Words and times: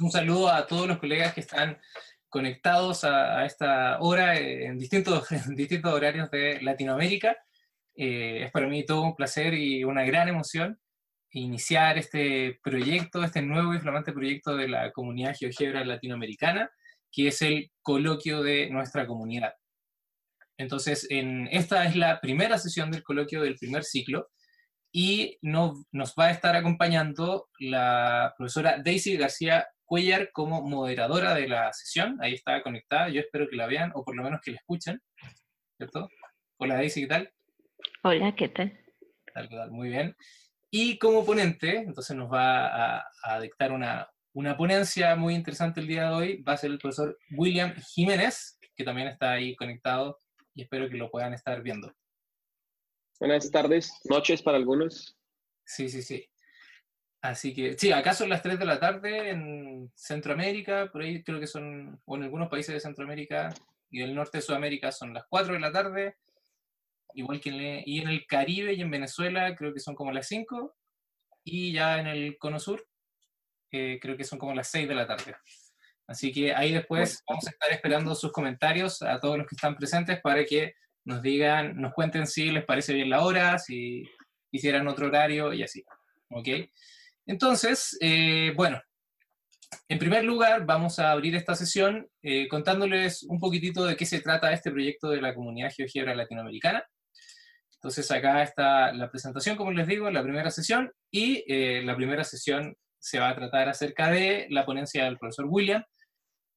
Un 0.00 0.10
saludo 0.10 0.48
a 0.48 0.66
todos 0.66 0.86
los 0.86 0.98
colegas 0.98 1.34
que 1.34 1.40
están 1.40 1.78
conectados 2.28 3.04
a, 3.04 3.44
esta 3.44 3.98
hora 4.00 4.36
en 4.36 4.78
distintos, 4.78 5.26
distintos 5.56 5.92
horarios 5.92 6.30
de 6.30 6.60
Latinoamérica. 6.62 7.36
Eh, 7.96 8.44
es 8.44 8.52
para 8.52 8.68
mí 8.68 8.84
todo 8.84 9.02
un 9.02 9.16
placer 9.16 9.54
y 9.54 9.82
una 9.84 10.04
gran 10.04 10.28
emoción 10.28 10.78
iniciar 11.30 11.98
este 11.98 12.58
proyecto, 12.62 13.22
este 13.22 13.42
nuevo 13.42 13.74
y 13.74 13.80
flamante 13.80 14.12
proyecto 14.12 14.56
de 14.56 14.68
la 14.68 14.92
comunidad 14.92 15.36
GeoGebra 15.38 15.84
latinoamericana, 15.84 16.70
que 17.10 17.28
es 17.28 17.42
el 17.42 17.70
coloquio 17.82 18.42
de 18.42 18.70
nuestra 18.70 19.06
comunidad. 19.06 19.52
Entonces, 20.56 21.06
en, 21.10 21.48
esta 21.50 21.84
es 21.84 21.96
la 21.96 22.20
primera 22.20 22.58
sesión 22.58 22.90
del 22.90 23.02
coloquio 23.02 23.42
del 23.42 23.56
primer 23.56 23.84
ciclo 23.84 24.28
y 24.90 25.38
no, 25.42 25.84
nos 25.92 26.14
va 26.18 26.26
a 26.26 26.30
estar 26.30 26.56
acompañando 26.56 27.48
la 27.58 28.34
profesora 28.36 28.80
Daisy 28.82 29.16
García 29.16 29.68
Cuellar 29.88 30.32
como 30.32 30.60
moderadora 30.60 31.34
de 31.34 31.48
la 31.48 31.72
sesión. 31.72 32.18
Ahí 32.20 32.34
está 32.34 32.62
conectada, 32.62 33.08
yo 33.08 33.22
espero 33.22 33.48
que 33.48 33.56
la 33.56 33.66
vean 33.66 33.90
o 33.94 34.04
por 34.04 34.14
lo 34.14 34.22
menos 34.22 34.42
que 34.42 34.50
la 34.50 34.58
escuchen, 34.58 35.00
¿cierto? 35.78 36.10
Hola 36.58 36.74
Daisy, 36.74 37.00
¿qué 37.00 37.06
tal? 37.06 37.32
Hola, 38.02 38.36
¿qué 38.36 38.50
tal? 38.50 38.70
¿Qué 38.70 39.32
tal, 39.32 39.48
qué 39.48 39.56
tal? 39.56 39.70
Muy 39.70 39.88
bien. 39.88 40.14
Y 40.70 40.98
como 40.98 41.24
ponente, 41.24 41.78
entonces 41.78 42.14
nos 42.14 42.30
va 42.30 43.02
a, 43.22 43.40
dictar 43.40 43.72
una, 43.72 44.06
una 44.34 44.58
ponencia 44.58 45.16
muy 45.16 45.34
interesante 45.34 45.80
el 45.80 45.86
día 45.86 46.10
de 46.10 46.14
hoy, 46.14 46.42
va 46.42 46.52
a 46.52 46.58
ser 46.58 46.70
el 46.70 46.78
profesor 46.78 47.18
William 47.30 47.74
Jiménez, 47.94 48.58
que 48.76 48.84
también 48.84 49.08
está 49.08 49.32
ahí 49.32 49.56
conectado 49.56 50.18
y 50.54 50.64
espero 50.64 50.90
que 50.90 50.98
lo 50.98 51.10
puedan 51.10 51.32
estar 51.32 51.62
viendo. 51.62 51.90
Buenas 53.18 53.50
tardes, 53.50 53.90
noches 54.04 54.42
para 54.42 54.58
algunos. 54.58 55.16
Sí, 55.64 55.88
sí, 55.88 56.02
sí. 56.02 56.28
Así 57.20 57.52
que, 57.52 57.76
sí, 57.76 57.90
acá 57.90 58.14
son 58.14 58.28
las 58.28 58.42
3 58.42 58.58
de 58.58 58.64
la 58.64 58.78
tarde 58.78 59.30
en 59.30 59.90
Centroamérica, 59.94 60.88
por 60.92 61.02
ahí 61.02 61.22
creo 61.24 61.40
que 61.40 61.48
son, 61.48 62.00
o 62.04 62.16
en 62.16 62.22
algunos 62.22 62.48
países 62.48 62.72
de 62.72 62.80
Centroamérica 62.80 63.52
y 63.90 64.00
del 64.00 64.14
norte 64.14 64.38
de 64.38 64.42
Sudamérica 64.42 64.92
son 64.92 65.14
las 65.14 65.24
4 65.28 65.54
de 65.54 65.60
la 65.60 65.72
tarde, 65.72 66.16
igual 67.14 67.40
que 67.40 67.48
en, 67.48 67.54
el, 67.56 67.82
y 67.86 68.00
en 68.00 68.08
el 68.08 68.26
Caribe 68.26 68.72
y 68.72 68.82
en 68.82 68.90
Venezuela 68.90 69.54
creo 69.56 69.74
que 69.74 69.80
son 69.80 69.96
como 69.96 70.12
las 70.12 70.28
5, 70.28 70.76
y 71.42 71.72
ya 71.72 71.98
en 71.98 72.06
el 72.06 72.38
Cono 72.38 72.60
Sur 72.60 72.86
eh, 73.72 73.98
creo 74.00 74.16
que 74.16 74.24
son 74.24 74.38
como 74.38 74.54
las 74.54 74.70
6 74.70 74.86
de 74.86 74.94
la 74.94 75.06
tarde. 75.06 75.34
Así 76.06 76.32
que 76.32 76.54
ahí 76.54 76.72
después 76.72 77.22
vamos 77.28 77.46
a 77.46 77.50
estar 77.50 77.70
esperando 77.70 78.14
sus 78.14 78.32
comentarios 78.32 79.02
a 79.02 79.18
todos 79.20 79.36
los 79.36 79.46
que 79.46 79.56
están 79.56 79.76
presentes 79.76 80.20
para 80.20 80.44
que 80.44 80.74
nos 81.04 81.20
digan, 81.20 81.80
nos 81.80 81.92
cuenten 81.94 82.26
si 82.26 82.50
les 82.50 82.64
parece 82.64 82.94
bien 82.94 83.10
la 83.10 83.22
hora, 83.22 83.58
si 83.58 84.04
hicieran 84.50 84.88
otro 84.88 85.08
horario 85.08 85.52
y 85.52 85.62
así. 85.62 85.84
¿Ok? 86.30 86.48
Entonces, 87.28 87.96
eh, 88.00 88.52
bueno, 88.56 88.80
en 89.88 89.98
primer 89.98 90.24
lugar 90.24 90.66
vamos 90.66 90.98
a 90.98 91.12
abrir 91.12 91.36
esta 91.36 91.54
sesión 91.54 92.08
eh, 92.22 92.48
contándoles 92.48 93.22
un 93.22 93.38
poquitito 93.38 93.84
de 93.84 93.96
qué 93.96 94.06
se 94.06 94.20
trata 94.20 94.52
este 94.52 94.70
proyecto 94.70 95.10
de 95.10 95.20
la 95.20 95.34
comunidad 95.34 95.70
GeoGebra 95.76 96.16
latinoamericana. 96.16 96.82
Entonces 97.74 98.10
acá 98.10 98.42
está 98.42 98.92
la 98.92 99.10
presentación, 99.10 99.56
como 99.56 99.70
les 99.70 99.86
digo, 99.86 100.10
la 100.10 100.22
primera 100.22 100.50
sesión, 100.50 100.90
y 101.12 101.44
eh, 101.46 101.82
la 101.84 101.94
primera 101.94 102.24
sesión 102.24 102.74
se 102.98 103.20
va 103.20 103.28
a 103.28 103.36
tratar 103.36 103.68
acerca 103.68 104.10
de 104.10 104.46
la 104.50 104.66
ponencia 104.66 105.04
del 105.04 105.18
profesor 105.18 105.46
William, 105.48 105.84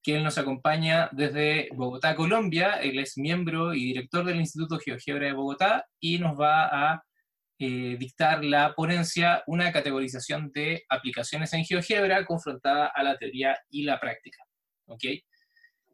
él 0.05 0.23
nos 0.23 0.37
acompaña 0.37 1.09
desde 1.11 1.69
Bogotá, 1.73 2.15
Colombia. 2.15 2.73
Él 2.81 2.97
es 2.97 3.17
miembro 3.17 3.73
y 3.73 3.85
director 3.85 4.25
del 4.25 4.39
Instituto 4.39 4.79
GeoGebra 4.79 5.27
de 5.27 5.33
Bogotá 5.33 5.85
y 5.99 6.17
nos 6.17 6.39
va 6.39 6.65
a 6.65 7.03
eh, 7.63 7.95
dictar 7.95 8.43
la 8.43 8.73
ponencia 8.73 9.43
una 9.45 9.71
categorización 9.71 10.51
de 10.51 10.83
aplicaciones 10.89 11.53
en 11.53 11.63
GeoGebra 11.63 12.25
confrontada 12.25 12.87
a 12.87 13.03
la 13.03 13.19
teoría 13.19 13.55
y 13.69 13.83
la 13.83 13.99
práctica. 13.99 14.43
¿Ok? 14.87 15.03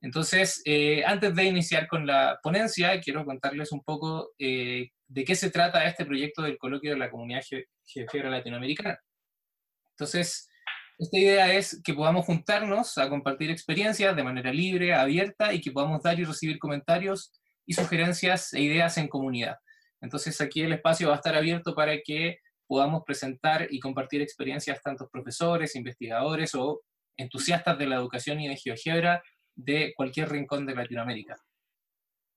Entonces, 0.01 0.61
eh, 0.63 1.03
antes 1.05 1.35
de 1.35 1.43
iniciar 1.43 1.89
con 1.89 2.07
la 2.07 2.39
ponencia, 2.41 3.01
quiero 3.01 3.25
contarles 3.25 3.73
un 3.73 3.83
poco 3.83 4.31
eh, 4.39 4.91
de 5.09 5.25
qué 5.25 5.35
se 5.35 5.51
trata 5.51 5.85
este 5.85 6.05
proyecto 6.05 6.41
del 6.43 6.57
coloquio 6.57 6.91
de 6.91 6.99
la 6.99 7.11
comunidad 7.11 7.43
GeoGebra 7.85 8.29
latinoamericana. 8.29 8.97
Entonces, 9.89 10.47
esta 10.97 11.17
idea 11.17 11.53
es 11.53 11.81
que 11.83 11.93
podamos 11.93 12.25
juntarnos 12.25 12.97
a 12.97 13.09
compartir 13.09 13.51
experiencias 13.51 14.15
de 14.15 14.23
manera 14.23 14.53
libre, 14.53 14.93
abierta 14.93 15.51
y 15.51 15.59
que 15.59 15.73
podamos 15.73 16.01
dar 16.01 16.17
y 16.17 16.23
recibir 16.23 16.59
comentarios 16.59 17.33
y 17.65 17.73
sugerencias 17.73 18.53
e 18.53 18.61
ideas 18.61 18.97
en 18.97 19.09
comunidad. 19.09 19.57
Entonces 20.01 20.39
aquí 20.41 20.61
el 20.61 20.73
espacio 20.73 21.07
va 21.09 21.15
a 21.15 21.17
estar 21.17 21.35
abierto 21.35 21.73
para 21.73 21.97
que 22.03 22.39
podamos 22.67 23.03
presentar 23.05 23.67
y 23.69 23.79
compartir 23.79 24.21
experiencias 24.21 24.81
tanto 24.81 25.09
profesores, 25.09 25.75
investigadores 25.75 26.53
o 26.55 26.81
entusiastas 27.15 27.77
de 27.77 27.87
la 27.87 27.95
educación 27.95 28.39
y 28.39 28.47
de 28.47 28.57
GeoGebra 28.57 29.23
de 29.55 29.93
cualquier 29.95 30.29
rincón 30.29 30.65
de 30.65 30.75
Latinoamérica. 30.75 31.35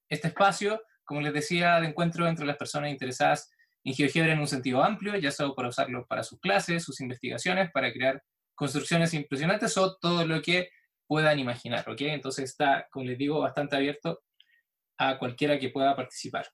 Este 0.08 0.28
espacio, 0.28 0.82
como 1.04 1.20
les 1.20 1.32
decía, 1.32 1.80
de 1.80 1.88
encuentro 1.88 2.26
entre 2.26 2.46
las 2.46 2.56
personas 2.56 2.90
interesadas 2.90 3.50
en 3.84 3.94
GeoGebra 3.94 4.32
en 4.32 4.40
un 4.40 4.46
sentido 4.46 4.82
amplio, 4.82 5.16
ya 5.16 5.30
sea 5.30 5.50
para 5.50 5.68
usarlo 5.68 6.06
para 6.06 6.22
sus 6.22 6.40
clases, 6.40 6.84
sus 6.84 7.00
investigaciones, 7.00 7.70
para 7.72 7.92
crear 7.92 8.22
construcciones 8.54 9.14
impresionantes 9.14 9.76
o 9.78 9.96
todo 9.96 10.26
lo 10.26 10.42
que 10.42 10.70
puedan 11.06 11.38
imaginar, 11.38 11.88
¿ok? 11.88 12.02
Entonces 12.02 12.50
está, 12.50 12.86
como 12.90 13.04
les 13.04 13.18
digo, 13.18 13.40
bastante 13.40 13.76
abierto 13.76 14.20
a 14.98 15.18
cualquiera 15.18 15.58
que 15.58 15.70
pueda 15.70 15.96
participar. 15.96 16.46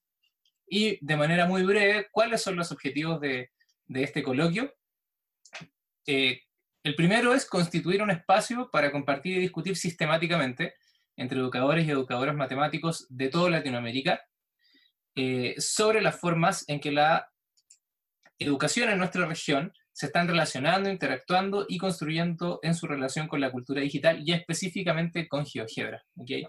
Y 0.68 1.04
de 1.04 1.16
manera 1.16 1.46
muy 1.46 1.62
breve, 1.62 2.08
¿cuáles 2.10 2.42
son 2.42 2.56
los 2.56 2.72
objetivos 2.72 3.20
de, 3.20 3.50
este 3.88 4.22
coloquio? 4.22 4.74
Eh, 6.06 6.40
el 6.82 6.94
primero 6.94 7.34
es 7.34 7.46
constituir 7.46 8.02
un 8.02 8.10
espacio 8.10 8.70
para 8.70 8.92
compartir 8.92 9.36
y 9.36 9.40
discutir 9.40 9.76
sistemáticamente 9.76 10.74
entre 11.16 11.38
educadores 11.38 11.86
y 11.86 11.90
educadoras 11.90 12.34
matemáticos 12.34 13.06
de 13.08 13.28
toda 13.28 13.50
Latinoamérica 13.50 14.20
eh, 15.16 15.54
sobre 15.58 16.02
las 16.02 16.20
formas 16.20 16.64
en 16.68 16.78
que 16.78 16.92
la 16.92 17.30
educación 18.38 18.90
en 18.90 18.98
nuestra 18.98 19.26
región 19.26 19.72
se 19.92 20.06
están 20.06 20.28
relacionando, 20.28 20.90
interactuando 20.90 21.64
y 21.68 21.78
construyendo 21.78 22.60
en 22.62 22.74
su 22.74 22.86
relación 22.86 23.28
con 23.28 23.40
la 23.40 23.50
cultura 23.50 23.80
digital 23.80 24.22
y 24.22 24.32
específicamente 24.32 25.26
con 25.26 25.46
GeoGebra. 25.46 26.04
¿okay? 26.16 26.46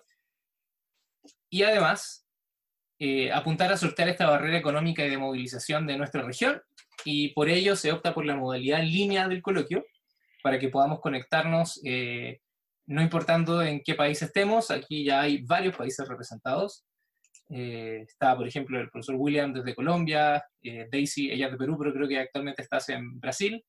Y 1.49 1.63
además, 1.63 2.26
eh, 2.99 3.31
apuntar 3.31 3.71
a 3.71 3.77
sortear 3.77 4.09
esta 4.09 4.29
barrera 4.29 4.57
económica 4.57 5.05
y 5.05 5.09
de 5.09 5.17
movilización 5.17 5.85
de 5.85 5.97
nuestra 5.97 6.23
región 6.23 6.61
y 7.05 7.29
por 7.29 7.49
ello 7.49 7.75
se 7.75 7.91
opta 7.91 8.13
por 8.13 8.25
la 8.25 8.35
modalidad 8.35 8.79
en 8.79 8.91
línea 8.91 9.27
del 9.27 9.41
coloquio 9.41 9.85
para 10.41 10.59
que 10.59 10.69
podamos 10.69 10.99
conectarnos, 10.99 11.79
eh, 11.83 12.39
no 12.87 13.01
importando 13.01 13.61
en 13.61 13.81
qué 13.83 13.95
país 13.95 14.21
estemos, 14.21 14.71
aquí 14.71 15.03
ya 15.03 15.21
hay 15.21 15.41
varios 15.43 15.75
países 15.75 16.07
representados, 16.07 16.85
eh, 17.49 18.03
está, 18.07 18.35
por 18.35 18.47
ejemplo, 18.47 18.79
el 18.79 18.89
profesor 18.89 19.15
William 19.17 19.53
desde 19.53 19.75
Colombia, 19.75 20.43
eh, 20.61 20.87
Daisy, 20.91 21.31
ella 21.31 21.45
es 21.45 21.51
de 21.53 21.57
Perú, 21.57 21.77
pero 21.79 21.93
creo 21.93 22.07
que 22.07 22.19
actualmente 22.19 22.61
estás 22.61 22.89
en 22.89 23.19
Brasil. 23.19 23.63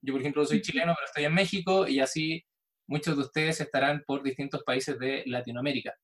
Yo, 0.00 0.12
por 0.12 0.20
ejemplo, 0.20 0.44
soy 0.44 0.60
chileno, 0.60 0.94
pero 0.94 1.06
estoy 1.06 1.24
en 1.24 1.34
México, 1.34 1.88
y 1.88 2.00
así 2.00 2.44
muchos 2.86 3.16
de 3.16 3.22
ustedes 3.22 3.60
estarán 3.60 4.04
por 4.06 4.22
distintos 4.22 4.62
países 4.62 4.98
de 4.98 5.24
Latinoamérica. 5.26 5.94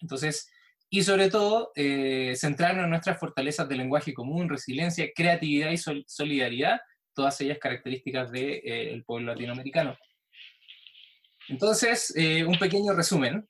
Entonces, 0.00 0.48
y 0.90 1.02
sobre 1.02 1.28
todo, 1.30 1.72
eh, 1.74 2.34
centrarnos 2.36 2.84
en 2.84 2.90
nuestras 2.90 3.18
fortalezas 3.18 3.68
de 3.68 3.76
lenguaje 3.76 4.14
común, 4.14 4.48
resiliencia, 4.48 5.10
creatividad 5.14 5.70
y 5.70 5.78
solidaridad, 6.06 6.80
todas 7.14 7.40
ellas 7.40 7.58
características 7.60 8.30
del 8.30 9.04
pueblo 9.04 9.32
latinoamericano. 9.32 9.96
Entonces, 11.48 12.12
un 12.46 12.58
pequeño 12.58 12.92
resumen. 12.92 13.46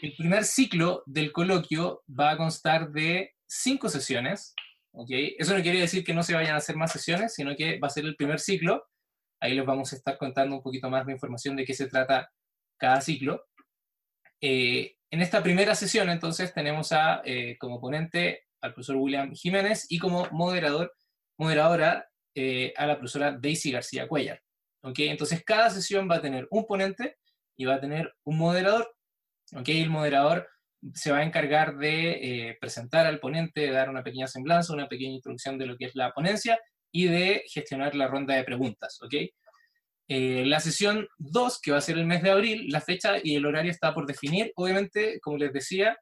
El 0.00 0.14
primer 0.16 0.44
ciclo 0.44 1.02
del 1.06 1.32
coloquio 1.32 2.02
va 2.08 2.30
a 2.30 2.36
constar 2.36 2.90
de 2.90 3.34
cinco 3.48 3.88
sesiones. 3.88 4.54
¿okay? 4.92 5.34
Eso 5.38 5.56
no 5.56 5.62
quiere 5.62 5.80
decir 5.80 6.04
que 6.04 6.14
no 6.14 6.22
se 6.22 6.34
vayan 6.34 6.54
a 6.54 6.58
hacer 6.58 6.76
más 6.76 6.92
sesiones, 6.92 7.34
sino 7.34 7.56
que 7.56 7.78
va 7.80 7.88
a 7.88 7.90
ser 7.90 8.04
el 8.04 8.14
primer 8.14 8.38
ciclo. 8.38 8.86
Ahí 9.40 9.54
les 9.54 9.66
vamos 9.66 9.92
a 9.92 9.96
estar 9.96 10.18
contando 10.18 10.54
un 10.54 10.62
poquito 10.62 10.90
más 10.90 11.06
de 11.06 11.12
información 11.12 11.56
de 11.56 11.64
qué 11.64 11.74
se 11.74 11.88
trata 11.88 12.30
cada 12.76 13.00
ciclo. 13.00 13.44
Eh, 14.40 14.96
en 15.10 15.22
esta 15.22 15.42
primera 15.42 15.74
sesión, 15.74 16.10
entonces, 16.10 16.52
tenemos 16.52 16.92
a, 16.92 17.22
eh, 17.24 17.56
como 17.58 17.80
ponente 17.80 18.44
al 18.60 18.74
profesor 18.74 18.96
William 18.96 19.32
Jiménez 19.34 19.86
y 19.88 19.98
como 19.98 20.28
moderador, 20.32 20.94
moderadora 21.38 22.08
eh, 22.34 22.74
a 22.76 22.86
la 22.86 22.96
profesora 22.98 23.32
Daisy 23.32 23.72
García 23.72 24.06
Cuellar. 24.06 24.42
¿okay? 24.82 25.08
Entonces, 25.08 25.42
cada 25.44 25.70
sesión 25.70 26.08
va 26.10 26.16
a 26.16 26.20
tener 26.20 26.46
un 26.50 26.66
ponente 26.66 27.16
y 27.56 27.64
va 27.64 27.76
a 27.76 27.80
tener 27.80 28.14
un 28.24 28.38
moderador. 28.38 28.94
Okay, 29.56 29.80
el 29.80 29.88
moderador 29.88 30.46
se 30.92 31.10
va 31.10 31.18
a 31.18 31.22
encargar 31.24 31.78
de 31.78 32.50
eh, 32.50 32.58
presentar 32.60 33.06
al 33.06 33.18
ponente, 33.18 33.70
dar 33.70 33.88
una 33.88 34.04
pequeña 34.04 34.26
semblanza, 34.26 34.74
una 34.74 34.88
pequeña 34.88 35.14
introducción 35.14 35.56
de 35.56 35.66
lo 35.66 35.76
que 35.76 35.86
es 35.86 35.96
la 35.96 36.12
ponencia 36.12 36.60
y 36.92 37.06
de 37.06 37.44
gestionar 37.46 37.94
la 37.94 38.08
ronda 38.08 38.34
de 38.34 38.44
preguntas. 38.44 38.98
¿okay? 39.02 39.32
Eh, 40.08 40.44
la 40.46 40.58
sesión 40.58 41.06
2, 41.18 41.60
que 41.60 41.70
va 41.70 41.78
a 41.78 41.82
ser 41.82 41.98
el 41.98 42.06
mes 42.06 42.22
de 42.22 42.30
abril, 42.30 42.68
la 42.70 42.80
fecha 42.80 43.16
y 43.22 43.36
el 43.36 43.44
horario 43.44 43.70
está 43.70 43.92
por 43.92 44.06
definir. 44.06 44.52
Obviamente, 44.56 45.20
como 45.20 45.36
les 45.36 45.52
decía, 45.52 45.98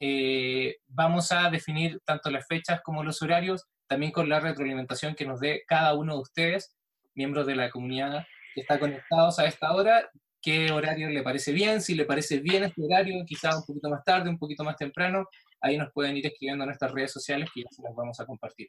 eh, 0.00 0.76
vamos 0.88 1.30
a 1.30 1.48
definir 1.48 2.00
tanto 2.04 2.28
las 2.30 2.46
fechas 2.46 2.80
como 2.82 3.04
los 3.04 3.22
horarios, 3.22 3.64
también 3.86 4.10
con 4.10 4.28
la 4.28 4.40
retroalimentación 4.40 5.14
que 5.14 5.24
nos 5.26 5.38
dé 5.38 5.62
cada 5.68 5.94
uno 5.94 6.14
de 6.14 6.20
ustedes, 6.22 6.76
miembros 7.14 7.46
de 7.46 7.54
la 7.54 7.70
comunidad 7.70 8.26
que 8.52 8.62
está 8.62 8.80
conectados 8.80 9.38
a 9.38 9.46
esta 9.46 9.72
hora, 9.72 10.10
qué 10.42 10.72
horario 10.72 11.08
le 11.08 11.22
parece 11.22 11.52
bien, 11.52 11.80
si 11.80 11.94
le 11.94 12.04
parece 12.04 12.40
bien 12.40 12.64
este 12.64 12.82
horario, 12.82 13.24
quizá 13.24 13.56
un 13.56 13.64
poquito 13.64 13.88
más 13.90 14.02
tarde, 14.02 14.28
un 14.28 14.38
poquito 14.38 14.64
más 14.64 14.76
temprano, 14.76 15.28
ahí 15.60 15.78
nos 15.78 15.92
pueden 15.92 16.16
ir 16.16 16.26
escribiendo 16.26 16.64
en 16.64 16.68
nuestras 16.68 16.90
redes 16.90 17.12
sociales 17.12 17.48
que 17.54 17.62
ya 17.62 17.68
se 17.70 17.82
las 17.82 17.94
vamos 17.94 18.18
a 18.18 18.26
compartir. 18.26 18.68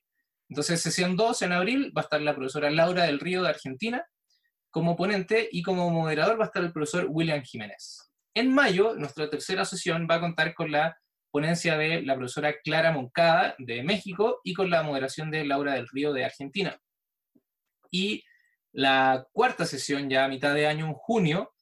Entonces, 0.49 0.81
sesión 0.81 1.15
2 1.15 1.41
en 1.41 1.51
abril 1.51 1.93
va 1.97 2.01
a 2.01 2.03
estar 2.03 2.21
la 2.21 2.35
profesora 2.35 2.69
Laura 2.69 3.03
del 3.03 3.19
Río 3.19 3.43
de 3.43 3.49
Argentina 3.49 4.05
como 4.77 4.95
ponente 4.95 5.49
y 5.51 5.63
como 5.63 5.89
moderador 5.89 6.39
va 6.39 6.43
a 6.43 6.45
estar 6.49 6.61
el 6.61 6.71
profesor 6.71 7.07
William 7.09 7.41
Jiménez. 7.41 8.11
En 8.35 8.53
mayo, 8.53 8.93
nuestra 8.93 9.27
tercera 9.27 9.65
sesión 9.65 10.07
va 10.07 10.17
a 10.17 10.19
contar 10.19 10.53
con 10.53 10.71
la 10.71 10.95
ponencia 11.31 11.75
de 11.79 12.03
la 12.03 12.15
profesora 12.15 12.53
Clara 12.63 12.91
Moncada 12.91 13.55
de 13.57 13.81
México 13.81 14.39
y 14.43 14.53
con 14.53 14.69
la 14.69 14.83
moderación 14.83 15.31
de 15.31 15.45
Laura 15.45 15.73
del 15.73 15.87
Río 15.87 16.13
de 16.13 16.25
Argentina. 16.25 16.79
Y 17.89 18.23
la 18.71 19.25
cuarta 19.31 19.65
sesión, 19.65 20.11
ya 20.11 20.25
a 20.25 20.29
mitad 20.29 20.53
de 20.53 20.67
año, 20.67 20.85
en 20.85 20.93
junio, 20.93 21.55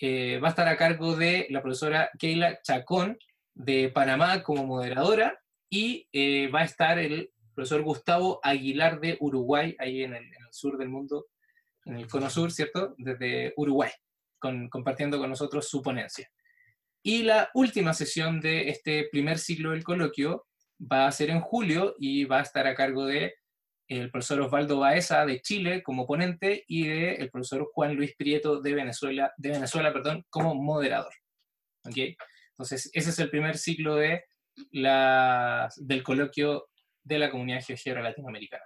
eh, 0.00 0.40
va 0.42 0.48
a 0.48 0.52
estar 0.52 0.66
a 0.66 0.78
cargo 0.78 1.14
de 1.14 1.48
la 1.50 1.60
profesora 1.60 2.08
Keila 2.18 2.62
Chacón 2.62 3.18
de 3.52 3.90
Panamá 3.90 4.42
como 4.42 4.64
moderadora 4.64 5.38
y 5.68 6.08
eh, 6.10 6.48
va 6.48 6.60
a 6.60 6.64
estar 6.64 6.98
el 6.98 7.34
profesor 7.54 7.82
Gustavo 7.82 8.40
Aguilar 8.42 8.98
de 8.98 9.18
Uruguay, 9.20 9.76
ahí 9.78 10.04
en 10.04 10.14
el, 10.14 10.24
sur 10.50 10.78
del 10.78 10.88
mundo, 10.88 11.26
en 11.84 11.96
el 11.96 12.08
cono 12.08 12.30
sur, 12.30 12.52
¿cierto? 12.52 12.94
Desde 12.98 13.52
Uruguay, 13.56 13.90
compartiendo 14.38 15.18
con 15.18 15.30
nosotros 15.30 15.68
su 15.68 15.82
ponencia. 15.82 16.30
Y 17.02 17.24
la 17.24 17.50
última 17.54 17.94
sesión 17.94 18.40
de 18.40 18.68
este 18.68 19.08
primer 19.10 19.38
ciclo 19.38 19.70
del 19.72 19.82
coloquio 19.82 20.46
va 20.80 21.06
a 21.06 21.12
ser 21.12 21.30
en 21.30 21.40
julio 21.40 21.94
y 21.98 22.24
va 22.24 22.38
a 22.38 22.42
estar 22.42 22.66
a 22.66 22.74
cargo 22.74 23.06
de 23.06 23.34
el 23.88 24.10
profesor 24.10 24.40
Osvaldo 24.40 24.78
Baeza 24.78 25.26
de 25.26 25.40
Chile 25.40 25.82
como 25.82 26.06
ponente 26.06 26.64
y 26.66 26.86
de 26.86 27.14
el 27.14 27.30
profesor 27.30 27.68
Juan 27.72 27.94
Luis 27.94 28.14
Prieto 28.16 28.60
de 28.60 28.74
Venezuela, 28.74 29.32
de 29.36 29.50
Venezuela 29.50 29.92
perdón, 29.92 30.24
como 30.30 30.54
moderador. 30.54 31.12
¿Okay? 31.84 32.16
Entonces, 32.50 32.90
ese 32.92 33.10
es 33.10 33.18
el 33.18 33.30
primer 33.30 33.58
ciclo 33.58 33.96
de 33.96 34.24
la, 34.70 35.68
del 35.76 36.02
coloquio 36.02 36.68
de 37.02 37.18
la 37.18 37.30
comunidad 37.30 37.64
GeoGebra 37.64 38.02
latinoamericana. 38.02 38.64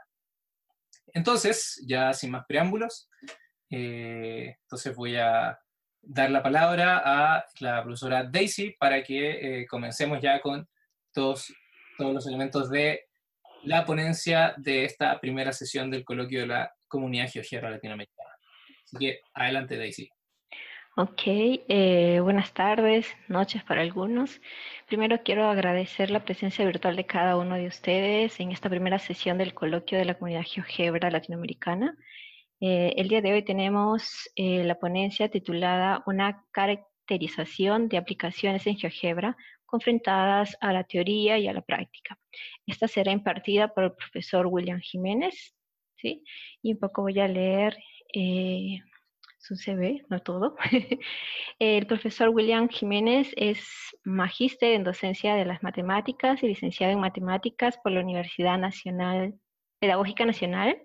Entonces, 1.16 1.82
ya 1.86 2.12
sin 2.12 2.30
más 2.30 2.44
preámbulos, 2.46 3.08
eh, 3.70 4.54
entonces 4.60 4.94
voy 4.94 5.16
a 5.16 5.58
dar 6.02 6.30
la 6.30 6.42
palabra 6.42 7.00
a 7.02 7.46
la 7.60 7.82
profesora 7.82 8.22
Daisy 8.22 8.76
para 8.78 9.02
que 9.02 9.60
eh, 9.62 9.66
comencemos 9.66 10.20
ya 10.20 10.42
con 10.42 10.68
todos, 11.14 11.54
los 11.98 12.26
elementos 12.26 12.68
de 12.68 13.06
la 13.62 13.86
ponencia 13.86 14.52
de 14.58 14.84
esta 14.84 15.18
primera 15.18 15.54
sesión 15.54 15.90
del 15.90 16.04
coloquio 16.04 16.40
de 16.40 16.48
la 16.48 16.74
comunidad 16.86 17.30
GeoGebra 17.30 17.70
latinoamericana. 17.70 18.36
Así 18.84 18.98
que 18.98 19.20
adelante 19.32 19.78
Daisy. 19.78 20.10
Ok, 20.98 21.22
eh, 21.26 22.20
buenas 22.22 22.54
tardes, 22.54 23.06
noches 23.28 23.62
para 23.62 23.82
algunos. 23.82 24.40
Primero 24.86 25.22
quiero 25.22 25.46
agradecer 25.46 26.10
la 26.10 26.24
presencia 26.24 26.64
virtual 26.64 26.96
de 26.96 27.04
cada 27.04 27.36
uno 27.36 27.56
de 27.56 27.66
ustedes 27.66 28.40
en 28.40 28.50
esta 28.50 28.70
primera 28.70 28.98
sesión 28.98 29.36
del 29.36 29.52
coloquio 29.52 29.98
de 29.98 30.06
la 30.06 30.14
comunidad 30.14 30.44
GeoGebra 30.46 31.10
latinoamericana. 31.10 31.94
Eh, 32.60 32.94
el 32.96 33.08
día 33.08 33.20
de 33.20 33.34
hoy 33.34 33.44
tenemos 33.44 34.30
eh, 34.36 34.64
la 34.64 34.76
ponencia 34.78 35.28
titulada 35.28 36.02
Una 36.06 36.46
caracterización 36.50 37.90
de 37.90 37.98
aplicaciones 37.98 38.66
en 38.66 38.78
GeoGebra 38.78 39.36
confrontadas 39.66 40.56
a 40.62 40.72
la 40.72 40.84
teoría 40.84 41.36
y 41.36 41.46
a 41.46 41.52
la 41.52 41.60
práctica. 41.60 42.18
Esta 42.66 42.88
será 42.88 43.12
impartida 43.12 43.68
por 43.68 43.84
el 43.84 43.92
profesor 43.92 44.46
William 44.46 44.80
Jiménez, 44.80 45.54
¿sí? 45.96 46.24
Y 46.62 46.72
un 46.72 46.78
poco 46.78 47.02
voy 47.02 47.20
a 47.20 47.28
leer 47.28 47.76
CV, 49.54 50.04
no 50.08 50.20
todo. 50.20 50.56
el 51.58 51.86
profesor 51.86 52.30
William 52.30 52.68
Jiménez 52.68 53.30
es 53.36 53.60
magíster 54.02 54.72
en 54.72 54.82
docencia 54.82 55.34
de 55.36 55.44
las 55.44 55.62
matemáticas 55.62 56.42
y 56.42 56.48
licenciado 56.48 56.92
en 56.92 57.00
matemáticas 57.00 57.78
por 57.78 57.92
la 57.92 58.00
Universidad 58.00 58.58
Nacional 58.58 59.34
Pedagógica 59.78 60.24
Nacional. 60.24 60.82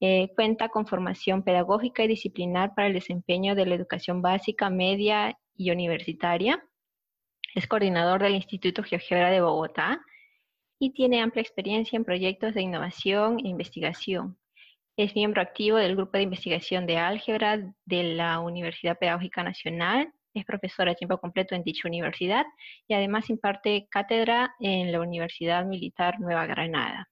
Eh, 0.00 0.28
cuenta 0.36 0.68
con 0.68 0.86
formación 0.86 1.42
pedagógica 1.42 2.04
y 2.04 2.08
disciplinar 2.08 2.74
para 2.74 2.88
el 2.88 2.94
desempeño 2.94 3.54
de 3.54 3.66
la 3.66 3.74
educación 3.74 4.22
básica, 4.22 4.70
media 4.70 5.36
y 5.56 5.70
universitaria. 5.70 6.62
Es 7.54 7.66
coordinador 7.66 8.22
del 8.22 8.34
Instituto 8.34 8.82
GeoGebra 8.82 9.30
de 9.30 9.40
Bogotá 9.40 10.00
y 10.78 10.92
tiene 10.92 11.20
amplia 11.20 11.42
experiencia 11.42 11.96
en 11.96 12.04
proyectos 12.04 12.54
de 12.54 12.62
innovación 12.62 13.38
e 13.38 13.48
investigación. 13.48 14.36
Es 14.96 15.16
miembro 15.16 15.42
activo 15.42 15.76
del 15.76 15.96
Grupo 15.96 16.18
de 16.18 16.22
Investigación 16.22 16.86
de 16.86 16.98
Álgebra 16.98 17.58
de 17.84 18.02
la 18.14 18.38
Universidad 18.38 18.96
Pedagógica 18.96 19.42
Nacional. 19.42 20.12
Es 20.32 20.44
profesora 20.44 20.92
a 20.92 20.94
tiempo 20.94 21.18
completo 21.18 21.56
en 21.56 21.64
dicha 21.64 21.88
universidad 21.88 22.44
y 22.86 22.94
además 22.94 23.28
imparte 23.28 23.88
cátedra 23.90 24.54
en 24.60 24.92
la 24.92 25.00
Universidad 25.00 25.64
Militar 25.64 26.20
Nueva 26.20 26.46
Granada. 26.46 27.08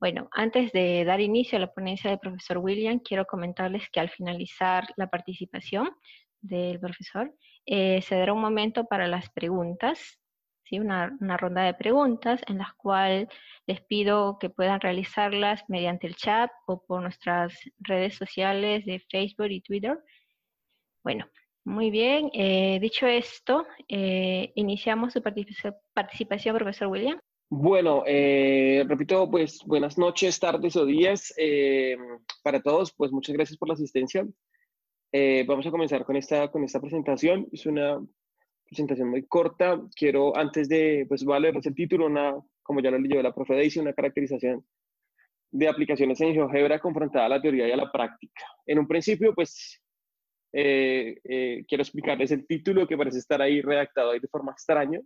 Bueno, 0.00 0.30
antes 0.32 0.72
de 0.72 1.04
dar 1.04 1.20
inicio 1.20 1.58
a 1.58 1.60
la 1.60 1.74
ponencia 1.74 2.08
del 2.08 2.20
profesor 2.20 2.56
William, 2.56 3.00
quiero 3.00 3.26
comentarles 3.26 3.90
que 3.90 4.00
al 4.00 4.08
finalizar 4.08 4.86
la 4.96 5.08
participación 5.08 5.90
del 6.40 6.80
profesor, 6.80 7.34
eh, 7.66 8.00
se 8.00 8.14
dará 8.14 8.32
un 8.32 8.40
momento 8.40 8.86
para 8.86 9.06
las 9.08 9.28
preguntas 9.28 10.18
una, 10.72 11.16
ronda 11.38 11.62
de 11.62 11.74
preguntas 11.74 12.40
en 12.46 12.58
las 12.58 12.74
cuales 12.74 13.28
les 13.66 13.80
pido 13.80 14.38
que 14.38 14.50
puedan 14.50 14.80
realizarlas 14.80 15.62
mediante 15.68 16.06
el 16.06 16.16
chat 16.16 16.50
o 16.66 16.84
por 16.84 17.02
nuestras 17.02 17.54
redes 17.78 18.14
sociales 18.16 18.84
de 18.84 18.98
Facebook 19.10 19.50
y 19.50 19.60
Twitter. 19.60 19.98
Bueno, 21.02 21.26
muy 21.64 21.90
bien. 21.90 22.30
Eh, 22.32 22.78
dicho 22.80 23.06
esto, 23.06 23.66
eh, 23.88 24.52
iniciamos 24.54 25.12
su 25.12 25.22
participación, 25.22 26.56
profesor 26.56 26.88
William. 26.88 27.18
Bueno, 27.50 28.04
eh, 28.06 28.84
repito, 28.86 29.30
pues 29.30 29.62
buenas 29.64 29.96
noches, 29.96 30.38
tardes 30.38 30.76
o 30.76 30.84
días 30.84 31.32
para 32.42 32.60
todos. 32.60 32.92
Pues 32.92 33.10
muchas 33.10 33.34
gracias 33.34 33.58
por 33.58 33.68
la 33.68 33.74
asistencia. 33.74 34.26
vamos 35.46 35.66
a 35.66 35.70
comenzar 35.70 36.04
con 36.04 36.16
esta, 36.16 36.50
con 36.50 36.62
esta 36.64 36.80
presentación. 36.80 37.46
Es 37.52 37.64
una 37.64 38.00
presentación 38.68 39.08
muy 39.08 39.26
corta. 39.26 39.80
Quiero, 39.94 40.36
antes 40.36 40.68
de, 40.68 41.06
pues 41.08 41.22
el 41.22 41.74
título, 41.74 42.06
una, 42.06 42.34
como 42.62 42.80
ya 42.80 42.90
lo 42.90 42.98
leyó 42.98 43.22
la 43.22 43.34
profe 43.34 43.54
Daisy, 43.54 43.80
una 43.80 43.92
caracterización 43.92 44.64
de 45.50 45.68
aplicaciones 45.68 46.20
en 46.20 46.34
GeoGebra 46.34 46.78
confrontada 46.78 47.26
a 47.26 47.28
la 47.30 47.40
teoría 47.40 47.66
y 47.68 47.72
a 47.72 47.76
la 47.76 47.90
práctica. 47.90 48.44
En 48.66 48.78
un 48.78 48.86
principio, 48.86 49.34
pues, 49.34 49.82
eh, 50.52 51.18
eh, 51.24 51.64
quiero 51.66 51.82
explicarles 51.82 52.30
el 52.30 52.46
título 52.46 52.86
que 52.86 52.96
parece 52.96 53.18
estar 53.18 53.40
ahí 53.40 53.62
redactado 53.62 54.10
ahí 54.10 54.20
de 54.20 54.28
forma 54.28 54.52
extraña, 54.52 55.00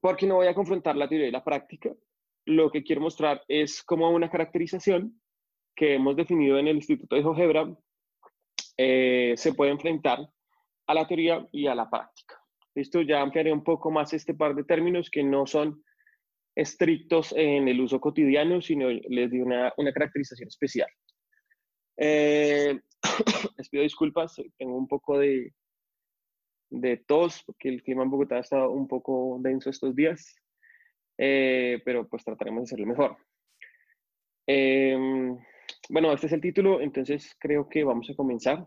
porque 0.00 0.26
no 0.26 0.36
voy 0.36 0.46
a 0.46 0.54
confrontar 0.54 0.96
la 0.96 1.08
teoría 1.08 1.28
y 1.28 1.32
la 1.32 1.44
práctica. 1.44 1.90
Lo 2.46 2.70
que 2.70 2.82
quiero 2.82 3.02
mostrar 3.02 3.42
es 3.48 3.82
como 3.82 4.10
una 4.10 4.30
caracterización 4.30 5.20
que 5.76 5.94
hemos 5.94 6.16
definido 6.16 6.58
en 6.58 6.68
el 6.68 6.76
Instituto 6.76 7.14
de 7.14 7.22
GeoGebra 7.22 7.76
eh, 8.82 9.34
se 9.36 9.52
puede 9.52 9.72
enfrentar 9.72 10.26
a 10.86 10.94
la 10.94 11.06
teoría 11.06 11.46
y 11.52 11.66
a 11.66 11.74
la 11.74 11.90
práctica. 11.90 12.39
Esto 12.74 13.02
ya 13.02 13.20
ampliaré 13.20 13.52
un 13.52 13.64
poco 13.64 13.90
más 13.90 14.12
este 14.12 14.34
par 14.34 14.54
de 14.54 14.64
términos 14.64 15.10
que 15.10 15.22
no 15.22 15.46
son 15.46 15.82
estrictos 16.54 17.32
en 17.36 17.68
el 17.68 17.80
uso 17.80 18.00
cotidiano, 18.00 18.60
sino 18.60 18.88
les 18.88 19.30
di 19.30 19.40
una, 19.40 19.72
una 19.76 19.92
caracterización 19.92 20.48
especial. 20.48 20.88
Eh, 21.96 22.78
les 23.58 23.68
pido 23.68 23.82
disculpas, 23.82 24.40
tengo 24.56 24.76
un 24.76 24.88
poco 24.88 25.18
de, 25.18 25.52
de 26.70 26.96
tos, 26.98 27.42
porque 27.44 27.68
el 27.68 27.82
clima 27.82 28.02
en 28.02 28.10
Bogotá 28.10 28.36
ha 28.36 28.40
estado 28.40 28.70
un 28.70 28.86
poco 28.86 29.38
denso 29.40 29.70
estos 29.70 29.94
días, 29.94 30.36
eh, 31.18 31.80
pero 31.84 32.08
pues 32.08 32.24
trataremos 32.24 32.62
de 32.62 32.64
hacerlo 32.64 32.86
mejor. 32.86 33.16
Em, 34.46 35.36
bueno, 35.88 36.12
este 36.12 36.26
es 36.26 36.32
el 36.32 36.40
título, 36.40 36.80
entonces 36.80 37.36
creo 37.38 37.68
que 37.68 37.84
vamos 37.84 38.08
a 38.10 38.14
comenzar 38.14 38.66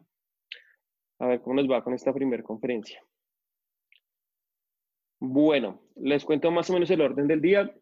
a 1.19 1.27
ver 1.27 1.41
cómo 1.41 1.55
nos 1.55 1.69
va 1.69 1.83
con 1.83 1.93
esta 1.93 2.13
primera 2.13 2.43
conferencia. 2.43 3.01
Bueno, 5.25 5.79
les 5.95 6.25
cuento 6.25 6.51
más 6.51 6.69
o 6.69 6.73
menos 6.73 6.91
el 6.91 6.99
orden 6.99 7.27
del 7.27 7.39
día. 7.39 7.73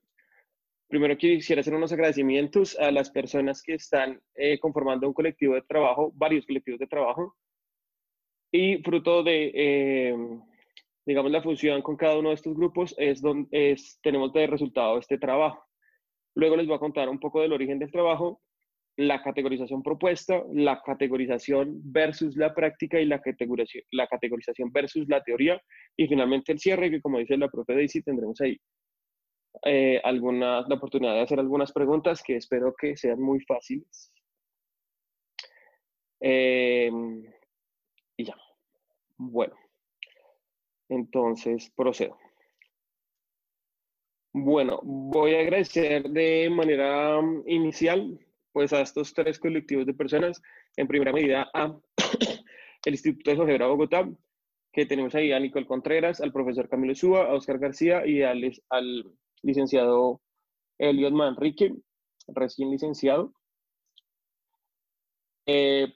Primero 0.88 1.18
quisiera 1.18 1.62
hacer 1.62 1.74
unos 1.74 1.92
agradecimientos 1.92 2.78
a 2.78 2.92
las 2.92 3.10
personas 3.10 3.64
que 3.64 3.74
están 3.74 4.22
eh, 4.36 4.60
conformando 4.60 5.08
un 5.08 5.14
colectivo 5.16 5.56
de 5.56 5.64
trabajo, 5.64 6.12
varios 6.14 6.46
colectivos 6.46 6.80
de 6.80 6.86
trabajo, 6.86 7.36
y 8.52 8.78
fruto 8.84 9.24
de, 9.24 9.52
eh, 9.56 10.16
digamos, 11.04 11.32
la 11.32 11.42
fusión 11.42 11.82
con 11.82 11.98
cada 11.98 12.20
uno 12.20 12.30
de 12.30 12.36
estos 12.36 12.56
grupos 12.56 12.94
es 13.00 13.24
donde 13.24 13.72
es, 13.72 14.00
tenemos 14.04 14.32
de 14.34 14.46
resultado 14.46 15.00
este 15.00 15.18
trabajo. 15.18 15.66
Luego 16.36 16.56
les 16.58 16.68
voy 16.68 16.76
a 16.76 16.80
contar 16.80 17.10
un 17.10 17.20
poco 17.20 17.42
del 17.42 17.54
origen 17.54 17.80
del 17.80 17.92
trabajo 17.92 18.40
la 18.98 19.22
categorización 19.22 19.82
propuesta, 19.82 20.44
la 20.54 20.82
categorización 20.82 21.80
versus 21.84 22.36
la 22.36 22.54
práctica 22.54 23.00
y 23.00 23.06
la 23.06 23.22
categorización, 23.22 23.84
la 23.92 24.08
categorización 24.08 24.72
versus 24.72 25.08
la 25.08 25.24
teoría 25.24 25.62
y 25.98 26.08
finalmente 26.08 26.52
el 26.52 26.60
cierre 26.60 26.92
que 26.92 27.02
como 27.02 27.20
dice 27.20 27.38
la 27.38 27.50
profe 27.50 27.74
Daisy 27.74 28.02
tendremos 28.02 28.40
ahí 28.42 28.60
eh, 29.66 30.00
alguna, 30.04 30.62
la 30.68 30.76
oportunidad 30.76 31.14
de 31.14 31.22
hacer 31.22 31.40
algunas 31.40 31.72
preguntas 31.72 32.24
que 32.24 32.38
espero 32.38 32.74
que 32.78 32.98
sean 32.98 33.22
muy 33.22 33.42
fáciles. 33.42 34.12
Em, 36.20 37.24
y 38.18 38.24
ya. 38.24 38.36
Bueno. 39.18 39.56
Entonces, 40.90 41.72
procedo. 41.76 42.18
Bueno, 44.34 44.80
voy 44.84 45.36
a 45.36 45.40
agradecer 45.42 46.10
de 46.10 46.50
manera 46.50 47.22
mm, 47.22 47.44
inicial 47.48 48.20
pues 48.52 48.74
a 48.74 48.82
estos 48.82 49.14
tres 49.14 49.40
colectivos 49.40 49.86
de 49.86 49.94
personas, 49.94 50.42
en 50.76 50.88
primera 50.88 51.14
medida 51.14 51.50
a 51.54 51.76
el 52.86 52.94
Instituto 52.94 53.32
de 53.32 53.38
Geografía 53.38 53.68
Bogotá, 53.68 54.10
que 54.74 54.86
tenemos 54.86 55.16
ahí 55.16 55.32
a 55.32 55.40
Nicole 55.40 55.66
Contreras, 55.66 56.22
al 56.22 56.32
profesor 56.32 56.70
Camilo 56.70 56.96
Súa, 56.96 57.26
a 57.26 57.34
Oscar 57.34 57.60
García 57.60 58.06
y 58.06 58.22
al, 58.24 58.52
al 58.70 59.14
licenciado 59.42 60.22
Eliot 60.78 61.14
Manrique, 61.14 61.74
recién 62.28 62.72
licenciado. 62.72 63.34
Eh, 65.46 65.94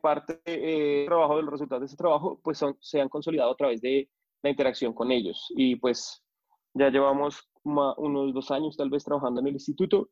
parte 0.00 0.40
del 0.44 1.06
trabajo, 1.06 1.36
de 1.36 1.42
los 1.42 1.52
resultados 1.52 1.80
de 1.80 1.86
ese 1.86 1.96
trabajo, 1.96 2.40
pues 2.42 2.58
son, 2.58 2.76
se 2.80 3.00
han 3.00 3.08
consolidado 3.08 3.52
a 3.52 3.56
través 3.56 3.80
de 3.80 4.08
la 4.42 4.50
interacción 4.50 4.92
con 4.92 5.10
ellos. 5.10 5.52
Y 5.56 5.76
pues 5.76 6.22
ya 6.74 6.90
llevamos 6.90 7.48
unos 7.64 8.32
dos 8.32 8.50
años 8.50 8.76
tal 8.76 8.90
vez 8.90 9.04
trabajando 9.04 9.40
en 9.40 9.48
el 9.48 9.54
instituto 9.54 10.10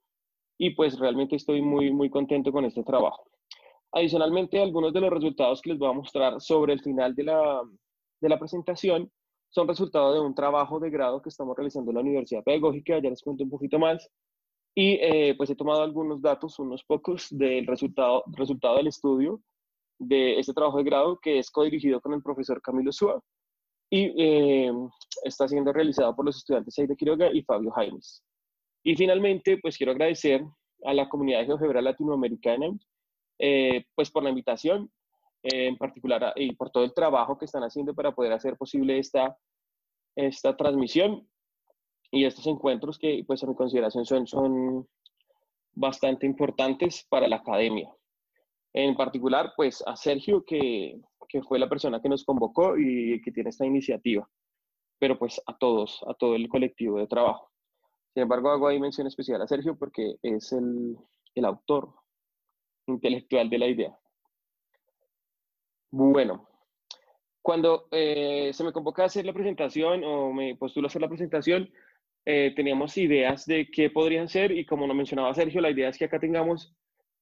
y 0.62 0.70
pues 0.74 0.98
realmente 0.98 1.36
estoy 1.36 1.62
muy, 1.62 1.90
muy 1.90 2.10
contento 2.10 2.52
con 2.52 2.66
este 2.66 2.82
trabajo. 2.82 3.24
Adicionalmente, 3.92 4.60
algunos 4.60 4.92
de 4.92 5.00
los 5.00 5.10
resultados 5.10 5.62
que 5.62 5.70
les 5.70 5.78
voy 5.78 5.88
a 5.88 5.94
mostrar 5.94 6.38
sobre 6.38 6.74
el 6.74 6.82
final 6.82 7.14
de 7.14 7.24
la, 7.24 7.62
de 8.20 8.28
la 8.28 8.38
presentación 8.38 9.10
son 9.48 9.66
resultados 9.66 10.14
de 10.14 10.20
un 10.20 10.34
trabajo 10.34 10.78
de 10.78 10.90
grado 10.90 11.22
que 11.22 11.30
estamos 11.30 11.56
realizando 11.56 11.90
en 11.90 11.94
la 11.94 12.02
Universidad 12.02 12.44
Pedagógica, 12.44 13.00
ya 13.02 13.08
les 13.08 13.22
cuento 13.22 13.42
un 13.42 13.48
poquito 13.48 13.78
más. 13.78 14.06
Y 14.74 14.98
eh, 15.00 15.34
pues 15.34 15.48
he 15.48 15.56
tomado 15.56 15.82
algunos 15.82 16.20
datos, 16.20 16.58
unos 16.58 16.84
pocos, 16.84 17.28
del 17.30 17.66
resultado, 17.66 18.22
resultado 18.26 18.76
del 18.76 18.88
estudio 18.88 19.40
de 19.98 20.38
este 20.38 20.52
trabajo 20.52 20.76
de 20.76 20.84
grado 20.84 21.18
que 21.20 21.38
es 21.38 21.50
codirigido 21.50 22.02
con 22.02 22.12
el 22.12 22.22
profesor 22.22 22.60
Camilo 22.60 22.92
Súa 22.92 23.18
y 23.88 24.12
eh, 24.22 24.72
está 25.24 25.48
siendo 25.48 25.72
realizado 25.72 26.14
por 26.14 26.26
los 26.26 26.36
estudiantes 26.36 26.78
Aide 26.78 26.96
Quiroga 26.96 27.32
y 27.32 27.42
Fabio 27.42 27.70
Jaimes. 27.70 28.22
Y 28.82 28.96
finalmente, 28.96 29.58
pues 29.58 29.76
quiero 29.76 29.92
agradecer 29.92 30.42
a 30.84 30.94
la 30.94 31.08
comunidad 31.08 31.40
de 31.40 31.46
GeoGebra 31.46 31.82
latinoamericana 31.82 32.68
eh, 33.38 33.84
pues 33.94 34.10
por 34.10 34.22
la 34.22 34.30
invitación 34.30 34.90
en 35.42 35.76
particular 35.78 36.34
y 36.36 36.54
por 36.54 36.70
todo 36.70 36.84
el 36.84 36.92
trabajo 36.92 37.38
que 37.38 37.46
están 37.46 37.62
haciendo 37.62 37.94
para 37.94 38.12
poder 38.14 38.32
hacer 38.32 38.56
posible 38.56 38.98
esta, 38.98 39.36
esta 40.14 40.56
transmisión 40.56 41.26
y 42.10 42.24
estos 42.24 42.46
encuentros 42.46 42.98
que 42.98 43.24
pues 43.26 43.42
a 43.42 43.46
mi 43.46 43.54
consideración 43.54 44.04
son, 44.04 44.26
son 44.26 44.86
bastante 45.72 46.26
importantes 46.26 47.06
para 47.08 47.28
la 47.28 47.36
academia. 47.36 47.90
En 48.72 48.94
particular, 48.96 49.54
pues 49.56 49.82
a 49.86 49.96
Sergio, 49.96 50.44
que, 50.44 51.00
que 51.28 51.42
fue 51.42 51.58
la 51.58 51.68
persona 51.68 52.00
que 52.00 52.08
nos 52.08 52.24
convocó 52.24 52.76
y 52.76 53.20
que 53.22 53.32
tiene 53.32 53.50
esta 53.50 53.64
iniciativa, 53.64 54.28
pero 54.98 55.18
pues 55.18 55.40
a 55.46 55.56
todos, 55.56 56.04
a 56.06 56.14
todo 56.14 56.34
el 56.34 56.48
colectivo 56.48 56.98
de 56.98 57.06
trabajo. 57.06 57.49
Sin 58.14 58.22
embargo, 58.22 58.50
hago 58.50 58.68
ahí 58.68 58.80
mención 58.80 59.06
especial 59.06 59.40
a 59.42 59.46
Sergio 59.46 59.76
porque 59.76 60.16
es 60.22 60.52
el, 60.52 60.96
el 61.34 61.44
autor 61.44 61.94
intelectual 62.86 63.48
de 63.48 63.58
la 63.58 63.66
idea. 63.66 63.98
Bueno, 65.92 66.48
cuando 67.42 67.88
eh, 67.90 68.50
se 68.52 68.64
me 68.64 68.72
convoca 68.72 69.02
a 69.02 69.06
hacer 69.06 69.24
la 69.24 69.32
presentación 69.32 70.04
o 70.04 70.32
me 70.32 70.56
postulo 70.56 70.86
a 70.86 70.88
hacer 70.88 71.02
la 71.02 71.08
presentación, 71.08 71.70
eh, 72.26 72.52
teníamos 72.54 72.96
ideas 72.98 73.46
de 73.46 73.70
qué 73.70 73.90
podrían 73.90 74.28
ser 74.28 74.52
y 74.52 74.66
como 74.66 74.86
nos 74.86 74.96
mencionaba 74.96 75.34
Sergio, 75.34 75.60
la 75.60 75.70
idea 75.70 75.88
es 75.88 75.96
que 75.96 76.04
acá 76.04 76.20
tengamos 76.20 76.74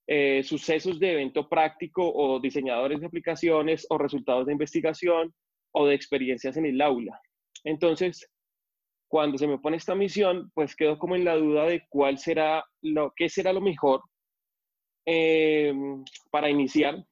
eh, 0.06 0.42
sucesos 0.42 0.98
de 0.98 1.12
evento 1.12 1.48
práctico 1.48 2.02
o 2.02 2.40
diseñadores 2.40 3.00
de 3.00 3.06
aplicaciones 3.06 3.86
o 3.90 3.98
resultados 3.98 4.46
de 4.46 4.52
investigación 4.52 5.32
o 5.72 5.86
de 5.86 5.94
experiencias 5.94 6.56
en 6.56 6.66
el 6.66 6.80
aula. 6.80 7.20
Entonces, 7.62 8.28
cuando 9.08 9.38
se 9.38 9.46
me 9.46 9.58
pone 9.58 9.78
esta 9.78 9.94
misión, 9.94 10.50
pues 10.54 10.76
quedo 10.76 10.98
como 10.98 11.16
en 11.16 11.24
la 11.24 11.34
duda 11.34 11.64
de 11.64 11.86
cuál 11.88 12.18
será 12.18 12.64
lo, 12.82 13.12
qué 13.16 13.28
será 13.28 13.52
lo 13.52 13.60
mejor 13.60 14.02
para 16.30 16.50
iniciar. 16.50 17.02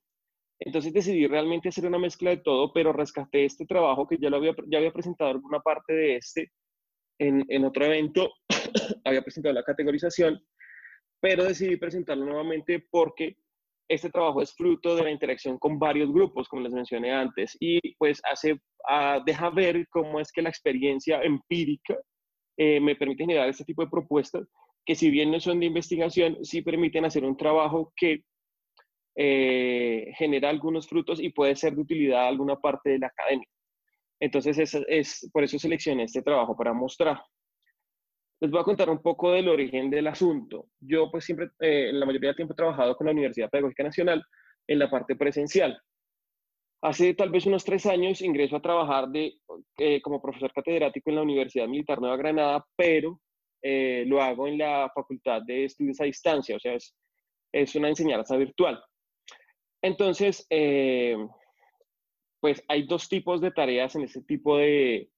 Entonces 0.61 0.93
decidí 0.93 1.27
realmente 1.27 1.69
hacer 1.69 1.87
una 1.87 1.99
mezcla 1.99 2.31
de 2.31 2.39
todo, 2.39 2.73
pero 2.73 2.93
rescaté 2.93 3.45
este 3.45 3.67
trabajo 3.67 4.07
que 4.07 4.19
ya, 4.19 4.31
lo 4.31 4.37
había, 4.37 4.55
ya 4.67 4.79
había 4.79 4.93
presentado 4.93 5.31
alguna 5.31 5.61
parte 5.61 5.93
de 5.93 6.17
este 6.17 6.53
en, 7.19 7.45
en 7.49 7.65
otro 7.65 7.85
evento, 7.87 8.31
había 9.05 9.23
presentado 9.23 9.55
la 9.55 9.63
categorización, 9.63 10.43
pero 11.21 11.45
decidí 11.45 11.77
presentarlo 11.77 12.27
nuevamente 12.27 12.87
porque 12.91 13.37
este 13.89 14.11
trabajo 14.11 14.43
es 14.43 14.55
fruto 14.55 14.97
de 14.97 15.05
la 15.05 15.11
interacción 15.11 15.59
con 15.59 15.79
varios 15.79 16.13
grupos, 16.13 16.49
como 16.49 16.63
les 16.63 16.73
mencioné 16.73 17.13
antes, 17.13 17.57
y 17.61 17.95
pues 17.97 18.21
hace, 18.31 18.59
ah, 18.89 19.21
deja 19.25 19.51
ver 19.51 19.87
cómo 19.91 20.21
es 20.21 20.33
que 20.33 20.43
la 20.43 20.49
experiencia 20.49 21.23
empírica 21.23 21.97
eh, 22.57 22.81
me 22.81 22.97
permite 22.97 23.25
generar 23.25 23.49
este 23.49 23.65
tipo 23.65 23.83
de 23.83 23.91
propuestas 23.91 24.49
que 24.87 24.95
si 24.95 25.11
bien 25.11 25.31
no 25.31 25.41
son 25.41 25.61
de 25.61 25.67
investigación, 25.67 26.39
sí 26.45 26.63
permiten 26.63 27.05
hacer 27.05 27.25
un 27.25 27.37
trabajo 27.37 27.93
que 27.97 28.23
eh, 29.17 30.13
genera 30.17 30.49
algunos 30.49 30.89
frutos 30.89 31.21
y 31.21 31.31
puede 31.31 31.57
ser 31.57 31.75
de 31.75 31.83
utilidad 31.83 32.23
a 32.23 32.29
alguna 32.29 32.57
parte 32.57 32.91
de 32.91 32.99
la 33.01 33.09
academia. 33.09 33.49
Entonces, 34.21 34.59
es, 34.59 34.75
es, 34.89 35.29
por 35.33 35.43
eso 35.43 35.59
seleccioné 35.59 36.05
este 36.05 36.23
trabajo 36.23 36.57
para 36.57 36.73
mostrar. 36.73 37.21
Les 38.41 38.51
voy 38.51 38.61
a 38.61 38.65
contar 38.65 38.91
un 38.91 39.03
poco 39.03 39.33
del 39.33 39.49
origen 39.49 39.91
del 39.91 40.07
asunto. 40.07 40.67
Yo, 40.81 41.11
pues, 41.11 41.25
siempre, 41.25 41.49
eh, 41.61 41.91
la 41.93 42.05
mayoría 42.05 42.29
del 42.29 42.37
tiempo 42.37 42.53
he 42.53 42.57
trabajado 42.57 42.97
con 42.97 43.07
la 43.07 43.13
Universidad 43.13 43.51
Pedagógica 43.51 43.83
Nacional 43.83 44.25
en 44.67 44.79
la 44.79 44.91
parte 44.91 45.17
presencial. 45.17 45.81
Hace 46.83 47.15
tal 47.15 47.31
vez 47.31 47.47
unos 47.47 47.65
tres 47.65 47.87
años 47.87 48.21
ingreso 48.21 48.57
a 48.57 48.63
trabajar 48.63 49.09
de, 49.09 49.35
eh, 49.79 50.01
como 50.03 50.21
profesor 50.21 50.53
catedrático 50.53 51.11
en 51.11 51.17
la 51.17 51.23
Universidad 51.23 51.67
Militar 51.67 52.01
Nueva 52.01 52.17
Granada, 52.17 52.65
pero 52.77 53.21
lo 53.69 54.23
hago 54.23 54.47
en 54.47 54.59
la 54.59 54.89
Facultad 54.95 55.43
de 55.43 55.65
Estudios 55.65 56.01
a 56.01 56.05
Distancia, 56.05 56.55
o 56.55 56.61
sea, 56.61 56.75
es, 56.75 56.95
es 57.53 57.75
una 57.75 57.89
enseñanza 57.89 58.37
virtual. 58.37 58.81
Entonces, 59.83 60.47
eh, 60.51 61.17
pues 62.41 62.63
hay 62.69 62.87
dos 62.87 63.09
tipos 63.09 63.41
de 63.41 63.51
tareas 63.51 63.95
en 63.95 64.03
este 64.03 64.23
tipo 64.23 64.57
de, 64.59 65.11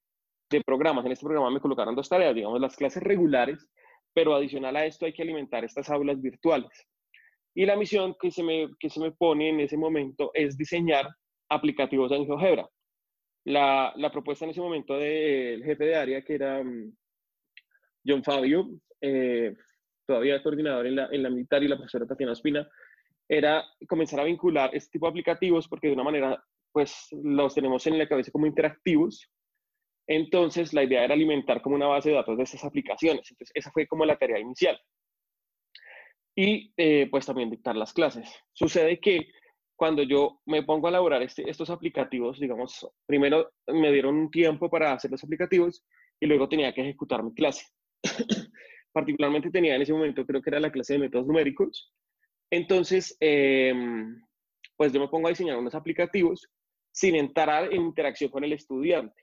programas. 0.65 1.05
En 1.05 1.13
este 1.13 1.25
programa 1.25 1.51
me 1.51 1.61
colocaron 1.61 1.95
dos 1.95 2.09
tareas, 2.09 2.35
digamos, 2.35 2.61
las 2.61 2.77
clases 2.77 3.03
regulares, 3.03 3.67
pero 4.15 4.35
adicional 4.35 4.77
a 4.77 4.87
esto 4.87 5.07
hay 5.07 5.13
que 5.13 5.23
alimentar 5.23 5.65
estas 5.65 5.89
aulas 5.91 6.21
virtuales. 6.21 6.87
Y 7.55 7.67
la 7.67 7.77
misión 7.77 8.15
que 8.21 8.31
se 8.31 8.43
me, 8.43 8.69
que 8.79 8.91
se 8.91 9.01
me 9.01 9.13
pone 9.13 9.51
en 9.51 9.61
ese 9.61 9.77
momento 9.77 10.31
es 10.35 10.57
diseñar 10.57 11.09
aplicativos 11.49 12.13
en 12.13 12.27
GeoGebra. 12.27 12.69
La, 13.45 13.93
la 13.97 14.11
propuesta 14.11 14.45
en 14.45 14.51
ese 14.53 14.61
momento 14.61 14.97
del 14.97 15.65
jefe 15.65 15.85
de 15.85 15.97
área, 15.97 16.23
que 16.23 16.35
era 16.35 16.63
mm, 16.63 16.93
John 18.07 18.23
Fabio, 18.23 18.69
eh, 19.01 19.55
todavía 20.07 20.43
coordinador 20.43 20.87
en 20.87 20.97
la, 20.97 21.09
en 21.11 21.23
la 21.23 21.31
militar, 21.31 21.63
y 21.63 21.69
la 21.69 21.77
profesora 21.77 22.07
Tatiana 22.07 22.33
Espina, 22.33 22.69
era 23.29 23.65
comenzar 23.87 24.21
a 24.21 24.25
vincular 24.25 24.71
este 24.73 24.93
tipo 24.93 25.07
de 25.07 25.11
aplicativos 25.11 25.69
porque 25.69 25.89
de 25.89 25.93
una 25.93 26.05
manera, 26.05 26.43
pues 26.73 27.09
los 27.23 27.55
tenemos 27.55 27.87
en 27.87 27.99
la 27.99 28.09
cabeza 28.09 28.31
como 28.31 28.47
interactivos. 28.47 29.31
Entonces, 30.09 30.73
la 30.73 30.83
idea 30.83 31.05
era 31.05 31.15
alimentar 31.15 31.63
como 31.63 31.77
una 31.77 31.87
base 31.87 32.09
de 32.09 32.17
datos 32.17 32.37
de 32.37 32.43
esas 32.43 32.65
aplicaciones. 32.65 33.31
Entonces, 33.31 33.53
esa 33.55 33.71
fue 33.71 33.87
como 33.87 34.05
la 34.05 34.17
tarea 34.17 34.41
inicial. 34.41 34.81
Y 36.35 36.73
eh, 36.77 37.09
pues 37.11 37.27
también 37.27 37.51
dictar 37.51 37.77
las 37.77 37.93
clases. 37.93 38.29
Sucede 38.53 38.99
que 39.01 39.29
cuando 39.77 40.03
yo 40.03 40.41
me 40.47 40.63
pongo 40.63 40.87
a 40.87 40.91
elaborar 40.91 41.23
este, 41.23 41.49
estos 41.49 41.71
aplicativos, 41.71 42.41
digamos, 42.41 42.89
primero 43.07 43.53
me 43.67 43.93
dieron 43.93 44.17
un 44.17 44.31
tiempo 44.31 44.69
para 44.71 44.93
hacer 44.93 45.11
los 45.11 45.23
aplicativos 45.23 45.85
y 46.19 46.27
luego 46.27 46.49
tenía 46.49 46.73
que 46.73 46.81
ejecutar 46.81 47.23
mi 47.23 47.35
clase. 47.35 47.67
Particularmente 48.93 49.51
tenía 49.51 49.77
en 49.77 49.83
ese 49.83 49.93
momento, 49.93 50.27
creo 50.27 50.43
que 50.43 50.51
era 50.51 50.59
la 50.59 50.73
clase 50.73 50.95
de 50.95 51.01
métodos 51.01 51.27
numéricos, 51.27 51.93
entonces, 52.51 53.17
em, 53.21 54.23
pues 54.77 54.93
yo 54.93 55.01
me 55.01 55.09
pongo 55.09 55.29
a 55.29 55.31
diseñar 55.31 55.59
unos 55.59 55.75
aplicativos 55.75 56.49
sin 56.93 57.15
entrar 57.15 57.73
en 57.73 57.83
interacción 57.83 58.31
con 58.31 58.45
el 58.45 58.53
estudiante. 58.53 59.23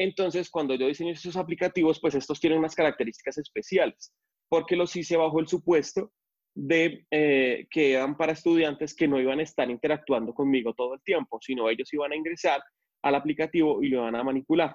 Entonces, 0.00 0.48
cuando 0.48 0.74
yo 0.76 0.86
diseño 0.86 1.12
esos 1.12 1.36
aplicativos, 1.36 2.00
pues 2.00 2.14
estos 2.14 2.40
tienen 2.40 2.58
unas 2.58 2.74
características 2.74 3.36
especiales, 3.36 4.14
porque 4.48 4.74
los 4.74 4.96
hice 4.96 5.18
bajo 5.18 5.40
el 5.40 5.46
supuesto 5.46 6.10
de 6.54 7.04
eh, 7.10 7.66
que 7.70 7.92
eran 7.92 8.16
para 8.16 8.32
estudiantes 8.32 8.94
que 8.94 9.06
no 9.06 9.20
iban 9.20 9.40
a 9.40 9.42
estar 9.42 9.70
interactuando 9.70 10.32
conmigo 10.32 10.72
todo 10.72 10.94
el 10.94 11.02
tiempo, 11.02 11.38
sino 11.42 11.68
ellos 11.68 11.92
iban 11.92 12.12
a 12.12 12.16
ingresar 12.16 12.62
al 13.02 13.14
aplicativo 13.14 13.82
y 13.82 13.90
lo 13.90 13.98
iban 13.98 14.16
a 14.16 14.24
manipular. 14.24 14.74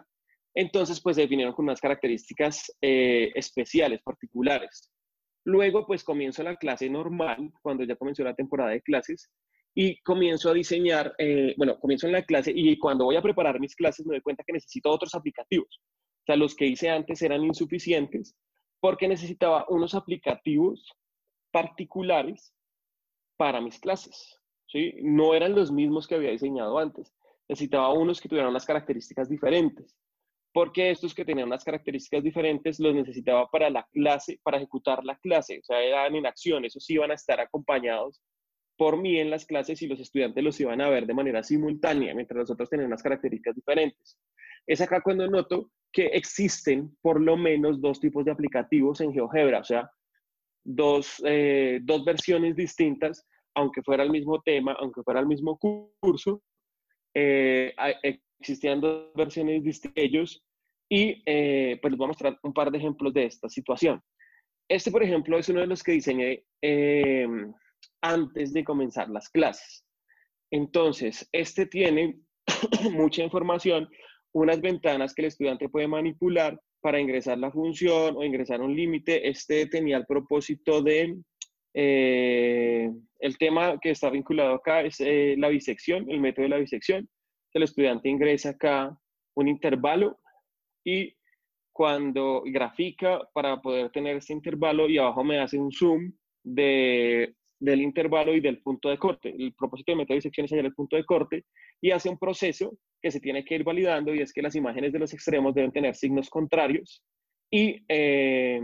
Entonces, 0.54 1.02
pues 1.02 1.16
se 1.16 1.24
definieron 1.24 1.56
con 1.56 1.66
unas 1.66 1.82
características 1.82 2.72
eh, 2.80 3.32
especiales, 3.34 4.04
particulares. 4.04 4.92
Luego, 5.44 5.88
pues 5.88 6.04
comienzo 6.04 6.44
la 6.44 6.56
clase 6.56 6.88
normal, 6.88 7.52
cuando 7.64 7.84
ya 7.84 7.96
comenzó 7.96 8.24
la 8.24 8.36
temporada 8.36 8.70
de 8.70 8.82
clases, 8.84 9.32
y 9.78 10.02
comienzo 10.02 10.50
a 10.50 10.54
diseñar, 10.54 11.14
eh, 11.18 11.54
bueno, 11.58 11.78
comienzo 11.78 12.08
en 12.08 12.14
la 12.14 12.24
clase 12.24 12.52
y 12.56 12.80
cuando 12.80 13.04
voy 13.04 13.18
a 13.18 13.22
preparar 13.22 13.60
mis 13.60 13.76
clases 13.76 14.06
me 14.06 14.16
doy 14.16 14.22
cuenta 14.22 14.44
que 14.48 14.54
necesito 14.54 14.90
otros 14.90 15.14
aplicativos. 15.14 15.82
O 16.22 16.26
sea, 16.26 16.38
los 16.38 16.56
que 16.56 16.66
hice 16.66 16.90
antes 16.90 17.22
eran 17.22 17.44
insuficientes 17.44 18.36
porque 18.80 19.08
necesitaba 19.08 19.66
unos 19.68 19.94
aplicativos 19.94 20.90
particulares 21.52 22.54
para 23.38 23.60
mis 23.60 23.78
clases. 23.78 24.40
¿sí? 24.68 24.94
No 25.02 25.36
eran 25.36 25.54
los 25.54 25.72
mismos 25.72 26.08
que 26.08 26.16
había 26.16 26.32
diseñado 26.32 26.80
antes. 26.80 27.14
Necesitaba 27.50 27.92
unos 27.94 28.22
que 28.22 28.30
tuvieran 28.30 28.52
unas 28.52 28.66
características 28.66 29.30
diferentes, 29.30 29.98
porque 30.54 30.90
estos 30.90 31.14
que 31.14 31.26
tenían 31.26 31.48
unas 31.48 31.66
características 31.66 32.24
diferentes 32.24 32.80
los 32.80 32.96
necesitaba 32.96 33.48
para 33.50 33.70
la 33.70 33.86
clase, 33.92 34.40
para 34.42 34.58
ejecutar 34.58 35.04
la 35.04 35.18
clase, 35.18 35.60
o 35.60 35.64
sea, 35.64 35.82
eran 35.84 36.16
en 36.16 36.26
acción, 36.26 36.64
esos 36.64 36.90
iban 36.90 37.12
a 37.12 37.16
estar 37.16 37.40
acompañados 37.42 38.22
por 38.78 38.98
mí 38.98 39.20
en 39.20 39.30
las 39.30 39.46
clases 39.46 39.82
y 39.82 39.88
los 39.88 40.00
estudiantes 40.00 40.44
los 40.44 40.60
iban 40.60 40.82
a 40.82 40.90
ver 40.90 41.06
de 41.06 41.14
manera 41.14 41.44
simultánea, 41.44 42.14
mientras 42.14 42.38
los 42.38 42.52
otros 42.52 42.70
tenían 42.70 42.88
unas 42.88 43.04
características 43.04 43.56
diferentes. 43.56 44.18
Es 44.68 44.82
acá 44.82 45.02
cuando 45.02 45.28
noto 45.28 45.72
que 45.92 46.08
existen 46.08 46.96
por 47.02 47.22
lo 47.22 47.38
menos 47.38 47.80
dos 47.80 48.00
tipos 48.00 48.26
de 48.26 48.32
aplicativos 48.32 49.00
en 49.02 49.14
GeoGebra, 49.14 49.60
o 49.60 49.64
sea, 49.64 49.90
dos, 50.64 51.22
eh, 51.26 51.80
dos 51.84 52.04
versiones 52.04 52.56
distintas, 52.56 53.26
aunque 53.56 53.82
fuera 53.82 54.04
el 54.04 54.10
mismo 54.10 54.42
tema, 54.42 54.76
aunque 54.80 55.04
fuera 55.04 55.20
el 55.20 55.28
mismo 55.28 55.58
curso, 55.58 56.42
eh, 57.14 57.74
existían 58.40 58.82
dos 58.82 59.14
versiones 59.16 59.64
distintas 59.64 60.04
ellos 60.04 60.44
y 60.90 61.24
eh, 61.26 61.80
pues 61.82 61.92
les 61.92 61.98
voy 61.98 62.06
a 62.06 62.08
mostrar 62.10 62.40
un 62.44 62.54
par 62.54 62.72
de 62.72 62.78
ejemplos 62.78 63.14
de 63.14 63.26
esta 63.26 63.48
situación. 63.48 64.02
Este, 64.68 64.92
por 64.92 65.04
ejemplo, 65.04 65.38
es 65.38 65.48
uno 65.48 65.62
de 65.62 65.68
los 65.68 65.84
que 65.84 65.94
diseñé 65.94 66.44
antes 68.06 68.54
de 68.54 68.64
comenzar 68.64 69.10
las 69.10 69.30
clases. 69.30 69.84
Entonces, 70.52 71.28
este 71.32 71.66
tiene 71.66 72.20
mucha 72.92 73.24
información, 73.24 73.90
unas 74.32 74.62
ventanas 74.62 75.14
que 75.14 75.24
el 75.24 75.28
estudiante 75.30 75.70
puede 75.70 75.88
manipular 75.88 76.60
para 76.82 77.00
ingresar 77.00 77.40
la 77.40 77.52
función 77.52 78.16
o 78.16 78.24
ingresar 78.24 78.62
un 78.62 78.76
límite. 78.76 79.28
Este 79.28 79.66
tenía 79.66 79.98
el 79.98 80.06
propósito 80.06 80.84
de, 80.84 81.18
eh, 81.74 82.92
el 83.20 83.38
tema 83.38 83.80
que 83.82 83.90
está 83.90 84.10
vinculado 84.12 84.54
acá 84.54 84.82
es 84.82 85.00
eh, 85.00 85.36
la 85.38 85.50
bisección, 85.50 86.10
el 86.10 86.20
método 86.20 86.44
de 86.44 86.50
la 86.50 86.58
bisección. 86.58 87.10
El 87.54 87.64
estudiante 87.64 88.08
ingresa 88.08 88.50
acá 88.52 88.96
un 89.36 89.48
intervalo 89.48 90.20
y 90.84 91.16
cuando 91.74 92.44
grafica 92.46 93.20
para 93.34 93.62
poder 93.62 93.90
tener 93.90 94.18
este 94.18 94.34
intervalo 94.34 94.88
y 94.88 94.98
abajo 94.98 95.24
me 95.24 95.40
hace 95.40 95.58
un 95.58 95.72
zoom 95.72 96.14
de 96.44 97.34
del 97.60 97.82
intervalo 97.82 98.34
y 98.34 98.42
del 98.42 98.62
punto 98.62 98.90
de 98.90 98.98
corte. 98.98 99.30
El 99.30 99.54
propósito 99.54 99.92
de 99.92 99.98
método 99.98 100.14
de 100.14 100.18
disección 100.20 100.46
es 100.46 100.52
hallar 100.52 100.66
el 100.66 100.74
punto 100.74 100.96
de 100.96 101.06
corte 101.06 101.46
y 101.82 101.92
hace 101.92 102.10
un 102.10 102.18
proceso 102.18 102.78
que 103.02 103.12
se 103.12 103.20
tiene 103.20 103.46
que 103.46 103.56
ir 103.56 103.64
validando 103.64 104.14
y 104.14 104.20
es 104.20 104.34
que 104.34 104.42
las 104.42 104.56
imágenes 104.56 104.92
de 104.94 105.00
los 105.00 105.14
extremos 105.14 105.54
deben 105.54 105.72
tener 105.72 105.96
signos 105.96 106.30
contrarios 106.30 107.04
y 107.52 107.84
eh, 107.88 108.60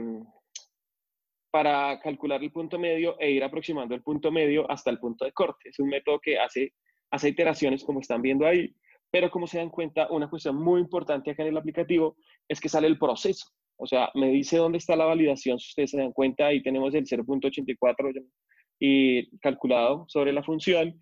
para 1.51 1.99
calcular 1.99 2.41
el 2.41 2.51
punto 2.51 2.79
medio 2.79 3.19
e 3.19 3.31
ir 3.31 3.43
aproximando 3.43 3.93
el 3.93 4.01
punto 4.01 4.31
medio 4.31 4.69
hasta 4.71 4.89
el 4.89 4.99
punto 4.99 5.25
de 5.25 5.33
corte. 5.33 5.69
Es 5.69 5.79
un 5.79 5.89
método 5.89 6.19
que 6.19 6.39
hace, 6.39 6.73
hace 7.11 7.29
iteraciones 7.29 7.83
como 7.83 7.99
están 7.99 8.21
viendo 8.21 8.47
ahí, 8.47 8.73
pero 9.11 9.29
como 9.29 9.45
se 9.45 9.57
dan 9.57 9.69
cuenta, 9.69 10.07
una 10.09 10.29
cuestión 10.29 10.55
muy 10.55 10.79
importante 10.79 11.31
acá 11.31 11.43
en 11.43 11.49
el 11.49 11.57
aplicativo 11.57 12.15
es 12.47 12.59
que 12.61 12.69
sale 12.69 12.87
el 12.87 12.97
proceso. 12.97 13.47
O 13.75 13.85
sea, 13.85 14.09
me 14.13 14.29
dice 14.29 14.57
dónde 14.57 14.77
está 14.77 14.95
la 14.95 15.05
validación, 15.05 15.59
si 15.59 15.69
ustedes 15.69 15.91
se 15.91 15.97
dan 15.97 16.13
cuenta, 16.13 16.47
ahí 16.47 16.61
tenemos 16.61 16.93
el 16.93 17.05
0.84, 17.05 18.23
y 18.83 19.37
calculado 19.37 20.05
sobre 20.07 20.33
la 20.33 20.41
función 20.41 20.99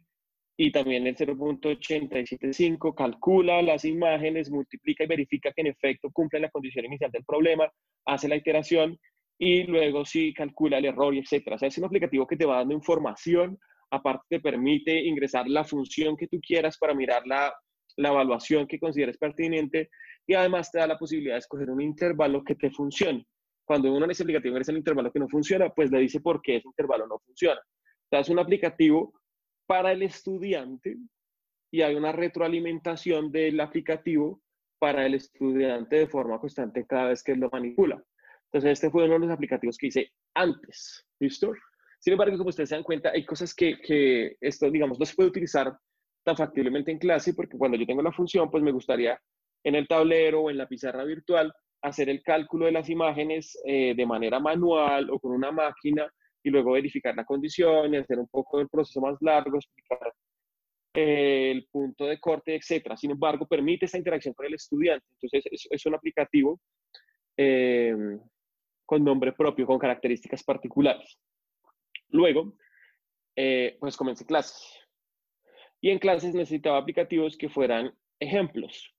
y 0.58 0.70
también 0.74 1.08
el 1.08 1.16
0.875 1.16 2.94
calcula 2.94 3.62
las 3.62 3.86
imágenes, 3.86 4.52
multiplica 4.52 5.06
y 5.06 5.08
verifica 5.08 5.54
que 5.54 5.62
en 5.62 5.68
efecto 5.68 6.12
cumple 6.12 6.42
la 6.42 6.50
condición 6.50 6.84
inicial 6.86 7.10
del 7.10 7.24
problema, 7.24 7.72
hace 8.06 8.28
la 8.28 8.36
iteración 8.36 9.00
y 9.38 9.64
luego 9.64 10.04
sí 10.04 10.34
calcula 10.34 10.80
el 10.80 10.86
error 10.86 11.16
y 11.16 11.20
etcétera. 11.20 11.56
O 11.56 11.60
sea, 11.60 11.70
es 11.70 11.78
un 11.78 11.86
aplicativo 11.86 12.28
que 12.28 12.36
te 12.36 12.46
va 12.46 12.58
dando 12.58 12.74
información, 12.74 13.58
aparte 13.92 14.26
te 14.28 14.40
permite 14.42 15.00
ingresar 15.00 15.48
la 15.48 15.64
función 15.64 16.18
que 16.18 16.28
tú 16.28 16.42
quieras 16.46 16.78
para 16.78 16.94
mirar 16.94 17.26
la, 17.26 17.54
la 17.96 18.10
evaluación 18.10 18.68
que 18.68 18.78
consideres 18.78 19.18
pertinente 19.18 19.90
y 20.28 20.34
además 20.34 20.70
te 20.70 20.80
da 20.80 20.88
la 20.88 21.00
posibilidad 21.00 21.36
de 21.36 21.40
escoger 21.40 21.70
un 21.70 21.80
intervalo 21.80 22.44
que 22.44 22.56
te 22.56 22.70
funcione 22.72 23.26
cuando 23.70 23.94
uno 23.94 24.06
en 24.06 24.10
ese 24.10 24.24
aplicativo 24.24 24.54
ingresa 24.54 24.72
el 24.72 24.80
intervalo 24.80 25.12
que 25.12 25.20
no 25.20 25.30
funciona, 25.30 25.70
pues 25.70 25.92
le 25.92 26.00
dice 26.00 26.22
por 26.22 26.42
qué 26.42 26.56
ese 26.56 26.68
intervalo 26.68 27.06
no 27.06 27.20
funciona. 27.20 27.62
Es 28.12 28.30
un 28.30 28.40
aplicativo 28.40 29.14
para 29.68 29.92
el 29.92 30.02
estudiante 30.02 30.98
y 31.72 31.82
hay 31.82 31.96
una 31.96 32.12
retroalimentación 32.12 33.32
del 33.32 33.60
aplicativo 33.60 34.42
para 34.80 35.06
el 35.06 35.14
estudiante 35.14 35.98
de 35.98 36.08
forma 36.08 36.40
constante 36.40 36.88
cada 36.88 37.10
vez 37.10 37.22
que 37.22 37.36
lo 37.36 37.50
manipula. 37.52 38.04
Entonces, 38.46 38.72
este 38.72 38.90
fue 38.90 39.06
uno 39.06 39.14
de 39.14 39.20
los 39.20 39.32
aplicativos 39.32 39.78
que 39.78 39.88
hice 39.88 40.12
antes, 40.34 41.06
¿listo? 41.20 41.54
Sin 42.00 42.14
embargo, 42.14 42.38
como 42.38 42.50
ustedes 42.50 42.70
se 42.70 42.76
dan 42.76 42.84
cuenta, 42.84 43.12
hay 43.12 43.26
cosas 43.26 43.54
que, 43.54 43.80
que 43.80 44.38
esto, 44.42 44.72
digamos, 44.72 44.98
no 44.98 45.06
se 45.06 45.16
puede 45.16 45.30
utilizar 45.30 45.78
tan 46.24 46.36
factiblemente 46.36 46.92
en 46.92 46.98
clase 46.98 47.34
porque 47.34 47.58
cuando 47.58 47.78
yo 47.78 47.86
tengo 47.86 48.02
la 48.02 48.12
función, 48.12 48.50
pues 48.50 48.64
me 48.64 48.72
gustaría 48.72 49.22
en 49.64 49.76
el 49.76 49.88
tablero 49.88 50.42
o 50.42 50.50
en 50.50 50.58
la 50.58 50.68
pizarra 50.68 51.04
virtual 51.04 51.54
hacer 51.82 52.10
el 52.10 52.24
cálculo 52.24 52.66
de 52.66 52.72
las 52.72 52.90
imágenes 52.90 53.58
eh, 53.66 53.94
de 53.96 54.06
manera 54.06 54.40
manual 54.40 55.10
o 55.12 55.20
con 55.20 55.32
una 55.32 55.52
máquina 55.52 56.12
y 56.44 56.50
luego 56.50 56.72
verificar 56.72 57.16
la 57.16 57.26
condición 57.26 57.94
y 57.94 57.98
hacer 57.98 58.20
un 58.20 58.28
poco 58.28 58.60
el 58.60 58.70
proceso 58.70 59.02
más 59.02 59.18
largo, 59.22 59.58
explicar 59.58 60.14
eh, 60.94 61.52
el 61.52 61.68
punto 61.68 62.06
de 62.06 62.20
corte, 62.20 62.56
etc. 62.56 62.96
Sin 62.96 63.12
embargo, 63.12 63.48
permite 63.48 63.86
esta 63.86 63.98
interacción 63.98 64.34
con 64.34 64.46
el 64.46 64.54
estudiante. 64.54 65.06
Entonces, 65.22 65.68
es, 65.70 65.86
un 65.86 65.96
aplicativo 65.96 66.60
eh, 67.38 67.96
con 68.86 69.04
nombre 69.04 69.34
propio, 69.34 69.66
con 69.66 69.80
características 69.80 70.44
particulares. 70.44 71.18
Luego, 72.10 72.56
pues 73.80 73.96
comencé 73.96 74.26
clases. 74.26 74.80
Y 75.82 75.92
en 75.92 76.00
clases 76.00 76.34
necesitaba 76.34 76.78
aplicativos 76.78 77.38
que 77.38 77.50
fueran 77.50 77.94
ejemplos. 78.20 78.94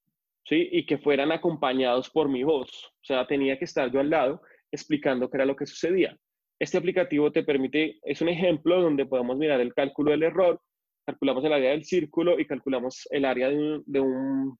¿sí? 0.45 0.69
Y 0.73 0.87
que 0.87 0.99
fueran 0.99 1.33
acompañados 1.33 2.11
por 2.11 2.29
mi 2.29 2.43
voz. 2.43 2.71
O 2.87 3.05
sea, 3.05 3.27
tenía 3.27 3.59
que 3.59 3.65
estar 3.65 3.91
yo 3.91 4.01
al 4.01 4.11
lado 4.11 4.43
explicando 4.73 5.29
qué 5.31 5.37
era 5.37 5.47
lo 5.47 5.57
que 5.57 5.67
sucedía. 5.67 6.17
Este 6.61 6.77
aplicativo 6.77 7.33
te 7.33 7.43
permite, 7.43 7.99
es 8.03 8.21
un 8.21 8.29
ejemplo 8.29 8.83
donde 8.83 9.07
podemos 9.07 9.39
mirar 9.39 9.61
el 9.63 9.73
cálculo 9.73 10.11
del 10.11 10.25
error, 10.25 10.61
calculamos 11.07 11.43
el 11.45 11.55
área 11.55 11.71
del 11.71 11.85
círculo 11.85 12.39
y 12.39 12.47
calculamos 12.47 13.09
el 13.11 13.25
área 13.25 13.49
de 13.49 14.01
un, 14.01 14.59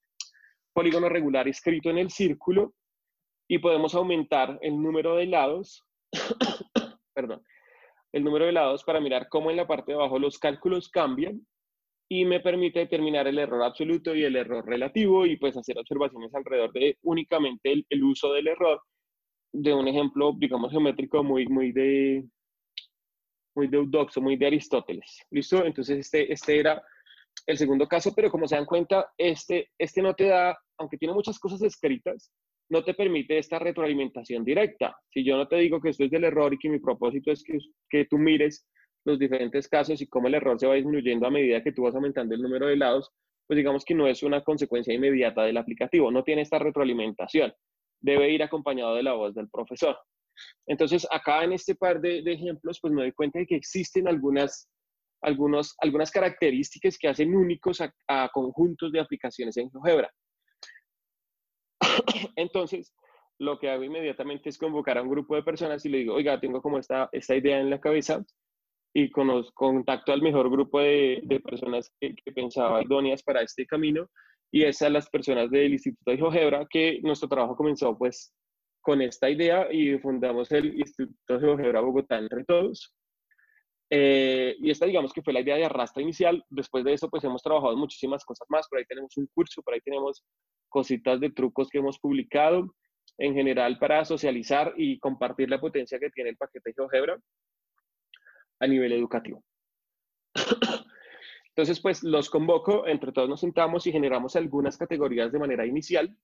polígono 0.73 1.09
regular 1.09 1.47
escrito 1.47 1.91
en 1.91 1.99
el 1.99 2.09
círculo 2.09 2.73
y 3.47 3.59
podemos 3.59 3.93
aumentar 3.93 4.57
el 4.61 4.81
número 4.81 5.15
de 5.15 5.27
lados, 5.27 5.83
perdón, 7.13 7.43
el 8.13 8.23
número 8.23 8.45
de 8.45 8.51
lados 8.51 8.83
para 8.83 8.99
mirar 8.99 9.27
cómo 9.29 9.51
en 9.51 9.57
la 9.57 9.67
parte 9.67 9.91
de 9.91 9.97
abajo 9.97 10.17
los 10.17 10.39
cálculos 10.39 10.89
cambian 10.89 11.45
y 12.09 12.25
me 12.25 12.39
permite 12.39 12.79
determinar 12.79 13.27
el 13.27 13.37
error 13.37 13.63
absoluto 13.63 14.15
y 14.15 14.23
el 14.23 14.35
error 14.35 14.65
relativo 14.65 15.25
y 15.25 15.37
pues 15.37 15.55
hacer 15.55 15.77
observaciones 15.77 16.33
alrededor 16.33 16.73
de 16.73 16.97
únicamente 17.03 17.85
el, 17.87 18.03
uso 18.03 18.33
del 18.33 18.47
error 18.47 18.81
de 19.53 19.73
un 19.73 19.87
ejemplo, 19.87 20.33
digamos, 20.37 20.71
geométrico 20.71 21.23
muy, 21.23 21.47
muy 21.47 21.71
de 21.71 22.25
muy 23.55 23.69
muy 24.21 24.37
de 24.37 24.47
Aristóteles. 24.47 25.23
¿Listo? 25.29 25.65
Entonces 25.65 25.99
este, 25.99 26.31
este 26.31 26.59
era 26.59 26.81
el 27.45 27.57
segundo 27.57 27.87
caso, 27.87 28.13
pero 28.15 28.31
como 28.31 28.47
se 28.47 28.55
dan 28.55 28.65
cuenta, 28.65 29.11
este, 29.17 29.71
este 29.77 30.01
no 30.01 30.13
te 30.13 30.25
da, 30.27 30.57
aunque 30.77 30.97
tiene 30.97 31.13
muchas 31.13 31.39
cosas 31.39 31.61
escritas, 31.61 32.31
no 32.69 32.83
te 32.83 32.93
permite 32.93 33.37
esta 33.37 33.59
retroalimentación 33.59 34.45
directa. 34.45 34.95
Si 35.09 35.25
yo 35.25 35.35
no 35.35 35.47
te 35.47 35.57
digo 35.57 35.81
que 35.81 35.89
esto 35.89 36.05
es 36.05 36.11
del 36.11 36.23
error 36.23 36.53
y 36.53 36.57
que 36.57 36.69
mi 36.69 36.79
propósito 36.79 37.31
es 37.31 37.43
que, 37.43 37.57
que 37.89 38.05
tú 38.05 38.17
mires 38.17 38.65
los 39.03 39.19
diferentes 39.19 39.67
casos 39.67 40.01
y 40.01 40.07
cómo 40.07 40.27
el 40.27 40.35
error 40.35 40.59
se 40.59 40.67
va 40.67 40.75
disminuyendo 40.75 41.27
a 41.27 41.31
medida 41.31 41.63
que 41.63 41.73
tú 41.73 41.83
vas 41.83 41.95
aumentando 41.95 42.35
el 42.35 42.41
número 42.41 42.67
de 42.67 42.77
lados, 42.77 43.11
pues 43.47 43.57
digamos 43.57 43.83
que 43.83 43.95
no 43.95 44.07
es 44.07 44.23
una 44.23 44.43
consecuencia 44.43 44.93
inmediata 44.93 45.43
del 45.43 45.57
aplicativo, 45.57 46.11
no 46.11 46.23
tiene 46.23 46.43
esta 46.43 46.59
retroalimentación, 46.59 47.51
debe 48.01 48.29
ir 48.29 48.43
acompañado 48.43 48.95
de 48.95 49.03
la 49.03 49.13
voz 49.13 49.33
del 49.33 49.49
profesor. 49.49 49.97
Entonces, 50.67 51.07
acá 51.11 51.43
en 51.43 51.53
este 51.53 51.75
par 51.75 52.01
de, 52.01 52.19
ejemplos, 52.19 52.79
pues 52.81 52.93
me 52.93 53.03
doy 53.03 53.11
cuenta 53.11 53.39
de 53.39 53.45
que 53.45 53.55
existen 53.55 54.07
algunas, 54.07 54.69
algunos, 55.21 55.75
algunas 55.79 56.11
características 56.11 56.97
que 56.97 57.07
hacen 57.07 57.35
únicos 57.35 57.79
a, 57.81 58.29
conjuntos 58.33 58.91
de 58.91 58.99
aplicaciones 58.99 59.55
en 59.57 59.69
GeoGebra. 59.69 60.11
Entonces, 62.35 62.93
lo 63.39 63.59
que 63.59 63.69
hago 63.69 63.83
inmediatamente 63.83 64.49
es 64.49 64.57
convocar 64.57 64.97
a 64.97 65.01
un 65.01 65.09
grupo 65.09 65.35
de 65.35 65.43
personas 65.43 65.85
y 65.85 65.89
le 65.89 65.99
digo, 65.99 66.15
oiga, 66.15 66.39
tengo 66.39 66.61
como 66.61 66.77
esta, 66.77 67.09
esta 67.11 67.35
idea 67.35 67.59
en 67.59 67.69
la 67.69 67.81
cabeza, 67.81 68.23
y 68.93 69.09
contacto 69.09 70.11
al 70.11 70.21
mejor 70.21 70.49
grupo 70.49 70.79
de, 70.79 71.41
personas 71.43 71.91
que, 71.99 72.13
pensaba 72.33 72.83
idóneas 72.83 73.23
para 73.23 73.41
este 73.41 73.65
camino 73.65 74.09
y 74.51 74.63
esas 74.63 74.91
las 74.91 75.09
personas 75.09 75.49
del 75.49 75.71
Instituto 75.71 76.11
de 76.11 76.17
GeoGebra 76.17 76.67
que 76.69 76.99
nuestro 77.03 77.29
trabajo 77.29 77.55
comenzó 77.55 77.97
pues 77.97 78.33
con 78.81 79.01
esta 79.01 79.29
idea 79.29 79.71
y 79.71 79.97
fundamos 79.99 80.51
el 80.51 80.77
Instituto 80.77 81.33
de 81.33 81.39
GeoGebra 81.39 81.81
Bogotá 81.81 82.17
entre 82.17 82.43
todos. 82.43 82.93
Eh, 83.89 84.55
y 84.59 84.71
esta 84.71 84.85
digamos 84.85 85.11
que 85.13 85.21
fue 85.21 85.33
la 85.33 85.41
idea 85.41 85.55
de 85.55 85.65
arrastra 85.65 86.01
inicial. 86.01 86.43
Después 86.49 86.83
de 86.83 86.93
eso 86.93 87.09
pues 87.09 87.23
hemos 87.23 87.41
trabajado 87.41 87.77
muchísimas 87.77 88.25
cosas 88.25 88.45
más. 88.49 88.67
Por 88.67 88.79
ahí 88.79 88.85
tenemos 88.85 89.15
un 89.17 89.27
curso, 89.33 89.61
por 89.61 89.73
ahí 89.73 89.81
tenemos 89.81 90.23
cositas 90.69 91.19
de 91.19 91.29
trucos 91.29 91.69
que 91.69 91.77
hemos 91.77 91.97
publicado 91.99 92.75
en 93.17 93.33
general 93.33 93.77
para 93.79 94.03
socializar 94.03 94.73
y 94.77 94.99
compartir 94.99 95.49
la 95.49 95.61
potencia 95.61 95.99
que 95.99 96.09
tiene 96.09 96.31
el 96.31 96.37
paquete 96.37 96.73
GeoGebra 96.73 97.19
a 98.59 98.67
nivel 98.67 98.91
educativo. 98.91 99.43
Entonces, 101.55 101.81
pues 101.81 102.03
los 102.03 102.29
convoco, 102.29 102.87
entre 102.87 103.11
todos 103.11 103.27
nos 103.27 103.41
sentamos 103.41 103.85
y 103.85 103.91
generamos 103.91 104.35
algunas 104.35 104.77
categorías 104.77 105.31
de 105.31 105.39
manera 105.39 105.65
inicial, 105.65 106.15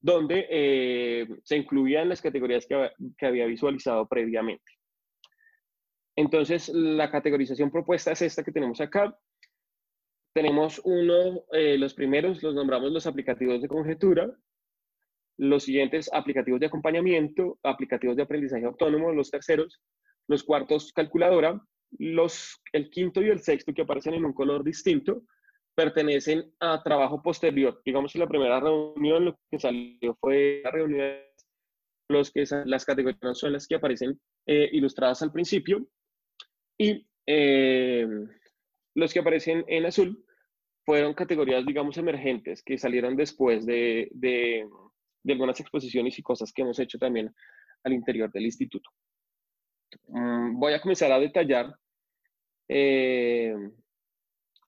donde 0.00 0.46
eh, 0.50 1.28
se 1.44 1.56
incluían 1.56 2.08
las 2.08 2.22
categorías 2.22 2.66
que, 2.66 3.26
había 3.26 3.46
visualizado 3.46 4.08
previamente. 4.08 4.64
Entonces, 6.16 6.70
la 6.70 7.10
categorización 7.10 7.70
propuesta 7.70 8.12
es 8.12 8.22
esta 8.22 8.42
que 8.42 8.52
tenemos 8.52 8.80
acá. 8.80 9.16
Tenemos 10.34 10.80
uno, 10.84 11.44
eh, 11.52 11.76
los 11.76 11.92
primeros 11.92 12.42
los 12.42 12.54
nombramos 12.54 12.90
los 12.92 13.06
aplicativos 13.06 13.60
de 13.60 13.68
conjetura, 13.68 14.34
los 15.36 15.64
siguientes 15.64 16.10
aplicativos 16.12 16.60
de 16.60 16.66
acompañamiento, 16.66 17.58
aplicativos 17.62 18.16
de 18.16 18.22
aprendizaje 18.22 18.64
autónomo, 18.64 19.12
los 19.12 19.30
terceros, 19.30 19.82
los 20.28 20.42
cuartos 20.42 20.92
calculadora, 20.94 21.60
los, 21.98 22.60
el 22.72 22.90
quinto 22.90 23.22
y 23.22 23.28
el 23.28 23.40
sexto 23.40 23.72
que 23.72 23.82
aparecen 23.82 24.14
en 24.14 24.24
un 24.24 24.32
color 24.32 24.64
distinto 24.64 25.22
pertenecen 25.74 26.52
a 26.60 26.82
trabajo 26.82 27.22
posterior. 27.22 27.80
Digamos 27.84 28.12
que 28.12 28.18
la 28.18 28.28
primera 28.28 28.60
reunión 28.60 29.24
lo 29.24 29.38
que 29.50 29.58
salió 29.58 30.16
fue 30.20 30.60
la 30.64 30.70
reunión, 30.70 31.16
los 32.08 32.30
que 32.30 32.44
las 32.66 32.84
categorías 32.84 33.38
son 33.38 33.52
las 33.52 33.66
que 33.66 33.76
aparecen 33.76 34.20
eh, 34.46 34.68
ilustradas 34.72 35.22
al 35.22 35.32
principio 35.32 35.86
y 36.78 37.06
eh, 37.26 38.06
los 38.94 39.12
que 39.12 39.20
aparecen 39.20 39.64
en 39.68 39.86
azul 39.86 40.24
fueron 40.84 41.14
categorías, 41.14 41.64
digamos, 41.64 41.96
emergentes 41.96 42.62
que 42.62 42.76
salieron 42.76 43.16
después 43.16 43.64
de, 43.64 44.08
de, 44.12 44.68
algunas 45.28 45.60
exposiciones 45.60 46.18
y 46.18 46.22
cosas 46.22 46.52
que 46.52 46.62
hemos 46.62 46.78
hecho 46.80 46.98
también 46.98 47.32
al 47.84 47.92
interior 47.92 48.30
del 48.32 48.46
instituto. 48.46 48.90
Mm, 50.08 50.58
voy 50.58 50.72
a 50.72 50.80
comenzar 50.80 51.12
a 51.12 51.20
detallar 51.20 51.72
eh, 52.74 53.54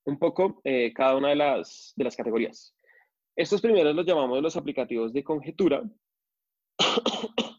un 0.05 0.19
poco 0.19 0.61
eh, 0.62 0.93
cada 0.93 1.17
una 1.17 1.31
de 1.31 1.37
las, 1.37 1.95
de 1.97 2.05
las 2.05 2.14
categorías. 2.14 2.77
Estos 3.35 3.62
primeros 3.62 3.95
los 3.97 4.05
llamamos 4.05 4.43
los 4.43 4.57
aplicativos 4.57 5.12
de 5.14 5.25
conjetura 5.25 5.83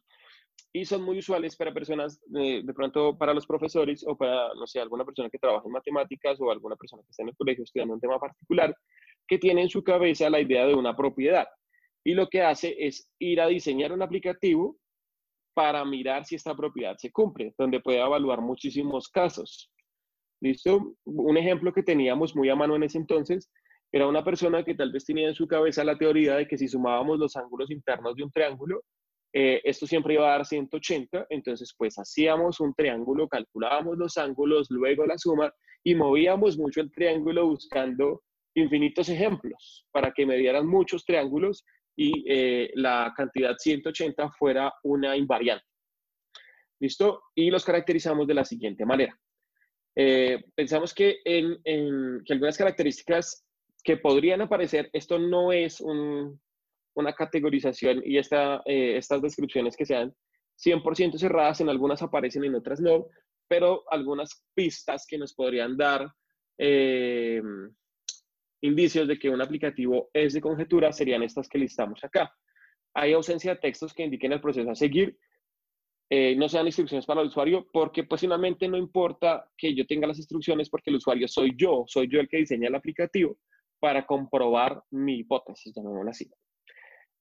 y 0.72 0.86
son 0.86 1.02
muy 1.02 1.18
usuales 1.18 1.56
para 1.56 1.74
personas, 1.74 2.22
eh, 2.36 2.62
de 2.64 2.74
pronto 2.76 3.18
para 3.18 3.34
los 3.34 3.48
profesores 3.48 4.06
o 4.08 4.16
para, 4.16 4.54
no 4.54 4.68
sé, 4.68 4.80
alguna 4.80 5.04
persona 5.04 5.32
que 5.32 5.40
trabaja 5.40 5.66
en 5.66 5.72
matemáticas 5.72 6.40
o 6.40 6.52
alguna 6.52 6.76
persona 6.76 7.02
que 7.02 7.10
está 7.10 7.24
en 7.24 7.30
el 7.30 7.36
colegio 7.36 7.64
estudiando 7.64 7.96
un 7.96 8.00
tema 8.00 8.20
particular, 8.20 8.76
que 9.28 9.40
tiene 9.40 9.64
en 9.64 9.70
su 9.70 9.84
cabeza 9.84 10.30
la 10.30 10.40
idea 10.40 10.68
de 10.68 10.76
una 10.76 10.96
propiedad. 10.96 11.48
Y 12.04 12.14
lo 12.14 12.30
que 12.30 12.44
hace 12.44 12.76
es 12.78 13.10
ir 13.18 13.42
a 13.42 13.48
diseñar 13.48 13.92
un 13.92 14.04
aplicativo 14.04 14.78
para 15.56 15.84
mirar 15.86 16.24
si 16.24 16.36
esta 16.36 16.56
propiedad 16.56 16.96
se 16.98 17.12
cumple, 17.12 17.56
donde 17.58 17.80
puede 17.80 18.00
evaluar 18.00 18.42
muchísimos 18.42 19.10
casos. 19.10 19.72
¿Listo? 20.42 20.96
Un 21.06 21.38
ejemplo 21.38 21.74
que 21.74 21.84
teníamos 21.84 22.36
muy 22.36 22.50
a 22.50 22.56
mano 22.56 22.76
en 22.76 22.84
ese 22.84 22.98
entonces 22.98 23.50
era 23.92 24.08
una 24.08 24.24
persona 24.24 24.64
que 24.64 24.76
tal 24.76 24.92
vez 24.92 25.06
tenía 25.06 25.30
en 25.30 25.36
su 25.36 25.48
cabeza 25.48 25.84
la 25.84 25.98
teoría 25.98 26.36
de 26.36 26.48
que 26.48 26.58
si 26.58 26.68
sumábamos 26.68 27.18
los 27.18 27.36
ángulos 27.38 27.72
internos 27.72 28.16
de 28.16 28.24
un 28.24 28.32
triángulo, 28.32 28.84
eh, 29.34 29.62
esto 29.64 29.88
siempre 29.88 30.16
iba 30.16 30.28
a 30.28 30.38
dar 30.38 30.46
180, 30.46 31.28
entonces 31.30 31.74
pues 31.78 31.98
hacíamos 31.98 32.60
un 32.60 32.74
triángulo, 32.74 33.28
calculábamos 33.28 33.98
los 33.98 34.18
ángulos, 34.18 34.68
luego 34.70 35.06
la 35.06 35.18
suma 35.18 35.54
y 35.84 35.96
movíamos 35.96 36.58
mucho 36.58 36.82
el 36.82 36.92
triángulo 36.92 37.48
buscando 37.48 38.24
infinitos 38.56 39.10
ejemplos 39.10 39.86
para 39.92 40.12
que 40.12 40.26
me 40.26 40.38
dieran 40.38 40.68
muchos 40.68 41.06
triángulos 41.06 41.66
y 41.98 42.26
eh, 42.28 42.72
la 42.76 43.14
cantidad 43.16 43.56
180 43.58 44.30
fuera 44.32 44.74
una 44.84 45.16
invariante. 45.16 45.66
¿Listo? 46.80 47.24
Y 47.36 47.50
los 47.50 47.64
caracterizamos 47.64 48.28
de 48.28 48.34
la 48.34 48.44
siguiente 48.44 48.86
manera. 48.86 49.18
Eh, 49.96 50.44
pensamos 50.56 50.94
que, 50.94 51.20
en, 51.24 52.24
algunas 52.30 52.58
características 52.58 53.46
que 53.84 53.98
podrían 53.98 54.42
aparecer, 54.42 54.90
esto 54.94 55.18
no 55.18 55.52
es 55.52 55.82
una 55.82 57.14
categorización 57.14 58.02
y 58.06 58.18
eh, 58.18 58.98
estas 58.98 59.22
descripciones 59.22 59.78
que 59.78 59.86
sean 59.86 60.14
100% 60.58 61.18
cerradas, 61.18 61.62
en 61.62 61.70
algunas 61.70 62.02
aparecen, 62.02 62.44
en 62.44 62.56
otras 62.56 62.80
no, 62.80 63.08
pero 63.48 63.84
algunas 63.92 64.44
pistas 64.54 65.06
que 65.08 65.18
nos 65.18 65.34
podrían 65.34 65.78
dar 65.78 66.12
eh, 66.58 67.42
indicios 68.62 69.08
de 69.08 69.20
que 69.20 69.30
un 69.30 69.42
aplicativo 69.42 70.10
es 70.14 70.34
de 70.34 70.42
conjetura 70.42 70.92
serían 70.92 71.24
estas 71.24 71.48
que 71.48 71.60
listamos 71.60 72.04
acá. 72.04 72.34
Hay 72.94 73.14
ausencia 73.14 73.54
de 73.54 73.60
textos 73.60 73.94
que 73.94 74.04
indiquen 74.04 74.32
el 74.32 74.42
proceso 74.42 74.72
a 74.72 74.76
seguir, 74.76 75.18
eh, 76.10 76.36
no 76.36 76.48
sean 76.48 76.68
instrucciones 76.68 77.06
para 77.06 77.22
el 77.22 77.28
usuario, 77.28 77.68
porque 77.72 78.04
pues 78.04 78.22
finalmente 78.22 78.68
no 78.68 78.78
importa 78.78 79.50
que 79.58 79.74
yo 79.74 79.86
tenga 79.88 80.08
las 80.08 80.18
instrucciones 80.18 80.70
porque 80.70 80.92
el 80.92 80.98
usuario 80.98 81.28
soy 81.28 81.54
yo, 81.58 81.84
soy 81.88 82.08
yo 82.12 82.20
el 82.20 82.30
que 82.30 82.38
diseña 82.38 82.68
el 82.68 82.76
aplicativo 82.76 83.38
para 83.80 84.06
comprobar 84.06 84.84
mi 84.92 85.20
hipótesis, 85.20 85.74
llamémoslo 85.76 86.12
así. 86.12 86.30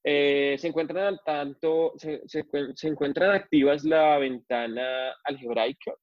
Eh, 0.07 0.57
se 0.59 0.69
encuentran 0.69 1.19
tanto, 1.25 1.95
se, 1.97 2.21
se, 2.27 2.89
encuentran 2.89 3.31
activas 3.31 3.85
la 3.85 4.19
ventana 4.19 5.15
algebraica 5.25 5.95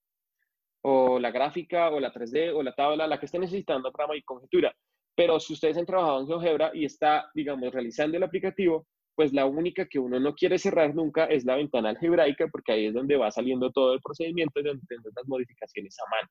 o 0.84 1.20
la 1.20 1.30
gráfica 1.30 1.92
o 1.92 2.00
la 2.00 2.12
3D 2.12 2.52
o 2.56 2.64
la 2.64 2.74
tabla, 2.74 3.06
la 3.06 3.20
que 3.20 3.28
esté 3.28 3.38
necesitando 3.38 3.92
para 3.92 4.12
mi 4.12 4.24
conjetura. 4.24 4.74
Pero 5.16 5.40
si 5.40 5.54
ustedes 5.54 5.78
han 5.78 5.86
trabajado 5.86 6.22
en 6.22 6.28
GeoGebra 6.28 6.72
y 6.74 6.86
está, 6.86 7.30
digamos, 7.36 7.72
realizando 7.72 8.18
el 8.18 8.24
aplicativo, 8.24 8.88
pues 9.16 9.34
la 9.34 9.46
única 9.46 9.88
que 9.88 10.00
uno 10.00 10.20
no 10.20 10.34
quiere 10.34 10.58
cerrar 10.58 10.96
nunca 10.96 11.26
es 11.26 11.46
la 11.46 11.56
ventana 11.56 11.90
algebraica, 11.90 12.48
porque 12.48 12.72
ahí 12.72 12.86
es 12.88 12.94
donde 12.94 13.18
va 13.18 13.32
saliendo 13.32 13.72
todo 13.72 13.94
el 13.94 14.02
procedimiento 14.02 14.60
y 14.60 14.64
donde 14.64 14.86
tenemos 14.88 15.12
las 15.16 15.28
modificaciones 15.28 15.96
a 16.00 16.10
mano. 16.10 16.30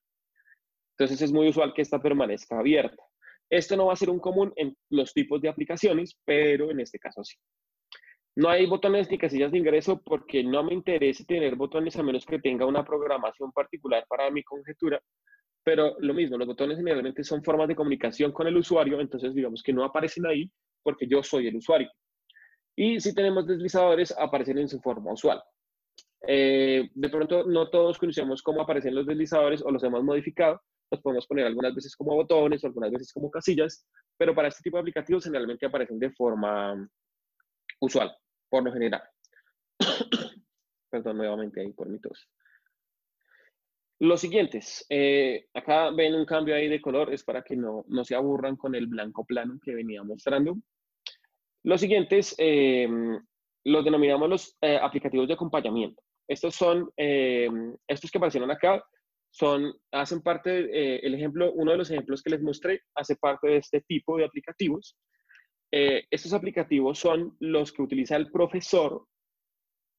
Entonces 0.99 1.23
es 1.23 1.33
muy 1.33 1.49
usual 1.49 1.73
que 1.75 1.83
esta 1.83 2.01
permanezca 2.01 2.59
abierta. 2.59 3.03
Esto 3.51 3.77
no 3.77 3.87
va 3.87 3.95
a 3.95 3.97
ser 3.97 4.11
un 4.11 4.21
común 4.21 4.53
en 4.57 4.77
los 4.91 5.13
tipos 5.13 5.41
de 5.41 5.49
aplicaciones, 5.49 6.17
pero 6.25 6.71
en 6.71 6.81
este 6.81 6.99
caso 6.99 7.25
sí. 7.25 7.37
No 8.37 8.49
hay 8.49 8.67
botones 8.67 9.11
ni 9.11 9.19
casillas 9.19 9.51
de 9.51 9.59
ingreso 9.59 10.01
porque 10.03 10.45
no 10.45 10.63
me 10.63 10.73
interesa 10.73 11.25
tener 11.25 11.57
botones 11.57 11.97
a 11.97 12.03
menos 12.03 12.25
que 12.25 12.39
tenga 12.39 12.65
una 12.65 12.85
programación 12.85 13.51
particular 13.53 14.05
para 14.09 14.31
mi 14.31 14.45
conjetura. 14.45 15.01
Pero 15.65 15.97
lo 15.99 16.15
mismo, 16.15 16.39
los 16.39 16.47
botones 16.47 16.79
generalmente 16.79 17.25
son 17.25 17.43
formas 17.43 17.69
de 17.69 17.75
comunicación 17.75 18.33
con 18.33 18.47
el 18.47 18.57
usuario, 18.57 19.01
entonces 19.01 19.35
digamos 19.35 19.63
que 19.63 19.73
no 19.73 19.85
aparecen 19.85 20.27
ahí 20.27 20.51
porque 20.83 21.07
yo 21.09 21.23
soy 21.23 21.49
el 21.49 21.57
usuario. 21.57 21.91
Y 22.77 23.01
si 23.01 23.15
tenemos 23.15 23.47
deslizadores, 23.47 24.15
aparecen 24.19 24.59
en 24.59 24.69
su 24.69 24.81
forma 24.81 25.13
usual. 25.13 25.43
Eh, 26.27 26.91
de 26.95 27.09
pronto, 27.09 27.45
no 27.45 27.71
todos 27.71 27.99
conocemos 27.99 28.43
cómo 28.43 28.63
aparecen 28.63 28.95
los 28.95 29.07
deslizadores 29.07 29.63
o 29.63 29.71
los 29.71 29.83
hemos 29.83 30.03
modificado. 30.05 30.61
Los 30.91 31.01
podemos 31.01 31.27
poner 31.27 31.47
algunas 31.47 31.75
veces 31.75 31.95
como 31.97 32.15
botones 32.15 32.63
o 32.63 32.67
algunas 32.67 32.91
veces 32.91 33.13
como 33.13 33.31
casillas, 33.31 33.87
pero 34.17 34.35
para 34.35 34.49
este 34.49 34.63
tipo 34.63 34.77
de 34.77 34.83
aplicativos 34.83 35.25
generalmente 35.25 35.67
aparecen 35.67 35.99
de 35.99 36.11
forma 36.11 36.89
usual, 37.81 38.15
por 38.49 38.65
lo 38.65 38.73
general. 38.73 39.03
Perdón 40.91 41.19
nuevamente 41.19 41.61
ahí 41.61 41.73
por 41.73 41.89
mi 41.89 42.01
tos. 42.01 42.29
Los 44.01 44.21
siguientes, 44.23 44.87
eh, 44.89 45.47
acá 45.53 45.91
ven 45.91 46.15
un 46.15 46.25
cambio 46.25 46.55
ahí 46.55 46.69
de 46.69 46.81
color, 46.81 47.13
es 47.13 47.23
para 47.23 47.43
que 47.43 47.55
no, 47.55 47.85
no 47.89 48.05
se 48.05 48.15
aburran 48.15 48.57
con 48.57 48.75
el 48.75 48.87
blanco 48.87 49.25
plano 49.25 49.59
que 49.63 49.75
venía 49.75 50.03
mostrando. 50.03 50.57
Los 51.65 51.81
siguientes 51.81 52.35
eh, 52.39 52.89
los 53.65 53.85
denominamos 53.85 54.29
los 54.29 54.57
eh, 54.63 54.79
aplicativos 54.81 55.29
de 55.29 55.35
acompañamiento. 55.35 56.03
Estos 56.29 56.55
son, 56.55 56.91
eh, 56.97 57.49
estos 57.87 58.11
que 58.11 58.19
aparecieron 58.19 58.51
acá, 58.51 58.83
son, 59.33 59.73
hacen 59.93 60.23
parte, 60.23 61.07
el 61.07 61.15
ejemplo, 61.15 61.53
uno 61.53 61.71
de 61.71 61.79
los 61.79 61.91
ejemplos 61.91 62.23
que 62.23 62.31
les 62.31 62.43
mostré 62.43 62.81
hace 62.97 63.15
parte 63.15 63.49
de 63.49 63.57
este 63.59 63.81
tipo 63.83 64.17
de 64.17 64.25
aplicativos. 64.25 64.97
estos 65.71 66.33
aplicativos 66.33 66.99
son 66.99 67.37
los 67.39 67.73
que 67.73 67.83
utiliza 67.83 68.17
el 68.17 68.31
profesor 68.33 69.07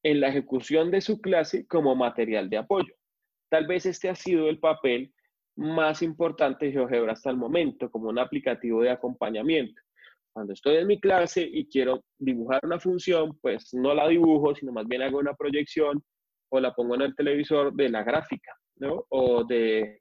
en 0.02 0.20
la 0.20 0.28
ejecución 0.28 0.90
de 0.90 1.00
su 1.00 1.18
clase 1.20 1.66
como 1.66 1.94
material 1.96 2.50
de 2.50 2.58
apoyo. 2.58 2.94
Tal 3.50 3.66
vez 3.66 3.86
este 3.86 4.10
ha 4.10 4.14
sido 4.14 4.50
el 4.50 4.58
papel 4.58 5.14
más 5.56 6.02
importante 6.02 6.66
de 6.66 6.72
GeoGebra 6.72 7.12
hasta 7.12 7.30
el 7.30 7.36
momento, 7.36 7.90
como 7.90 8.08
un 8.08 8.18
aplicativo 8.18 8.82
de 8.82 8.90
acompañamiento. 8.90 9.80
Cuando 10.32 10.54
estoy 10.54 10.76
en 10.76 10.86
mi 10.86 10.98
clase 10.98 11.42
y 11.42 11.68
quiero 11.68 12.04
dibujar 12.18 12.64
una 12.64 12.80
función, 12.80 13.38
pues 13.40 13.74
no 13.74 13.92
la 13.92 14.08
dibujo, 14.08 14.54
sino 14.54 14.72
más 14.72 14.86
bien 14.86 15.02
hago 15.02 15.18
una 15.18 15.34
proyección 15.34 16.02
o 16.50 16.60
la 16.60 16.74
pongo 16.74 16.94
en 16.94 17.02
el 17.02 17.14
televisor 17.14 17.72
de 17.74 17.90
la 17.90 18.02
gráfica, 18.02 18.56
¿no? 18.76 19.04
O 19.10 19.44
de, 19.44 20.00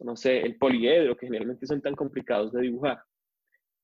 no 0.00 0.16
sé, 0.16 0.40
el 0.40 0.56
poliedro, 0.56 1.16
que 1.16 1.26
generalmente 1.26 1.66
son 1.66 1.80
tan 1.80 1.94
complicados 1.94 2.52
de 2.52 2.62
dibujar. 2.62 2.98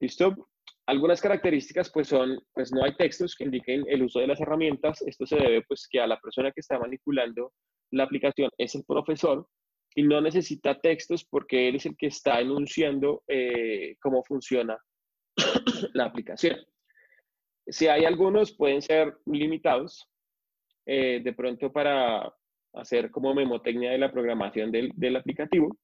¿Listo? 0.01 0.49
Algunas 0.87 1.21
características, 1.21 1.91
pues 1.93 2.09
son, 2.09 2.41
pues 2.53 2.73
no 2.73 2.85
hay 2.85 2.97
textos 2.97 3.37
que 3.37 3.45
indiquen 3.45 3.85
el 3.87 4.03
uso 4.03 4.19
de 4.19 4.27
las 4.27 4.41
herramientas. 4.41 5.01
Esto 5.03 5.27
se 5.27 5.37
debe, 5.37 5.63
pues, 5.63 5.87
que 5.89 6.01
a 6.01 6.09
la 6.09 6.19
persona 6.19 6.51
que 6.51 6.61
está 6.61 6.77
manipulando 6.79 7.53
la 7.93 8.05
aplicación 8.05 8.51
es 8.59 8.75
el 8.75 8.85
profesor 8.85 9.47
y 9.95 10.03
no 10.03 10.21
necesita 10.21 10.81
textos 10.81 11.25
porque 11.25 11.69
él 11.69 11.77
es 11.77 11.87
el 11.87 11.97
que 11.97 12.07
está 12.07 12.41
enunciando 12.41 13.23
eh, 13.29 13.97
cómo 14.01 14.25
funciona 14.25 14.77
la 15.95 16.05
aplicación. 16.05 16.57
Si 17.67 17.87
hay 17.87 18.05
algunos, 18.05 18.53
pueden 18.53 18.83
ser 18.83 19.17
limitados, 19.27 20.09
eh, 20.87 21.21
de 21.23 21.33
pronto 21.33 21.73
para 21.73 22.33
hacer 22.75 23.11
como 23.11 23.35
memotecnia 23.35 23.93
de 23.93 23.99
la 23.99 24.11
programación 24.11 24.73
del, 24.73 25.17
aplicativo. 25.17 25.77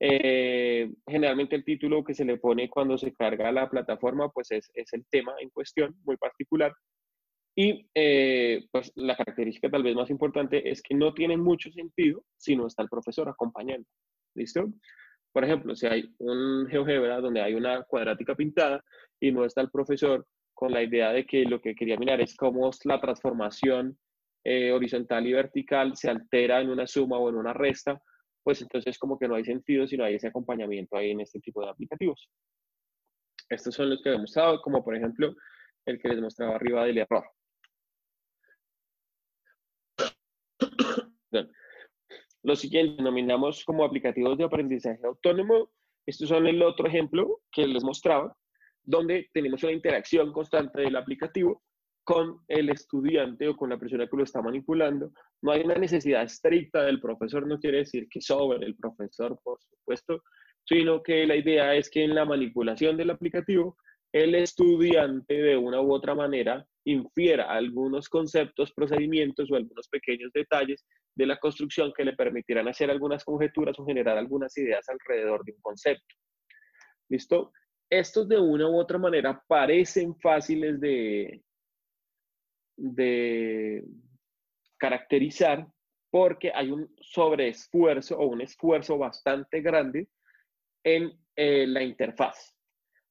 Eh, 0.00 0.92
generalmente 1.06 1.56
el 1.56 1.64
título 1.64 2.02
que 2.02 2.14
se 2.14 2.24
le 2.24 2.38
pone 2.38 2.68
cuando 2.68 2.96
se 2.98 3.12
carga 3.12 3.52
la 3.52 3.68
plataforma, 3.68 4.30
pues 4.30 4.50
es, 4.50 4.70
es 4.74 4.92
el 4.92 5.04
tema 5.10 5.34
en 5.40 5.50
cuestión, 5.50 5.94
muy 6.04 6.16
particular. 6.16 6.72
Y 7.56 7.88
eh, 7.94 8.66
pues 8.72 8.90
la 8.96 9.16
característica 9.16 9.70
tal 9.70 9.84
vez 9.84 9.94
más 9.94 10.10
importante 10.10 10.68
es 10.68 10.82
que 10.82 10.94
no 10.94 11.14
tiene 11.14 11.36
mucho 11.36 11.70
sentido 11.70 12.24
si 12.36 12.56
no 12.56 12.66
está 12.66 12.82
el 12.82 12.88
profesor 12.88 13.28
acompañando. 13.28 13.86
¿Listo? 14.34 14.66
Por 15.34 15.44
ejemplo, 15.44 15.74
si 15.74 15.88
hay 15.88 16.14
un 16.18 16.68
GeoGebra 16.68 17.20
donde 17.20 17.42
hay 17.42 17.54
una 17.54 17.82
cuadrática 17.82 18.36
pintada 18.36 18.84
y 19.18 19.32
no 19.32 19.44
está 19.44 19.62
el 19.62 19.70
profesor 19.70 20.24
con 20.54 20.70
la 20.70 20.80
idea 20.80 21.10
de 21.10 21.26
que 21.26 21.42
lo 21.44 21.60
que 21.60 21.74
quería 21.74 21.96
mirar 21.96 22.20
es 22.20 22.36
cómo 22.36 22.70
la 22.84 23.00
transformación 23.00 23.98
eh, 24.44 24.70
horizontal 24.70 25.26
y 25.26 25.32
vertical 25.32 25.96
se 25.96 26.08
altera 26.08 26.60
en 26.60 26.70
una 26.70 26.86
suma 26.86 27.18
o 27.18 27.28
en 27.28 27.34
una 27.34 27.52
resta, 27.52 28.00
pues 28.44 28.62
entonces 28.62 28.96
como 28.96 29.18
que 29.18 29.26
no 29.26 29.34
hay 29.34 29.44
sentido 29.44 29.88
si 29.88 29.96
no 29.96 30.04
hay 30.04 30.14
ese 30.14 30.28
acompañamiento 30.28 30.96
ahí 30.96 31.10
en 31.10 31.22
este 31.22 31.40
tipo 31.40 31.62
de 31.62 31.70
aplicativos. 31.70 32.30
Estos 33.48 33.74
son 33.74 33.90
los 33.90 34.00
que 34.02 34.10
he 34.10 34.12
demostrado, 34.12 34.62
como 34.62 34.84
por 34.84 34.94
ejemplo 34.94 35.34
el 35.84 35.98
que 35.98 36.10
les 36.10 36.20
mostraba 36.20 36.54
arriba 36.54 36.84
del 36.84 36.98
error. 36.98 37.24
Lo 42.44 42.54
siguiente 42.56 42.96
denominamos 42.98 43.64
como 43.64 43.84
aplicativos 43.84 44.36
de 44.36 44.44
aprendizaje 44.44 45.00
autónomo. 45.02 45.70
Estos 46.06 46.28
son 46.28 46.46
el 46.46 46.62
otro 46.62 46.86
ejemplo 46.86 47.40
que 47.50 47.66
les 47.66 47.82
mostraba, 47.82 48.36
donde 48.82 49.30
tenemos 49.32 49.62
una 49.62 49.72
interacción 49.72 50.30
constante 50.30 50.82
del 50.82 50.96
aplicativo 50.96 51.62
con 52.04 52.40
el 52.48 52.68
estudiante 52.68 53.48
o 53.48 53.56
con 53.56 53.70
la 53.70 53.78
persona 53.78 54.06
que 54.06 54.16
lo 54.18 54.24
está 54.24 54.42
manipulando. 54.42 55.10
No 55.40 55.52
hay 55.52 55.62
una 55.62 55.76
necesidad 55.76 56.22
estricta 56.22 56.82
del 56.82 57.00
profesor, 57.00 57.46
no 57.46 57.58
quiere 57.58 57.78
decir 57.78 58.08
que 58.10 58.20
sobre 58.20 58.66
el 58.66 58.76
profesor, 58.76 59.40
por 59.42 59.58
supuesto, 59.62 60.22
sino 60.66 61.02
que 61.02 61.26
la 61.26 61.36
idea 61.36 61.74
es 61.74 61.88
que 61.88 62.04
en 62.04 62.14
la 62.14 62.26
manipulación 62.26 62.98
del 62.98 63.08
aplicativo, 63.08 63.78
el 64.14 64.36
estudiante 64.36 65.34
de 65.34 65.56
una 65.56 65.80
u 65.80 65.92
otra 65.92 66.14
manera 66.14 66.64
infiera 66.84 67.50
algunos 67.50 68.08
conceptos, 68.08 68.72
procedimientos 68.72 69.50
o 69.50 69.56
algunos 69.56 69.88
pequeños 69.88 70.30
detalles 70.32 70.86
de 71.16 71.26
la 71.26 71.36
construcción 71.40 71.92
que 71.92 72.04
le 72.04 72.12
permitirán 72.12 72.68
hacer 72.68 72.92
algunas 72.92 73.24
conjeturas 73.24 73.76
o 73.76 73.84
generar 73.84 74.16
algunas 74.16 74.56
ideas 74.56 74.88
alrededor 74.88 75.44
de 75.44 75.52
un 75.52 75.60
concepto. 75.60 76.14
¿Listo? 77.08 77.52
Estos 77.90 78.28
de 78.28 78.38
una 78.38 78.68
u 78.70 78.78
otra 78.78 78.98
manera 78.98 79.42
parecen 79.48 80.14
fáciles 80.20 80.80
de, 80.80 81.42
caracterizar 84.78 85.66
porque 86.12 86.52
hay 86.54 86.70
un 86.70 86.88
sobreesfuerzo 87.00 88.16
o 88.16 88.28
un 88.28 88.42
esfuerzo 88.42 88.96
bastante 88.96 89.60
grande 89.60 90.06
en 90.84 91.10
eh, 91.34 91.66
la 91.66 91.82
interfaz. 91.82 92.53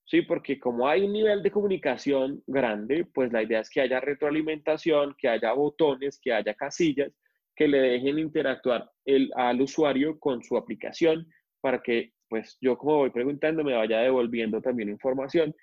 Sí, 0.06 0.22
porque 0.22 0.60
como 0.60 0.88
hay 0.88 1.06
un 1.06 1.14
nivel 1.14 1.42
de 1.42 1.52
comunicación 1.52 2.44
grande, 2.46 3.06
pues 3.14 3.32
la 3.32 3.42
idea 3.42 3.62
es 3.62 3.70
que 3.70 3.82
haya 3.82 4.00
retroalimentación, 4.00 5.16
que 5.18 5.30
haya 5.30 5.54
botones, 5.54 6.20
que 6.22 6.34
haya 6.34 6.54
casillas 6.54 7.12
que 7.56 7.68
le 7.68 7.80
dejen 7.80 8.20
interactuar 8.20 8.90
el, 9.06 9.32
al 9.36 9.62
usuario 9.62 10.20
con 10.20 10.44
su 10.44 10.58
aplicación 10.58 11.28
para 11.62 11.82
que 11.82 12.14
pues 12.28 12.58
yo 12.60 12.78
como 12.78 12.98
voy 12.98 13.12
preguntando 13.12 13.64
me 13.64 13.76
vaya 13.76 14.00
devolviendo 14.00 14.62
también 14.62 14.90
información 14.90 15.56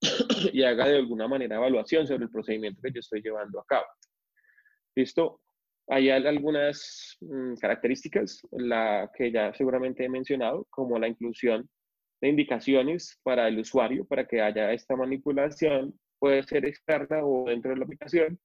y 0.52 0.62
haga 0.62 0.86
de 0.88 0.96
alguna 0.96 1.28
manera 1.28 1.56
evaluación 1.56 2.06
sobre 2.06 2.24
el 2.24 2.30
procedimiento 2.30 2.80
que 2.82 2.92
yo 2.92 3.00
estoy 3.00 3.20
llevando 3.20 3.60
a 3.60 3.64
cabo. 3.66 3.86
¿Listo? 4.96 5.40
Hay 5.88 6.08
algunas 6.08 7.18
mm, 7.20 7.56
características, 7.56 8.40
la 8.52 9.10
que 9.14 9.30
ya 9.30 9.52
seguramente 9.52 10.04
he 10.04 10.08
mencionado, 10.08 10.66
como 10.70 10.98
la 10.98 11.08
inclusión 11.08 11.68
indicaciones 12.28 13.18
para 13.22 13.48
el 13.48 13.58
usuario, 13.58 14.04
para 14.06 14.26
que 14.26 14.40
haya 14.40 14.72
esta 14.72 14.96
manipulación, 14.96 15.98
puede 16.18 16.42
ser 16.42 16.64
externa 16.64 17.24
o 17.24 17.44
dentro 17.48 17.70
de 17.70 17.76
la 17.76 17.84
aplicación. 17.84 18.38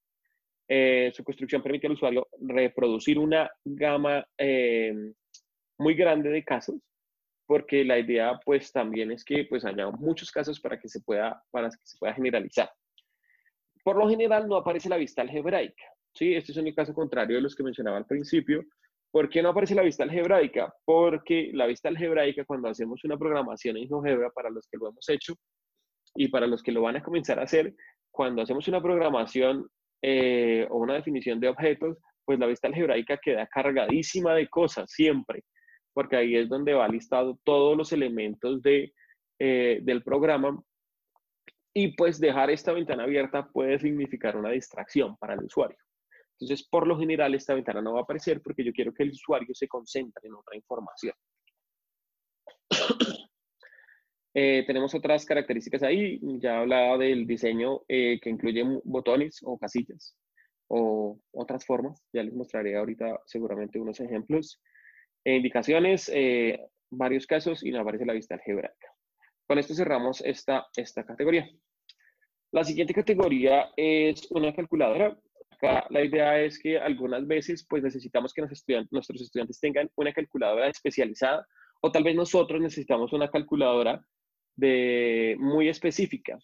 Eh, 0.68 1.12
su 1.16 1.24
construcción 1.24 1.64
permite 1.64 1.88
al 1.88 1.94
usuario 1.94 2.28
reproducir 2.40 3.18
una 3.18 3.50
gama 3.64 4.26
eh, 4.38 4.94
muy 5.78 5.96
grande 5.96 6.30
de 6.30 6.44
casos 6.44 6.80
porque 7.50 7.84
la 7.84 7.98
idea 7.98 8.40
pues 8.46 8.72
también 8.72 9.12
es 9.12 9.26
que 9.26 9.44
pues 9.46 9.66
haya 9.66 9.90
muchos 9.90 10.30
casos 10.30 10.60
para 10.60 10.80
que 10.80 10.88
se 10.88 11.02
pueda, 11.02 11.44
para 11.50 11.72
que 11.72 11.78
se 11.82 11.98
pueda 11.98 12.14
generalizar. 12.14 12.70
Por 13.84 13.98
lo 13.98 14.08
general 14.08 14.48
no 14.48 14.56
aparece 14.56 14.88
la 14.88 14.98
vista 14.98 15.24
algebraica, 15.24 15.84
¿sí? 16.14 16.36
Este 16.36 16.52
es 16.52 16.60
un 16.60 16.72
caso 16.74 16.94
contrario 16.94 17.38
de 17.38 17.42
los 17.42 17.56
que 17.56 17.64
mencionaba 17.64 17.98
al 17.98 18.06
principio. 18.06 18.64
¿Por 19.12 19.30
qué 19.30 19.42
no 19.42 19.50
aparece 19.50 19.76
la 19.76 19.82
vista 19.82 20.04
algebraica? 20.04 20.74
Porque 20.86 21.50
la 21.54 21.66
vista 21.66 21.90
algebraica 21.90 22.46
cuando 22.46 22.70
hacemos 22.70 23.04
una 23.04 23.18
programación 23.18 23.78
en 23.78 23.88
GeoGebra, 23.88 24.30
para 24.32 24.50
los 24.50 24.68
que 24.68 24.78
lo 24.78 24.90
hemos 24.90 25.10
hecho 25.10 25.34
y 26.16 26.28
para 26.28 26.48
los 26.48 26.62
que 26.62 26.72
lo 26.72 26.82
van 26.82 26.98
a 26.98 27.04
comenzar 27.04 27.40
a 27.40 27.44
hacer, 27.44 27.74
cuando 28.12 28.42
hacemos 28.42 28.68
una 28.68 28.82
programación 28.82 29.68
eh, 30.02 30.68
o 30.70 30.78
una 30.78 30.96
definición 30.96 31.40
de 31.40 31.50
objetos, 31.50 31.98
pues 32.26 32.40
la 32.40 32.48
vista 32.48 32.68
algebraica 32.68 33.18
queda 33.18 33.48
cargadísima 33.48 34.34
de 34.36 34.48
cosas 34.48 34.92
siempre 34.92 35.44
porque 36.00 36.16
ahí 36.16 36.36
es 36.36 36.48
donde 36.48 36.74
va 36.74 36.88
listado 36.88 37.38
todos 37.44 37.78
los 37.78 37.92
elementos 37.92 38.62
de, 38.62 38.94
eh, 39.38 39.80
del 39.82 40.02
programa. 40.04 40.58
Y 41.74 41.96
pues 41.96 42.22
dejar 42.22 42.50
esta 42.50 42.72
ventana 42.72 43.04
abierta 43.04 43.50
puede 43.50 43.78
significar 43.80 44.38
una 44.38 44.50
distracción 44.50 45.18
para 45.18 45.34
el 45.34 45.44
usuario. 45.44 45.78
Entonces, 46.40 46.68
por 46.68 46.88
lo 46.88 46.98
general, 46.98 47.36
esta 47.36 47.54
ventana 47.54 47.82
no 47.82 47.94
va 47.94 48.00
a 48.00 48.04
aparecer 48.04 48.42
porque 48.42 48.64
yo 48.64 48.72
quiero 48.72 48.94
que 48.94 49.04
el 49.04 49.12
usuario 49.12 49.54
se 49.54 49.68
concentre 49.68 50.28
en 50.28 50.36
otra 50.36 50.56
información. 50.56 51.14
Eh, 54.36 54.64
tenemos 54.68 54.94
otras 54.94 55.26
características 55.26 55.82
ahí. 55.82 56.20
Ya 56.40 56.60
hablaba 56.60 57.00
del 57.00 57.26
diseño 57.26 57.82
eh, 57.88 58.20
que 58.22 58.30
incluye 58.30 58.64
botones 58.84 59.40
o 59.42 59.58
casillas 59.58 60.16
o 60.68 61.20
otras 61.32 61.66
formas. 61.66 62.06
Ya 62.14 62.22
les 62.22 62.36
mostraré 62.36 62.78
ahorita 62.78 63.20
seguramente 63.26 63.80
unos 63.80 64.00
ejemplos 64.00 64.62
indicaciones, 65.26 66.10
eh, 66.14 66.60
varios 66.90 67.28
casos 67.28 67.64
y 67.64 67.72
no 67.72 67.82
aparece 67.82 68.06
la 68.06 68.14
vista 68.14 68.36
algebraica. 68.36 68.94
Con 69.48 69.60
esto 69.60 69.74
cerramos 69.74 70.22
esta, 70.22 70.68
esta 70.76 71.04
categoría. 71.06 71.50
La 72.52 72.64
siguiente 72.64 72.94
categoría 72.94 73.72
es 73.76 74.30
una 74.32 74.54
calculadora. 74.54 75.18
Acá 75.62 75.86
la 75.90 76.04
idea 76.04 76.40
es 76.42 76.58
que 76.60 76.80
algunas 76.80 77.28
veces 77.28 77.66
pues 77.70 77.84
necesitamos 77.84 78.34
que 78.34 78.42
nuestros 78.42 79.22
estudiantes 79.22 79.60
tengan 79.60 79.90
una 79.96 80.14
calculadora 80.14 80.68
especializada 80.68 81.46
o 81.82 81.92
tal 81.92 82.04
vez 82.04 82.16
nosotros 82.16 82.62
necesitamos 82.62 83.14
una 83.14 83.30
calculadora 83.30 84.02
de, 84.56 85.36
muy 85.40 85.70
específica. 85.70 86.38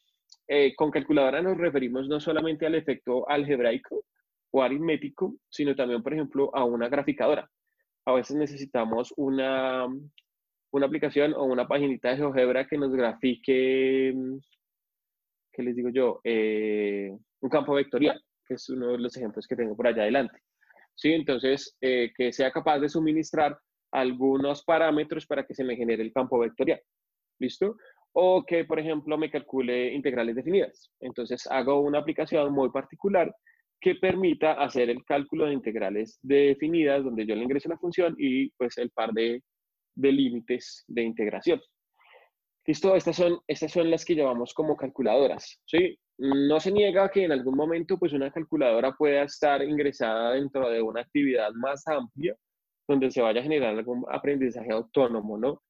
Eh, 0.47 0.75
con 0.75 0.91
calculadora 0.91 1.41
nos 1.41 1.57
referimos 1.57 2.07
no 2.07 2.19
solamente 2.19 2.65
al 2.65 2.75
efecto 2.75 3.27
algebraico 3.29 4.05
o 4.51 4.61
aritmético, 4.61 5.35
sino 5.49 5.75
también, 5.75 6.03
por 6.03 6.13
ejemplo, 6.13 6.51
a 6.53 6.63
una 6.63 6.87
graficadora 6.87 7.49
a 8.05 8.13
veces 8.13 8.37
necesitamos 8.37 9.13
una, 9.17 9.87
una 10.71 10.85
aplicación 10.85 11.33
o 11.33 11.43
una 11.43 11.67
paginita 11.67 12.09
de 12.09 12.17
GeoGebra 12.17 12.67
que 12.67 12.77
nos 12.77 12.91
grafique, 12.91 14.13
¿qué 15.51 15.63
les 15.63 15.75
digo 15.75 15.89
yo? 15.89 16.21
Eh, 16.23 17.11
un 17.41 17.49
campo 17.49 17.73
vectorial, 17.73 18.21
que 18.45 18.55
es 18.55 18.69
uno 18.69 18.91
de 18.91 18.99
los 18.99 19.15
ejemplos 19.17 19.47
que 19.47 19.55
tengo 19.55 19.75
por 19.75 19.87
allá 19.87 20.03
adelante. 20.03 20.39
¿Sí? 20.95 21.11
Entonces, 21.11 21.75
eh, 21.81 22.11
que 22.15 22.31
sea 22.31 22.51
capaz 22.51 22.79
de 22.79 22.89
suministrar 22.89 23.57
algunos 23.91 24.63
parámetros 24.63 25.25
para 25.25 25.45
que 25.45 25.53
se 25.53 25.63
me 25.63 25.75
genere 25.75 26.03
el 26.03 26.13
campo 26.13 26.39
vectorial. 26.39 26.81
¿Listo? 27.39 27.75
O 28.13 28.45
que, 28.45 28.63
por 28.63 28.79
ejemplo, 28.79 29.17
me 29.17 29.29
calcule 29.29 29.93
integrales 29.93 30.35
definidas. 30.35 30.89
Entonces, 31.01 31.47
hago 31.47 31.81
una 31.81 31.99
aplicación 31.99 32.53
muy 32.53 32.69
particular 32.71 33.33
que 33.81 33.95
permita 33.95 34.53
hacer 34.53 34.89
el 34.89 35.03
cálculo 35.03 35.45
de 35.45 35.53
integrales 35.53 36.17
definidas, 36.21 37.03
donde 37.03 37.25
yo 37.25 37.35
le 37.35 37.43
ingreso 37.43 37.69
la 37.69 37.77
función 37.77 38.15
y 38.17 38.49
pues 38.51 38.77
el 38.77 38.89
par 38.91 39.11
de, 39.11 39.43
de 39.95 40.11
límites 40.11 40.85
de 40.87 41.03
integración. 41.03 41.61
Listo, 42.67 42.95
estas 42.95 43.15
son, 43.15 43.39
estas 43.47 43.71
son 43.71 43.91
las 43.91 44.03
que 44.03 44.15
llamamos 44.15 44.53
como 44.53 44.75
calculadoras, 44.75 45.61
¿sí? 45.65 45.99
No 46.17 46.59
se 46.59 46.71
niega 46.71 47.09
que 47.09 47.23
en 47.23 47.31
algún 47.31 47.55
momento 47.55 47.99
pues 47.99 48.11
una 48.13 48.31
calculadora 48.31 48.93
pueda 48.93 49.23
estar 49.23 49.61
ingresada 49.61 50.31
dentro 50.31 50.67
de 50.69 50.81
una 50.81 51.01
actividad 51.01 51.51
más 51.53 51.87
amplia, 51.87 52.35
donde 52.87 53.11
se 53.11 53.21
vaya 53.21 53.41
a 53.41 53.43
generar 53.43 53.75
algún 53.75 54.03
aprendizaje 54.09 54.71
autónomo, 54.71 55.37
¿no? 55.37 55.61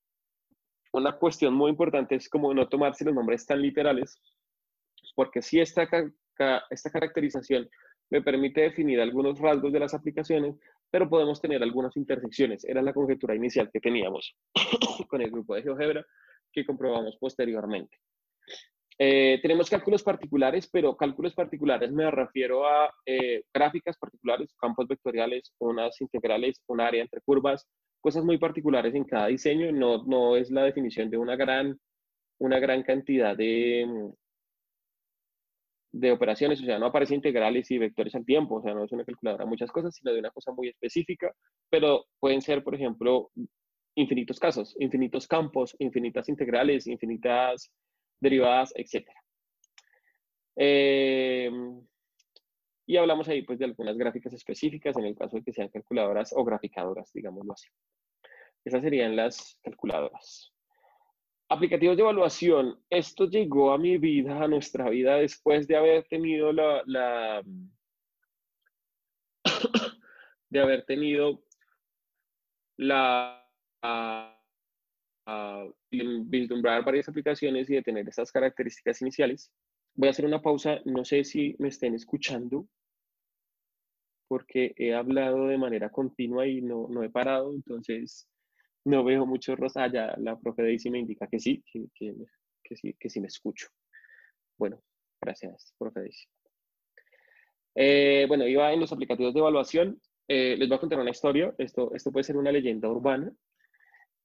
Una 0.93 1.17
cuestión 1.17 1.53
muy 1.53 1.71
importante 1.71 2.15
es 2.15 2.29
como 2.29 2.53
no 2.53 2.69
tomarse 2.69 3.03
los 3.03 3.13
nombres 3.13 3.45
tan 3.45 3.61
literales, 3.61 4.17
porque 5.15 5.41
si 5.41 5.59
esta, 5.59 5.85
esta 6.69 6.89
caracterización 6.91 7.69
me 8.09 8.21
permite 8.21 8.61
definir 8.61 9.01
algunos 9.01 9.37
rasgos 9.39 9.73
de 9.73 9.79
las 9.79 9.93
aplicaciones, 9.93 10.55
pero 10.89 11.09
podemos 11.09 11.41
tener 11.41 11.61
algunas 11.61 11.97
intersecciones. 11.97 12.63
Era 12.63 12.81
la 12.81 12.93
conjetura 12.93 13.35
inicial 13.35 13.69
que 13.73 13.81
teníamos 13.81 14.37
con 15.09 15.21
el 15.21 15.31
grupo 15.31 15.55
de 15.55 15.63
GeoGebra 15.63 16.05
que 16.51 16.65
comprobamos 16.65 17.17
posteriormente. 17.19 17.97
Eh, 18.97 19.39
tenemos 19.41 19.69
cálculos 19.69 20.03
particulares, 20.03 20.69
pero 20.71 20.95
cálculos 20.95 21.33
particulares 21.33 21.91
me 21.91 22.09
refiero 22.09 22.65
a 22.65 22.89
eh, 23.05 23.43
gráficas 23.53 23.97
particulares, 23.97 24.55
campos 24.57 24.87
vectoriales, 24.87 25.53
unas 25.59 25.99
integrales, 25.99 26.61
un 26.67 26.79
área 26.79 27.01
entre 27.01 27.19
curvas, 27.21 27.67
cosas 27.99 28.23
muy 28.23 28.37
particulares 28.37 28.95
en 28.95 29.03
cada 29.03 29.27
diseño, 29.27 29.71
no, 29.71 30.03
no 30.05 30.37
es 30.37 30.49
la 30.49 30.63
definición 30.63 31.09
de 31.09 31.17
una 31.17 31.35
gran, 31.35 31.77
una 32.39 32.59
gran 32.59 32.83
cantidad 32.83 33.35
de, 33.35 33.85
de 35.91 36.11
operaciones, 36.11 36.61
o 36.61 36.65
sea, 36.65 36.77
no 36.77 36.85
aparece 36.85 37.15
integrales 37.15 37.71
y 37.71 37.77
vectores 37.77 38.15
al 38.15 38.25
tiempo, 38.25 38.55
o 38.55 38.61
sea, 38.61 38.73
no 38.73 38.83
es 38.83 38.91
una 38.91 39.03
calculadora 39.03 39.45
muchas 39.45 39.71
cosas, 39.71 39.95
sino 39.95 40.13
de 40.13 40.19
una 40.19 40.29
cosa 40.29 40.51
muy 40.53 40.69
específica, 40.69 41.33
pero 41.69 42.05
pueden 42.19 42.41
ser, 42.41 42.63
por 42.63 42.75
ejemplo, 42.75 43.31
infinitos 43.95 44.39
casos, 44.39 44.75
infinitos 44.79 45.27
campos, 45.27 45.75
infinitas 45.79 46.29
integrales, 46.29 46.87
infinitas 46.87 47.71
derivadas, 48.19 48.73
etc. 48.75 49.07
Eh, 50.57 51.49
y 52.87 52.97
hablamos 52.97 53.27
ahí 53.27 53.41
pues 53.41 53.59
de 53.59 53.65
algunas 53.65 53.97
gráficas 53.97 54.33
específicas 54.33 54.95
en 54.97 55.05
el 55.05 55.15
caso 55.15 55.37
de 55.37 55.43
que 55.43 55.53
sean 55.53 55.69
calculadoras 55.69 56.33
o 56.35 56.43
graficadoras, 56.43 57.11
digámoslo 57.13 57.53
así. 57.53 57.67
Esas 58.63 58.81
serían 58.81 59.15
las 59.15 59.57
calculadoras. 59.63 60.51
Aplicativos 61.49 61.95
de 61.95 62.01
evaluación. 62.01 62.83
Esto 62.89 63.29
llegó 63.29 63.71
a 63.71 63.77
mi 63.77 63.97
vida, 63.97 64.43
a 64.43 64.47
nuestra 64.47 64.89
vida, 64.89 65.17
después 65.17 65.67
de 65.67 65.77
haber 65.77 66.03
tenido 66.05 66.51
la, 66.51 66.81
la 66.85 67.43
de 70.49 70.59
haber 70.59 70.85
tenido 70.85 71.43
la 72.77 73.44
vislumbrar 75.91 76.83
varias 76.83 77.09
aplicaciones 77.09 77.69
y 77.69 77.75
de 77.75 77.81
tener 77.81 78.07
estas 78.07 78.31
características 78.31 79.01
iniciales. 79.01 79.51
Voy 79.95 80.07
a 80.07 80.11
hacer 80.11 80.25
una 80.25 80.41
pausa, 80.41 80.81
no 80.85 81.05
sé 81.05 81.23
si 81.23 81.55
me 81.59 81.69
estén 81.69 81.95
escuchando, 81.95 82.67
porque 84.27 84.73
he 84.77 84.93
hablado 84.93 85.47
de 85.47 85.57
manera 85.57 85.89
continua 85.89 86.47
y 86.47 86.61
no, 86.61 86.87
no 86.89 87.03
he 87.03 87.09
parado, 87.09 87.53
entonces 87.53 88.27
no 88.83 89.03
veo 89.03 89.25
mucho 89.25 89.55
rosa. 89.55 89.83
Ah, 89.83 89.91
ya 89.91 90.15
la 90.17 90.37
profe 90.37 90.63
Daisy 90.63 90.89
me 90.89 90.99
indica 90.99 91.27
que 91.27 91.39
sí, 91.39 91.63
que, 91.71 91.87
que, 92.63 92.75
sí, 92.75 92.95
que 92.99 93.09
sí 93.09 93.19
me 93.19 93.27
escucho. 93.27 93.67
Bueno, 94.57 94.81
gracias, 95.21 95.73
profe 95.77 96.01
Daisy. 96.01 96.25
Eh, 97.75 98.25
bueno, 98.27 98.47
iba 98.47 98.71
en 98.71 98.79
los 98.79 98.91
aplicativos 98.91 99.33
de 99.33 99.39
evaluación. 99.39 100.01
Eh, 100.27 100.55
les 100.57 100.67
voy 100.67 100.77
a 100.77 100.79
contar 100.79 100.99
una 100.99 101.11
historia. 101.11 101.53
Esto, 101.57 101.93
esto 101.93 102.11
puede 102.11 102.23
ser 102.23 102.37
una 102.37 102.51
leyenda 102.51 102.89
urbana. 102.89 103.31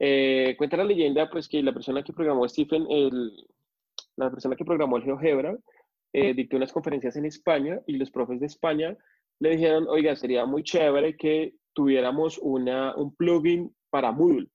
Eh, 0.02 0.54
cuenta 0.56 0.78
la 0.78 0.84
leyenda, 0.84 1.28
pues, 1.28 1.46
que 1.46 1.62
la 1.62 1.74
persona 1.74 2.02
que 2.02 2.14
programó 2.14 2.48
Stephen, 2.48 2.86
el, 2.90 3.46
la 4.16 4.30
persona 4.30 4.56
que 4.56 4.64
programó 4.64 4.96
el 4.96 5.04
GeoGebra, 5.04 5.56
eh, 6.12 6.34
dictó 6.34 6.56
unas 6.56 6.72
conferencias 6.72 7.16
en 7.16 7.26
España 7.26 7.80
y 7.86 7.96
los 7.96 8.10
profes 8.10 8.40
de 8.40 8.46
España 8.46 8.96
le 9.38 9.50
dijeron, 9.50 9.86
oiga, 9.88 10.16
sería 10.16 10.44
muy 10.46 10.62
chévere 10.62 11.16
que 11.16 11.54
tuviéramos 11.72 12.38
una, 12.38 12.96
un 12.96 13.14
plugin 13.14 13.74
para 13.90 14.10
Moodle. 14.10 14.48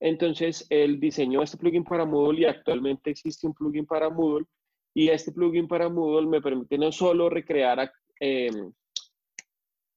Entonces, 0.00 0.66
él 0.70 1.00
diseñó 1.00 1.42
este 1.42 1.58
plugin 1.58 1.84
para 1.84 2.04
Moodle 2.04 2.40
y 2.40 2.44
actualmente 2.44 3.10
existe 3.10 3.46
un 3.46 3.54
plugin 3.54 3.86
para 3.86 4.08
Moodle. 4.08 4.46
Y 4.94 5.08
este 5.08 5.32
plugin 5.32 5.68
para 5.68 5.88
Moodle 5.88 6.28
me 6.28 6.40
permite 6.40 6.78
no 6.78 6.92
solo 6.92 7.28
recrear 7.28 7.90
eh, 8.20 8.50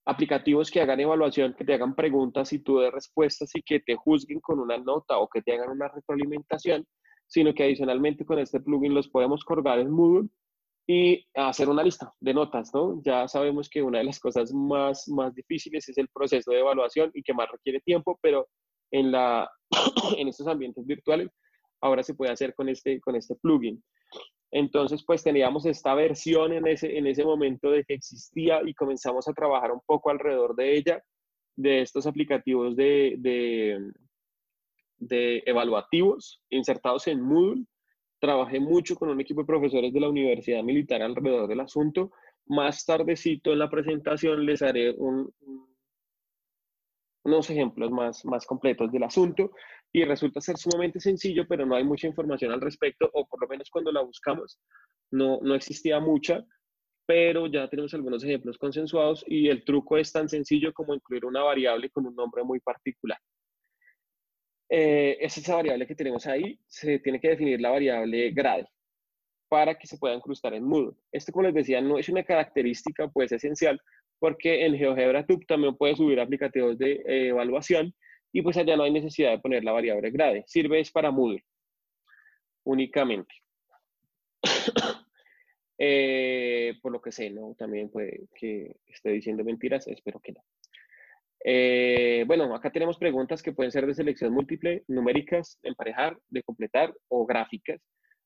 aplicativos 0.06 0.72
que 0.72 0.82
hagan 0.82 1.00
evaluación, 1.00 1.54
que 1.54 1.66
te 1.66 1.74
hagan 1.74 1.96
preguntas 1.96 2.52
y 2.54 2.60
tú 2.60 2.80
des 2.80 2.92
respuestas 2.92 3.56
y 3.56 3.62
que 3.62 3.80
te 3.80 3.96
juzguen 3.96 4.40
con 4.40 4.60
una 4.60 4.78
nota 4.78 5.18
o 5.18 5.28
que 5.28 5.42
te 5.42 5.54
hagan 5.54 5.70
una 5.70 5.88
retroalimentación, 5.88 6.86
sino 7.28 7.54
que 7.54 7.64
adicionalmente 7.64 8.26
con 8.26 8.40
este 8.40 8.60
plugin 8.60 8.94
los 8.94 9.10
podemos 9.10 9.44
colgar 9.44 9.80
en 9.80 9.92
Moodle 9.92 10.30
y 10.88 11.26
hacer 11.36 11.70
una 11.70 11.84
lista 11.84 12.14
de 12.20 12.34
notas, 12.34 12.74
¿no? 12.74 13.02
Ya 13.04 13.28
sabemos 13.28 13.70
que 13.70 13.82
una 13.82 14.00
de 14.00 14.06
las 14.06 14.20
cosas 14.20 14.52
más, 14.54 15.08
más 15.08 15.34
difíciles 15.34 15.88
es 15.88 15.98
el 15.98 16.10
proceso 16.10 16.52
de 16.52 16.60
evaluación 16.60 17.12
y 17.14 17.22
que 17.22 17.34
más 17.34 17.50
requiere 17.50 17.80
tiempo, 17.82 18.20
pero 18.22 18.48
en, 18.92 19.12
la, 19.12 19.50
en 20.18 20.28
estos 20.28 20.48
ambientes 20.48 20.86
virtuales 20.86 21.30
ahora 21.80 22.04
se 22.04 22.14
puede 22.14 22.32
hacer 22.32 22.54
con 22.56 22.70
este, 22.70 23.00
con 23.00 23.16
este 23.16 23.36
plugin. 23.36 23.82
Entonces, 24.52 25.04
pues 25.06 25.24
teníamos 25.24 25.66
esta 25.66 25.96
versión 25.96 26.52
en 26.52 26.68
ese, 26.68 26.98
en 26.98 27.08
ese 27.08 27.24
momento 27.24 27.72
de 27.72 27.86
que 27.86 27.94
existía 27.94 28.62
y 28.66 28.74
comenzamos 28.74 29.28
a 29.28 29.34
trabajar 29.34 29.72
un 29.72 29.80
poco 29.86 30.10
alrededor 30.10 30.56
de 30.56 30.76
ella, 30.76 31.04
de 31.56 31.82
estos 31.82 32.06
aplicativos 32.06 32.76
de, 32.76 33.16
de, 34.98 35.44
evaluativos 35.46 36.42
insertados 36.50 37.08
en 37.08 37.22
Moodle. 37.22 37.66
Trabajé 38.20 38.60
mucho 38.60 38.96
con 38.96 39.10
un 39.10 39.22
equipo 39.22 39.42
de 39.42 39.48
profesores 39.48 39.94
de 39.94 40.00
la 40.00 40.10
Universidad 40.10 40.64
Militar 40.64 41.02
alrededor 41.02 41.48
del 41.48 41.62
asunto. 41.62 42.12
Más 42.46 42.86
tardecito 42.86 43.54
en 43.54 43.60
la 43.60 43.70
presentación 43.70 44.46
les 44.46 44.62
haré 44.62 44.92
un, 44.92 45.34
unos 47.23 47.49
ejemplos 47.49 47.91
más, 47.91 48.25
más 48.25 48.45
completos 48.45 48.91
del 48.91 49.03
asunto 49.03 49.51
y 49.91 50.03
resulta 50.03 50.41
ser 50.41 50.57
sumamente 50.57 50.99
sencillo, 50.99 51.45
pero 51.47 51.65
no 51.65 51.75
hay 51.75 51.84
mucha 51.84 52.07
información 52.07 52.51
al 52.51 52.62
respecto, 52.62 53.10
o 53.13 53.25
por 53.27 53.41
lo 53.41 53.47
menos 53.47 53.69
cuando 53.69 53.91
la 53.91 54.01
buscamos 54.01 54.60
no, 55.12 55.39
no 55.41 55.55
existía 55.55 55.99
mucha, 55.99 56.45
pero 57.05 57.47
ya 57.47 57.67
tenemos 57.67 57.93
algunos 57.93 58.23
ejemplos 58.23 58.57
consensuados 58.57 59.23
y 59.27 59.49
el 59.49 59.63
truco 59.63 59.97
es 59.97 60.12
tan 60.12 60.29
sencillo 60.29 60.73
como 60.73 60.93
incluir 60.93 61.25
una 61.25 61.43
variable 61.43 61.89
con 61.89 62.05
un 62.05 62.15
nombre 62.15 62.43
muy 62.43 62.60
particular. 62.60 63.19
Eh, 64.69 65.17
es 65.19 65.38
esa 65.38 65.55
variable 65.55 65.86
que 65.86 65.95
tenemos 65.95 66.25
ahí, 66.27 66.57
se 66.65 66.99
tiene 66.99 67.19
que 67.19 67.29
definir 67.29 67.60
la 67.60 67.71
variable 67.71 68.31
grade 68.31 68.67
para 69.49 69.77
que 69.77 69.86
se 69.86 69.97
pueda 69.97 70.15
incrustar 70.15 70.53
en 70.53 70.63
Moodle. 70.63 70.95
Esto, 71.12 71.34
como 71.34 71.47
les 71.47 71.53
decía, 71.53 71.81
no 71.81 71.97
es 71.97 72.07
una 72.07 72.23
característica 72.23 73.10
pues 73.10 73.34
esencial, 73.34 73.81
porque 74.21 74.67
en 74.67 74.77
GeoGebra 74.77 75.25
tú 75.25 75.39
también 75.47 75.75
puedes 75.75 75.97
subir 75.97 76.19
aplicativos 76.19 76.77
de 76.77 76.91
eh, 77.07 77.29
evaluación 77.29 77.91
y 78.31 78.43
pues 78.43 78.55
allá 78.55 78.77
no 78.77 78.84
hay 78.84 78.91
necesidad 78.91 79.31
de 79.31 79.39
poner 79.39 79.63
la 79.63 79.71
variable 79.71 80.12
grade. 80.12 80.43
Sirve 80.45 80.79
es 80.79 80.91
para 80.91 81.10
Moodle 81.12 81.43
únicamente. 82.63 83.34
Eh, 85.84 86.75
por 86.79 86.91
lo 86.91 87.01
que 87.01 87.12
sé, 87.12 87.31
¿no? 87.31 87.55
También 87.57 87.89
puede 87.89 88.27
que 88.36 88.75
esté 88.86 89.10
diciendo 89.10 89.43
mentiras, 89.43 89.88
espero 89.88 90.19
que 90.19 90.34
no. 90.34 90.43
Eh, 91.43 92.23
bueno, 92.27 92.53
acá 92.53 92.71
tenemos 92.71 92.99
preguntas 92.99 93.41
que 93.41 93.51
pueden 93.51 93.71
ser 93.71 93.88
de 93.88 93.95
selección 93.95 94.31
múltiple, 94.31 94.84
numéricas, 94.88 95.57
emparejar, 95.63 96.19
de 96.29 96.43
completar 96.43 96.93
o 97.07 97.25
gráficas. 97.25 97.81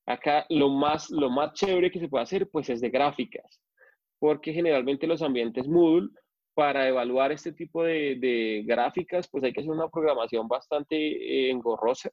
Acá 0.05 0.45
lo 0.49 0.67
más, 0.67 1.09
lo 1.09 1.29
más 1.29 1.53
chévere 1.53 1.91
que 1.91 2.01
se 2.01 2.09
puede 2.09 2.23
hacer, 2.23 2.49
pues 2.49 2.69
es 2.69 2.81
de 2.81 2.89
gráficas, 2.89 3.61
porque 4.25 4.53
generalmente 4.53 5.05
los 5.05 5.21
ambientes 5.21 5.67
Moodle 5.67 6.09
para 6.55 6.87
evaluar 6.87 7.31
este 7.31 7.51
tipo 7.53 7.83
de, 7.83 8.63
gráficas, 8.65 9.29
pues 9.29 9.43
hay 9.43 9.53
que 9.53 9.59
hacer 9.59 9.71
una 9.71 9.87
programación 9.87 10.47
bastante 10.47 10.95
eh, 10.95 11.51
engorrosa. 11.51 12.09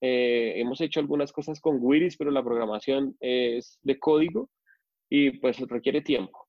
Eh, 0.00 0.54
hemos 0.56 0.80
hecho 0.80 0.98
algunas 0.98 1.30
cosas 1.30 1.60
con 1.60 1.78
Wiris, 1.80 2.16
pero 2.16 2.32
la 2.32 2.42
programación 2.42 3.16
es 3.20 3.78
de 3.82 3.96
código 3.96 4.50
y 5.08 5.38
pues 5.38 5.60
requiere 5.60 6.00
tiempo. 6.00 6.48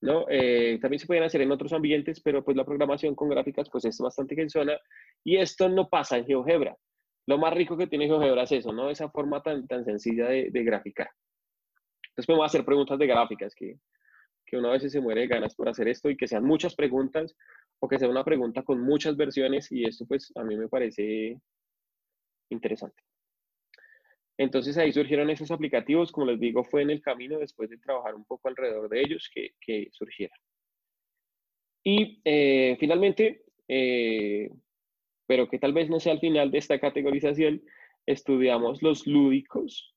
¿no? 0.00 0.26
Eh, 0.30 0.78
también 0.80 1.00
se 1.00 1.08
pueden 1.08 1.24
hacer 1.24 1.40
en 1.40 1.50
otros 1.50 1.72
ambientes, 1.72 2.20
pero 2.20 2.44
pues 2.44 2.56
la 2.56 2.64
programación 2.64 3.16
con 3.16 3.28
gráficas 3.28 3.68
pues 3.68 3.84
es 3.84 3.98
bastante 3.98 4.36
gensona 4.36 4.78
y 5.24 5.38
esto 5.38 5.68
no 5.68 5.88
pasa 5.88 6.18
en 6.18 6.26
GeoGebra. 6.26 6.76
Lo 7.26 7.36
más 7.36 7.52
rico 7.52 7.76
que 7.76 7.88
tiene 7.88 8.06
GeoGebra 8.06 8.44
es 8.44 8.52
eso, 8.52 8.72
¿no? 8.72 8.90
Esa 8.90 9.10
forma 9.10 9.42
tan, 9.42 9.66
tan 9.66 9.84
sencilla 9.84 10.28
de, 10.28 10.50
de 10.52 10.62
graficar. 10.62 11.08
Entonces 12.18 12.34
podemos 12.34 12.46
hacer 12.46 12.64
preguntas 12.64 12.98
de 12.98 13.06
gráficas 13.06 13.54
que, 13.54 13.78
que 14.44 14.56
uno 14.56 14.70
a 14.70 14.72
veces 14.72 14.90
se 14.90 15.00
muere 15.00 15.20
de 15.20 15.26
ganas 15.28 15.54
por 15.54 15.68
hacer 15.68 15.86
esto 15.86 16.10
y 16.10 16.16
que 16.16 16.26
sean 16.26 16.42
muchas 16.42 16.74
preguntas 16.74 17.36
o 17.78 17.86
que 17.86 17.96
sea 17.96 18.08
una 18.08 18.24
pregunta 18.24 18.64
con 18.64 18.80
muchas 18.80 19.16
versiones 19.16 19.70
y 19.70 19.84
esto 19.84 20.04
pues 20.04 20.32
a 20.34 20.42
mí 20.42 20.56
me 20.56 20.66
parece 20.66 21.40
interesante. 22.50 23.00
Entonces 24.36 24.76
ahí 24.78 24.92
surgieron 24.92 25.30
esos 25.30 25.52
aplicativos, 25.52 26.10
como 26.10 26.26
les 26.26 26.40
digo, 26.40 26.64
fue 26.64 26.82
en 26.82 26.90
el 26.90 27.00
camino 27.00 27.38
después 27.38 27.70
de 27.70 27.78
trabajar 27.78 28.16
un 28.16 28.24
poco 28.24 28.48
alrededor 28.48 28.88
de 28.88 29.00
ellos 29.00 29.30
que, 29.32 29.52
que 29.60 29.86
surgieron. 29.92 30.36
Y 31.84 32.20
eh, 32.24 32.76
finalmente, 32.80 33.44
eh, 33.68 34.50
pero 35.24 35.48
que 35.48 35.60
tal 35.60 35.72
vez 35.72 35.88
no 35.88 36.00
sea 36.00 36.14
al 36.14 36.20
final 36.20 36.50
de 36.50 36.58
esta 36.58 36.80
categorización, 36.80 37.62
estudiamos 38.06 38.82
los 38.82 39.06
lúdicos, 39.06 39.94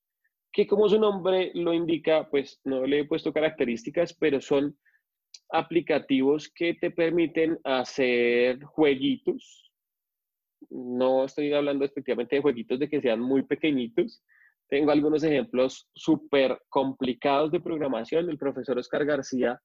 que 0.51 0.67
como 0.67 0.89
su 0.89 0.99
nombre 0.99 1.51
lo 1.53 1.73
indica, 1.73 2.29
pues 2.29 2.59
no 2.65 2.85
le 2.85 2.99
he 2.99 3.05
puesto 3.05 3.31
características, 3.31 4.13
pero 4.13 4.41
son 4.41 4.77
aplicativos 5.49 6.49
que 6.53 6.73
te 6.73 6.91
permiten 6.91 7.57
hacer 7.63 8.61
jueguitos. 8.63 9.71
No 10.69 11.25
estoy 11.25 11.53
hablando 11.53 11.85
efectivamente 11.85 12.35
de 12.35 12.41
jueguitos 12.41 12.79
de 12.79 12.89
que 12.89 13.01
sean 13.01 13.19
muy 13.21 13.43
pequeñitos. 13.43 14.23
Tengo 14.67 14.91
algunos 14.91 15.23
ejemplos 15.23 15.89
súper 15.93 16.61
complicados 16.69 17.51
de 17.51 17.59
programación. 17.59 18.29
El 18.29 18.37
profesor 18.37 18.77
Oscar 18.77 19.05
García, 19.05 19.59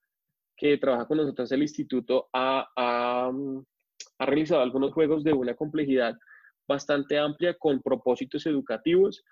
que 0.56 0.78
trabaja 0.78 1.06
con 1.06 1.18
nosotros 1.18 1.50
en 1.50 1.56
el 1.56 1.62
instituto, 1.62 2.28
ha, 2.32 2.66
ha, 2.76 3.30
ha 4.18 4.26
realizado 4.26 4.62
algunos 4.62 4.92
juegos 4.92 5.22
de 5.22 5.32
una 5.32 5.54
complejidad 5.54 6.16
bastante 6.66 7.18
amplia 7.18 7.54
con 7.54 7.80
propósitos 7.82 8.46
educativos 8.46 9.24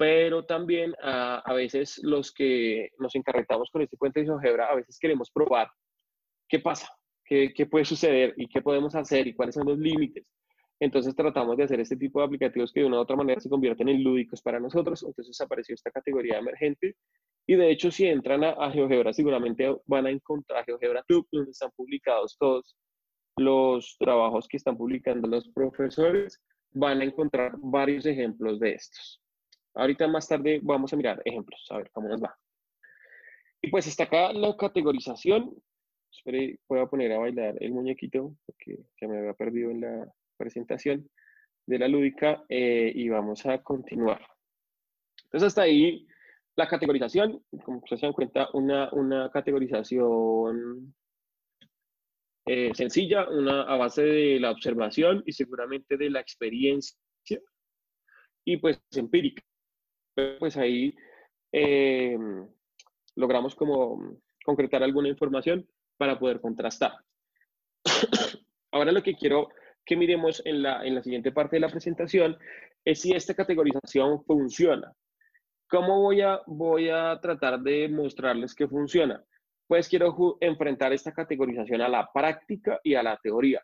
pero 0.00 0.46
también 0.46 0.94
a, 1.02 1.40
a, 1.40 1.52
veces 1.52 2.00
los 2.02 2.32
que 2.32 2.88
nos 2.98 3.14
encarretamos 3.14 3.68
con 3.70 3.82
este 3.82 3.98
puente 3.98 4.20
de 4.20 4.26
GeoGebra, 4.26 4.68
a 4.68 4.74
veces 4.74 4.98
queremos 4.98 5.30
probar 5.30 5.68
qué 6.48 6.58
pasa, 6.58 6.88
qué, 7.22 7.52
qué 7.54 7.66
puede 7.66 7.84
suceder 7.84 8.32
y 8.38 8.48
qué 8.48 8.62
podemos 8.62 8.94
hacer 8.94 9.26
y 9.26 9.34
cuáles 9.34 9.56
son 9.56 9.66
los 9.66 9.76
límites. 9.76 10.24
Entonces 10.80 11.14
tratamos 11.14 11.54
de 11.58 11.64
hacer 11.64 11.80
este 11.80 11.98
tipo 11.98 12.18
de 12.18 12.24
aplicativos 12.24 12.72
que 12.72 12.80
de 12.80 12.86
una 12.86 12.96
u 12.96 13.00
otra 13.00 13.14
manera 13.14 13.42
se 13.42 13.50
convierten 13.50 13.90
en 13.90 14.02
lúdicos 14.02 14.40
para 14.40 14.58
nosotros. 14.58 15.02
Entonces 15.02 15.38
apareció 15.38 15.74
esta 15.74 15.90
categoría 15.90 16.38
emergente. 16.38 16.96
Y 17.46 17.56
de 17.56 17.70
hecho, 17.70 17.90
si 17.90 18.06
entran 18.06 18.42
a, 18.42 18.70
GeoGebra, 18.70 19.12
seguramente 19.12 19.70
van 19.84 20.06
a 20.06 20.10
encontrar 20.10 20.64
GeoGebra 20.64 21.04
Tube, 21.06 21.28
donde 21.30 21.50
están 21.50 21.72
publicados 21.76 22.38
todos 22.38 22.74
los 23.36 23.98
trabajos 23.98 24.48
que 24.48 24.56
están 24.56 24.78
publicando 24.78 25.28
los 25.28 25.46
profesores. 25.50 26.40
Van 26.72 27.02
a 27.02 27.04
encontrar 27.04 27.52
varios 27.58 28.06
ejemplos 28.06 28.58
de 28.60 28.72
estos. 28.72 29.20
Ahorita 29.74 30.08
más 30.08 30.28
tarde 30.28 30.60
vamos 30.62 30.92
a 30.92 30.96
mirar 30.96 31.22
ejemplos, 31.24 31.66
a 31.70 31.78
ver 31.78 31.90
cómo 31.92 32.08
nos 32.08 32.22
va. 32.22 32.36
Y 33.62 33.70
pues 33.70 33.86
está 33.86 34.04
acá 34.04 34.32
la 34.32 34.56
categorización. 34.56 35.54
Voy 36.24 36.80
a 36.80 36.86
poner 36.86 37.12
a 37.12 37.18
bailar 37.18 37.56
el 37.60 37.72
muñequito 37.72 38.34
porque 38.44 38.78
se 38.98 39.06
me 39.06 39.18
había 39.18 39.34
perdido 39.34 39.70
en 39.70 39.80
la, 39.80 40.12
presentación 40.40 41.08
de 41.66 41.78
la 41.78 41.86
lúdica 41.86 42.42
eh, 42.48 42.90
y 42.94 43.08
vamos 43.10 43.44
a 43.44 43.62
continuar. 43.62 44.26
Entonces 45.24 45.48
hasta 45.48 45.62
ahí 45.62 46.06
la 46.56 46.66
categorización, 46.66 47.44
como 47.62 47.82
se 47.86 47.96
dan 47.96 48.14
cuenta, 48.14 48.48
una, 48.54 48.90
una 48.92 49.30
categorización 49.30 50.94
eh, 52.46 52.72
sencilla, 52.74 53.28
una 53.28 53.62
a 53.62 53.76
base 53.76 54.02
de 54.02 54.40
la 54.40 54.50
observación 54.50 55.22
y 55.26 55.32
seguramente 55.32 55.96
de 55.96 56.10
la 56.10 56.20
experiencia 56.20 56.96
y 58.44 58.56
pues 58.56 58.80
empírica. 58.92 59.42
Pues 60.38 60.56
ahí 60.56 60.94
eh, 61.52 62.16
logramos 63.16 63.54
como 63.54 64.18
concretar 64.44 64.82
alguna 64.82 65.08
información 65.08 65.68
para 65.96 66.18
poder 66.18 66.40
contrastar. 66.40 66.92
Ahora 68.72 68.92
lo 68.92 69.02
que 69.02 69.14
quiero 69.14 69.48
que 69.84 69.96
miremos 69.96 70.42
en 70.44 70.62
la, 70.62 70.84
en 70.84 70.94
la 70.94 71.02
siguiente 71.02 71.32
parte 71.32 71.56
de 71.56 71.60
la 71.60 71.68
presentación 71.68 72.38
es 72.84 73.00
si 73.00 73.12
esta 73.12 73.34
categorización 73.34 74.22
funciona. 74.24 74.92
¿Cómo 75.68 76.00
voy 76.00 76.20
a, 76.20 76.40
voy 76.46 76.88
a 76.88 77.18
tratar 77.20 77.60
de 77.60 77.88
mostrarles 77.88 78.54
que 78.54 78.68
funciona? 78.68 79.22
Pues 79.66 79.88
quiero 79.88 80.36
enfrentar 80.40 80.92
esta 80.92 81.12
categorización 81.12 81.80
a 81.80 81.88
la 81.88 82.10
práctica 82.12 82.80
y 82.82 82.94
a 82.94 83.02
la 83.02 83.16
teoría. 83.18 83.62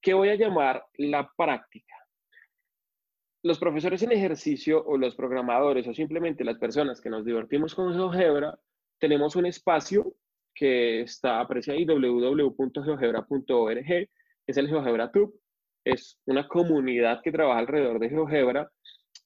¿Qué 0.00 0.12
voy 0.12 0.28
a 0.28 0.34
llamar 0.34 0.84
la 0.98 1.30
práctica? 1.36 1.94
Los 3.44 3.58
profesores 3.58 4.00
en 4.02 4.12
ejercicio 4.12 4.84
o 4.84 4.96
los 4.96 5.16
programadores 5.16 5.88
o 5.88 5.94
simplemente 5.94 6.44
las 6.44 6.58
personas 6.58 7.00
que 7.00 7.10
nos 7.10 7.24
divertimos 7.24 7.74
con 7.74 7.92
GeoGebra, 7.92 8.56
tenemos 9.00 9.34
un 9.34 9.46
espacio 9.46 10.14
que 10.54 11.00
está, 11.00 11.40
aparece 11.40 11.72
ahí, 11.72 11.84
www.geogebra.org, 11.84 14.08
es 14.46 14.56
el 14.56 14.68
GeoGebra 14.68 15.10
Tube, 15.10 15.32
es 15.84 16.20
una 16.26 16.46
comunidad 16.46 17.20
que 17.22 17.32
trabaja 17.32 17.58
alrededor 17.58 17.98
de 17.98 18.10
GeoGebra 18.10 18.70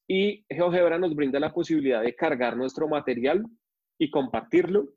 y 0.07 0.47
GeoGebra 0.49 0.99
nos 0.99 1.15
brinda 1.15 1.39
la 1.39 1.53
posibilidad 1.53 2.01
de 2.03 2.15
cargar 2.15 2.57
nuestro 2.57 2.89
material 2.89 3.45
y 3.99 4.11
compartirlo 4.11 4.95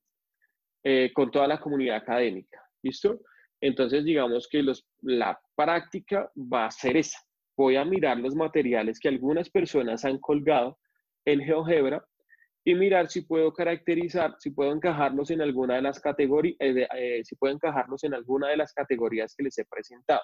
eh, 0.84 1.11
con 1.13 1.30
toda 1.30 1.45
la 1.47 1.59
comunidad 1.59 1.97
académica. 1.97 2.63
¿Listo? 2.82 3.20
Entonces, 3.59 4.05
digamos 4.05 4.47
que 4.47 4.63
los, 4.63 4.88
la 5.01 5.38
práctica 5.55 6.32
va 6.38 6.67
a 6.67 6.72
ser 6.72 6.95
esa. 6.95 7.20
Voy 7.60 7.76
a 7.76 7.84
mirar 7.84 8.18
los 8.18 8.36
materiales 8.36 9.01
que 9.01 9.10
algunas 9.10 9.49
personas 9.49 10.05
han 10.05 10.18
colgado 10.20 10.80
en 11.26 11.41
GeoGebra 11.41 12.01
y 12.64 12.74
mirar 12.74 13.10
si 13.10 13.24
puedo 13.24 13.51
caracterizar, 13.51 14.34
si 14.39 14.51
puedo 14.51 14.72
encajarlos 14.72 15.30
en 15.30 15.41
alguna 15.41 15.76
de 15.76 15.82
las 15.82 15.99
categorías, 15.99 16.55
eh, 16.62 16.88
eh, 16.95 17.22
si 17.26 17.36
puedo 17.36 17.53
encajarlos 17.53 18.01
en 18.05 18.14
alguna 18.14 18.47
de 18.47 18.55
las 18.55 18.72
categorías 18.72 19.36
que 19.36 19.43
les 19.43 19.57
he 19.57 19.66
presentado. 19.66 20.22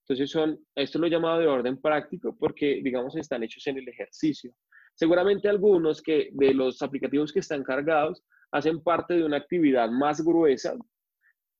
Entonces, 0.00 0.28
son, 0.28 0.58
esto 0.74 0.98
lo 0.98 1.06
he 1.06 1.10
llamado 1.10 1.38
de 1.38 1.46
orden 1.46 1.80
práctico 1.80 2.36
porque, 2.36 2.80
digamos, 2.82 3.14
están 3.14 3.44
hechos 3.44 3.64
en 3.68 3.78
el 3.78 3.88
ejercicio. 3.88 4.52
Seguramente 4.96 5.48
algunos 5.48 6.02
que 6.02 6.30
de 6.32 6.52
los 6.52 6.82
aplicativos 6.82 7.32
que 7.32 7.38
están 7.38 7.62
cargados 7.62 8.24
hacen 8.50 8.82
parte 8.82 9.14
de 9.14 9.24
una 9.24 9.36
actividad 9.36 9.88
más 9.88 10.20
gruesa, 10.20 10.74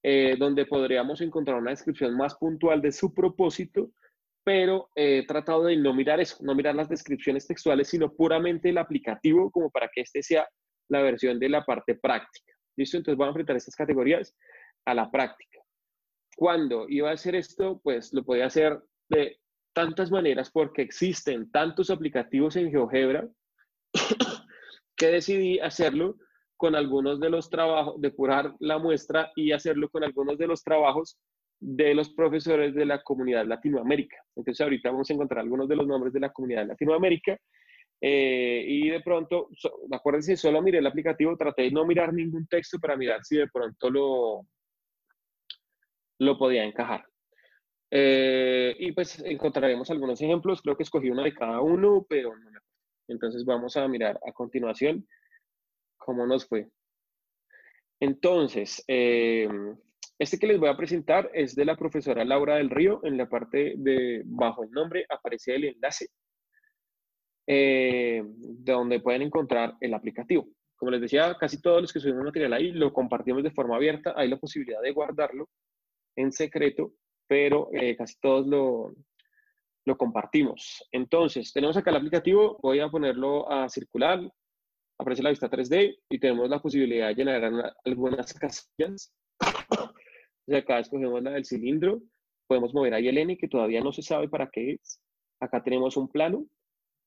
eh, 0.02 0.34
donde 0.36 0.66
podríamos 0.66 1.20
encontrar 1.20 1.58
una 1.58 1.70
descripción 1.70 2.16
más 2.16 2.34
puntual 2.34 2.82
de 2.82 2.90
su 2.90 3.14
propósito, 3.14 3.92
pero 4.45 4.90
he 4.95 5.26
tratado 5.26 5.64
de 5.64 5.76
no 5.76 5.95
mirar 5.95 6.20
eso, 6.20 6.36
no 6.40 6.55
mirar 6.55 6.74
las 6.74 6.88
descripciones 6.88 7.47
textuales, 7.47 7.88
sino 7.88 8.12
puramente 8.12 8.70
el 8.70 8.78
aplicativo, 8.78 9.51
como 9.51 9.70
para 9.70 9.88
que 9.93 10.03
este 10.03 10.22
sea 10.22 10.49
la 10.88 11.01
versión 11.03 11.38
de 11.38 11.49
la 11.49 11.64
parte 11.64 11.95
práctica. 11.95 12.53
¿Listo? 12.76 12.97
Entonces, 12.97 13.18
vamos 13.18 13.30
a 13.30 13.34
enfrentar 13.34 13.57
estas 13.57 13.76
categorías 13.76 14.34
a 14.84 14.95
la 14.95 15.11
práctica 15.11 15.53
cuando 16.36 16.86
iba 16.88 17.11
a 17.11 17.14
hacer 17.14 17.34
esto, 17.34 17.80
pues 17.82 18.12
lo 18.12 18.24
podía 18.24 18.47
hacer 18.47 18.80
de 19.09 19.38
tantas 19.74 20.11
maneras 20.11 20.51
porque 20.51 20.82
existen 20.82 21.51
tantos 21.51 21.90
aplicativos 21.90 22.57
en 22.57 22.70
GeoGebra 22.70 23.28
que 24.97 25.07
decidí 25.07 25.59
hacerlo 25.61 26.16
con 26.57 26.74
algunos 26.74 27.20
de 27.20 27.30
los 27.30 27.51
trabajos, 27.51 28.01
depurar 28.01 28.55
la 28.61 28.78
muestra 28.78 29.32
y 29.34 29.53
hacerlo 29.53 29.88
con 29.88 30.05
algunos 30.05 30.38
de 30.38 30.47
los 30.47 30.62
trabajos 30.62 31.18
de 31.64 31.94
los 31.94 32.10
profesores 32.10 32.74
de 32.74 32.84
la 32.84 33.02
comunidad 33.02 33.46
Latinoamérica. 33.46 34.16
Entonces 34.34 34.60
ahorita 34.60 34.90
vamos 34.90 35.08
a 35.08 35.14
encontrar 35.14 35.40
algunos 35.40 35.68
de 35.68 35.76
los 35.76 35.86
nombres 35.86 36.12
de 36.12 36.18
la 36.18 36.32
comunidad 36.32 36.66
Latinoamérica 36.66 37.38
eh, 38.00 38.64
y 38.66 38.90
de 38.90 39.00
pronto, 39.00 39.48
acuérdense, 39.92 40.36
solo 40.36 40.60
miré 40.60 40.78
el 40.78 40.86
aplicativo, 40.88 41.36
traté 41.36 41.62
de 41.62 41.70
no 41.70 41.86
mirar 41.86 42.12
ningún 42.12 42.48
texto 42.48 42.80
para 42.80 42.96
mirar 42.96 43.24
si 43.24 43.36
de 43.36 43.46
pronto 43.46 43.90
lo, 43.90 44.46
lo 46.18 46.36
podía 46.36 46.64
encajar. 46.64 47.06
Eh, 47.92 48.74
y 48.80 48.90
pues 48.90 49.22
encontraremos 49.24 49.88
algunos 49.90 50.20
ejemplos, 50.20 50.62
creo 50.62 50.76
que 50.76 50.82
escogí 50.82 51.10
uno 51.10 51.22
de 51.22 51.32
cada 51.32 51.60
uno, 51.60 52.04
pero 52.08 52.36
no 52.36 52.50
me 52.50 52.58
Entonces 53.06 53.44
vamos 53.44 53.76
a 53.76 53.86
mirar 53.86 54.18
a 54.26 54.32
continuación 54.32 55.06
cómo 55.96 56.26
nos 56.26 56.44
fue. 56.44 56.68
Entonces, 58.00 58.82
eh, 58.88 59.48
este 60.18 60.38
que 60.38 60.46
les 60.46 60.59
voy 60.59 60.68
a 60.68 60.76
presentar 60.76 61.30
es 61.34 61.55
de 61.55 61.64
la 61.64 61.76
profesora 61.76 62.24
Laura 62.24 62.57
del 62.57 62.70
Río. 62.70 63.00
En 63.05 63.16
la 63.16 63.28
parte 63.28 63.74
de 63.76 64.22
bajo 64.24 64.64
el 64.64 64.70
nombre 64.70 65.05
aparece 65.09 65.55
el 65.55 65.64
enlace 65.64 66.09
eh, 67.46 68.22
donde 68.24 69.00
pueden 69.00 69.22
encontrar 69.22 69.74
el 69.80 69.94
aplicativo. 69.94 70.48
Como 70.76 70.90
les 70.90 71.00
decía, 71.00 71.36
casi 71.38 71.61
todos 71.61 71.82
los 71.82 71.92
que 71.92 72.00
subimos 72.00 72.24
material 72.24 72.53
ahí 72.53 72.72
lo 72.72 72.92
compartimos 72.92 73.42
de 73.42 73.50
forma 73.50 73.76
abierta. 73.76 74.14
Hay 74.16 74.28
la 74.28 74.38
posibilidad 74.38 74.80
de 74.80 74.92
guardarlo 74.92 75.48
en 76.16 76.32
secreto, 76.32 76.92
pero 77.26 77.68
eh, 77.72 77.96
casi 77.96 78.18
todos 78.20 78.46
lo, 78.46 78.94
lo 79.84 79.96
compartimos. 79.96 80.86
Entonces, 80.92 81.53
tenemos 81.53 81.76
acá 81.76 81.90
el 81.90 81.96
aplicativo, 81.96 82.59
voy 82.62 82.80
a 82.80 82.88
ponerlo 82.88 83.50
a 83.50 83.68
circular, 83.68 84.20
aparece 84.98 85.22
la 85.22 85.30
vista 85.30 85.50
3D 85.50 85.98
y 86.09 86.18
tenemos 86.18 86.48
la 86.48 86.61
posibilidad 86.61 87.09
de 87.09 87.14
llenar 87.14 87.74
algunas 87.84 88.32
casillas. 88.34 89.12
Acá 90.49 90.78
escogemos 90.80 91.22
la 91.22 91.32
del 91.32 91.45
cilindro, 91.45 92.03
podemos 92.47 92.74
mover 92.74 92.95
ahí 92.95 93.09
el 93.09 93.18
N 93.18 93.36
que 93.36 93.49
todavía 93.49 93.80
no 93.80 93.93
se 93.93 94.03
sabe 94.03 94.28
para 94.28 94.51
qué 94.51 94.72
es. 94.72 95.01
Acá 95.40 95.62
tenemos 95.62 95.97
un 95.97 96.09
plano 96.09 96.47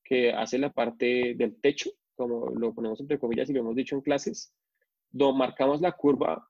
que 0.04 0.32
hace 0.32 0.58
la 0.58 0.72
parte 0.72 1.34
del 1.36 1.60
techo, 1.60 1.90
como 2.14 2.50
lo 2.50 2.74
ponemos 2.74 3.00
entre 3.00 3.18
comillas 3.18 3.50
y 3.50 3.52
lo 3.52 3.60
hemos 3.60 3.76
dicho 3.76 3.94
en 3.94 4.02
clases. 4.02 4.54
Do, 5.10 5.34
marcamos 5.34 5.80
la 5.80 5.92
curva 5.92 6.48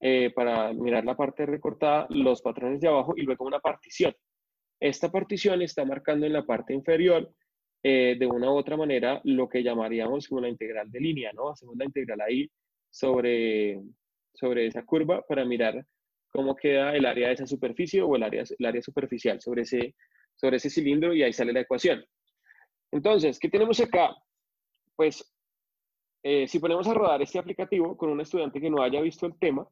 eh, 0.00 0.30
para 0.34 0.72
mirar 0.72 1.04
la 1.04 1.16
parte 1.16 1.46
recortada, 1.46 2.06
los 2.10 2.42
patrones 2.42 2.80
de 2.80 2.88
abajo 2.88 3.14
y 3.16 3.22
luego 3.22 3.46
una 3.46 3.60
partición. 3.60 4.14
Esta 4.78 5.10
partición 5.10 5.62
está 5.62 5.84
marcando 5.84 6.26
en 6.26 6.32
la 6.32 6.44
parte 6.44 6.74
inferior 6.74 7.32
eh, 7.82 8.16
de 8.18 8.26
una 8.26 8.50
u 8.50 8.56
otra 8.56 8.76
manera 8.76 9.20
lo 9.24 9.48
que 9.48 9.62
llamaríamos 9.62 10.28
como 10.28 10.40
la 10.40 10.48
integral 10.48 10.90
de 10.90 11.00
línea, 11.00 11.32
¿no? 11.32 11.50
Hacemos 11.50 11.76
la 11.76 11.84
integral 11.84 12.20
ahí 12.20 12.50
sobre, 12.90 13.80
sobre 14.34 14.66
esa 14.66 14.84
curva 14.84 15.24
para 15.26 15.44
mirar 15.44 15.86
cómo 16.36 16.54
queda 16.54 16.94
el 16.94 17.06
área 17.06 17.28
de 17.28 17.34
esa 17.34 17.46
superficie 17.46 18.02
o 18.02 18.14
el 18.14 18.22
área, 18.22 18.44
el 18.58 18.66
área 18.66 18.82
superficial 18.82 19.40
sobre 19.40 19.62
ese, 19.62 19.94
sobre 20.34 20.58
ese 20.58 20.68
cilindro 20.68 21.14
y 21.14 21.22
ahí 21.22 21.32
sale 21.32 21.52
la 21.52 21.60
ecuación. 21.60 22.04
Entonces, 22.92 23.38
¿qué 23.38 23.48
tenemos 23.48 23.80
acá? 23.80 24.14
Pues, 24.94 25.24
eh, 26.22 26.46
si 26.46 26.58
ponemos 26.58 26.86
a 26.88 26.94
rodar 26.94 27.22
este 27.22 27.38
aplicativo 27.38 27.96
con 27.96 28.10
un 28.10 28.20
estudiante 28.20 28.60
que 28.60 28.68
no 28.68 28.82
haya 28.82 29.00
visto 29.00 29.24
el 29.24 29.38
tema, 29.38 29.66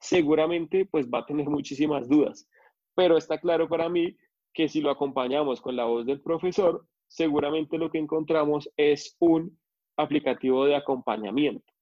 seguramente 0.00 0.86
pues 0.86 1.06
va 1.08 1.20
a 1.20 1.26
tener 1.26 1.48
muchísimas 1.48 2.08
dudas. 2.08 2.48
Pero 2.96 3.16
está 3.16 3.38
claro 3.38 3.68
para 3.68 3.88
mí 3.88 4.16
que 4.52 4.68
si 4.68 4.80
lo 4.80 4.90
acompañamos 4.90 5.60
con 5.60 5.76
la 5.76 5.84
voz 5.84 6.04
del 6.04 6.20
profesor, 6.20 6.84
seguramente 7.06 7.78
lo 7.78 7.90
que 7.90 7.98
encontramos 7.98 8.68
es 8.76 9.16
un 9.20 9.56
aplicativo 9.96 10.64
de 10.64 10.74
acompañamiento. 10.74 11.72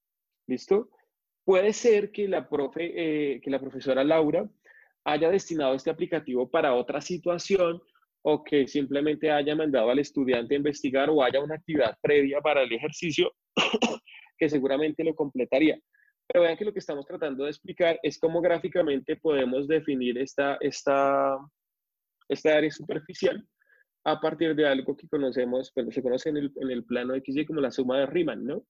¿Listo? 0.47 0.91
Puede 1.47 1.73
ser 1.73 2.11
que 2.11 2.27
la, 2.27 2.49
profe, 2.49 2.93
eh, 2.97 3.41
que 3.41 3.51
la 3.51 3.61
profesora 3.61 4.03
Laura 4.03 4.51
haya 5.05 5.31
destinado 5.31 5.75
este 5.75 5.91
aplicativo 5.91 6.51
para 6.51 6.75
otra 6.75 7.01
situación 7.01 7.81
o 8.23 8.43
que 8.43 8.67
simplemente 8.67 9.31
haya 9.31 9.55
mandado 9.55 9.89
al 9.91 10.01
estudiante 10.01 10.55
a 10.55 10.57
investigar 10.57 11.09
o 11.09 11.23
haya 11.23 11.41
una 11.41 11.55
actividad 11.55 11.97
previa 12.03 12.41
para 12.41 12.63
el 12.63 12.73
ejercicio 12.73 13.33
que 14.39 14.49
seguramente 14.49 15.05
lo 15.05 15.15
completaría 15.15 15.79
Pero 16.27 16.43
vean 16.43 16.57
que 16.57 16.65
lo 16.65 16.73
que 16.73 16.81
estamos 16.81 17.07
tratando 17.07 17.45
de 17.45 17.51
explicar 17.51 18.01
es 18.03 18.19
cómo 18.19 18.41
gráficamente 18.41 19.15
podemos 19.15 19.69
definir 19.69 20.19
esta, 20.19 20.59
esta, 20.61 21.39
esta 22.29 22.57
área 22.57 22.73
superficial 22.73 23.47
a 24.03 24.21
partir 24.21 24.57
de 24.57 24.67
algo 24.67 24.97
que 24.97 25.07
conocemos, 25.07 25.73
bueno, 25.77 25.93
se 25.93 26.03
conoce 26.03 26.31
en 26.31 26.39
el, 26.39 26.53
en 26.57 26.73
el 26.73 26.85
plano 26.85 27.15
XY 27.15 27.47
como 27.47 27.61
la 27.61 27.71
suma 27.71 28.01
de 28.01 28.07
Riemann, 28.07 28.45
¿no? 28.45 28.65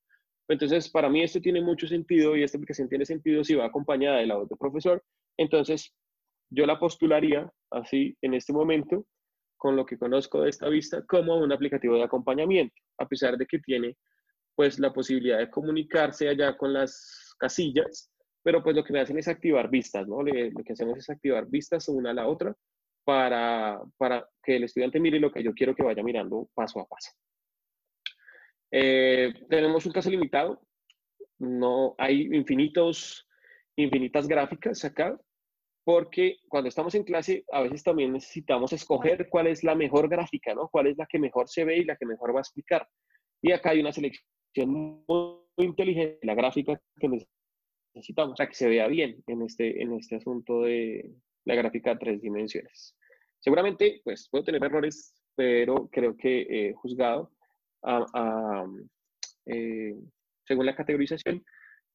Entonces, 0.49 0.89
para 0.89 1.09
mí 1.09 1.23
esto 1.23 1.41
tiene 1.41 1.61
mucho 1.61 1.87
sentido 1.87 2.37
y 2.37 2.43
esta 2.43 2.59
aplicación 2.59 2.89
tiene 2.89 3.05
sentido 3.05 3.43
si 3.43 3.55
va 3.55 3.67
acompañada 3.67 4.19
de 4.19 4.27
la 4.27 4.37
voz 4.37 4.49
del 4.49 4.59
profesor. 4.59 5.03
Entonces, 5.37 5.93
yo 6.51 6.67
la 6.67 6.79
postularía 6.79 7.51
así 7.71 8.17
en 8.23 8.35
este 8.35 8.53
momento, 8.53 9.07
con 9.57 9.75
lo 9.75 9.85
que 9.85 9.99
conozco 9.99 10.41
de 10.43 10.51
esta 10.51 10.69
vista, 10.69 11.05
como 11.07 11.37
un 11.37 11.53
aplicativo 11.53 11.97
de 11.97 12.05
acompañamiento, 12.05 12.75
a 12.99 13.09
pesar 13.09 13.37
de 13.37 13.47
que 13.47 13.59
tiene 13.59 13.97
pues 14.55 14.79
la 14.79 14.93
posibilidad 14.93 15.39
de 15.39 15.51
comunicarse 15.51 16.29
allá 16.29 16.57
con 16.57 16.73
las 16.73 17.35
casillas, 17.39 18.11
pero 18.43 18.63
pues 18.63 18.77
lo 18.77 18.85
que 18.85 18.93
me 18.93 19.01
hacen 19.01 19.19
es 19.19 19.29
activar 19.29 19.69
vistas, 19.69 20.07
¿no? 20.07 20.23
lo 20.23 20.65
que 20.65 20.73
hacemos 20.73 20.99
es 20.99 21.11
activar 21.11 21.47
vistas 21.47 21.89
una 21.89 22.11
a 22.11 22.15
la 22.15 22.29
otra 22.29 22.55
para, 23.05 23.81
para 23.99 24.29
que 24.43 24.57
el 24.57 24.65
estudiante 24.65 25.01
mire 25.01 25.21
lo 25.21 25.31
que 25.31 25.43
yo 25.43 25.53
quiero 25.53 25.75
que 25.75 25.83
vaya 25.83 26.03
mirando 26.03 26.49
paso 26.55 26.81
a 26.81 26.87
paso. 26.87 27.11
Eh, 28.71 29.33
tenemos 29.49 29.87
un 29.87 29.93
caso 29.93 30.11
limitado, 30.11 30.61
no 31.39 31.95
hay 31.99 32.23
infinitos, 32.33 33.29
infinitas 33.77 34.27
gráficas 34.27 34.85
acá, 34.85 35.19
porque 35.85 36.39
cuando 36.49 36.69
estamos 36.69 36.95
en 36.95 37.05
clase 37.05 37.45
a 37.53 37.63
veces 37.63 37.85
también 37.85 38.13
necesitamos 38.13 38.73
escoger 38.73 39.29
cuál 39.29 39.47
es 39.47 39.63
la 39.63 39.75
mejor 39.75 40.09
gráfica, 40.09 40.55
¿no? 40.55 40.69
Cuál 40.69 40.89
es 40.89 40.97
la 40.97 41.07
que 41.07 41.19
mejor 41.19 41.49
se 41.49 41.65
ve 41.65 41.79
y 41.79 41.85
la 41.85 41.97
que 41.97 42.07
mejor 42.07 42.35
va 42.35 42.41
a 42.41 42.43
explicar. 42.43 42.89
Y 43.41 43.53
acá 43.53 43.71
hay 43.71 43.81
una 43.81 43.93
selección 43.93 45.05
muy, 45.07 45.47
inteligente, 45.59 46.19
la 46.27 46.35
gráfica 46.35 46.79
que 46.99 47.09
necesitamos, 47.95 48.37
para 48.37 48.49
que 48.49 48.57
se 48.57 48.69
vea 48.69 48.89
bien 48.89 49.23
en 49.27 49.43
este, 49.43 49.81
en 49.81 49.95
este 49.95 50.17
asunto 50.17 50.63
de 50.63 51.15
la 51.45 51.55
gráfica 51.55 51.93
a 51.93 51.99
tres 51.99 52.21
dimensiones. 52.21 52.97
Seguramente, 53.39 54.01
pues, 54.05 54.29
puedo 54.29 54.45
tener 54.45 54.63
errores, 54.65 55.15
pero 55.35 55.89
creo 55.91 56.17
que 56.17 56.47
he 56.49 56.73
juzgado 56.75 57.31
eh, 59.47 59.95
según 60.45 60.67
la 60.67 60.77
categorización, 60.77 61.45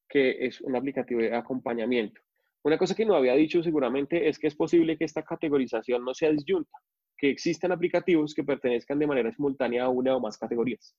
que 0.08 0.46
es 0.46 0.60
un 0.60 0.76
aplicativo 0.76 1.20
de 1.20 1.34
acompañamiento. 1.34 2.20
Una 2.64 2.78
cosa 2.78 2.94
que 2.94 3.04
no 3.04 3.16
había 3.16 3.34
dicho 3.34 3.62
seguramente 3.62 4.28
es 4.28 4.38
que 4.38 4.46
es 4.46 4.54
posible 4.54 4.96
que 4.96 5.04
esta 5.04 5.22
categorización 5.22 6.04
no 6.04 6.14
sea 6.14 6.30
disyunta, 6.30 6.78
que 7.16 7.30
existan 7.30 7.72
aplicativos 7.72 8.34
que 8.34 8.44
pertenezcan 8.44 8.98
de 8.98 9.06
manera 9.06 9.32
simultánea 9.32 9.84
a 9.84 9.88
una 9.88 10.16
o 10.16 10.20
más 10.20 10.38
categorías. 10.38 10.94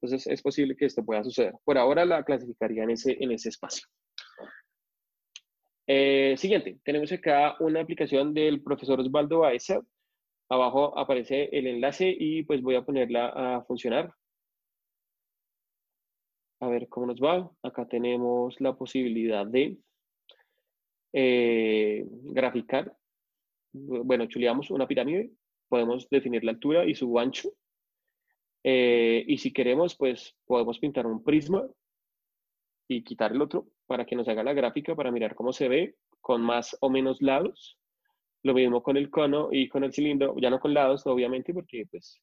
Entonces 0.00 0.26
es 0.26 0.42
posible 0.42 0.76
que 0.76 0.86
esto 0.86 1.04
pueda 1.04 1.22
suceder. 1.22 1.54
Por 1.64 1.78
ahora 1.78 2.04
la 2.04 2.24
clasificaría 2.24 2.84
en 2.84 2.90
ese, 2.90 3.16
en 3.20 3.32
ese 3.32 3.50
espacio. 3.50 3.86
Eh, 5.86 6.36
siguiente, 6.36 6.78
tenemos 6.84 7.10
acá 7.12 7.56
una 7.60 7.80
aplicación 7.80 8.32
del 8.32 8.62
profesor 8.62 9.00
Osvaldo 9.00 9.40
Baeza. 9.40 9.80
Abajo 10.48 10.98
aparece 10.98 11.48
el 11.52 11.66
enlace 11.66 12.14
y 12.16 12.42
pues 12.44 12.62
voy 12.62 12.76
a 12.76 12.82
ponerla 12.82 13.28
a 13.28 13.62
funcionar. 13.64 14.12
A 16.60 16.68
ver 16.68 16.88
cómo 16.88 17.06
nos 17.06 17.20
va. 17.20 17.50
Acá 17.62 17.88
tenemos 17.88 18.60
la 18.60 18.76
posibilidad 18.76 19.46
de 19.46 19.78
eh, 21.12 22.06
graficar. 22.06 22.94
Bueno, 23.72 24.26
chuleamos 24.26 24.70
una 24.70 24.86
pirámide. 24.86 25.30
Podemos 25.68 26.08
definir 26.10 26.44
la 26.44 26.52
altura 26.52 26.84
y 26.84 26.94
su 26.94 27.18
ancho. 27.18 27.50
Eh, 28.62 29.24
y 29.26 29.38
si 29.38 29.52
queremos, 29.52 29.96
pues 29.96 30.36
podemos 30.44 30.78
pintar 30.78 31.06
un 31.06 31.24
prisma 31.24 31.66
y 32.88 33.04
quitar 33.04 33.32
el 33.32 33.40
otro 33.40 33.66
para 33.86 34.04
que 34.04 34.16
nos 34.16 34.28
haga 34.28 34.42
la 34.42 34.52
gráfica 34.52 34.94
para 34.94 35.10
mirar 35.10 35.34
cómo 35.34 35.52
se 35.52 35.68
ve 35.68 35.96
con 36.20 36.42
más 36.42 36.76
o 36.80 36.90
menos 36.90 37.22
lados. 37.22 37.78
Lo 38.42 38.52
mismo 38.52 38.82
con 38.82 38.96
el 38.96 39.10
cono 39.10 39.48
y 39.50 39.68
con 39.68 39.84
el 39.84 39.92
cilindro, 39.92 40.34
ya 40.40 40.50
no 40.50 40.60
con 40.60 40.74
lados, 40.74 41.06
obviamente, 41.06 41.54
porque 41.54 41.86
pues 41.90 42.20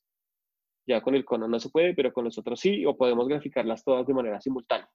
ya 0.88 1.02
con 1.02 1.16
el 1.16 1.26
cono 1.26 1.48
no 1.48 1.60
se 1.60 1.70
puede, 1.70 1.94
pero 1.94 2.14
con 2.14 2.24
los 2.24 2.38
otros 2.38 2.60
sí, 2.60 2.86
o 2.86 2.96
podemos 2.96 3.28
graficarlas 3.28 3.84
todas 3.84 4.08
de 4.08 4.14
manera 4.14 4.40
simultánea. 4.40 4.90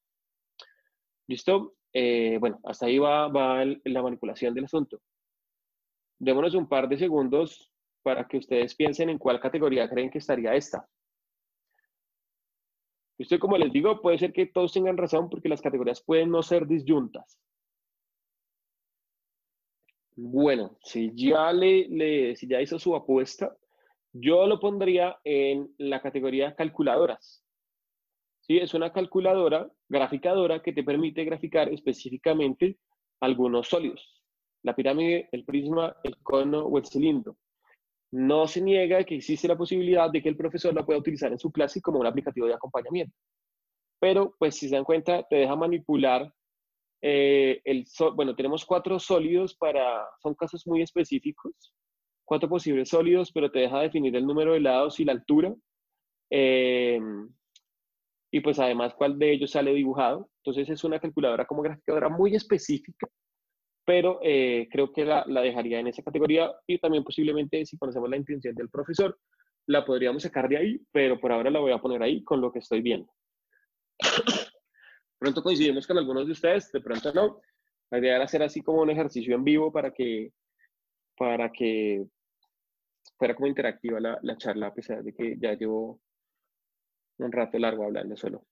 ¿Listo? 1.29 1.75
Eh, 1.93 2.39
bueno, 2.41 2.59
hasta 2.65 2.87
ahí 2.87 2.99
va, 2.99 3.29
va 3.29 3.65
la 3.85 4.03
manipulación 4.03 4.55
del 4.55 4.65
asunto. 4.65 5.01
Démonos 6.19 6.55
un 6.55 6.69
par 6.69 6.89
de 6.89 6.97
segundos 6.97 7.71
para 8.03 8.27
que 8.27 8.39
ustedes 8.39 8.75
piensen 8.75 9.11
en 9.11 9.19
cuál 9.19 9.39
categoría 9.39 9.89
creen 9.89 10.11
que 10.11 10.19
estaría 10.19 10.55
esta. 10.55 10.89
Esto, 13.19 13.39
como 13.39 13.57
les 13.57 13.73
digo, 13.73 14.01
puede 14.01 14.19
ser 14.19 14.33
que 14.33 14.47
todos 14.47 14.73
tengan 14.73 14.97
razón 14.97 15.29
porque 15.29 15.49
las 15.49 15.61
categorías 15.61 16.03
pueden 16.03 16.31
no 16.31 16.43
ser 16.43 16.67
disyuntas. 16.67 17.39
Bueno, 20.17 20.77
si 20.83 21.13
ya, 21.15 21.53
le, 21.53 22.37
si 22.37 22.47
ya 22.47 22.61
hizo 22.61 22.79
su 22.79 22.95
apuesta, 22.95 23.57
yo 24.13 24.47
lo 24.47 24.61
pondría 24.61 25.19
en 25.25 25.75
la 25.79 26.01
categoría 26.01 26.55
calculadoras. 26.55 27.43
¿Sí? 28.41 28.59
Es 28.59 28.75
una 28.75 28.93
calculadora, 28.93 29.71
graficadora, 29.89 30.63
que 30.63 30.73
te 30.73 30.85
permite 30.85 31.25
graficar 31.25 31.69
específicamente 31.69 32.79
algunos 33.21 33.69
sólidos. 33.69 34.23
La 34.65 34.75
pirámide, 34.75 35.29
el 35.33 35.45
prisma, 35.45 35.97
el 36.03 36.17
cono 36.19 36.65
o 36.65 36.79
el 36.79 36.87
cilindro. 36.87 37.37
No 38.11 38.47
se 38.47 38.61
niega 38.61 39.05
que 39.05 39.17
existe 39.17 39.49
la 39.49 39.57
posibilidad 39.57 40.11
de 40.11 40.23
que 40.23 40.29
el 40.29 40.37
profesor 40.37 40.75
la 40.75 40.85
pueda 40.85 40.99
utilizar 40.99 41.33
en 41.33 41.39
su 41.39 41.51
clase 41.51 41.81
como 41.81 42.01
un 42.01 42.07
aplicativo 42.07 42.47
de 42.47 42.55
acompañamiento. 42.55 43.17
Pero, 43.99 44.35
pues, 44.39 44.57
si 44.57 44.69
se 44.69 44.75
dan 44.75 44.85
cuenta, 44.85 45.23
te 45.23 45.37
deja 45.37 45.57
manipular 45.57 46.33
eh, 47.01 47.61
el... 47.65 47.87
bueno, 48.15 48.35
tenemos 48.35 48.67
cuatro 48.67 48.99
sólidos 48.99 49.55
para... 49.55 50.05
Son 50.21 50.35
casos 50.35 50.67
muy 50.67 50.83
específicos 50.83 51.73
cuatro 52.33 52.49
posibles 52.49 52.89
sólidos, 52.89 53.31
pero 53.31 53.51
te 53.51 53.59
deja 53.59 53.81
definir 53.81 54.17
el 54.17 54.27
número 54.27 54.55
de 54.55 54.61
lados 54.61 54.99
y 54.99 55.05
la 55.05 55.13
altura. 55.13 55.55
Em, 56.31 57.29
y 58.31 58.41
pues 58.41 58.59
además 58.59 58.95
cuál 58.95 59.19
de 59.19 59.33
ellos 59.33 59.51
sale 59.51 59.75
dibujado. 59.75 60.31
Entonces 60.39 60.71
es 60.71 60.83
una 60.83 60.99
calculadora 60.99 61.45
como 61.45 61.61
graficadora 61.61 62.09
muy 62.09 62.35
específica, 62.35 63.07
pero 63.85 64.19
eh, 64.23 64.67
creo 64.71 64.91
que 64.95 65.05
la, 65.05 65.27
la, 65.27 65.43
dejaría 65.43 65.79
en 65.81 65.89
esa 65.89 66.03
categoría 66.03 66.51
y 66.67 66.79
también 66.79 67.05
posiblemente 67.05 67.67
si 67.67 67.77
conocemos 67.77 68.09
la 68.09 68.17
intención 68.17 68.55
del 68.55 68.71
profesor, 68.71 69.19
la 69.67 69.85
podríamos 69.85 70.23
sacar 70.23 70.49
de 70.49 70.57
ahí, 70.57 70.81
pero 70.91 71.21
por 71.21 71.33
ahora 71.33 71.51
la 71.51 71.61
voy 71.61 71.73
a 71.73 71.83
poner 71.83 72.03
ahí 72.03 72.25
con 72.25 72.41
lo 72.41 72.51
que 72.51 72.61
estoy 72.61 72.81
viendo. 72.81 73.13
pronto 75.19 75.43
coincidimos 75.43 75.87
con 75.87 75.99
algunos 75.99 76.25
de 76.25 76.33
ustedes, 76.33 76.73
de 76.73 76.81
pronto 76.81 77.13
no. 77.13 77.43
La 77.91 77.99
idea 77.99 78.15
era 78.17 78.25
hacer 78.25 78.43
así 78.43 78.63
como 78.63 78.81
un 78.81 78.89
ejercicio 78.89 79.35
en 79.35 79.45
vivo 79.45 79.71
para 79.71 79.93
que, 79.93 80.33
para 81.19 81.53
que 81.53 82.07
fuera 83.23 83.37
como 83.37 83.47
interactiva 83.47 84.01
la, 84.01 84.19
la 84.23 84.37
charla, 84.37 84.67
a 84.67 84.75
pesar 84.75 85.05
de 85.05 85.15
que 85.15 85.37
ya 85.39 85.53
llevo 85.55 86.01
un 87.19 87.31
rato 87.31 87.57
largo 87.57 87.85
hablando 87.85 88.17
solo. 88.17 88.45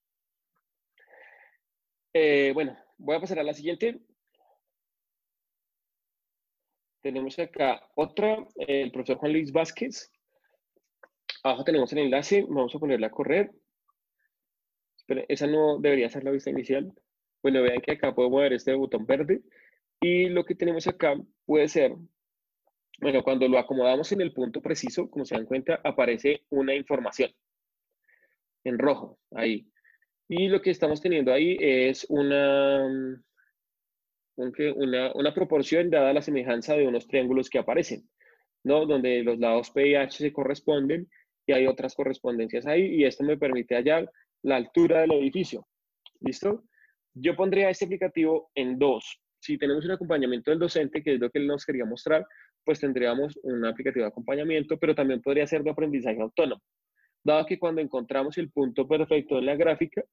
Eh, 2.13 2.51
bueno, 2.53 2.77
voy 2.97 3.17
a 3.17 3.19
pasar 3.19 3.39
a 3.39 3.43
la 3.43 3.53
siguiente. 3.53 3.99
Tenemos 7.01 7.37
acá 7.37 7.85
otra, 7.95 8.47
el 8.55 8.93
profesor 8.93 9.17
Juan 9.17 9.33
Luis 9.33 9.51
Vázquez. 9.51 10.09
Abajo 11.43 11.65
tenemos 11.65 11.91
el 11.91 11.99
enlace, 11.99 12.45
vamos 12.47 12.73
a 12.73 12.79
ponerla 12.79 13.07
a 13.07 13.11
correr. 13.11 13.51
esa 15.27 15.47
no 15.47 15.79
debería 15.79 16.07
ser 16.07 16.23
la 16.23 16.31
vista 16.31 16.49
inicial. 16.49 16.93
Bueno, 17.43 17.61
vean 17.61 17.81
que 17.81 17.91
acá 17.91 18.15
puedo 18.15 18.29
mover 18.29 18.53
este 18.53 18.73
botón 18.73 19.05
verde. 19.05 19.41
Y 19.99 20.29
lo 20.29 20.45
que 20.45 20.55
tenemos 20.55 20.87
acá 20.87 21.15
puede 21.45 21.67
ser 21.67 21.93
bueno, 23.01 23.23
cuando 23.23 23.47
lo 23.47 23.57
acomodamos 23.57 24.11
en 24.11 24.21
el 24.21 24.31
punto 24.31 24.61
preciso, 24.61 25.09
como 25.09 25.25
se 25.25 25.35
dan 25.35 25.45
cuenta, 25.45 25.81
aparece 25.83 26.43
una 26.49 26.75
información 26.75 27.31
en 28.63 28.77
rojo 28.77 29.19
ahí. 29.31 29.67
Y 30.29 30.47
lo 30.47 30.61
que 30.61 30.69
estamos 30.69 31.01
teniendo 31.01 31.33
ahí 31.33 31.57
es 31.59 32.05
una, 32.09 32.85
una, 34.35 35.11
una 35.13 35.33
proporción 35.33 35.89
dada 35.89 36.13
la 36.13 36.21
semejanza 36.21 36.75
de 36.75 36.87
unos 36.87 37.07
triángulos 37.07 37.49
que 37.49 37.59
aparecen, 37.59 38.07
¿no? 38.63 38.85
Donde 38.85 39.23
los 39.23 39.39
lados 39.39 39.71
P 39.71 39.89
y 39.89 39.95
H 39.95 40.19
se 40.19 40.31
corresponden 40.31 41.09
y 41.47 41.53
hay 41.53 41.65
otras 41.65 41.95
correspondencias 41.95 42.67
ahí 42.67 42.85
y 42.95 43.05
esto 43.05 43.23
me 43.23 43.37
permite 43.37 43.75
hallar 43.75 44.09
la 44.43 44.57
altura 44.57 45.01
del 45.01 45.13
edificio. 45.13 45.67
¿Listo? 46.19 46.65
Yo 47.15 47.35
pondría 47.35 47.69
este 47.69 47.85
aplicativo 47.85 48.51
en 48.53 48.77
dos. 48.77 49.19
Si 49.39 49.57
tenemos 49.57 49.83
un 49.85 49.91
acompañamiento 49.91 50.51
del 50.51 50.59
docente, 50.59 51.01
que 51.03 51.15
es 51.15 51.19
lo 51.19 51.31
que 51.31 51.39
él 51.39 51.47
nos 51.47 51.65
quería 51.65 51.83
mostrar, 51.83 52.25
pues 52.63 52.79
tendríamos 52.79 53.37
un 53.43 53.65
aplicativo 53.65 54.03
de 54.03 54.09
acompañamiento, 54.09 54.77
pero 54.77 54.95
también 54.95 55.21
podría 55.21 55.47
ser 55.47 55.63
de 55.63 55.71
aprendizaje 55.71 56.21
autónomo, 56.21 56.61
dado 57.23 57.45
que 57.45 57.59
cuando 57.59 57.81
encontramos 57.81 58.37
el 58.37 58.51
punto 58.51 58.87
perfecto 58.87 59.39
en 59.39 59.45
la 59.45 59.55
gráfica, 59.55 60.03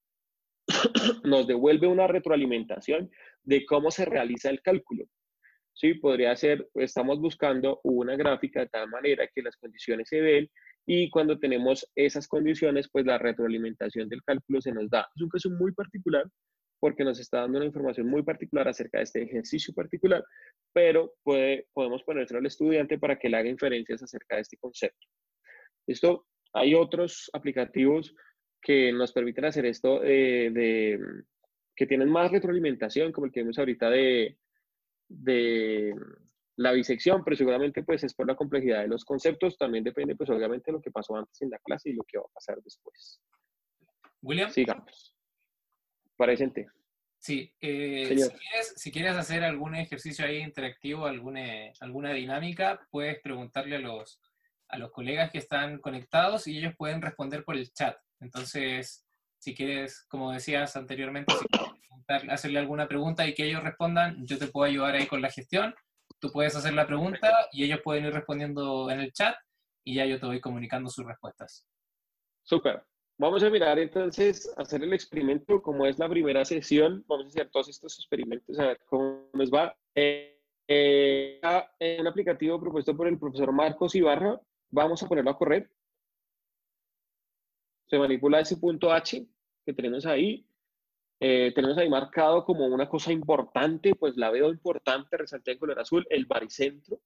nos 1.25 1.47
devuelve 1.47 1.87
una 1.87 2.07
retroalimentación 2.07 3.11
de 3.43 3.65
cómo 3.65 3.91
se 3.91 4.05
realiza 4.05 4.51
el 4.51 4.61
cálculo. 4.63 5.05
Sí, 5.73 5.95
podría 5.95 6.35
ser, 6.35 6.69
estamos 6.75 7.21
buscando 7.21 7.81
una 7.85 8.17
gráfica 8.17 8.61
de 8.61 8.67
tal 8.69 8.89
manera 8.89 9.29
que 9.33 9.43
las 9.43 9.57
condiciones 9.57 10.09
se 10.09 10.21
den 10.21 10.51
y 10.87 11.09
cuando 11.11 11.39
tenemos 11.39 11.87
esas 11.95 12.27
condiciones, 12.27 12.89
pues 12.91 13.07
la 13.07 13.19
retroalimentación 13.19 14.09
del 14.09 14.23
cálculo 14.25 14.61
se 14.61 14.73
nos 14.73 14.91
da. 14.91 15.07
Es 15.15 15.23
un 15.23 15.29
caso 15.29 15.51
muy 15.51 15.73
particular, 15.73 16.25
porque 16.81 17.05
nos 17.05 17.19
está 17.19 17.41
dando 17.41 17.59
una 17.59 17.67
información 17.67 18.07
muy 18.09 18.23
particular 18.23 18.69
acerca 18.69 18.99
de 18.99 19.05
este 19.05 19.23
ejercicio 19.23 19.75
particular, 19.75 20.25
pero 20.73 21.15
puede, 21.23 21.67
podemos 21.73 22.03
ponérselo 22.03 22.41
al 22.41 22.47
estudiante 22.47 22.99
para 22.99 23.19
que 23.19 23.29
le 23.29 23.37
haga 23.37 23.49
inferencias 23.49 24.03
acerca 24.03 24.37
de 24.37 24.43
este 24.43 24.57
concepto. 24.57 25.07
Esto, 25.87 26.27
hay 26.53 26.75
otros 26.75 27.31
aplicativos 27.33 28.15
que 28.61 28.93
nos 28.93 29.13
permiten 29.13 29.45
hacer 29.45 29.67
esto 29.67 30.03
eh, 30.05 30.51
de, 30.53 31.01
que 31.75 31.87
tienen 31.87 32.09
más 32.09 32.31
retroalimentación, 32.31 33.13
como 33.13 33.27
el 33.27 33.33
que 33.33 33.41
vemos 33.41 33.59
ahorita 33.59 33.91
de, 33.91 34.37
de 35.09 35.95
la 36.57 36.73
bisección, 36.73 37.23
pero 37.25 37.37
seguramente 37.37 37.83
pues 37.85 38.03
es 38.05 38.15
por 38.15 38.27
la 38.27 38.35
complejidad 38.35 38.83
de 38.83 38.89
los 38.89 39.05
conceptos, 39.05 39.57
también 39.57 39.85
depende 39.85 40.17
pues 40.17 40.29
obviamente 40.31 40.71
de 40.71 40.73
lo 40.73 40.83
que 40.83 40.91
pasó 40.91 41.17
antes 41.17 41.41
en 41.41 41.51
la 41.51 41.59
clase 41.59 41.91
y 41.91 41.95
lo 41.95 42.05
que 42.05 42.19
va 42.19 42.25
a 42.25 42.35
pasar 42.35 42.61
después. 42.63 43.21
William. 44.23 44.51
Sigamos. 44.51 45.18
Presente. 46.19 46.69
Sí, 47.21 47.53
eh, 47.61 48.17
si, 48.77 48.93
quieres, 48.93 49.17
hacer 49.17 49.43
algún 49.43 49.75
ejercicio 49.75 50.25
ahí 50.25 50.39
interactivo, 50.39 51.07
alguna, 51.07 51.73
alguna 51.81 52.13
dinámica, 52.13 52.81
puedes 52.91 53.21
preguntarle 53.21 53.77
a 53.77 53.81
los, 53.81 54.21
a 54.69 54.79
los 54.79 54.91
colegas 54.93 55.31
que 55.31 55.39
están 55.39 55.79
conectados 55.79 56.47
y 56.47 56.59
ellos 56.59 56.75
pueden 56.77 57.03
responder 57.03 57.45
por 57.45 57.57
el 57.57 57.73
chat. 57.73 57.97
Entonces, 58.21 59.05
si 59.39 59.55
quieres, 59.55 60.05
como 60.09 60.33
decías 60.33 60.77
anteriormente, 60.77 61.35
hacerle 62.29 62.61
alguna 62.61 62.89
pregunta 62.89 63.27
y 63.27 63.35
que 63.35 63.47
ellos 63.47 63.63
respondan, 63.63 64.25
yo 64.27 64.39
te 64.39 64.47
puedo 64.47 64.69
ayudar 64.69 64.95
ahí 64.95 65.07
con 65.07 65.23
la 65.23 65.31
gestión. 65.31 65.75
Tú 66.21 66.31
puedes 66.33 66.57
hacer 66.57 66.75
la 66.75 66.87
pregunta 66.87 67.31
y 67.53 67.65
ellos 67.65 67.81
pueden 67.83 68.07
ir 68.07 68.13
respondiendo 68.13 68.91
en 68.91 69.01
el 69.01 69.13
chat 69.13 69.37
y 69.85 69.95
ya 69.95 70.07
yo 70.07 70.19
te 70.19 70.27
voy 70.27 70.41
comunicando 70.41 70.91
sus 70.91 71.07
respuestas. 71.07 71.67
Súper. 72.43 72.85
Vamos 73.21 73.43
a 73.43 73.51
mirar 73.51 73.81
entonces, 73.81 74.49
hacer 74.57 74.81
el 74.85 74.93
experimento, 74.93 75.61
como 75.61 75.85
es 75.87 75.99
la 75.99 76.09
primera 76.09 76.45
sesión, 76.45 77.05
vamos 77.09 77.27
a 77.27 77.29
hacer 77.31 77.51
todos 77.51 77.69
estos 77.69 77.99
experimentos, 77.99 78.57
a 78.61 78.67
ver 78.69 78.81
cómo 78.87 79.29
nos 79.33 79.51
va. 79.51 79.77
Eh, 79.93 80.41
eh, 80.69 81.41
un 81.99 82.07
aplicativo 82.07 82.61
propuesto 82.61 82.97
por 82.97 83.09
el 83.09 83.19
profesor 83.19 83.51
Marcos 83.51 83.97
Ibarra, 83.97 84.41
vamos 84.71 85.03
a 85.03 85.09
ponerlo 85.09 85.33
a 85.33 85.37
correr. 85.37 85.69
Se 87.89 87.99
manipula 87.99 88.39
ese 88.39 88.57
punto 88.57 88.93
H 88.93 89.27
que 89.67 89.73
tenemos 89.73 90.07
ahí. 90.07 90.47
Eh, 91.19 91.51
tenemos 91.57 91.77
ahí 91.77 91.91
marcado 91.91 92.45
como 92.45 92.67
una 92.67 92.89
cosa 92.89 93.11
importante, 93.11 93.97
pues 93.97 94.17
la 94.17 94.31
veo 94.31 94.49
importante, 94.49 95.17
resalté 95.17 95.53
en 95.53 95.59
color 95.59 95.81
azul, 95.81 96.07
el 96.11 96.27
baricentro. 96.27 97.01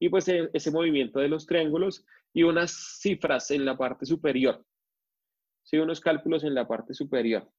Y 0.00 0.08
pues 0.08 0.26
e, 0.26 0.50
ese 0.52 0.72
movimiento 0.72 1.20
de 1.20 1.28
los 1.28 1.46
triángulos 1.46 2.04
y 2.32 2.42
unas 2.42 2.98
cifras 3.00 3.52
en 3.52 3.64
la 3.64 3.78
parte 3.78 4.04
superior 4.04 4.64
sí, 5.64 5.78
unos 5.78 6.00
cálculos 6.00 6.44
en 6.44 6.54
la 6.54 6.68
parte 6.68 6.94
superior. 6.94 7.50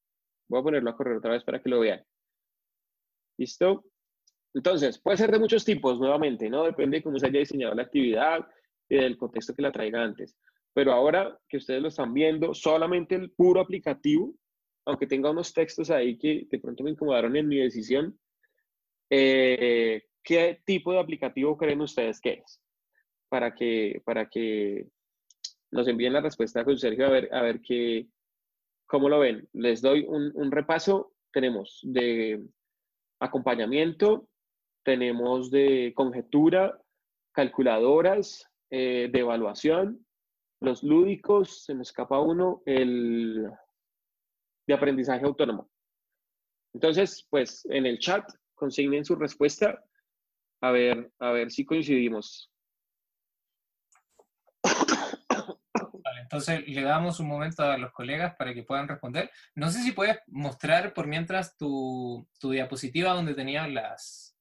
Voy 0.48 0.60
a 0.60 0.62
ponerlo 0.62 0.90
a 0.90 0.96
correr 0.96 1.16
otra 1.16 1.32
vez 1.32 1.44
para 1.44 1.60
que 1.60 1.68
lo 1.68 1.80
vean. 1.80 2.02
¿Listo? 3.38 3.84
Entonces, 4.54 4.98
puede 4.98 5.18
ser 5.18 5.30
de 5.30 5.38
muchos 5.38 5.64
tipos, 5.64 5.98
nuevamente, 5.98 6.48
¿no? 6.48 6.64
Depende 6.64 6.98
de 6.98 7.02
cómo 7.02 7.18
se 7.18 7.26
haya 7.26 7.40
diseñado 7.40 7.74
la 7.74 7.82
actividad 7.82 8.46
y 8.88 8.96
del 8.96 9.18
contexto 9.18 9.54
que 9.54 9.62
la 9.62 9.72
traiga 9.72 10.02
antes. 10.02 10.38
Pero 10.72 10.92
ahora 10.92 11.38
que 11.48 11.58
ustedes 11.58 11.82
lo 11.82 11.88
están 11.88 12.14
viendo, 12.14 12.54
solamente 12.54 13.14
el 13.14 13.30
puro 13.32 13.60
aplicativo, 13.60 14.34
aunque 14.86 15.06
tenga 15.06 15.30
unos 15.30 15.52
textos 15.52 15.90
ahí 15.90 16.16
que 16.16 16.46
de 16.50 16.58
pronto 16.58 16.84
me 16.84 16.90
incomodaron 16.90 17.36
en 17.36 17.48
mi 17.48 17.56
decisión, 17.56 18.18
eh, 19.10 20.04
¿qué 20.22 20.60
tipo 20.64 20.92
de 20.92 21.00
aplicativo 21.00 21.56
creen 21.56 21.80
ustedes 21.80 22.20
que 22.20 22.42
es? 22.44 22.62
Para 23.28 23.54
que, 23.54 24.00
para 24.04 24.28
que 24.28 24.86
nos 25.76 25.86
envíen 25.88 26.14
la 26.14 26.20
respuesta 26.20 26.64
con 26.64 26.78
Sergio 26.78 27.06
a 27.06 27.10
ver, 27.10 27.28
a 27.32 27.42
ver 27.42 27.60
qué, 27.60 28.08
cómo 28.86 29.08
lo 29.08 29.20
ven. 29.20 29.48
Les 29.52 29.82
doy 29.82 30.04
un, 30.08 30.50
repaso. 30.50 31.12
Tenemos 31.32 31.80
de 31.82 32.42
acompañamiento, 33.20 34.28
tenemos 34.82 35.50
de 35.50 35.92
conjetura, 35.94 36.80
calculadoras, 37.32 38.50
eh, 38.70 39.10
de 39.12 39.20
evaluación, 39.20 40.06
los 40.60 40.82
lúdicos, 40.82 41.64
se 41.64 41.74
me 41.74 41.82
escapa 41.82 42.18
uno, 42.20 42.62
el 42.64 43.50
de 44.66 44.74
aprendizaje 44.74 45.26
autónomo. 45.26 45.70
Entonces, 46.72 47.26
pues 47.28 47.66
en 47.66 47.84
el 47.84 47.98
chat 47.98 48.28
consignen 48.54 49.04
su 49.04 49.14
respuesta 49.14 49.84
a 50.62 50.70
ver, 50.70 51.12
a 51.18 51.32
ver 51.32 51.50
si 51.50 51.66
coincidimos. 51.66 52.50
Entonces 56.36 56.68
le 56.68 56.82
damos 56.82 57.18
un 57.18 57.28
momento 57.28 57.62
a 57.62 57.78
los 57.78 57.92
colegas 57.92 58.36
para 58.36 58.52
que 58.52 58.62
puedan 58.62 58.86
responder. 58.86 59.30
No 59.54 59.70
sé 59.70 59.82
si 59.82 59.92
puedes 59.92 60.18
mostrar 60.26 60.92
por 60.92 61.06
mientras 61.06 61.56
tu, 61.56 62.28
diapositiva 62.42 63.14
donde 63.14 63.34
tenías 63.34 63.70
las, 63.70 64.36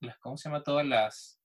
las, 0.00 0.18
¿cómo 0.20 0.38
se 0.38 0.48
llama? 0.48 0.62
Todas 0.62 0.86
las, 0.86 1.38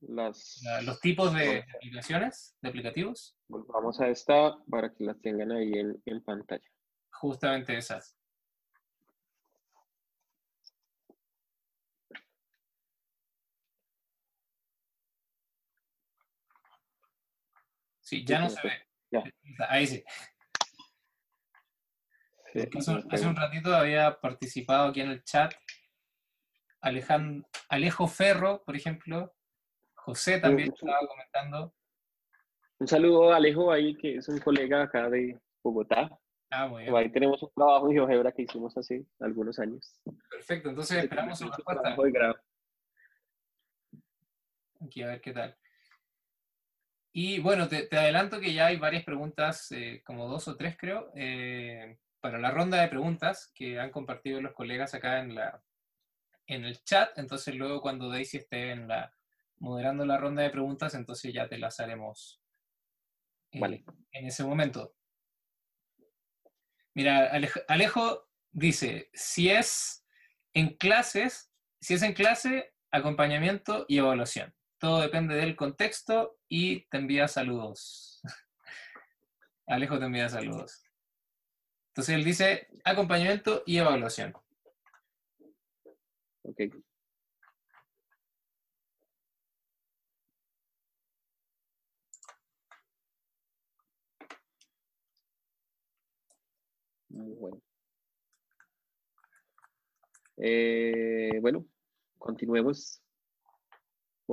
las 0.00 0.60
los 0.82 1.00
tipos 1.00 1.32
de 1.32 1.64
aplicaciones, 1.74 2.54
de 2.60 2.68
aplicativos. 2.68 3.38
Vamos 3.48 3.98
a 4.02 4.08
esta 4.08 4.58
para 4.70 4.92
que 4.92 5.04
las 5.04 5.18
tengan 5.22 5.52
ahí 5.52 5.72
en, 5.72 6.02
en 6.04 6.22
pantalla. 6.22 6.68
Justamente 7.10 7.78
esas. 7.78 8.18
Sí, 18.02 18.26
ya 18.26 18.40
no 18.40 18.50
se 18.50 18.60
ve. 18.62 18.89
Ahí 19.68 19.86
sí. 19.86 20.04
hace, 22.76 23.26
un, 23.26 23.36
ratito 23.36 23.74
había 23.74 24.20
participado 24.20 24.88
aquí 24.88 25.00
en 25.00 25.10
el 25.10 25.24
chat 25.24 25.52
Alejandro, 26.80 27.48
Alejo 27.68 28.06
Ferro, 28.06 28.62
por 28.64 28.76
ejemplo. 28.76 29.34
José 29.94 30.40
también 30.40 30.72
estaba 30.72 31.06
comentando. 31.06 31.74
Un 32.78 32.88
saludo 32.88 33.32
a 33.32 33.36
Alejo 33.36 33.70
ahí, 33.70 33.94
que 33.96 34.16
es 34.16 34.28
un 34.28 34.38
colega 34.38 34.82
acá 34.82 35.10
de 35.10 35.38
Bogotá. 35.62 36.08
Ah, 36.50 36.66
muy 36.66 36.84
bien. 36.84 36.96
Ahí 36.96 37.12
tenemos 37.12 37.42
un 37.42 37.50
trabajo 37.54 37.88
en 37.88 37.94
GeoGebra 37.94 38.32
que 38.32 38.42
hicimos 38.42 38.76
hace 38.76 39.04
algunos 39.20 39.58
años. 39.58 40.00
Perfecto, 40.30 40.70
entonces 40.70 41.04
esperamos 41.04 41.38
su 41.38 41.48
respuesta. 41.48 41.94
Aquí 44.82 45.02
a 45.02 45.08
ver 45.08 45.20
qué 45.20 45.32
tal. 45.32 45.56
Y 47.12 47.40
bueno, 47.40 47.68
te, 47.68 47.88
adelanto 47.96 48.40
que 48.40 48.54
ya 48.54 48.66
hay 48.66 48.76
varias 48.76 49.04
preguntas, 49.04 49.72
eh, 49.72 50.02
como 50.04 50.28
dos 50.28 50.46
o 50.46 50.56
tres 50.56 50.76
creo, 50.78 51.10
eh, 51.16 51.98
para 52.20 52.38
la 52.38 52.50
ronda 52.50 52.80
de 52.80 52.88
preguntas 52.88 53.50
que 53.54 53.80
han 53.80 53.90
compartido 53.90 54.40
los 54.40 54.52
colegas 54.52 54.94
acá 54.94 55.18
en, 55.18 55.34
la, 55.34 55.62
en 56.46 56.64
el 56.64 56.82
chat. 56.84 57.18
Entonces 57.18 57.54
luego 57.56 57.80
cuando 57.80 58.08
Daisy 58.08 58.36
esté 58.36 58.70
en 58.70 58.86
la, 58.86 59.12
moderando 59.58 60.06
la 60.06 60.18
ronda 60.18 60.42
de 60.42 60.50
preguntas, 60.50 60.94
entonces 60.94 61.32
ya 61.32 61.48
te 61.48 61.58
las 61.58 61.80
haremos 61.80 62.40
eh, 63.52 63.84
en 64.12 64.26
ese 64.26 64.44
momento. 64.44 64.94
Mira, 66.94 67.30
Alejo 67.68 68.28
dice, 68.52 69.10
si 69.14 69.50
es 69.50 70.04
en 70.54 70.76
clases, 70.76 71.52
si 71.80 71.94
es 71.94 72.02
en 72.02 72.12
clase, 72.12 72.72
acompañamiento 72.90 73.84
y 73.88 73.98
evaluación. 73.98 74.54
Todo 74.78 75.00
depende 75.00 75.34
del 75.36 75.56
contexto 75.56 76.39
y 76.50 76.80
te 76.88 76.98
envía 76.98 77.28
saludos. 77.28 78.20
Alejo 79.66 79.98
te 79.98 80.04
envía 80.04 80.28
saludos. 80.28 80.84
Entonces 81.90 82.16
él 82.16 82.24
dice 82.24 82.68
acompañamiento 82.84 83.62
y 83.64 83.78
evaluación. 83.78 84.34
Ok. 86.42 86.60
Muy 97.08 97.34
bueno. 97.34 97.62
Eh, 100.36 101.38
bueno, 101.40 101.66
continuemos 102.18 103.02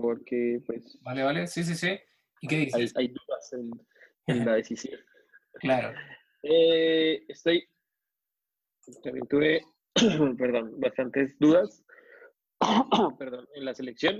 porque 0.01 0.61
pues... 0.65 0.97
Vale, 1.01 1.23
vale, 1.23 1.47
sí, 1.47 1.63
sí, 1.63 1.75
sí. 1.75 1.99
¿Y 2.41 2.47
qué 2.47 2.57
dices? 2.57 2.93
Hay, 2.95 3.07
dudas 3.07 3.53
en, 4.27 4.45
la 4.45 4.55
decisión. 4.55 4.99
claro. 5.53 5.97
Eh, 6.43 7.23
estoy, 7.27 7.67
también 9.03 9.27
tuve, 9.27 9.61
perdón, 10.37 10.79
bastantes 10.79 11.37
dudas, 11.39 11.83
perdón, 13.17 13.47
en 13.55 13.65
la 13.65 13.73
selección, 13.73 14.19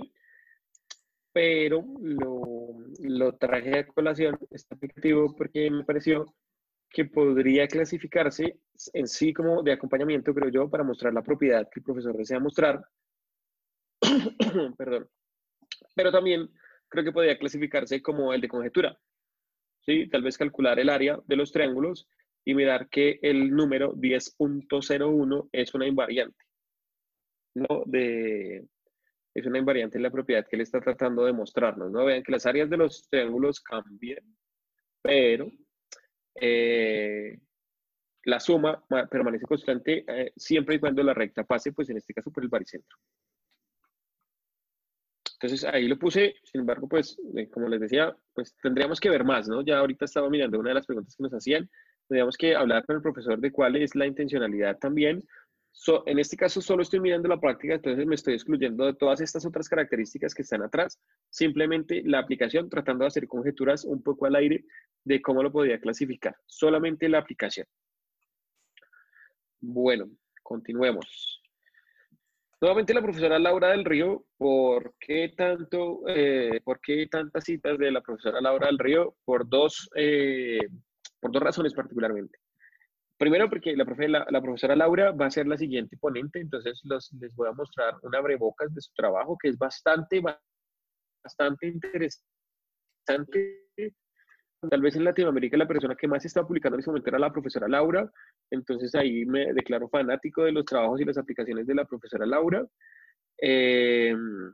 pero 1.32 1.84
lo, 2.00 2.74
lo 3.00 3.36
traje 3.36 3.78
a 3.78 3.86
colación 3.86 4.36
este 4.50 4.74
aplicativo 4.74 5.34
porque 5.36 5.70
me 5.70 5.84
pareció 5.84 6.34
que 6.90 7.04
podría 7.04 7.68
clasificarse 7.68 8.58
en 8.94 9.06
sí 9.06 9.32
como 9.32 9.62
de 9.62 9.72
acompañamiento, 9.72 10.34
creo 10.34 10.50
yo, 10.50 10.68
para 10.68 10.84
mostrar 10.84 11.14
la 11.14 11.22
propiedad 11.22 11.68
que 11.70 11.80
el 11.80 11.84
profesor 11.84 12.16
desea 12.16 12.40
mostrar. 12.40 12.84
Perdón 14.76 15.08
pero 15.98 16.12
también 16.12 16.48
creo 16.88 17.02
que 17.02 17.10
podría 17.10 17.36
clasificarse 17.36 18.00
como 18.00 18.32
el 18.32 18.40
de 18.40 18.46
conjetura. 18.46 18.96
¿sí? 19.84 20.08
Tal 20.08 20.22
vez 20.22 20.38
calcular 20.38 20.78
el 20.78 20.90
área 20.90 21.18
de 21.26 21.34
los 21.34 21.50
triángulos 21.50 22.08
y 22.44 22.54
mirar 22.54 22.88
que 22.88 23.18
el 23.20 23.50
número 23.50 23.94
10.01 23.94 25.48
es 25.50 25.74
una 25.74 25.88
invariante, 25.88 26.44
¿no? 27.54 27.82
De, 27.86 28.64
es 29.34 29.46
una 29.46 29.58
invariante 29.58 29.98
en 29.98 30.04
la 30.04 30.12
propiedad 30.12 30.46
que 30.46 30.54
él 30.54 30.62
está 30.62 30.80
tratando 30.80 31.24
de 31.24 31.32
mostrarnos, 31.32 31.90
¿no? 31.90 32.04
Vean 32.04 32.22
que 32.22 32.30
las 32.30 32.46
áreas 32.46 32.70
de 32.70 32.76
los 32.76 33.08
triángulos 33.10 33.60
cambian, 33.60 34.22
pero 35.02 35.50
eh, 36.36 37.40
la 38.22 38.38
suma 38.38 38.84
permanece 39.10 39.46
constante 39.46 40.04
eh, 40.06 40.32
siempre 40.36 40.76
y 40.76 40.78
cuando 40.78 41.02
la 41.02 41.12
recta 41.12 41.42
pase, 41.42 41.72
pues 41.72 41.90
en 41.90 41.96
este 41.96 42.14
caso 42.14 42.30
por 42.30 42.44
el 42.44 42.48
baricentro. 42.48 42.96
Entonces 45.40 45.64
ahí 45.72 45.86
lo 45.86 45.96
puse, 45.96 46.34
sin 46.42 46.62
embargo, 46.62 46.88
pues 46.88 47.16
eh, 47.36 47.48
como 47.48 47.68
les 47.68 47.80
decía, 47.80 48.16
pues 48.34 48.56
tendríamos 48.60 48.98
que 48.98 49.08
ver 49.08 49.22
más, 49.22 49.48
¿no? 49.48 49.62
Ya 49.62 49.78
ahorita 49.78 50.04
estaba 50.04 50.28
mirando 50.28 50.58
una 50.58 50.70
de 50.70 50.74
las 50.74 50.86
preguntas 50.86 51.14
que 51.14 51.22
nos 51.22 51.32
hacían, 51.32 51.70
tendríamos 52.08 52.36
que 52.36 52.56
hablar 52.56 52.84
con 52.84 52.96
el 52.96 53.02
profesor 53.02 53.38
de 53.38 53.52
cuál 53.52 53.76
es 53.76 53.94
la 53.94 54.06
intencionalidad 54.06 54.78
también. 54.78 55.22
en 56.06 56.18
este 56.18 56.36
caso 56.36 56.60
solo 56.60 56.82
estoy 56.82 56.98
mirando 56.98 57.28
la 57.28 57.38
práctica, 57.38 57.74
entonces 57.74 58.04
me 58.04 58.16
estoy 58.16 58.34
excluyendo 58.34 58.84
de 58.84 58.94
todas 58.94 59.20
estas 59.20 59.46
otras 59.46 59.68
características 59.68 60.34
que 60.34 60.42
están 60.42 60.62
atrás, 60.62 60.98
simplemente 61.30 62.02
la 62.04 62.18
aplicación 62.18 62.68
tratando 62.68 63.04
de 63.04 63.08
hacer 63.08 63.28
conjeturas 63.28 63.84
un 63.84 64.02
poco 64.02 64.26
al 64.26 64.34
aire 64.34 64.64
de 65.04 65.22
cómo 65.22 65.40
lo 65.44 65.52
podría 65.52 65.78
clasificar, 65.78 66.34
solamente 66.46 67.08
la 67.08 67.18
aplicación. 67.18 67.66
Bueno, 69.60 70.10
continuemos. 70.42 71.40
Nuevamente 72.60 72.92
la 72.92 73.02
profesora 73.02 73.38
Laura 73.38 73.68
del 73.68 73.84
Río, 73.84 74.24
¿por 74.36 74.92
qué, 74.98 75.32
tanto, 75.36 76.00
eh, 76.08 76.60
¿por 76.64 76.80
qué 76.80 77.06
tantas 77.06 77.44
citas 77.44 77.78
de 77.78 77.92
la 77.92 78.00
profesora 78.00 78.40
Laura 78.40 78.66
del 78.66 78.80
Río? 78.80 79.14
Por 79.24 79.48
dos, 79.48 79.88
eh, 79.94 80.58
por 81.20 81.30
dos 81.30 81.40
razones 81.40 81.72
particularmente. 81.72 82.36
Primero, 83.16 83.48
porque 83.48 83.76
la, 83.76 84.26
la, 84.28 84.42
profesora 84.42 84.74
Laura 84.74 85.12
va 85.12 85.26
a 85.26 85.30
ser 85.30 85.46
la 85.46 85.56
siguiente 85.56 85.96
ponente, 85.98 86.40
entonces 86.40 86.82
les 86.84 87.32
voy 87.36 87.48
a 87.48 87.52
mostrar 87.52 87.94
una 88.02 88.20
brebocas 88.20 88.74
de 88.74 88.80
su 88.80 88.92
trabajo 88.92 89.38
que 89.40 89.50
es 89.50 89.58
bastante, 89.58 90.20
bastante 91.24 91.68
interesante 91.68 93.68
tal 94.66 94.80
vez 94.80 94.96
en 94.96 95.04
Latinoamérica 95.04 95.56
la 95.56 95.68
persona 95.68 95.94
que 95.94 96.08
más 96.08 96.24
está 96.24 96.46
publicando 96.46 96.76
en 96.76 96.80
ese 96.80 96.90
momento 96.90 97.10
era 97.10 97.18
la 97.18 97.32
profesora 97.32 97.68
Laura, 97.68 98.10
entonces 98.50 98.94
ahí 98.94 99.24
me 99.24 99.52
declaro 99.52 99.88
fanático 99.88 100.42
de 100.42 100.52
los 100.52 100.64
trabajos 100.64 101.00
y 101.00 101.04
las 101.04 101.18
aplicaciones 101.18 101.66
de 101.66 101.74
la 101.74 101.84
profesora 101.84 102.26
Laura. 102.26 102.66
Em, 103.38 104.52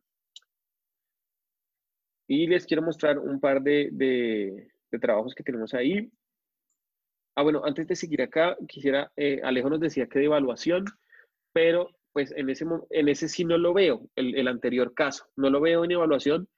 y 2.28 2.46
les 2.46 2.66
quiero 2.66 2.82
mostrar 2.82 3.18
un 3.18 3.40
par 3.40 3.62
de, 3.62 3.88
de, 3.92 4.68
trabajos 5.00 5.34
que 5.34 5.42
tenemos 5.42 5.74
ahí. 5.74 6.08
Ah, 7.36 7.42
bueno, 7.42 7.62
antes 7.64 7.88
de 7.88 7.96
seguir 7.96 8.22
acá, 8.22 8.56
quisiera, 8.68 9.10
eh, 9.16 9.40
Alejo 9.42 9.68
nos 9.68 9.80
decía 9.80 10.06
que 10.06 10.20
de 10.20 10.26
evaluación, 10.26 10.84
pero 11.52 11.90
pues 12.12 12.30
en 12.36 12.48
ese, 12.48 12.64
en 12.90 13.08
ese 13.08 13.28
sí 13.28 13.44
no 13.44 13.58
lo 13.58 13.74
veo, 13.74 14.08
el, 14.14 14.36
el 14.36 14.46
anterior 14.46 14.94
caso, 14.94 15.26
no 15.36 15.50
lo 15.50 15.60
veo 15.60 15.84
en 15.84 15.90
evaluación 15.90 16.48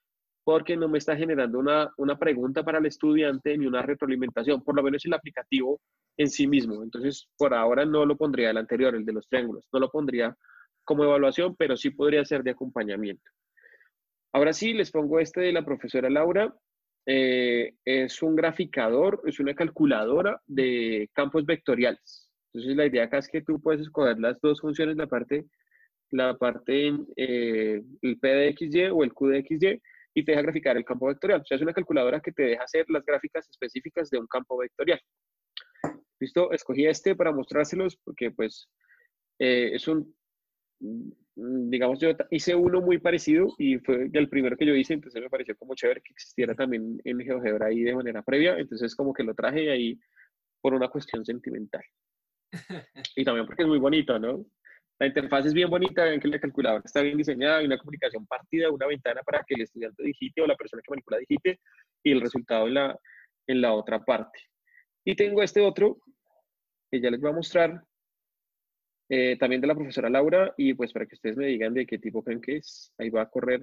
porque 0.47 0.77
no 0.77 0.89
me 0.89 0.99
está 0.99 1.17
generando 1.17 1.59
una, 1.59 1.93
una, 1.97 2.17
pregunta 2.17 2.63
para 2.63 2.79
el 2.79 2.87
estudiante 2.87 3.59
ni 3.59 3.67
una 3.67 3.83
retroalimentación, 3.83 4.63
por 4.63 4.77
lo 4.77 4.83
menos 4.85 5.05
el 5.05 5.13
aplicativo 5.13 5.81
en 6.17 6.31
sí 6.31 6.47
mismo. 6.47 6.85
Entonces, 6.85 7.29
por 7.37 7.53
ahora 7.53 7.85
no 7.85 8.07
lo 8.07 8.17
pondría 8.17 8.51
el 8.51 8.57
anterior, 8.57 8.95
el 8.95 9.05
de 9.05 9.13
los 9.13 9.29
triángulos, 9.29 9.67
no 9.73 9.81
lo 9.81 9.91
pondría 9.91 10.37
como 10.85 11.03
evaluación, 11.03 11.57
pero 11.57 11.77
sí 11.77 11.91
podría 11.91 12.25
ser 12.25 12.45
de 12.45 12.53
acompañamiento. 12.53 13.29
Ahora 14.33 14.53
sí, 14.53 14.73
les 14.73 14.93
pongo 14.93 15.19
este 15.19 15.41
de 15.41 15.51
la 15.51 15.65
profesora 15.65 16.09
Laura. 16.09 16.55
Eh, 17.07 17.75
es 17.85 18.23
un 18.23 18.37
graficador, 18.37 19.23
es 19.27 19.41
una 19.41 19.53
calculadora 19.53 20.41
de 20.47 21.11
campos 21.13 21.45
vectoriales. 21.45 22.31
Entonces, 22.53 22.77
la 22.77 22.87
idea 22.87 23.07
acá 23.07 23.19
es 23.19 23.27
que 23.27 23.43
tú 23.43 23.61
puedes 23.61 23.81
escoger 23.81 24.21
las 24.21 24.41
dos 24.41 24.61
funciones, 24.61 24.97
la 24.97 25.09
parte, 25.09 25.45
la 26.13 26.37
parte, 26.37 26.95
eh, 27.17 27.83
el 28.01 28.19
P 28.21 28.29
de 28.29 28.55
XY 28.57 28.91
o 28.93 29.03
el 29.03 29.13
Q 29.13 29.27
de 29.27 29.43
XY, 29.43 29.83
y 30.17 30.25
te 30.25 30.33
deja 30.33 30.43
graficar 30.43 30.79
el 30.79 30.85
campo 30.85 31.07
vectorial. 31.07 31.43
O 31.43 31.45
sea, 31.45 31.57
es 31.57 31.63
una 31.63 31.75
calculadora 31.75 32.21
que 32.21 32.33
te 32.33 32.43
deja 32.43 32.65
hacer 32.65 32.87
las 32.89 33.05
gráficas 33.05 33.47
específicas 33.51 34.09
de 34.09 34.19
un 34.19 34.27
campo 34.27 34.57
vectorial. 34.57 34.99
¿Listo? 36.19 36.51
Escogí 36.53 36.87
este 36.87 37.15
para 37.15 37.33
mostrárselos 37.33 37.99
porque 38.03 38.31
pues 38.31 38.67
eh, 39.39 39.73
es 39.75 39.87
un, 39.87 40.17
mm, 40.81 41.69
digamos, 41.69 42.01
yo 42.01 42.13
hice 42.31 42.55
uno 42.55 42.81
muy 42.81 42.97
parecido 42.97 43.55
y 43.59 43.79
fue 43.81 44.09
el 44.11 44.29
primero 44.31 44.57
que 44.57 44.65
yo 44.65 44.75
hice, 44.75 44.95
entonces 44.95 45.21
me 45.21 45.29
pareció 45.29 45.55
como 45.59 45.75
chévere 45.75 46.01
que 46.01 46.15
existiera 46.15 46.55
también 46.55 46.99
en 47.05 47.21
GeoGebra 47.21 47.67
ahí 47.67 47.83
de 47.83 47.95
manera 47.95 48.23
previa, 48.23 48.57
entonces 48.59 48.97
como 48.97 49.13
que 49.13 49.23
lo 49.23 49.35
traje 49.35 49.71
ahí 49.71 50.01
por 50.63 50.73
una 50.73 50.89
cuestión 50.89 51.27
sentimental. 51.27 51.85
Y 53.17 53.23
también 53.23 53.45
porque 53.45 53.65
es 53.65 53.69
muy 53.69 53.79
bonito, 53.79 54.19
¿no? 54.19 54.47
La 54.99 55.07
interfaz 55.07 55.45
es 55.45 55.53
bien 55.53 55.69
bonita, 55.69 56.05
ven 56.05 56.21
que 56.21 56.29
la 56.29 56.41
calculadora 56.41 56.83
está 56.85 57.03
bien 57.03 57.19
diseñada, 57.19 57.59
hay 57.59 57.67
una 57.67 57.77
comunicación 57.77 58.27
partida, 58.27 58.71
una 58.71 58.87
ventana 58.87 59.21
para 59.23 59.45
que 59.47 59.55
el 59.55 59.63
estudiante 59.63 60.03
digite 60.03 60.41
o 60.41 60.47
la 60.47 60.57
persona 60.57 60.83
que 60.83 60.91
manipula 60.91 61.19
digite 61.19 61.61
y 62.03 62.13
el 62.13 62.21
resultado 62.23 62.67
en 62.67 62.75
la, 62.75 62.99
en 63.47 63.61
la 63.61 63.75
otra 63.75 64.03
parte. 64.05 64.39
Y 65.05 65.15
tengo 65.15 65.43
este 65.43 65.61
otro 65.61 65.99
que 66.91 67.01
ya 67.01 67.11
les 67.11 67.21
voy 67.21 67.31
a 67.31 67.35
mostrar, 67.35 67.83
eh, 69.09 69.37
también 69.39 69.61
de 69.61 69.67
la 69.67 69.75
profesora 69.75 70.09
Laura, 70.09 70.55
y 70.57 70.73
pues 70.75 70.93
para 70.93 71.07
que 71.07 71.15
ustedes 71.15 71.37
me 71.37 71.47
digan 71.47 71.75
de 71.75 71.87
qué 71.87 71.99
tipo 71.99 72.23
creen 72.23 72.41
que 72.41 72.57
es. 72.57 72.93
Ahí 72.99 73.11
va 73.11 73.23
a 73.23 73.31
correr, 73.31 73.61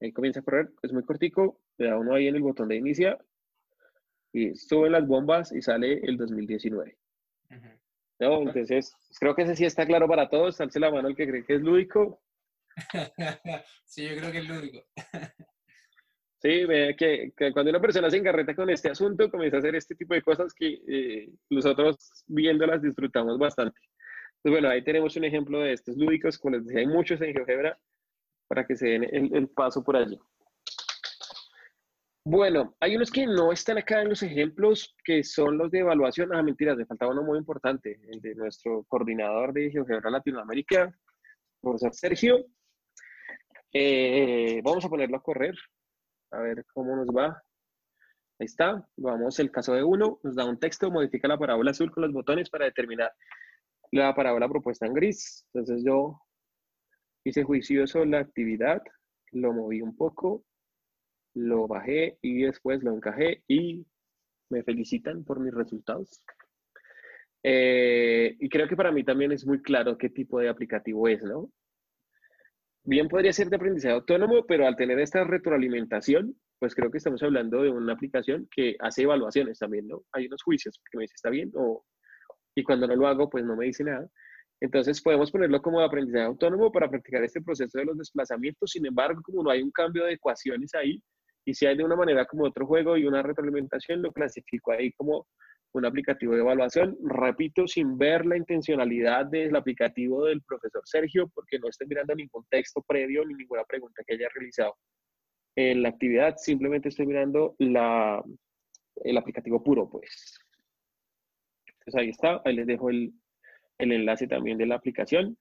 ahí 0.00 0.12
comienza 0.12 0.40
a 0.40 0.42
correr, 0.42 0.70
es 0.82 0.92
muy 0.92 1.04
cortico, 1.04 1.60
le 1.78 1.86
da 1.86 1.98
uno 1.98 2.14
ahí 2.14 2.26
en 2.26 2.34
el 2.34 2.42
botón 2.42 2.68
de 2.68 2.76
inicia, 2.76 3.16
y 4.32 4.56
suben 4.56 4.92
las 4.92 5.06
bombas 5.06 5.52
y 5.52 5.62
sale 5.62 6.00
el 6.02 6.16
2019. 6.16 6.98
Entonces, 8.22 8.94
creo 9.18 9.34
que 9.34 9.42
ese 9.42 9.56
sí 9.56 9.64
está 9.64 9.86
claro 9.86 10.06
para 10.08 10.28
todos. 10.28 10.60
Alce 10.60 10.78
la 10.78 10.90
mano 10.90 11.08
el 11.08 11.16
que 11.16 11.26
cree 11.26 11.44
que 11.44 11.54
es 11.54 11.62
lúdico. 11.62 12.20
sí, 13.84 14.08
yo 14.08 14.16
creo 14.16 14.32
que 14.32 14.38
es 14.38 14.48
lúdico. 14.48 14.84
sí, 16.40 16.64
ve 16.64 16.94
que, 16.96 17.32
cuando 17.52 17.70
una 17.70 17.80
persona 17.80 18.10
se 18.10 18.18
encarreta 18.18 18.54
con 18.54 18.70
este 18.70 18.90
asunto, 18.90 19.30
comienza 19.30 19.56
a 19.56 19.60
hacer 19.60 19.74
este 19.74 19.94
tipo 19.94 20.14
de 20.14 20.22
cosas 20.22 20.54
que 20.54 20.80
eh, 20.86 21.28
nosotros 21.50 22.24
viéndolas 22.26 22.82
disfrutamos 22.82 23.38
bastante. 23.38 23.80
Pues 24.42 24.52
bueno, 24.52 24.68
ahí 24.68 24.82
tenemos 24.82 25.16
un 25.16 25.24
ejemplo 25.24 25.60
de 25.60 25.72
estos 25.72 25.96
lúdicos, 25.96 26.38
como 26.38 26.56
les 26.56 26.66
decía, 26.66 26.80
hay 26.80 26.86
muchos 26.86 27.20
en 27.20 27.32
GeoGebra 27.32 27.78
para 28.48 28.66
que 28.66 28.76
se 28.76 28.86
den 28.88 29.34
el 29.34 29.48
paso 29.48 29.82
por 29.82 29.96
allí. 29.96 30.18
Bueno, 32.24 32.76
hay 32.78 32.94
unos 32.94 33.10
que 33.10 33.26
no 33.26 33.50
están 33.50 33.78
acá 33.78 34.00
en 34.00 34.10
los 34.10 34.22
ejemplos, 34.22 34.94
que 35.04 35.24
son 35.24 35.58
los 35.58 35.72
de 35.72 35.80
evaluación. 35.80 36.32
Ah, 36.32 36.42
mentiras, 36.42 36.76
me 36.76 36.86
faltaba 36.86 37.10
uno 37.10 37.24
muy 37.24 37.36
importante, 37.36 38.00
el 38.12 38.20
de 38.20 38.36
nuestro 38.36 38.84
coordinador 38.84 39.52
de 39.52 39.72
GeoGebra 39.72 40.08
Latinoamérica, 40.08 40.96
profesor 41.60 41.92
Sergio. 41.92 42.46
Eh, 43.72 44.60
vamos 44.62 44.84
a 44.84 44.88
ponerlo 44.88 45.16
a 45.16 45.22
correr, 45.22 45.56
a 46.30 46.38
ver 46.38 46.64
cómo 46.72 46.94
nos 46.94 47.08
va. 47.08 47.42
Ahí 48.38 48.46
está, 48.46 48.86
vamos 48.96 49.40
el 49.40 49.50
caso 49.50 49.74
de 49.74 49.82
uno, 49.82 50.20
nos 50.22 50.36
da 50.36 50.44
un 50.44 50.60
texto, 50.60 50.92
modifica 50.92 51.26
la 51.26 51.38
parábola 51.38 51.72
azul 51.72 51.90
con 51.90 52.04
los 52.04 52.12
botones 52.12 52.48
para 52.50 52.66
determinar 52.66 53.12
la 53.90 54.14
parábola 54.14 54.48
propuesta 54.48 54.86
en 54.86 54.94
gris. 54.94 55.44
Entonces 55.52 55.82
yo 55.84 56.20
hice 57.24 57.42
juicioso 57.42 58.04
la 58.04 58.20
actividad, 58.20 58.80
lo 59.32 59.52
moví 59.52 59.82
un 59.82 59.96
poco, 59.96 60.44
lo 61.34 61.66
bajé 61.66 62.18
y 62.22 62.42
después 62.42 62.82
lo 62.82 62.94
encajé 62.94 63.42
y 63.48 63.86
me 64.50 64.62
felicitan 64.62 65.24
por 65.24 65.40
mis 65.40 65.52
resultados. 65.52 66.22
Eh, 67.42 68.36
y 68.38 68.48
creo 68.48 68.68
que 68.68 68.76
para 68.76 68.92
mí 68.92 69.02
también 69.02 69.32
es 69.32 69.46
muy 69.46 69.60
claro 69.60 69.98
qué 69.98 70.10
tipo 70.10 70.38
de 70.38 70.48
aplicativo 70.48 71.08
es, 71.08 71.22
¿no? 71.22 71.50
Bien 72.84 73.08
podría 73.08 73.32
ser 73.32 73.48
de 73.48 73.56
aprendizaje 73.56 73.94
autónomo, 73.94 74.44
pero 74.46 74.66
al 74.66 74.76
tener 74.76 74.98
esta 74.98 75.24
retroalimentación, 75.24 76.36
pues 76.58 76.74
creo 76.74 76.90
que 76.90 76.98
estamos 76.98 77.22
hablando 77.22 77.62
de 77.62 77.70
una 77.70 77.92
aplicación 77.92 78.48
que 78.50 78.76
hace 78.80 79.02
evaluaciones 79.02 79.58
también, 79.58 79.88
¿no? 79.88 80.02
Hay 80.12 80.26
unos 80.26 80.42
juicios 80.42 80.80
que 80.90 80.98
me 80.98 81.04
dice 81.04 81.14
está 81.16 81.30
bien 81.30 81.50
o, 81.54 81.84
y 82.54 82.62
cuando 82.62 82.86
no 82.86 82.94
lo 82.94 83.06
hago, 83.06 83.30
pues 83.30 83.44
no 83.44 83.56
me 83.56 83.66
dice 83.66 83.84
nada. 83.84 84.08
Entonces 84.60 85.02
podemos 85.02 85.30
ponerlo 85.32 85.60
como 85.60 85.80
aprendizaje 85.80 86.24
autónomo 86.24 86.70
para 86.70 86.88
practicar 86.88 87.24
este 87.24 87.42
proceso 87.42 87.78
de 87.78 87.84
los 87.84 87.98
desplazamientos. 87.98 88.70
Sin 88.70 88.86
embargo, 88.86 89.20
como 89.24 89.42
no 89.42 89.50
hay 89.50 89.60
un 89.60 89.72
cambio 89.72 90.04
de 90.04 90.12
ecuaciones 90.12 90.72
ahí, 90.74 91.02
y 91.44 91.54
si 91.54 91.66
hay 91.66 91.76
de 91.76 91.84
una 91.84 91.96
manera 91.96 92.26
como 92.26 92.44
otro 92.44 92.66
juego 92.66 92.96
y 92.96 93.04
una 93.04 93.22
retroalimentación, 93.22 94.02
lo 94.02 94.12
clasifico 94.12 94.72
ahí 94.72 94.92
como 94.92 95.26
un 95.72 95.86
aplicativo 95.86 96.34
de 96.34 96.40
evaluación. 96.40 96.96
Repito, 97.02 97.66
sin 97.66 97.96
ver 97.98 98.26
la 98.26 98.36
intencionalidad 98.36 99.26
del 99.26 99.56
aplicativo 99.56 100.24
del 100.26 100.42
profesor 100.42 100.82
Sergio, 100.84 101.28
porque 101.34 101.58
no 101.58 101.68
estoy 101.68 101.86
mirando 101.86 102.14
ningún 102.14 102.44
texto 102.50 102.82
previo 102.86 103.24
ni 103.24 103.34
ninguna 103.34 103.64
pregunta 103.64 104.02
que 104.06 104.14
haya 104.14 104.28
realizado 104.34 104.76
en 105.56 105.82
la 105.82 105.90
actividad, 105.90 106.36
simplemente 106.36 106.88
estoy 106.88 107.06
mirando 107.06 107.54
la, 107.58 108.22
el 109.04 109.18
aplicativo 109.18 109.62
puro, 109.62 109.88
pues. 109.90 110.38
Entonces 111.66 111.94
ahí 112.00 112.08
está, 112.08 112.40
ahí 112.44 112.54
les 112.54 112.66
dejo 112.66 112.90
el, 112.90 113.12
el 113.78 113.92
enlace 113.92 114.26
también 114.26 114.56
de 114.58 114.66
la 114.66 114.76
aplicación 114.76 115.36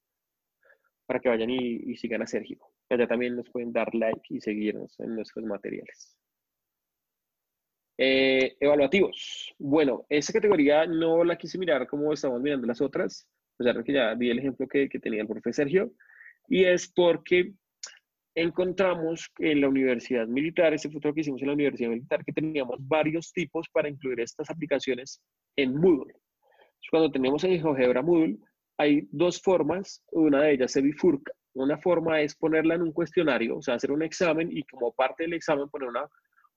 para 1.05 1.19
que 1.19 1.29
vayan 1.29 1.49
y, 1.49 1.95
sigan 1.97 2.21
a 2.21 2.27
Sergio. 2.27 2.57
Allá 2.91 3.07
también 3.07 3.37
nos 3.37 3.49
pueden 3.49 3.71
dar 3.71 3.93
like 3.95 4.21
y 4.29 4.41
seguirnos 4.41 4.99
en 4.99 5.15
nuestros 5.15 5.45
materiales. 5.45 6.17
Eh, 7.97 8.57
evaluativos. 8.59 9.53
Bueno, 9.57 10.05
esa 10.09 10.33
categoría 10.33 10.85
no 10.85 11.23
la 11.23 11.37
quise 11.37 11.57
mirar 11.57 11.87
como 11.87 12.11
estamos 12.11 12.41
mirando 12.41 12.67
las 12.67 12.81
otras, 12.81 13.29
a 13.53 13.57
pesar 13.57 13.77
de 13.77 13.83
que 13.85 13.93
ya 13.93 14.13
vi 14.15 14.29
el 14.29 14.39
ejemplo 14.39 14.67
que, 14.67 14.89
que 14.89 14.99
tenía 14.99 15.21
el 15.21 15.27
profe 15.27 15.53
Sergio, 15.53 15.93
y 16.49 16.65
es 16.65 16.91
porque 16.91 17.53
encontramos 18.35 19.31
en 19.39 19.61
la 19.61 19.69
universidad 19.69 20.27
militar, 20.27 20.73
ese 20.73 20.89
fue 20.89 20.99
lo 21.01 21.13
que 21.13 21.21
hicimos 21.21 21.41
en 21.41 21.47
la 21.47 21.53
universidad 21.53 21.91
militar, 21.91 22.25
que 22.25 22.33
teníamos 22.33 22.75
varios 22.79 23.31
tipos 23.31 23.69
para 23.71 23.87
incluir 23.87 24.19
estas 24.19 24.49
aplicaciones 24.49 25.21
en 25.55 25.75
Moodle. 25.75 26.13
Cuando 26.89 27.09
tenemos 27.09 27.41
en 27.45 27.61
GeoGebra 27.61 28.01
Moodle, 28.01 28.37
hay 28.77 29.07
dos 29.11 29.41
formas, 29.41 30.03
una 30.11 30.41
de 30.41 30.53
ellas 30.53 30.71
se 30.71 30.81
bifurca. 30.81 31.31
Una 31.53 31.77
forma 31.77 32.21
es 32.21 32.35
ponerla 32.35 32.75
en 32.75 32.81
un 32.81 32.93
cuestionario, 32.93 33.57
o 33.57 33.61
sea, 33.61 33.75
hacer 33.75 33.91
un 33.91 34.03
examen 34.03 34.49
y 34.51 34.63
como 34.63 34.93
parte 34.93 35.23
del 35.23 35.33
examen 35.33 35.69
poner 35.69 35.89
una, 35.89 36.07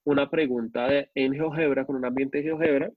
una 0.05 0.30
pregunta 0.30 0.88
en 1.14 1.34
GeoGebra 1.34 1.84
con 1.84 1.97
un 1.97 2.05
ambiente 2.05 2.38
de 2.38 2.45
GeoGebra. 2.45 2.90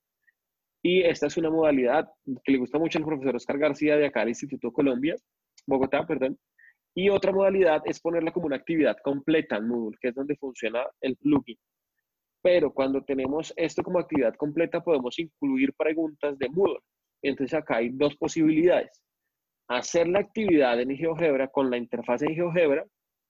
Y 0.84 1.02
esta 1.02 1.28
es 1.28 1.38
una 1.38 1.50
modalidad 1.50 2.08
que 2.44 2.52
le 2.52 2.60
gusta 2.60 2.78
mucho 2.78 3.00
al 3.00 3.06
profesor 3.06 3.36
Oscar 3.36 3.58
García 3.58 3.98
de 3.98 4.06
acá 4.06 4.22
del 4.22 4.30
Instituto 4.30 4.72
Colombia, 4.72 5.16
Bogotá, 5.66 6.06
perdón, 6.06 6.38
y 7.00 7.10
otra 7.10 7.32
modalidad 7.32 7.84
es 7.86 8.00
ponerla 8.00 8.32
como 8.32 8.48
una 8.48 8.56
actividad 8.56 8.98
completa 9.04 9.58
en 9.58 9.68
Moodle, 9.68 10.00
que 10.02 10.08
es 10.08 10.16
donde 10.16 10.36
funciona 10.36 10.84
el 11.00 11.16
plugin. 11.16 11.56
Pero 12.42 12.74
cuando 12.74 13.04
tenemos 13.04 13.54
esto 13.56 13.84
como 13.84 14.00
actividad 14.00 14.34
completa, 14.36 14.84
podemos 14.84 15.20
incluir 15.20 15.76
preguntas 15.76 16.40
de 16.40 16.50
Moodle. 16.50 16.80
Entonces 17.22 17.54
acá 17.54 17.78
hay 17.78 17.90
dos 17.90 18.16
posibilidades. 18.16 19.00
Hacer 19.70 20.08
la 20.08 20.20
actividad 20.20 20.80
en 20.80 20.96
GeoGebra 20.96 21.50
con 21.50 21.70
la 21.70 21.78
interfaz 21.78 22.22
en 22.22 22.36
GeoGebra 22.36 22.86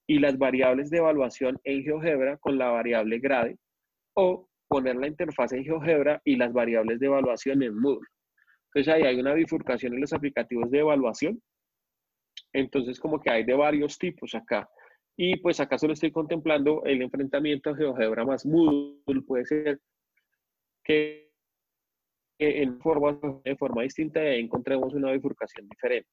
y 0.08 0.20
las 0.20 0.38
variables 0.38 0.90
de 0.90 0.98
evaluación 0.98 1.60
en 1.64 1.84
GeoGebra 1.84 2.38
con 2.38 2.58
la 2.58 2.70
variable 2.70 3.20
grade. 3.20 3.58
O 4.16 4.48
poner 4.68 4.96
la 4.96 5.08
interfaz 5.08 5.54
en 5.54 5.64
GeoGebra 5.64 6.22
y 6.24 6.36
las 6.36 6.54
variables 6.54 7.00
de 7.00 7.08
evaluación 7.08 7.64
en 7.64 7.80
Moodle. 7.80 8.08
Entonces 8.74 8.94
ahí 8.94 9.04
hay 9.04 9.20
una 9.20 9.34
bifurcación 9.34 9.94
en 9.94 10.02
los 10.02 10.14
aplicativos 10.14 10.70
de 10.70 10.80
evaluación 10.80 11.42
entonces, 12.54 13.00
como 13.00 13.20
que 13.20 13.30
hay 13.30 13.44
de 13.44 13.54
varios 13.54 13.98
tipos 13.98 14.34
acá. 14.36 14.70
Y 15.16 15.38
pues 15.38 15.60
acá 15.60 15.78
solo 15.78 15.94
estoy 15.94 16.12
contemplando 16.12 16.84
el 16.86 17.02
enfrentamiento 17.02 17.76
GeoGebra 17.76 18.26
más 18.26 18.46
Moodle. 18.46 19.22
Puede 19.26 19.46
ser 19.46 19.80
que 20.84 21.32
en 22.40 22.80
forma, 22.80 23.20
de 23.44 23.56
forma 23.56 23.82
distinta 23.82 24.24
encontremos 24.24 24.94
una 24.94 25.12
bifurcación 25.12 25.68
diferente. 25.68 26.10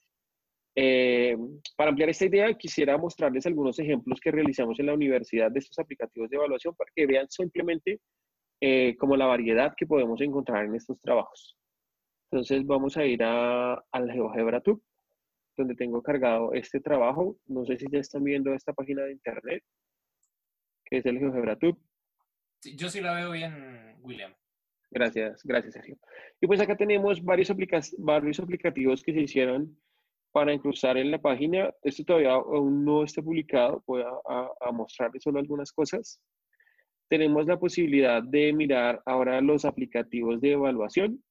Eh, 0.76 1.36
para 1.76 1.90
ampliar 1.90 2.10
esta 2.10 2.26
idea, 2.26 2.52
quisiera 2.54 2.98
mostrarles 2.98 3.46
algunos 3.46 3.78
ejemplos 3.78 4.20
que 4.20 4.30
realizamos 4.30 4.78
en 4.80 4.86
la 4.86 4.94
universidad 4.94 5.50
de 5.50 5.60
estos 5.60 5.78
aplicativos 5.78 6.28
de 6.30 6.36
evaluación 6.36 6.74
para 6.74 6.90
que 6.94 7.06
vean 7.06 7.30
simplemente 7.30 8.00
eh, 8.60 8.96
como 8.98 9.16
la 9.16 9.26
variedad 9.26 9.74
que 9.76 9.86
podemos 9.86 10.20
encontrar 10.20 10.64
en 10.64 10.74
estos 10.74 11.00
trabajos. 11.00 11.56
Entonces 12.30 12.66
vamos 12.66 12.96
a 12.96 13.04
ir 13.04 13.22
a, 13.22 13.74
al 13.92 14.10
GeoGebra 14.10 14.60
Tube 14.60 14.82
donde 15.56 15.74
tengo 15.74 16.02
cargado 16.02 16.52
este 16.52 16.80
trabajo. 16.80 17.36
No 17.46 17.64
sé 17.64 17.76
si 17.76 17.86
ya 17.90 18.00
están 18.00 18.24
viendo 18.24 18.52
esta 18.54 18.72
página 18.72 19.02
de 19.02 19.12
internet, 19.12 19.62
que 20.84 20.98
es 20.98 21.06
el 21.06 21.18
GeoGebraTube. 21.18 21.78
yo 22.76 22.88
sí 22.88 23.00
la 23.00 23.14
veo 23.14 23.30
bien, 23.32 23.96
William. 24.02 24.34
Gracias, 24.90 25.42
gracias, 25.44 25.74
Sergio. 25.74 25.98
Y 26.40 26.46
pues 26.46 26.60
acá 26.60 26.76
tenemos 26.76 27.22
varios, 27.22 27.52
varios 27.98 28.40
aplicativos 28.40 29.02
que 29.02 29.12
se 29.12 29.20
hicieron 29.22 29.76
para 30.34 30.52
incrustar 30.52 30.96
en 30.98 31.12
la 31.12 31.18
página. 31.22 31.72
Esto 31.84 32.02
todavía 32.04 32.32
aún 32.32 32.84
no 32.84 33.04
está 33.04 33.22
publicado, 33.22 33.84
voy 33.86 34.02
a, 34.02 34.48
a 34.60 34.72
mostrarles 34.72 35.22
solo 35.22 35.38
algunas 35.38 35.70
cosas. 35.70 36.20
Tenemos 37.08 37.46
la 37.46 37.56
posibilidad 37.56 38.20
de 38.20 38.52
mirar 38.52 39.00
ahora 39.06 39.40
los 39.40 39.64
aplicativos 39.64 40.40
de 40.40 40.52
evaluación. 40.52 41.22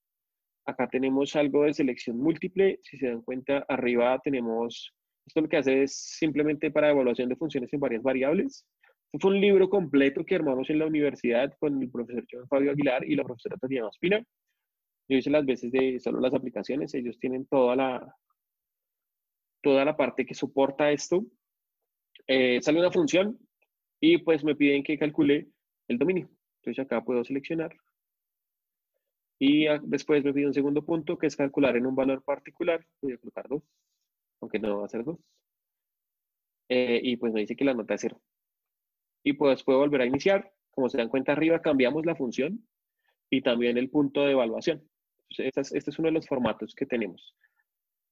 Acá 0.66 0.88
tenemos 0.88 1.36
algo 1.36 1.64
de 1.64 1.74
selección 1.74 2.18
múltiple. 2.18 2.80
Si 2.82 2.98
se 2.98 3.10
dan 3.10 3.22
cuenta, 3.24 3.66
arriba 3.68 4.18
tenemos, 4.24 4.94
esto 5.28 5.42
lo 5.42 5.50
que 5.50 5.58
hace 5.58 5.84
es 5.84 5.98
simplemente 6.18 6.72
para 6.72 6.92
evaluación 6.92 7.28
de 7.28 7.36
funciones 7.36 7.74
en 7.74 7.82
varias 7.82 8.04
variables. 8.04 8.66
Este 9.12 9.20
fue 9.20 9.32
un 9.32 9.42
libro 9.42 9.70
completo 9.70 10.24
que 10.24 10.36
armamos 10.36 10.70
en 10.70 10.80
la 10.80 10.86
universidad 10.86 11.54
con 11.60 11.82
el 11.82 11.92
profesor 11.92 12.24
John 12.32 12.48
Fabio 12.48 12.72
Aguilar 12.72 13.04
y 13.04 13.18
la 13.18 13.26
profesora 13.26 13.58
Tatiana 13.58 13.88
Ospina. 13.88 14.24
Yo 15.10 15.18
hice 15.18 15.30
las 15.30 15.46
veces 15.46 15.74
de 15.74 16.00
solo 16.00 16.22
las 16.22 16.34
aplicaciones, 16.34 16.94
ellos 16.94 17.20
tienen 17.20 17.46
toda 17.48 17.76
la, 17.76 18.16
toda 19.64 19.84
la 19.86 19.98
parte 19.98 20.26
que 20.26 20.36
soporta 20.36 20.92
esto. 20.92 21.26
Eh, 22.28 22.62
sale 22.62 22.80
una 22.80 22.92
función 22.92 23.40
y 24.00 24.20
pues 24.20 24.44
me 24.44 24.56
piden 24.56 24.84
que 24.84 25.00
calcule 25.00 25.48
el 25.88 25.98
dominio. 25.98 26.30
Entonces 26.60 26.86
acá 26.86 27.04
puedo 27.04 27.24
seleccionar 27.24 27.76
y 29.46 29.66
después 29.84 30.24
me 30.24 30.34
pide 30.34 30.48
un 30.48 30.54
segundo 30.54 30.86
punto, 30.86 31.18
que 31.18 31.28
es 31.28 31.36
calcular 31.36 31.76
en 31.76 31.86
un 31.86 31.96
valor 31.96 32.24
particular. 32.24 32.86
Voy 33.02 33.12
a 33.12 33.18
colocar 33.18 33.46
2, 33.50 33.62
aunque 34.40 34.58
no 34.58 34.80
va 34.80 34.86
a 34.86 34.90
ser 34.90 35.04
2. 35.04 35.20
Eh, 36.70 37.02
y 37.04 37.18
pues 37.18 37.34
me 37.34 37.42
dice 37.42 37.56
que 37.56 37.66
la 37.66 37.74
nota 37.74 37.96
es 37.96 38.02
0. 38.02 38.22
Y 39.22 39.34
pues 39.34 39.62
puedo 39.64 39.80
volver 39.80 40.00
a 40.00 40.06
iniciar. 40.06 40.54
Como 40.72 40.88
se 40.88 40.98
dan 40.98 41.10
cuenta 41.10 41.34
arriba, 41.34 41.62
cambiamos 41.62 42.06
la 42.06 42.16
función 42.16 42.66
y 43.30 43.42
también 43.42 43.78
el 43.78 43.90
punto 43.90 44.24
de 44.24 44.32
evaluación. 44.32 44.90
este, 45.28 45.60
es, 45.60 45.74
este 45.74 45.90
es 45.90 46.00
uno 46.00 46.08
de 46.08 46.14
los 46.14 46.28
formatos 46.28 46.74
que 46.74 46.86
tenemos. 46.86 47.36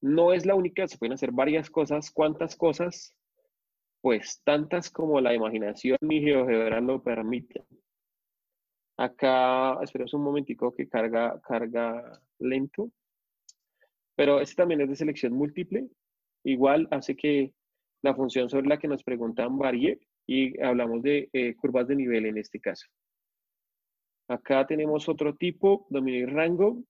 No 0.02 0.32
es 0.32 0.44
la 0.44 0.56
única, 0.56 0.86
se 0.88 0.98
pueden 0.98 1.14
hacer 1.14 1.30
varias 1.30 1.70
cosas. 1.70 2.10
¿Cuántas 2.10 2.56
cosas? 2.56 3.14
Pues 4.00 4.42
tantas 4.42 4.90
como 4.90 5.20
la 5.20 5.32
imaginación 5.32 5.98
y 6.02 6.20
GeoGebra 6.20 6.80
lo 6.80 7.02
permiten. 7.02 7.64
Acá, 8.96 9.78
esperemos 9.82 10.12
un 10.14 10.22
momentico 10.22 10.74
que 10.74 10.88
carga, 10.88 11.40
carga 11.40 12.20
lento. 12.40 12.90
Pero 14.16 14.40
este 14.40 14.56
también 14.56 14.80
es 14.80 14.88
de 14.88 14.96
selección 14.96 15.32
múltiple. 15.32 15.88
Igual 16.44 16.88
hace 16.90 17.16
que 17.16 17.54
la 18.02 18.14
función 18.14 18.50
sobre 18.50 18.66
la 18.66 18.78
que 18.78 18.88
nos 18.88 19.04
preguntan 19.04 19.56
varíe 19.56 20.00
y 20.26 20.60
hablamos 20.60 21.02
de 21.02 21.30
eh, 21.32 21.54
curvas 21.54 21.86
de 21.86 21.96
nivel 21.96 22.26
en 22.26 22.38
este 22.38 22.60
caso. 22.60 22.86
Acá 24.28 24.66
tenemos 24.66 25.08
otro 25.08 25.36
tipo, 25.36 25.86
dominio 25.90 26.20
y 26.20 26.26
rango. 26.26 26.82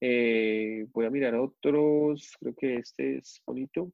Eh, 0.00 0.86
voy 0.92 1.06
a 1.06 1.10
mirar 1.10 1.34
otros, 1.34 2.36
creo 2.40 2.54
que 2.54 2.76
este 2.76 3.18
es 3.18 3.42
bonito. 3.46 3.92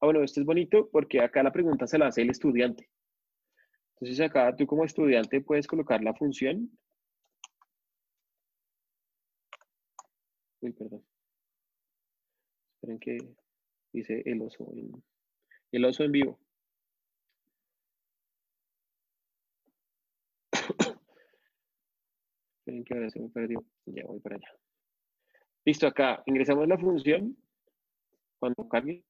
Ah, 0.00 0.06
bueno, 0.06 0.22
este 0.22 0.40
es 0.40 0.46
bonito 0.46 0.90
porque 0.92 1.20
acá 1.20 1.42
la 1.42 1.52
pregunta 1.52 1.86
se 1.86 1.98
la 1.98 2.08
hace 2.08 2.22
el 2.22 2.30
estudiante. 2.30 2.90
Entonces 3.94 4.20
acá 4.20 4.54
tú 4.56 4.66
como 4.66 4.84
estudiante 4.84 5.40
puedes 5.40 5.66
colocar 5.66 6.02
la 6.02 6.14
función. 6.14 6.70
Uy, 10.60 10.72
perdón. 10.72 11.04
Esperen 12.74 12.98
que 12.98 13.18
dice 13.92 14.22
el 14.26 14.42
oso 14.42 14.70
en, 14.74 15.02
el 15.72 15.84
oso 15.86 16.04
en 16.04 16.12
vivo. 16.12 16.38
Esperen 22.58 22.84
que 22.84 22.94
ahora 22.94 23.10
se 23.10 23.20
me 23.20 23.28
perdió. 23.30 23.64
Ya 23.86 24.04
voy 24.06 24.20
para 24.20 24.36
allá. 24.36 24.63
Listo, 25.64 25.86
acá 25.86 26.22
ingresamos 26.26 26.68
la 26.68 26.78
función. 26.78 27.36
Cuando 28.38 28.68
cargue, 28.68 29.04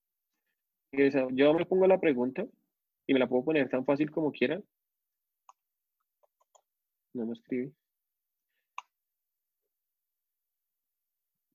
yo 1.32 1.54
me 1.54 1.66
pongo 1.66 1.86
la 1.86 1.98
pregunta 1.98 2.46
y 3.06 3.12
me 3.12 3.18
la 3.18 3.28
puedo 3.28 3.44
poner 3.44 3.68
tan 3.68 3.84
fácil 3.84 4.10
como 4.10 4.30
quiera. 4.32 4.60
No 7.14 7.26
me 7.26 7.32
escribe. 7.32 7.72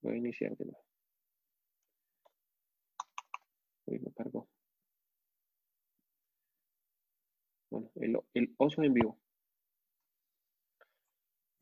Voy 0.02 0.14
a 0.14 0.18
iniciar 0.18 0.56
de 0.58 0.66
nuevo. 0.66 0.84
Uy, 3.86 4.00
me 4.00 4.12
cargó. 4.14 4.48
Bueno, 7.70 8.24
el, 8.34 8.54
oso 8.58 8.84
en 8.84 8.94
vivo. 8.94 9.19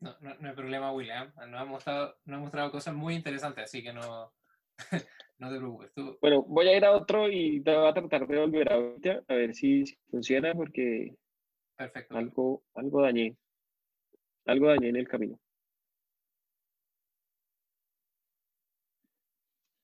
No, 0.00 0.16
no, 0.20 0.34
no, 0.36 0.48
hay 0.48 0.54
problema, 0.54 0.92
William. 0.92 1.32
Nos 1.48 1.60
ha, 1.60 1.64
mostrado, 1.64 2.16
nos 2.24 2.38
ha 2.38 2.40
mostrado 2.40 2.70
cosas 2.70 2.94
muy 2.94 3.14
interesantes, 3.14 3.64
así 3.64 3.82
que 3.82 3.92
no, 3.92 4.32
no 5.38 5.50
te 5.50 5.56
preocupes. 5.56 5.90
Bueno, 6.20 6.42
voy 6.42 6.68
a 6.68 6.76
ir 6.76 6.84
a 6.84 6.92
otro 6.92 7.28
y 7.28 7.60
te 7.62 7.76
voy 7.76 7.88
a 7.88 7.94
tratar 7.94 8.26
de 8.26 8.38
volver 8.38 8.72
ahorita 8.72 9.24
a 9.26 9.34
ver 9.34 9.54
si, 9.54 9.84
funciona 10.10 10.54
porque 10.54 11.16
Perfecto. 11.76 12.16
algo, 12.16 12.62
algo 12.74 13.02
dañé. 13.02 13.36
Algo 14.46 14.68
dañé 14.68 14.88
en 14.88 14.96
el 14.96 15.08
camino. 15.08 15.38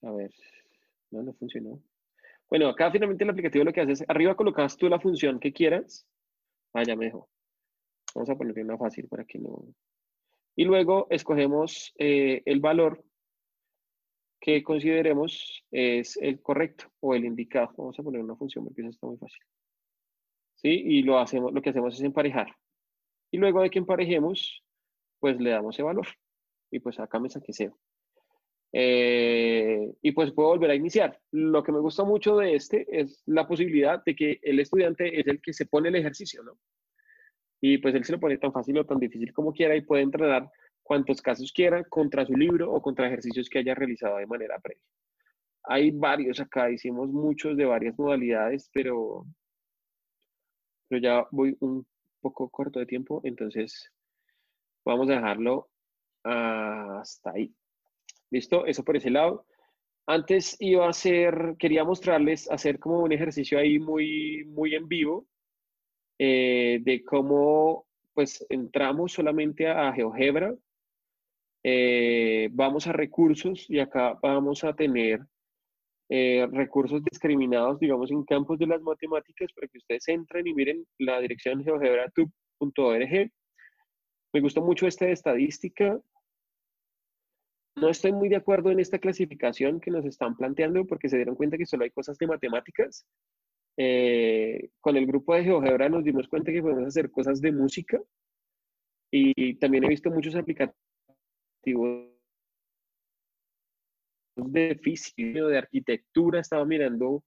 A 0.02 0.12
ver, 0.12 0.30
no, 1.10 1.22
no 1.22 1.32
funcionó. 1.34 1.82
Bueno, 2.48 2.68
acá 2.68 2.90
finalmente 2.90 3.24
el 3.24 3.30
aplicativo 3.30 3.64
lo 3.64 3.72
que 3.72 3.80
hace 3.80 3.92
es, 3.92 4.04
arriba 4.08 4.36
colocas 4.36 4.76
tú 4.76 4.88
la 4.88 5.00
función 5.00 5.40
que 5.40 5.52
quieras. 5.52 6.06
Vaya, 6.72 6.94
mejor. 6.94 7.26
Vamos 8.14 8.30
a 8.30 8.36
ponerle 8.36 8.62
una 8.62 8.78
fácil 8.78 9.08
para 9.08 9.24
que 9.24 9.38
no... 9.38 9.64
Y 10.56 10.64
luego 10.64 11.06
escogemos 11.10 11.92
eh, 11.98 12.42
el 12.44 12.60
valor 12.60 13.04
que 14.40 14.62
consideremos 14.62 15.64
es 15.70 16.16
el 16.18 16.40
correcto 16.40 16.92
o 17.00 17.14
el 17.14 17.24
indicado. 17.24 17.72
Vamos 17.76 17.98
a 17.98 18.02
poner 18.02 18.22
una 18.22 18.36
función 18.36 18.64
porque 18.64 18.82
eso 18.82 18.90
está 18.90 19.06
muy 19.06 19.16
fácil. 19.16 19.42
¿Sí? 20.56 20.68
Y 20.68 21.02
lo, 21.02 21.18
hacemos, 21.18 21.52
lo 21.52 21.60
que 21.60 21.70
hacemos 21.70 21.94
es 21.94 22.02
emparejar 22.02 22.54
y 23.34 23.36
luego 23.36 23.62
de 23.62 23.70
que 23.70 23.80
emparejemos, 23.80 24.62
pues 25.18 25.40
le 25.40 25.50
damos 25.50 25.74
ese 25.74 25.82
valor. 25.82 26.06
Y 26.70 26.78
pues 26.78 27.00
acá 27.00 27.18
me 27.18 27.28
saqué. 27.28 27.52
Eh, 28.72 29.92
y 30.02 30.12
pues 30.12 30.30
puedo 30.30 30.50
volver 30.50 30.70
a 30.70 30.76
iniciar. 30.76 31.20
Lo 31.32 31.64
que 31.64 31.72
me 31.72 31.80
gusta 31.80 32.04
mucho 32.04 32.36
de 32.36 32.54
este 32.54 32.86
es 32.88 33.24
la 33.26 33.48
posibilidad 33.48 34.04
de 34.04 34.14
que 34.14 34.38
el 34.40 34.60
estudiante 34.60 35.18
es 35.18 35.26
el 35.26 35.40
que 35.40 35.52
se 35.52 35.66
pone 35.66 35.88
el 35.88 35.96
ejercicio, 35.96 36.44
¿no? 36.44 36.56
Y 37.66 37.78
pues 37.78 37.94
él 37.94 38.04
se 38.04 38.12
lo 38.12 38.20
pone 38.20 38.36
tan 38.36 38.52
fácil 38.52 38.76
o 38.76 38.84
tan 38.84 38.98
difícil 38.98 39.32
como 39.32 39.50
quiera 39.50 39.74
y 39.74 39.80
puede 39.80 40.02
entrenar 40.02 40.50
cuantos 40.82 41.22
casos 41.22 41.50
quiera 41.50 41.82
contra 41.84 42.26
su 42.26 42.34
libro 42.34 42.70
o 42.70 42.82
contra 42.82 43.06
ejercicios 43.06 43.48
que 43.48 43.60
haya 43.60 43.74
realizado 43.74 44.18
de 44.18 44.26
manera 44.26 44.58
previa. 44.58 44.84
Hay 45.62 45.90
varios 45.90 46.40
acá, 46.40 46.70
hicimos 46.70 47.08
muchos 47.08 47.56
de 47.56 47.64
varias 47.64 47.98
modalidades, 47.98 48.68
pero, 48.70 49.24
pero 50.88 51.00
ya 51.00 51.26
voy 51.30 51.56
un 51.60 51.86
poco 52.20 52.50
corto 52.50 52.80
de 52.80 52.84
tiempo, 52.84 53.22
entonces 53.24 53.90
vamos 54.84 55.08
a 55.08 55.14
dejarlo 55.14 55.70
hasta 56.22 57.30
ahí. 57.30 57.50
¿Listo? 58.30 58.66
Eso 58.66 58.84
por 58.84 58.98
ese 58.98 59.08
lado. 59.08 59.46
Antes 60.06 60.54
iba 60.60 60.84
a 60.84 60.90
hacer, 60.90 61.56
quería 61.58 61.82
mostrarles, 61.82 62.50
hacer 62.50 62.78
como 62.78 62.98
un 62.98 63.12
ejercicio 63.12 63.58
ahí 63.58 63.78
muy, 63.78 64.44
muy 64.48 64.74
en 64.74 64.86
vivo 64.86 65.26
eh, 66.18 66.80
de 66.82 67.04
cómo 67.04 67.86
pues 68.14 68.46
entramos 68.48 69.12
solamente 69.12 69.66
a, 69.68 69.92
GeoGebra, 69.92 70.54
eh, 71.64 72.48
vamos 72.52 72.86
a 72.86 72.92
recursos 72.92 73.68
y 73.68 73.80
acá 73.80 74.18
vamos 74.22 74.62
a 74.64 74.74
tener 74.74 75.20
eh, 76.10 76.46
recursos 76.52 77.02
discriminados, 77.02 77.80
digamos, 77.80 78.10
en 78.10 78.24
campos 78.24 78.58
de 78.58 78.66
las 78.66 78.82
matemáticas 78.82 79.50
para 79.54 79.66
que 79.68 79.78
ustedes 79.78 80.06
entren 80.08 80.46
y 80.46 80.54
miren 80.54 80.86
la 80.98 81.18
dirección 81.20 81.64
geogebratube.org. 81.64 83.30
Me 84.32 84.40
gustó 84.40 84.62
mucho 84.62 84.86
esta 84.86 85.08
estadística. 85.08 85.98
No 87.76 87.88
estoy 87.88 88.12
muy 88.12 88.28
de 88.28 88.36
acuerdo 88.36 88.70
en 88.70 88.80
esta 88.80 88.98
clasificación 88.98 89.80
que 89.80 89.90
nos 89.90 90.04
están 90.04 90.36
planteando 90.36 90.84
porque 90.86 91.08
se 91.08 91.16
dieron 91.16 91.34
cuenta 91.34 91.56
que 91.56 91.66
solo 91.66 91.84
hay 91.84 91.90
cosas 91.90 92.18
de 92.18 92.26
matemáticas. 92.26 93.06
Eh, 93.76 94.70
con 94.80 94.96
el 94.96 95.06
grupo 95.06 95.34
de 95.34 95.44
GeoGebra 95.44 95.88
nos 95.88 96.04
dimos 96.04 96.28
cuenta 96.28 96.52
que 96.52 96.62
podemos 96.62 96.86
hacer 96.86 97.10
cosas 97.10 97.40
de 97.40 97.50
música 97.50 98.00
y 99.10 99.54
también 99.56 99.84
he 99.84 99.88
visto 99.88 100.10
muchos 100.10 100.36
aplicativos 100.36 100.76
de 104.36 104.78
física, 104.82 105.46
de 105.46 105.58
arquitectura, 105.58 106.40
estaba 106.40 106.64
mirando 106.64 107.24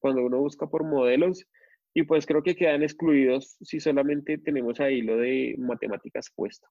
cuando 0.00 0.24
uno 0.24 0.38
busca 0.38 0.66
por 0.66 0.84
modelos 0.84 1.46
y 1.94 2.02
pues 2.02 2.26
creo 2.26 2.42
que 2.42 2.56
quedan 2.56 2.82
excluidos 2.82 3.56
si 3.60 3.80
solamente 3.80 4.38
tenemos 4.38 4.80
ahí 4.80 5.02
lo 5.02 5.16
de 5.16 5.54
matemáticas 5.58 6.30
puesto. 6.34 6.68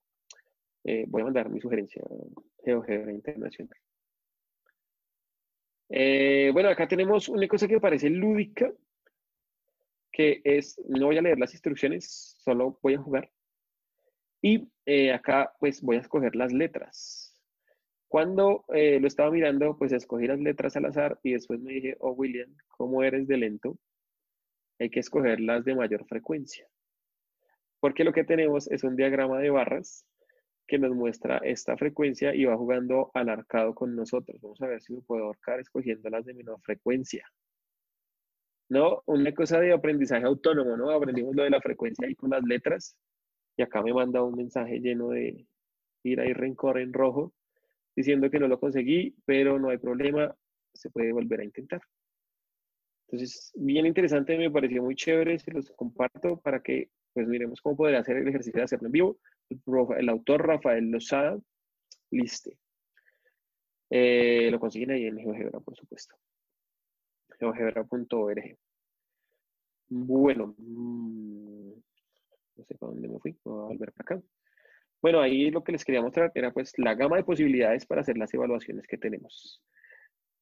Eh, 0.83 1.05
voy 1.07 1.21
a 1.21 1.25
mandar 1.25 1.49
mi 1.49 1.59
sugerencia 1.59 2.03
GeoGebra 2.63 3.11
Internacional. 3.11 3.77
Eh, 5.89 6.49
bueno, 6.53 6.69
acá 6.69 6.87
tenemos 6.87 7.29
una 7.29 7.47
cosa 7.47 7.67
que 7.67 7.79
parece 7.79 8.09
lúdica, 8.09 8.71
que 10.17 10.41
es, 10.43 10.81
no 10.87 11.05
voy 11.05 11.17
a 11.19 11.21
leer 11.21 11.37
las 11.37 11.53
instrucciones, 11.53 12.35
solo 12.39 12.79
voy 12.81 12.95
a 12.95 12.97
jugar. 12.97 13.29
Y 14.41 14.67
eh, 14.87 15.13
acá 15.13 15.53
pues 15.59 15.79
voy 15.83 15.97
a 15.97 15.99
escoger 15.99 16.35
las 16.35 16.51
letras. 16.51 17.39
Cuando 18.07 18.65
lo 18.69 19.07
estaba 19.07 19.29
mirando, 19.29 19.77
pues 19.77 19.91
escogí 19.91 20.25
las 20.25 20.39
letras 20.39 20.75
al 20.75 20.85
azar 20.85 21.19
y 21.23 21.33
después 21.33 21.59
me 21.59 21.73
dije, 21.73 21.97
oh 21.99 22.13
William, 22.13 22.49
¿cómo 22.69 23.03
eres 23.03 23.27
de 23.27 23.37
lento? 23.37 23.77
Hay 24.79 24.89
que 24.89 25.01
escoger 25.01 25.39
las 25.39 25.65
de 25.65 25.75
mayor 25.75 26.05
frecuencia. 26.07 26.65
Porque 27.79 28.03
lo 28.03 28.13
que 28.13 28.23
tenemos 28.23 28.71
es 28.71 28.83
un 28.83 28.95
diagrama 28.95 29.39
de 29.39 29.51
barras 29.51 30.03
que 30.65 30.79
nos 30.79 30.95
muestra 30.95 31.37
esta 31.43 31.77
frecuencia 31.77 32.33
y 32.33 32.45
va 32.45 32.57
jugando 32.57 33.11
al 33.13 33.29
arcado 33.29 33.75
con 33.75 33.95
nosotros. 33.95 34.41
Vamos 34.41 34.61
a 34.61 34.67
ver 34.67 34.81
si 34.81 34.93
me 34.93 35.01
puedo 35.01 35.25
ahorcar 35.25 35.59
escogiendo 35.59 36.09
las 36.09 36.25
de 36.25 36.33
menor 36.33 36.59
frecuencia. 36.61 37.29
¿No? 38.69 39.01
Una 39.05 39.33
cosa 39.33 39.59
de 39.59 39.73
aprendizaje 39.73 40.25
autónomo, 40.25 40.75
¿no? 40.75 40.91
Aprendimos 40.91 41.35
lo 41.35 41.43
de 41.43 41.49
la 41.49 41.61
frecuencia 41.61 42.07
ahí 42.07 42.15
con 42.15 42.31
las 42.31 42.43
letras 42.43 42.97
y 43.55 43.61
acá 43.61 43.81
me 43.81 43.93
manda 43.93 44.21
un 44.21 44.35
mensaje 44.35 44.79
lleno 44.79 45.09
de 45.09 45.47
ira 46.03 46.25
y 46.25 46.33
rencor 46.33 46.79
en 46.79 46.93
rojo 46.93 47.33
diciendo 47.95 48.29
que 48.29 48.39
no 48.39 48.47
lo 48.47 48.59
conseguí, 48.59 49.15
pero 49.25 49.57
no 49.57 49.69
hay 49.69 49.77
problema, 49.77 50.35
se 50.73 50.89
puede 50.89 51.11
volver 51.11 51.39
a 51.39 51.45
intentar. 51.45 51.81
Entonces, 53.07 53.51
bien 53.55 53.85
interesante, 53.85 54.37
me 54.37 54.51
pareció 54.51 54.83
muy 54.83 54.95
chévere, 54.95 55.39
se 55.39 55.51
los 55.51 55.71
comparto 55.71 56.39
para 56.41 56.61
que 56.61 56.89
pues 57.13 57.27
miremos 57.27 57.61
cómo 57.61 57.77
poder 57.77 57.95
hacer 57.95 58.17
el 58.17 58.27
ejercicio 58.27 58.59
de 58.59 58.65
hacerlo 58.65 58.87
en 58.87 58.91
vivo 58.91 59.19
el 59.97 60.09
autor 60.09 60.45
Rafael 60.45 60.89
Lozada, 60.89 61.39
liste. 62.11 62.57
Eh, 63.89 64.49
lo 64.51 64.59
consiguen 64.59 64.91
ahí 64.91 65.05
en 65.05 65.17
GeoGebra, 65.17 65.59
por 65.61 65.75
supuesto. 65.75 66.15
GeoGebra.org. 67.39 68.57
Bueno, 69.89 70.55
mm, 70.57 71.71
no 72.57 72.65
sé 72.65 72.75
para 72.75 72.91
dónde 72.91 73.07
me 73.07 73.19
fui, 73.19 73.37
voy 73.43 73.59
a 73.59 73.67
volver 73.67 73.93
para 73.93 74.17
acá. 74.17 74.27
Bueno, 75.01 75.21
ahí 75.21 75.51
lo 75.51 75.63
que 75.63 75.71
les 75.71 75.85
quería 75.85 76.01
mostrar 76.01 76.31
era 76.33 76.51
pues 76.51 76.73
la 76.77 76.95
gama 76.95 77.17
de 77.17 77.23
posibilidades 77.23 77.85
para 77.85 78.01
hacer 78.01 78.17
las 78.17 78.33
evaluaciones 78.33 78.87
que 78.87 78.97
tenemos. 78.97 79.61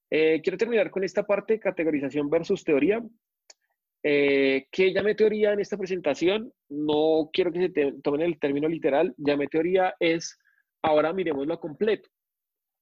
Eh, 0.10 0.42
quiero 0.42 0.58
terminar 0.58 0.90
con 0.92 1.04
esta 1.04 1.26
parte, 1.26 1.60
categorización 1.60 2.30
versus 2.30 2.64
teoría. 2.64 3.04
Eh, 4.02 4.68
¿Qué 4.72 4.94
llame 4.94 5.16
teoría 5.16 5.52
en 5.54 5.60
esta 5.60 5.78
presentación? 5.78 6.54
No 6.70 7.30
quiero 7.34 7.52
que 7.52 7.68
se 7.68 7.94
tomen 8.02 8.22
el 8.22 8.40
término 8.40 8.68
literal. 8.68 9.14
Llame 9.18 9.48
teoría 9.48 9.96
es, 10.00 10.38
ahora 10.82 11.12
miremoslo 11.12 11.60
completo. 11.60 12.10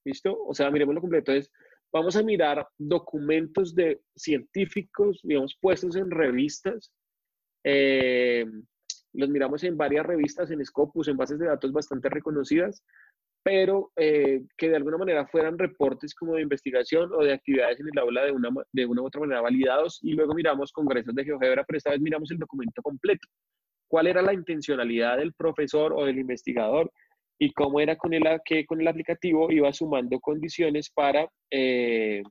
¿Listo? 0.05 0.37
O 0.45 0.53
sea, 0.53 0.69
miremoslo 0.69 1.01
completo. 1.01 1.31
Es, 1.31 1.49
vamos 1.93 2.15
a 2.15 2.23
mirar 2.23 2.67
documentos 2.77 3.75
de 3.75 4.01
científicos, 4.15 5.19
digamos, 5.23 5.57
puestos 5.61 5.95
en 5.95 6.09
revistas. 6.11 6.91
Eh, 7.63 8.45
los 9.13 9.29
miramos 9.29 9.63
en 9.63 9.77
varias 9.77 10.05
revistas, 10.05 10.49
en 10.51 10.65
Scopus, 10.65 11.07
en 11.07 11.17
bases 11.17 11.39
de 11.39 11.45
datos 11.45 11.71
bastante 11.71 12.09
reconocidas 12.09 12.83
pero 13.43 13.91
eh, 13.97 14.41
que 14.57 14.69
de 14.69 14.77
alguna 14.77 14.97
manera 14.97 15.27
fueran 15.27 15.59
reportes 15.59 16.15
como 16.15 16.35
de 16.35 16.41
investigación 16.41 17.11
o 17.13 17.23
de 17.23 17.33
actividades 17.33 17.79
en 17.81 17.87
el 17.91 17.99
aula 17.99 18.23
de 18.23 18.31
una, 18.31 18.49
de 18.71 18.85
una 18.85 19.01
u 19.01 19.05
otra 19.05 19.19
manera 19.19 19.41
validados 19.41 19.99
y 20.01 20.13
luego 20.13 20.33
miramos 20.33 20.71
congresos 20.71 21.13
de 21.13 21.25
GeoGebra, 21.25 21.65
pero 21.65 21.77
esta 21.77 21.91
vez 21.91 21.99
miramos 21.99 22.31
el 22.31 22.37
documento 22.39 22.81
completo. 22.81 23.27
¿Cuál 23.89 24.07
era 24.07 24.21
la 24.21 24.33
intencionalidad 24.33 25.17
del 25.17 25.33
profesor 25.33 25.93
o 25.93 26.05
del 26.05 26.19
investigador 26.19 26.89
y 27.39 27.51
cómo 27.53 27.79
era 27.79 27.95
con 27.95 28.13
el, 28.13 28.23
que 28.45 28.65
con 28.65 28.81
el 28.81 28.87
aplicativo 28.87 29.51
iba 29.51 29.71
sumando 29.73 30.19
condiciones 30.19 30.89
para, 30.89 31.27
eh, 31.51 32.23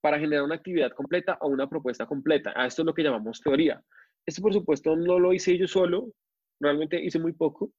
para 0.00 0.18
generar 0.18 0.44
una 0.44 0.56
actividad 0.56 0.92
completa 0.92 1.38
o 1.40 1.48
una 1.48 1.68
propuesta 1.68 2.06
completa? 2.06 2.52
A 2.54 2.66
esto 2.66 2.82
es 2.82 2.86
lo 2.86 2.94
que 2.94 3.02
llamamos 3.02 3.40
teoría. 3.40 3.82
Esto, 4.24 4.42
por 4.42 4.52
supuesto, 4.52 4.96
no 4.96 5.18
lo 5.18 5.32
hice 5.32 5.56
yo 5.56 5.66
solo, 5.66 6.12
realmente 6.60 7.00
hice 7.02 7.18
muy 7.18 7.32
poco, 7.32 7.72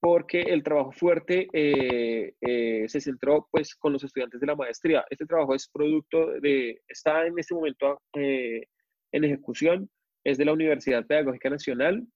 porque 0.00 0.42
el 0.42 0.62
trabajo 0.62 0.92
fuerte 0.92 1.46
eh, 1.52 2.34
eh, 2.40 2.88
se 2.88 3.00
centró 3.00 3.46
pues 3.50 3.74
con 3.76 3.92
los 3.92 4.02
estudiantes 4.02 4.40
de 4.40 4.46
la 4.46 4.56
maestría. 4.56 5.04
Este 5.08 5.26
trabajo 5.26 5.54
es 5.54 5.68
producto 5.68 6.32
de, 6.40 6.82
está 6.88 7.26
en 7.26 7.38
este 7.38 7.54
momento 7.54 8.00
en 8.14 9.24
ejecución, 9.24 9.88
es 10.24 10.38
de 10.38 10.44
la 10.44 10.52
Universidad 10.52 11.06
Pedagógica 11.06 11.50
Nacional, 11.50 12.06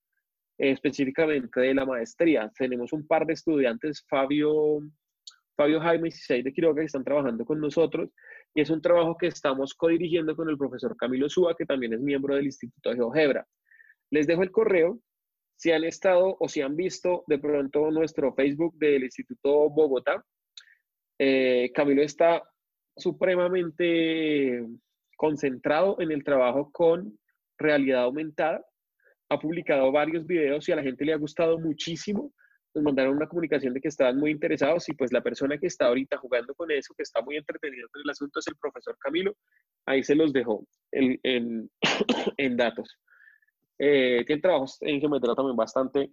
específicamente 0.59 1.61
de 1.61 1.75
la 1.75 1.85
maestría. 1.85 2.51
Tenemos 2.57 2.93
un 2.93 3.07
par 3.07 3.27
de 3.27 3.35
estudiantes, 3.35 4.05
Fabio, 4.09 4.81
Fabio 5.57 5.81
Jaime 5.81 6.09
y 6.09 6.13
Cisei 6.13 6.43
de 6.43 6.53
Quiroga, 6.53 6.81
que 6.81 6.87
están 6.87 7.05
trabajando 7.05 7.45
con 7.45 7.61
nosotros, 7.61 8.11
y 8.55 8.61
es 8.61 8.71
un 8.71 8.81
trabajo 8.81 9.17
que 9.17 9.27
estamos 9.27 9.75
codirigiendo 9.75 10.35
con 10.35 10.49
el 10.49 10.57
profesor 10.57 10.97
Camilo 10.97 11.29
Súa, 11.29 11.57
que 11.57 11.67
también 11.67 11.93
es 11.93 12.01
miembro 12.01 12.35
del 12.35 12.47
Instituto 12.47 12.91
de 12.91 12.97
GeoGebra. 12.97 13.47
Les 14.11 14.27
dejo 14.27 14.43
el 14.43 14.51
correo 14.51 15.01
si 15.57 15.73
han 15.73 15.85
estado 15.85 16.37
o 16.39 16.49
si 16.49 16.61
han 16.61 16.77
visto 16.77 17.25
de 17.27 17.39
pronto 17.39 17.91
nuestro 17.91 18.35
Facebook 18.35 18.75
del 18.77 19.05
Instituto 19.05 19.71
Bogotá, 19.71 20.25
eh, 21.19 21.71
Camilo 21.75 22.03
está 22.03 22.43
supremamente 22.97 24.67
concentrado 25.17 25.97
en 26.01 26.13
el 26.13 26.25
trabajo 26.25 26.71
con 26.71 27.19
realidad 27.59 28.03
aumentada. 28.03 28.65
Ha 29.29 29.39
publicado 29.39 29.91
varios 29.93 30.27
videos 30.27 30.69
y 30.69 30.73
a 30.73 30.77
la 30.77 30.83
gente 30.83 31.05
le 31.05 31.13
ha 31.13 31.17
gustado 31.17 31.59
muchísimo. 31.59 32.33
Nos 32.75 32.85
mandaron 32.85 33.17
una 33.17 33.27
comunicación 33.27 33.73
de 33.75 33.81
que 33.81 33.89
estaban 33.89 34.19
muy 34.19 34.31
interesados 34.31 34.89
y 34.89 34.95
pues 34.95 35.13
la 35.13 35.23
persona 35.23 35.59
que 35.59 35.67
está 35.67 35.87
ahorita 35.87 36.19
jugando 36.19 36.55
con 36.55 36.71
eso, 36.71 36.95
que 36.95 37.03
está 37.03 37.23
muy 37.23 37.37
entretenido 37.37 37.89
con 37.91 38.03
el 38.03 38.11
asunto, 38.11 38.39
es 38.39 38.49
el 38.49 38.57
profesor 38.57 38.97
Camilo. 38.99 39.35
Ahí 39.87 40.03
se 40.03 40.15
los 40.15 40.33
dejó 40.33 40.67
en 40.93 42.57
datos. 42.57 42.99
Eh, 43.79 44.25
tiene 44.27 44.41
trabajos 44.41 44.79
en 44.81 45.01
geometría 45.01 45.35
también 45.35 45.57
bastante 45.57 46.11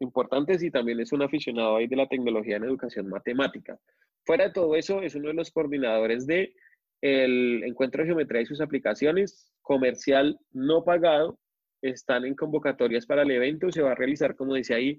importantes 0.00 0.62
y 0.62 0.70
también 0.70 1.00
es 1.00 1.12
un 1.12 1.22
aficionado 1.22 1.76
ahí 1.76 1.86
de 1.86 1.96
la 1.96 2.08
tecnología 2.08 2.56
en 2.56 2.64
educación 2.64 3.08
matemática. 3.08 3.78
Fuera 4.24 4.46
de 4.48 4.52
todo 4.52 4.74
eso, 4.74 5.02
es 5.02 5.14
uno 5.14 5.28
de 5.28 5.34
los 5.34 5.50
coordinadores 5.50 6.26
de 6.26 6.54
el 7.00 7.62
Encuentro 7.64 8.02
de 8.02 8.08
Geometría 8.08 8.42
y 8.42 8.46
sus 8.46 8.60
aplicaciones, 8.60 9.52
comercial 9.62 10.38
no 10.52 10.84
pagado, 10.84 11.38
están 11.82 12.24
en 12.24 12.34
convocatorias 12.34 13.06
para 13.06 13.22
el 13.22 13.30
evento. 13.30 13.70
Se 13.70 13.82
va 13.82 13.92
a 13.92 13.94
realizar, 13.94 14.36
como 14.36 14.54
dice 14.54 14.74
ahí, 14.74 14.98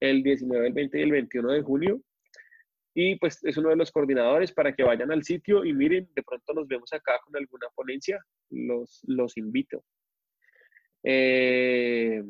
el 0.00 0.22
19, 0.22 0.66
el 0.66 0.72
20 0.72 0.98
y 0.98 1.02
el 1.02 1.12
21 1.12 1.52
de 1.52 1.62
junio. 1.62 2.02
Y 2.94 3.16
pues 3.16 3.42
es 3.44 3.56
uno 3.56 3.70
de 3.70 3.76
los 3.76 3.90
coordinadores 3.90 4.52
para 4.52 4.74
que 4.74 4.82
vayan 4.82 5.10
al 5.10 5.24
sitio 5.24 5.64
y 5.64 5.72
miren, 5.72 6.08
de 6.14 6.22
pronto 6.22 6.52
nos 6.52 6.68
vemos 6.68 6.92
acá 6.92 7.18
con 7.24 7.34
alguna 7.36 7.68
ponencia. 7.74 8.20
Los, 8.50 9.00
los 9.06 9.36
invito. 9.36 9.82
Eh, 11.02 12.22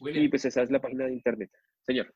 y 0.00 0.28
pues 0.28 0.44
esa 0.44 0.62
es 0.62 0.70
la 0.70 0.80
página 0.80 1.06
de 1.06 1.12
internet. 1.12 1.50
Señor. 1.80 2.14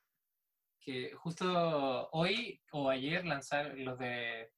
Que 0.80 1.12
justo 1.14 2.08
hoy 2.12 2.60
o 2.72 2.90
ayer 2.90 3.24
lanzar 3.24 3.76
los 3.78 3.98
de 3.98 4.50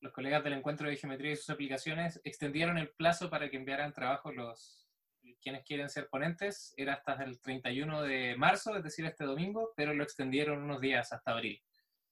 los 0.00 0.12
colegas 0.12 0.44
del 0.44 0.52
encuentro 0.52 0.88
de 0.88 0.96
geometría 0.96 1.32
y 1.32 1.36
sus 1.36 1.50
aplicaciones 1.50 2.20
extendieron 2.24 2.78
el 2.78 2.90
plazo 2.90 3.30
para 3.30 3.50
que 3.50 3.56
enviaran 3.56 3.92
trabajo 3.92 4.32
los 4.32 4.87
quienes 5.40 5.64
quieren 5.64 5.88
ser 5.88 6.08
ponentes. 6.08 6.74
Era 6.76 6.94
hasta 6.94 7.14
el 7.24 7.40
31 7.40 8.02
de 8.02 8.36
marzo, 8.36 8.76
es 8.76 8.82
decir, 8.82 9.04
este 9.04 9.24
domingo, 9.24 9.72
pero 9.76 9.94
lo 9.94 10.02
extendieron 10.02 10.62
unos 10.62 10.80
días 10.80 11.12
hasta 11.12 11.32
abril. 11.32 11.60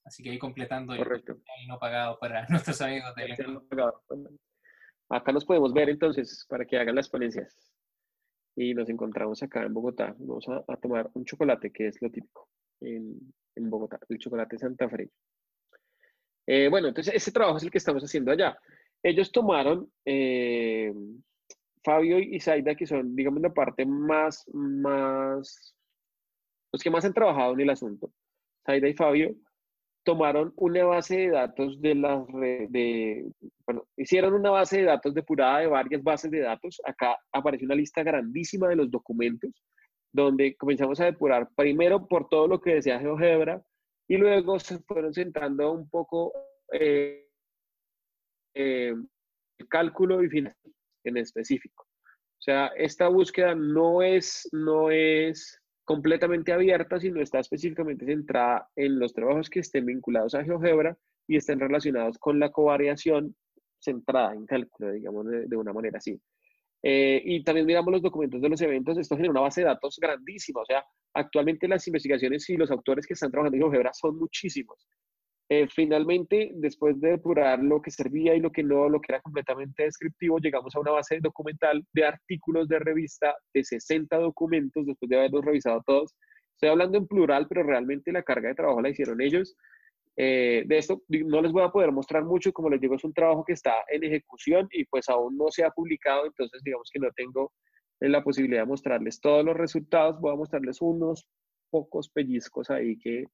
Así 0.03 0.23
que 0.23 0.29
ahí 0.29 0.39
completando 0.39 0.95
Correcto. 0.95 1.33
el 1.33 1.67
no 1.67 1.77
pagado 1.79 2.17
para 2.19 2.45
nuestros 2.49 2.79
amigos 2.81 3.13
del. 3.15 3.35
Acá 5.09 5.31
nos 5.31 5.45
podemos 5.45 5.73
ver 5.73 5.89
entonces 5.89 6.45
para 6.49 6.65
que 6.65 6.77
hagan 6.77 6.95
las 6.95 7.09
ponencias. 7.09 7.73
Y 8.55 8.73
nos 8.73 8.89
encontramos 8.89 9.43
acá 9.43 9.63
en 9.63 9.73
Bogotá. 9.73 10.15
Vamos 10.17 10.45
a, 10.49 10.77
tomar 10.77 11.09
un 11.13 11.25
chocolate, 11.25 11.71
que 11.71 11.87
es 11.87 12.01
lo 12.01 12.09
típico 12.09 12.49
en, 12.81 13.33
en 13.55 13.69
Bogotá, 13.69 13.99
el 14.09 14.17
chocolate 14.17 14.57
Santa 14.57 14.89
Fe. 14.89 15.09
Eh, 16.47 16.69
bueno, 16.69 16.87
entonces 16.87 17.13
ese 17.13 17.31
trabajo 17.31 17.57
es 17.57 17.63
el 17.63 17.71
que 17.71 17.77
estamos 17.77 18.03
haciendo 18.03 18.31
allá. 18.31 18.57
Ellos 19.03 19.31
tomaron, 19.31 19.91
eh, 20.05 20.93
Fabio 21.87 22.19
y 22.19 22.37
Zaida, 22.41 22.75
que 22.75 22.85
son, 22.85 23.15
digamos, 23.15 23.41
la 23.41 23.53
parte 23.53 23.85
más, 23.85 24.45
más, 24.53 25.73
los 26.73 26.83
que 26.83 26.89
más 26.89 27.05
han 27.05 27.13
trabajado 27.13 27.53
en 27.53 27.61
el 27.61 27.69
asunto, 27.69 28.11
Zaida 28.65 28.89
y 28.89 28.93
Fabio, 28.93 29.33
tomaron 30.03 30.51
una 30.57 30.83
base 30.83 31.15
de 31.17 31.29
datos 31.29 31.79
de 31.79 31.95
las 31.95 32.27
de, 32.27 33.31
hicieron 33.95 34.33
una 34.33 34.49
base 34.49 34.79
de 34.79 34.83
datos 34.83 35.13
depurada 35.13 35.59
de 35.59 35.67
varias 35.67 36.03
bases 36.03 36.29
de 36.29 36.41
datos. 36.41 36.81
Acá 36.83 37.17
aparece 37.31 37.63
una 37.63 37.75
lista 37.75 38.03
grandísima 38.03 38.67
de 38.67 38.75
los 38.75 38.91
documentos, 38.91 39.51
donde 40.11 40.57
comenzamos 40.57 40.99
a 40.99 41.05
depurar 41.05 41.47
primero 41.55 42.05
por 42.05 42.27
todo 42.27 42.49
lo 42.49 42.59
que 42.59 42.75
decía 42.75 42.99
GeoGebra, 42.99 43.63
y 44.09 44.17
luego 44.17 44.59
se 44.59 44.79
fueron 44.79 45.13
sentando 45.13 45.71
un 45.71 45.89
poco 45.89 46.33
eh, 46.73 47.29
eh, 48.55 48.93
el 49.57 49.67
cálculo 49.69 50.21
y 50.21 50.27
finanzas 50.27 50.76
en 51.09 51.17
específico. 51.17 51.85
O 52.39 52.41
sea, 52.41 52.67
esta 52.77 53.07
búsqueda 53.07 53.55
no 53.55 54.01
es, 54.01 54.47
no 54.51 54.91
es 54.91 55.59
completamente 55.83 56.53
abierta, 56.53 56.99
sino 56.99 57.21
está 57.21 57.39
específicamente 57.39 58.05
centrada 58.05 58.69
en 58.75 58.99
los 58.99 59.13
trabajos 59.13 59.49
que 59.49 59.59
estén 59.61 59.85
vinculados 59.85 60.35
a 60.35 60.43
GeoGebra 60.43 60.97
y 61.27 61.37
estén 61.37 61.59
relacionados 61.59 62.17
con 62.17 62.39
la 62.39 62.51
covariación 62.51 63.35
centrada 63.79 64.33
en 64.33 64.45
cálculo, 64.45 64.91
digamos, 64.91 65.25
de 65.27 65.55
una 65.57 65.73
manera 65.73 65.97
así. 65.97 66.19
Eh, 66.83 67.21
y 67.25 67.43
también 67.43 67.65
miramos 67.65 67.91
los 67.91 68.01
documentos 68.01 68.41
de 68.41 68.49
los 68.49 68.61
eventos. 68.61 68.97
Esto 68.97 69.15
genera 69.15 69.31
una 69.31 69.41
base 69.41 69.61
de 69.61 69.67
datos 69.67 69.97
grandísima. 69.99 70.61
O 70.61 70.65
sea, 70.65 70.85
actualmente 71.13 71.67
las 71.67 71.87
investigaciones 71.87 72.49
y 72.49 72.57
los 72.57 72.71
autores 72.71 73.05
que 73.05 73.13
están 73.13 73.31
trabajando 73.31 73.57
en 73.57 73.63
GeoGebra 73.63 73.93
son 73.93 74.17
muchísimos. 74.17 74.87
Eh, 75.49 75.67
finalmente, 75.69 76.51
después 76.55 76.99
de 76.99 77.11
depurar 77.11 77.59
lo 77.63 77.81
que 77.81 77.89
servía 77.89 78.35
y 78.35 78.41
lo 78.41 78.51
que 78.51 78.63
no, 78.63 78.89
lo 78.89 78.99
que 78.99 79.13
era 79.13 79.21
completamente 79.21 79.83
descriptivo, 79.83 80.39
llegamos 80.39 80.75
a 80.75 80.79
una 80.79 80.91
base 80.91 81.19
documental 81.21 81.85
de 81.93 82.05
artículos 82.05 82.67
de 82.67 82.79
revista 82.79 83.33
de 83.53 83.63
60 83.63 84.17
documentos 84.17 84.85
después 84.85 85.09
de 85.09 85.17
haberlos 85.17 85.45
revisado 85.45 85.81
todos. 85.85 86.13
Estoy 86.53 86.69
hablando 86.69 86.97
en 86.97 87.07
plural, 87.07 87.47
pero 87.47 87.63
realmente 87.63 88.11
la 88.11 88.23
carga 88.23 88.49
de 88.49 88.55
trabajo 88.55 88.81
la 88.81 88.89
hicieron 88.89 89.21
ellos. 89.21 89.55
Eh, 90.17 90.63
de 90.65 90.77
esto 90.79 91.03
no 91.07 91.41
les 91.41 91.51
voy 91.51 91.63
a 91.63 91.69
poder 91.69 91.91
mostrar 91.91 92.25
mucho, 92.25 92.51
como 92.51 92.69
les 92.69 92.81
digo, 92.81 92.95
es 92.95 93.03
un 93.03 93.13
trabajo 93.13 93.45
que 93.45 93.53
está 93.53 93.75
en 93.87 94.03
ejecución 94.03 94.67
y 94.71 94.83
pues 94.85 95.07
aún 95.07 95.37
no 95.37 95.49
se 95.49 95.63
ha 95.63 95.69
publicado, 95.69 96.25
entonces 96.25 96.61
digamos 96.63 96.89
que 96.91 96.99
no 96.99 97.09
tengo 97.15 97.53
la 97.99 98.23
posibilidad 98.23 98.61
de 98.61 98.67
mostrarles 98.67 99.21
todos 99.21 99.45
los 99.45 99.55
resultados, 99.55 100.19
voy 100.19 100.33
a 100.33 100.37
mostrarles 100.37 100.81
unos 100.81 101.27
pocos 101.69 102.09
pellizcos 102.09 102.69
ahí 102.71 102.97
que, 102.97 103.27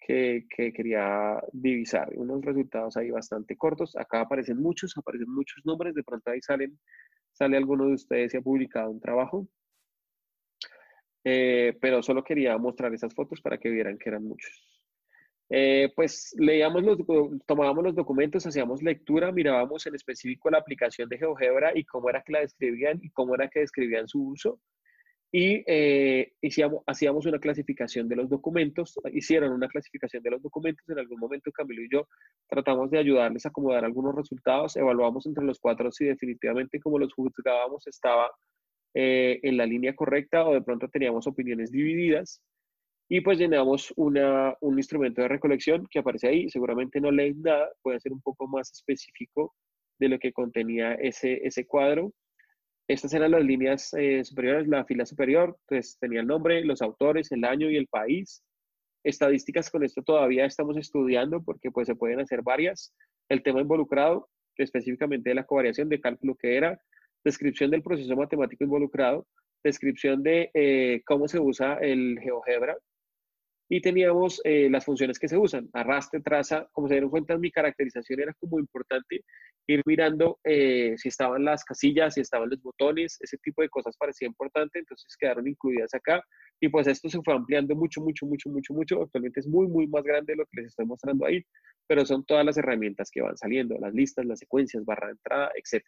que, 0.00 0.46
que, 0.48 0.72
quería 0.72 1.42
divisar, 1.52 2.10
unos 2.16 2.42
resultados 2.44 2.96
ahí 2.96 3.10
bastante 3.10 3.56
cortos, 3.56 3.96
acá 3.96 4.20
aparecen 4.22 4.58
muchos, 4.58 4.96
aparecen 4.96 5.30
muchos 5.30 5.64
nombres, 5.64 5.94
de 5.94 6.04
pronto 6.04 6.30
ahí 6.30 6.40
salen, 6.40 6.78
sale 7.32 7.56
alguno 7.56 7.86
de 7.86 7.94
ustedes 7.94 8.34
y 8.34 8.36
ha 8.36 8.40
publicado 8.40 8.90
un 8.90 9.00
trabajo, 9.00 9.48
eh, 11.24 11.76
pero 11.80 12.02
solo 12.02 12.24
quería 12.24 12.56
mostrar 12.58 12.94
esas 12.94 13.14
fotos 13.14 13.40
para 13.40 13.58
que 13.58 13.70
vieran 13.70 13.98
que 13.98 14.08
eran 14.08 14.24
muchos. 14.24 14.78
Eh, 15.50 15.90
pues 15.96 16.34
leíamos 16.38 16.82
los, 16.82 16.98
tomábamos 17.46 17.82
los 17.82 17.94
documentos, 17.94 18.46
hacíamos 18.46 18.82
lectura, 18.82 19.32
mirábamos 19.32 19.86
en 19.86 19.94
específico 19.94 20.50
la 20.50 20.58
aplicación 20.58 21.08
de 21.08 21.18
GeoGebra 21.18 21.72
y 21.74 21.84
cómo 21.84 22.10
era 22.10 22.22
que 22.22 22.32
la 22.32 22.40
describían 22.40 22.98
y 23.02 23.10
cómo 23.10 23.34
era 23.34 23.48
que 23.48 23.60
describían 23.60 24.06
su 24.08 24.28
uso. 24.28 24.60
Y 25.30 25.62
eh, 25.66 26.32
hacíamos, 26.86 27.26
una 27.26 27.38
clasificación 27.38 28.08
de 28.08 28.16
los 28.16 28.30
documentos, 28.30 28.98
hicieron 29.12 29.52
una 29.52 29.68
clasificación 29.68 30.22
de 30.22 30.30
los 30.30 30.42
documentos. 30.42 30.88
En 30.88 30.98
algún 30.98 31.20
momento 31.20 31.52
Camilo 31.52 31.82
y 31.82 31.88
yo 31.92 32.08
tratamos 32.48 32.90
de 32.90 32.98
ayudarles 32.98 33.44
a 33.44 33.50
acomodar 33.50 33.84
algunos 33.84 34.14
resultados, 34.14 34.76
evaluamos 34.76 35.26
entre 35.26 35.44
los 35.44 35.58
cuatro 35.58 35.92
si 35.92 36.06
definitivamente 36.06 36.80
como 36.80 36.98
los 36.98 37.12
juzgábamos 37.12 37.86
estaba 37.86 38.30
eh, 38.94 39.38
en 39.42 39.58
la 39.58 39.66
línea 39.66 39.94
correcta 39.94 40.46
o 40.46 40.54
de 40.54 40.62
pronto 40.62 40.88
teníamos 40.88 41.26
opiniones 41.26 41.70
divididas. 41.70 42.40
Y 43.10 43.20
pues 43.22 43.38
llenamos 43.38 43.92
una, 43.96 44.54
un 44.60 44.78
instrumento 44.78 45.22
de 45.22 45.28
recolección 45.28 45.86
que 45.90 45.98
aparece 45.98 46.28
ahí. 46.28 46.48
Seguramente 46.50 47.00
no 47.00 47.10
leen 47.10 47.40
nada, 47.42 47.70
puede 47.82 48.00
ser 48.00 48.12
un 48.12 48.20
poco 48.20 48.46
más 48.46 48.70
específico 48.72 49.54
de 49.98 50.08
lo 50.08 50.18
que 50.18 50.32
contenía 50.32 50.94
ese, 50.94 51.46
ese 51.46 51.66
cuadro. 51.66 52.12
Estas 52.88 53.12
eran 53.12 53.32
las 53.32 53.44
líneas 53.44 53.92
eh, 53.92 54.24
superiores, 54.24 54.66
la 54.66 54.84
fila 54.86 55.04
superior, 55.04 55.58
pues 55.66 55.98
tenía 56.00 56.20
el 56.20 56.26
nombre, 56.26 56.64
los 56.64 56.80
autores, 56.80 57.30
el 57.32 57.44
año 57.44 57.70
y 57.70 57.76
el 57.76 57.86
país. 57.86 58.42
Estadísticas 59.04 59.70
con 59.70 59.84
esto 59.84 60.02
todavía 60.02 60.46
estamos 60.46 60.76
estudiando 60.78 61.42
porque 61.42 61.70
pues 61.70 61.86
se 61.86 61.94
pueden 61.94 62.20
hacer 62.20 62.40
varias. 62.42 62.94
El 63.28 63.42
tema 63.42 63.60
involucrado, 63.60 64.30
específicamente 64.56 65.28
de 65.28 65.34
la 65.34 65.44
covariación 65.44 65.90
de 65.90 66.00
cálculo 66.00 66.34
que 66.34 66.56
era, 66.56 66.80
descripción 67.24 67.70
del 67.70 67.82
proceso 67.82 68.16
matemático 68.16 68.64
involucrado, 68.64 69.26
descripción 69.62 70.22
de 70.22 70.50
eh, 70.54 71.02
cómo 71.04 71.28
se 71.28 71.38
usa 71.40 71.74
el 71.74 72.18
GeoGebra, 72.22 72.74
y 73.68 73.80
teníamos 73.82 74.40
eh, 74.44 74.68
las 74.70 74.84
funciones 74.84 75.18
que 75.18 75.28
se 75.28 75.36
usan, 75.36 75.68
arrastre, 75.74 76.20
traza, 76.20 76.66
como 76.72 76.88
se 76.88 76.94
dieron 76.94 77.10
cuenta, 77.10 77.36
mi 77.36 77.50
caracterización 77.50 78.20
era 78.20 78.32
como 78.40 78.58
importante 78.58 79.24
ir 79.66 79.82
mirando 79.84 80.38
eh, 80.44 80.94
si 80.96 81.08
estaban 81.08 81.44
las 81.44 81.64
casillas, 81.64 82.14
si 82.14 82.22
estaban 82.22 82.48
los 82.48 82.62
botones, 82.62 83.18
ese 83.20 83.36
tipo 83.38 83.60
de 83.60 83.68
cosas 83.68 83.94
parecía 83.98 84.26
importante, 84.26 84.78
entonces 84.78 85.14
quedaron 85.18 85.46
incluidas 85.46 85.92
acá 85.92 86.22
y 86.60 86.68
pues 86.68 86.86
esto 86.86 87.10
se 87.10 87.20
fue 87.22 87.34
ampliando 87.34 87.74
mucho, 87.76 88.00
mucho, 88.00 88.24
mucho, 88.24 88.48
mucho, 88.48 88.72
mucho, 88.72 89.02
actualmente 89.02 89.40
es 89.40 89.46
muy, 89.46 89.66
muy 89.68 89.86
más 89.86 90.02
grande 90.02 90.32
de 90.32 90.38
lo 90.38 90.46
que 90.46 90.62
les 90.62 90.68
estoy 90.68 90.86
mostrando 90.86 91.26
ahí, 91.26 91.42
pero 91.86 92.06
son 92.06 92.24
todas 92.24 92.46
las 92.46 92.56
herramientas 92.56 93.10
que 93.12 93.20
van 93.20 93.36
saliendo, 93.36 93.76
las 93.78 93.92
listas, 93.92 94.24
las 94.24 94.38
secuencias, 94.38 94.84
barra 94.86 95.08
de 95.08 95.12
entrada, 95.12 95.50
etc. 95.54 95.84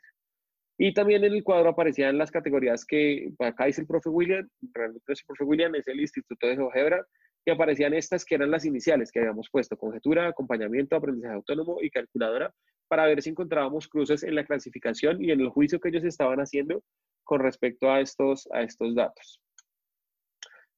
Y 0.78 0.92
también 0.94 1.24
en 1.24 1.32
el 1.32 1.42
cuadro 1.42 1.70
aparecían 1.70 2.18
las 2.18 2.30
categorías 2.30 2.84
que 2.84 3.30
acá 3.38 3.66
dice 3.66 3.80
el 3.80 3.86
profe 3.86 4.10
William, 4.10 4.48
realmente 4.72 5.12
el 5.12 5.18
profe 5.26 5.44
William 5.44 5.74
es 5.74 5.88
el 5.88 6.00
Instituto 6.00 6.46
de 6.46 6.56
GeoGebra, 6.56 7.04
que 7.44 7.52
aparecían 7.52 7.94
estas 7.94 8.24
que 8.24 8.34
eran 8.34 8.50
las 8.50 8.64
iniciales 8.64 9.10
que 9.10 9.20
habíamos 9.20 9.48
puesto, 9.50 9.76
conjetura, 9.76 10.28
acompañamiento, 10.28 10.96
aprendizaje 10.96 11.34
autónomo 11.34 11.78
y 11.80 11.90
calculadora, 11.90 12.52
para 12.88 13.06
ver 13.06 13.22
si 13.22 13.30
encontrábamos 13.30 13.88
cruces 13.88 14.22
en 14.22 14.34
la 14.34 14.44
clasificación 14.44 15.22
y 15.22 15.30
en 15.30 15.40
el 15.40 15.48
juicio 15.48 15.80
que 15.80 15.88
ellos 15.88 16.04
estaban 16.04 16.40
haciendo 16.40 16.82
con 17.22 17.40
respecto 17.40 17.90
a 17.90 18.00
estos, 18.00 18.48
a 18.52 18.62
estos 18.62 18.94
datos. 18.94 19.40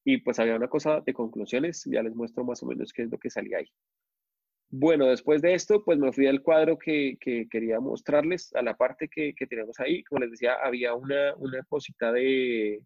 Y 0.05 0.19
pues 0.19 0.39
había 0.39 0.57
una 0.57 0.69
cosa 0.69 1.01
de 1.01 1.15
conclusiones, 1.15 1.85
ya 1.87 2.03
les 2.03 2.15
muestro 2.15 2.45
más 2.45 2.63
o 2.63 2.67
menos 2.67 2.93
qué 2.93 3.03
es 3.03 3.11
lo 3.11 3.19
que 3.19 3.31
salía 3.31 3.59
ahí. 3.59 3.69
Bueno, 4.69 5.07
después 5.07 5.43
de 5.43 5.55
esto, 5.55 5.85
pues 5.85 5.99
me 5.99 6.13
fui 6.13 6.27
al 6.27 6.43
cuadro 6.43 6.79
que, 6.79 7.17
que 7.21 7.47
quería 7.49 7.79
mostrarles, 7.79 8.55
a 8.55 8.63
la 8.63 8.75
parte 8.75 9.09
que, 9.09 9.35
que, 9.35 9.47
tenemos 9.47 9.79
ahí. 9.81 10.03
Como 10.05 10.21
les 10.21 10.31
decía, 10.31 10.55
había 10.63 10.95
una, 10.95 11.35
una 11.37 11.63
cosita 11.65 12.11
de, 12.11 12.81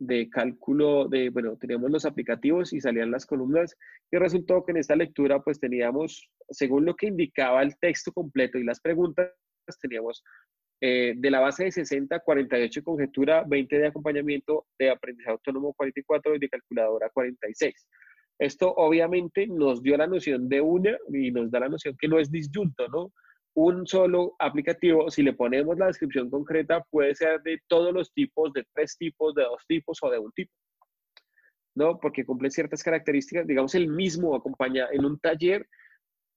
de 0.00 0.30
cálculo 0.30 1.08
de, 1.08 1.28
bueno, 1.28 1.56
teníamos 1.56 1.90
los 1.90 2.06
aplicativos 2.06 2.72
y 2.72 2.80
salían 2.80 3.10
las 3.10 3.26
columnas 3.26 3.76
y 4.10 4.16
resultó 4.16 4.64
que 4.64 4.72
en 4.72 4.78
esta 4.78 4.96
lectura 4.96 5.40
pues 5.42 5.60
teníamos, 5.60 6.28
según 6.48 6.86
lo 6.86 6.96
que 6.96 7.08
indicaba 7.08 7.62
el 7.62 7.78
texto 7.78 8.10
completo 8.10 8.58
y 8.58 8.64
las 8.64 8.80
preguntas, 8.80 9.30
teníamos 9.80 10.24
eh, 10.80 11.12
de 11.16 11.30
la 11.30 11.40
base 11.40 11.64
de 11.64 11.72
60, 11.72 12.18
48 12.20 12.80
de 12.80 12.84
conjetura, 12.84 13.44
20 13.46 13.78
de 13.78 13.86
acompañamiento, 13.88 14.66
de 14.78 14.90
aprendizaje 14.90 15.32
autónomo 15.32 15.74
44 15.74 16.34
y 16.34 16.38
de 16.38 16.48
calculadora 16.48 17.10
46. 17.10 17.86
Esto 18.38 18.72
obviamente 18.74 19.46
nos 19.46 19.82
dio 19.82 19.98
la 19.98 20.06
noción 20.06 20.48
de 20.48 20.62
una 20.62 20.96
y 21.12 21.30
nos 21.30 21.50
da 21.50 21.60
la 21.60 21.68
noción 21.68 21.94
que 22.00 22.08
no 22.08 22.18
es 22.18 22.30
disyunto, 22.30 22.88
¿no? 22.88 23.12
Un 23.54 23.86
solo 23.86 24.34
aplicativo, 24.38 25.10
si 25.10 25.22
le 25.22 25.32
ponemos 25.32 25.78
la 25.78 25.86
descripción 25.86 26.30
concreta, 26.30 26.84
puede 26.90 27.14
ser 27.14 27.42
de 27.42 27.60
todos 27.66 27.92
los 27.92 28.12
tipos, 28.12 28.52
de 28.52 28.64
tres 28.72 28.96
tipos, 28.96 29.34
de 29.34 29.42
dos 29.42 29.64
tipos 29.66 29.98
o 30.02 30.10
de 30.10 30.18
un 30.18 30.32
tipo. 30.32 30.52
¿No? 31.74 31.98
Porque 31.98 32.24
cumple 32.24 32.50
ciertas 32.50 32.82
características. 32.82 33.46
Digamos, 33.46 33.74
el 33.74 33.88
mismo 33.88 34.34
acompaña 34.34 34.88
en 34.92 35.04
un 35.04 35.18
taller 35.18 35.66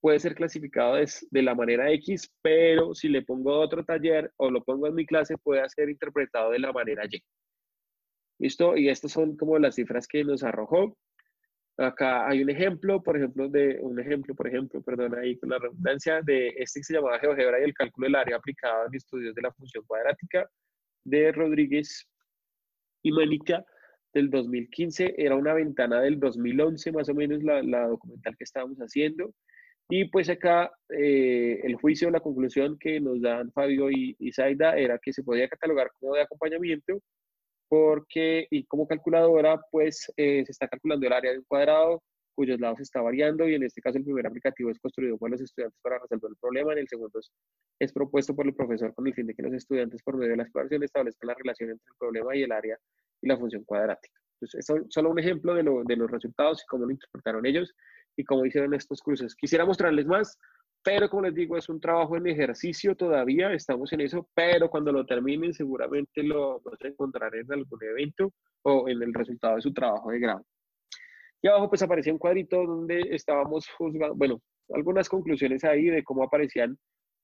puede 0.04 0.20
ser 0.20 0.34
clasificado 0.34 0.96
de, 0.96 1.42
la 1.42 1.54
manera 1.54 1.90
X, 1.92 2.30
pero 2.42 2.94
si 2.94 3.08
le 3.08 3.22
pongo 3.22 3.58
otro 3.58 3.86
taller 3.86 4.30
o 4.36 4.50
lo 4.50 4.62
pongo 4.62 4.86
en 4.86 4.94
mi 4.94 5.06
clase, 5.06 5.38
puede 5.38 5.66
ser 5.70 5.88
interpretado 5.88 6.50
de 6.50 6.58
la 6.58 6.72
manera 6.72 7.04
Y. 7.10 7.22
¿Listo? 8.38 8.76
Y 8.76 8.90
estas 8.90 9.12
son 9.12 9.34
como 9.36 9.58
las 9.58 9.76
cifras 9.76 10.06
que 10.06 10.22
nos 10.22 10.42
arrojó. 10.42 10.94
Acá 11.76 12.28
hay 12.28 12.42
un 12.42 12.50
ejemplo, 12.50 13.02
por 13.02 13.16
ejemplo, 13.16 13.48
de 13.48 13.78
un 13.80 13.98
ejemplo, 13.98 14.34
por 14.34 14.46
ejemplo, 14.46 14.80
perdón, 14.80 15.16
ahí 15.16 15.36
con 15.36 15.50
la 15.50 15.58
redundancia, 15.58 16.22
de 16.22 16.48
este 16.56 16.80
que 16.80 16.84
se 16.84 16.94
llamaba 16.94 17.18
GeoGebra 17.18 17.60
y 17.60 17.64
el 17.64 17.74
cálculo 17.74 18.06
del 18.06 18.14
área 18.14 18.36
aplicado 18.36 18.86
en 18.86 18.94
estudios 18.94 19.34
de 19.34 19.42
la 19.42 19.52
función 19.52 19.84
cuadrática 19.86 20.48
de 21.04 21.32
Rodríguez 21.32 22.08
y 23.02 23.10
Manica 23.10 23.64
del 24.12 24.30
2015. 24.30 25.14
Era 25.18 25.34
una 25.34 25.52
ventana 25.52 26.00
del 26.00 26.20
2011, 26.20 26.92
más 26.92 27.08
o 27.08 27.14
menos, 27.14 27.42
la, 27.42 27.60
la 27.62 27.88
documental 27.88 28.36
que 28.36 28.44
estábamos 28.44 28.78
haciendo. 28.78 29.34
Y 29.88 30.06
pues 30.06 30.28
acá 30.30 30.70
eh, 30.90 31.60
el 31.64 31.74
juicio, 31.74 32.10
la 32.10 32.20
conclusión 32.20 32.78
que 32.78 33.00
nos 33.00 33.20
dan 33.20 33.52
Fabio 33.52 33.90
y, 33.90 34.16
y 34.18 34.32
Zaida 34.32 34.76
era 34.76 34.98
que 34.98 35.12
se 35.12 35.22
podía 35.22 35.48
catalogar 35.48 35.90
como 35.98 36.14
de 36.14 36.22
acompañamiento 36.22 37.00
porque, 37.74 38.46
y 38.50 38.64
como 38.66 38.86
calculadora, 38.86 39.60
pues 39.72 40.12
eh, 40.16 40.44
se 40.46 40.52
está 40.52 40.68
calculando 40.68 41.04
el 41.08 41.12
área 41.12 41.32
de 41.32 41.38
un 41.38 41.44
cuadrado 41.44 42.02
cuyos 42.36 42.60
lados 42.60 42.80
está 42.80 43.00
variando 43.00 43.48
y 43.48 43.54
en 43.54 43.64
este 43.64 43.80
caso 43.80 43.98
el 43.98 44.04
primer 44.04 44.26
aplicativo 44.26 44.70
es 44.70 44.78
construido 44.78 45.16
por 45.18 45.30
los 45.30 45.40
estudiantes 45.40 45.78
para 45.82 45.98
resolver 45.98 46.30
el 46.30 46.36
problema, 46.36 46.72
en 46.72 46.78
el 46.78 46.88
segundo 46.88 47.20
es, 47.80 47.92
propuesto 47.92 48.34
por 48.34 48.46
el 48.46 48.54
profesor 48.54 48.94
con 48.94 49.06
el 49.06 49.14
fin 49.14 49.26
de 49.26 49.34
que 49.34 49.42
los 49.42 49.52
estudiantes 49.52 50.02
por 50.02 50.16
medio 50.16 50.32
de 50.32 50.36
la 50.36 50.42
exploración 50.44 50.82
establezcan 50.84 51.28
la 51.28 51.34
relación 51.34 51.70
entre 51.70 51.86
el 51.88 51.96
problema 51.98 52.36
y 52.36 52.42
el 52.42 52.52
área 52.52 52.78
y 53.22 53.28
la 53.28 53.36
función 53.36 53.64
cuadrática. 53.64 54.20
Entonces, 54.40 54.68
es 54.68 54.84
solo 54.88 55.10
un 55.10 55.18
ejemplo 55.18 55.54
de, 55.54 55.62
de 55.62 55.96
los 55.96 56.10
resultados 56.10 56.62
y 56.62 56.66
cómo 56.66 56.86
lo 56.86 56.92
interpretaron 56.92 57.46
ellos 57.46 57.74
y 58.16 58.24
cómo 58.24 58.44
hicieron 58.46 58.74
estos 58.74 59.00
cruces. 59.00 59.34
Quisiera 59.34 59.64
mostrarles 59.64 60.06
más, 60.06 60.38
pero 60.84 61.08
como 61.08 61.22
les 61.22 61.34
digo, 61.34 61.56
es 61.56 61.68
un 61.70 61.80
trabajo 61.80 62.16
en 62.16 62.26
ejercicio 62.26 62.94
todavía, 62.94 63.52
estamos 63.54 63.90
en 63.94 64.02
eso, 64.02 64.28
pero 64.34 64.68
cuando 64.68 64.92
lo 64.92 65.06
terminen 65.06 65.54
seguramente 65.54 66.22
lo 66.22 66.60
vas 66.60 66.78
a 66.82 66.88
encontrar 66.88 67.34
en 67.34 67.50
algún 67.50 67.82
evento 67.82 68.32
o 68.62 68.86
en 68.88 69.02
el 69.02 69.14
resultado 69.14 69.56
de 69.56 69.62
su 69.62 69.72
trabajo 69.72 70.10
de 70.10 70.20
grado. 70.20 70.44
Y 71.40 71.48
abajo 71.48 71.70
pues 71.70 71.82
aparecía 71.82 72.12
un 72.12 72.18
cuadrito 72.18 72.66
donde 72.66 73.00
estábamos 73.10 73.66
juzgando, 73.70 74.14
bueno, 74.14 74.42
algunas 74.74 75.08
conclusiones 75.08 75.64
ahí 75.64 75.86
de 75.86 76.04
cómo 76.04 76.22
aparecían 76.22 76.78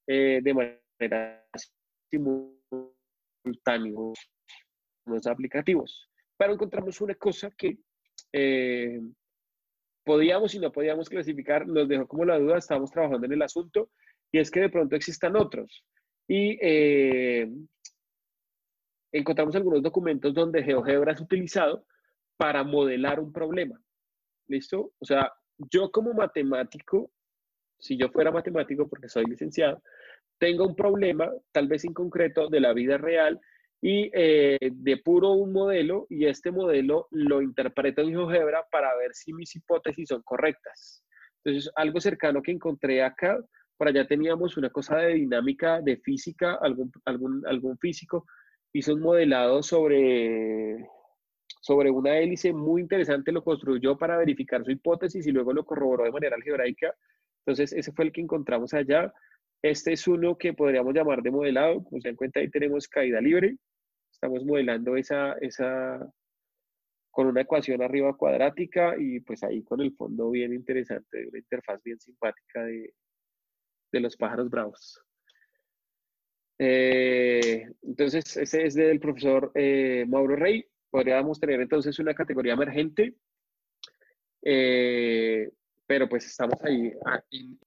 eh, 0.06 0.40
de 0.42 0.54
manera 0.54 1.46
simultánea 2.10 2.52
los 5.04 5.26
aplicativos. 5.26 6.08
Pero 6.38 6.54
encontramos 6.54 6.98
una 7.02 7.14
cosa 7.14 7.50
que 7.50 7.76
eh, 8.32 9.00
podíamos 10.10 10.52
y 10.56 10.58
no 10.58 10.72
podíamos 10.72 11.08
clasificar, 11.08 11.68
nos 11.68 11.86
dejó 11.86 12.04
como 12.08 12.24
la 12.24 12.36
duda, 12.36 12.58
estábamos 12.58 12.90
trabajando 12.90 13.26
en 13.26 13.32
el 13.32 13.42
asunto, 13.42 13.90
y 14.32 14.40
es 14.40 14.50
que 14.50 14.58
de 14.58 14.68
pronto 14.68 14.96
existan 14.96 15.36
otros. 15.36 15.84
Y 16.26 16.58
eh, 16.60 17.48
encontramos 19.12 19.54
algunos 19.54 19.84
documentos 19.84 20.34
donde 20.34 20.64
GeoGebra 20.64 21.12
es 21.12 21.20
utilizado 21.20 21.86
para 22.36 22.64
modelar 22.64 23.20
un 23.20 23.32
problema. 23.32 23.80
¿Listo? 24.48 24.94
O 24.98 25.04
sea, 25.04 25.32
yo 25.70 25.92
como 25.92 26.12
matemático, 26.12 27.12
si 27.78 27.96
yo 27.96 28.08
fuera 28.08 28.32
matemático 28.32 28.88
porque 28.88 29.08
soy 29.08 29.26
licenciado, 29.26 29.80
tengo 30.38 30.66
un 30.66 30.74
problema, 30.74 31.30
tal 31.52 31.68
vez 31.68 31.84
en 31.84 31.94
concreto, 31.94 32.48
de 32.48 32.58
la 32.58 32.72
vida 32.72 32.98
real 32.98 33.40
y 33.82 34.10
eh, 34.12 34.58
depuro 34.72 35.32
un 35.32 35.52
modelo 35.52 36.06
y 36.10 36.26
este 36.26 36.50
modelo 36.50 37.08
lo 37.10 37.40
interpreto 37.40 38.02
en 38.02 38.10
GeoGebra 38.10 38.66
para 38.70 38.94
ver 38.96 39.14
si 39.14 39.32
mis 39.32 39.54
hipótesis 39.56 40.08
son 40.08 40.22
correctas. 40.22 41.02
Entonces, 41.42 41.72
algo 41.74 42.00
cercano 42.00 42.42
que 42.42 42.52
encontré 42.52 43.02
acá, 43.02 43.38
por 43.78 43.88
allá 43.88 44.06
teníamos 44.06 44.58
una 44.58 44.68
cosa 44.68 44.98
de 44.98 45.14
dinámica, 45.14 45.80
de 45.80 45.96
física, 45.96 46.58
algún, 46.60 46.92
algún, 47.06 47.42
algún 47.46 47.78
físico 47.78 48.26
hizo 48.72 48.94
un 48.94 49.00
modelado 49.00 49.62
sobre, 49.62 50.86
sobre 51.62 51.90
una 51.90 52.18
hélice 52.18 52.52
muy 52.52 52.82
interesante, 52.82 53.32
lo 53.32 53.42
construyó 53.42 53.96
para 53.96 54.18
verificar 54.18 54.64
su 54.64 54.70
hipótesis 54.70 55.26
y 55.26 55.32
luego 55.32 55.52
lo 55.52 55.64
corroboró 55.64 56.04
de 56.04 56.12
manera 56.12 56.36
algebraica. 56.36 56.94
Entonces, 57.44 57.72
ese 57.72 57.92
fue 57.92 58.04
el 58.04 58.12
que 58.12 58.20
encontramos 58.20 58.74
allá. 58.74 59.12
Este 59.62 59.92
es 59.92 60.06
uno 60.06 60.36
que 60.36 60.52
podríamos 60.52 60.94
llamar 60.94 61.22
de 61.22 61.30
modelado. 61.30 61.82
Como 61.84 62.00
se 62.00 62.08
dan 62.08 62.16
cuenta, 62.16 62.40
ahí 62.40 62.50
tenemos 62.50 62.86
caída 62.86 63.20
libre. 63.20 63.56
Estamos 64.22 64.44
modelando 64.44 64.96
esa, 64.96 65.32
esa 65.40 66.12
con 67.10 67.26
una 67.26 67.40
ecuación 67.40 67.80
arriba 67.80 68.14
cuadrática 68.14 68.94
y 68.98 69.20
pues 69.20 69.42
ahí 69.42 69.62
con 69.62 69.80
el 69.80 69.94
fondo 69.96 70.30
bien 70.30 70.52
interesante, 70.52 71.26
una 71.26 71.38
interfaz 71.38 71.82
bien 71.82 71.98
simpática 71.98 72.62
de, 72.64 72.92
de 73.90 74.00
los 74.00 74.18
pájaros 74.18 74.50
bravos. 74.50 75.02
Eh, 76.58 77.66
entonces, 77.80 78.36
ese 78.36 78.66
es 78.66 78.74
del 78.74 79.00
profesor 79.00 79.52
eh, 79.54 80.04
Mauro 80.06 80.36
Rey. 80.36 80.66
Podríamos 80.90 81.40
tener 81.40 81.58
entonces 81.58 81.98
una 81.98 82.12
categoría 82.12 82.52
emergente, 82.52 83.14
eh, 84.42 85.50
pero 85.86 86.10
pues 86.10 86.26
estamos 86.26 86.62
ahí 86.62 86.92
ah, 87.06 87.24
en, 87.30 87.58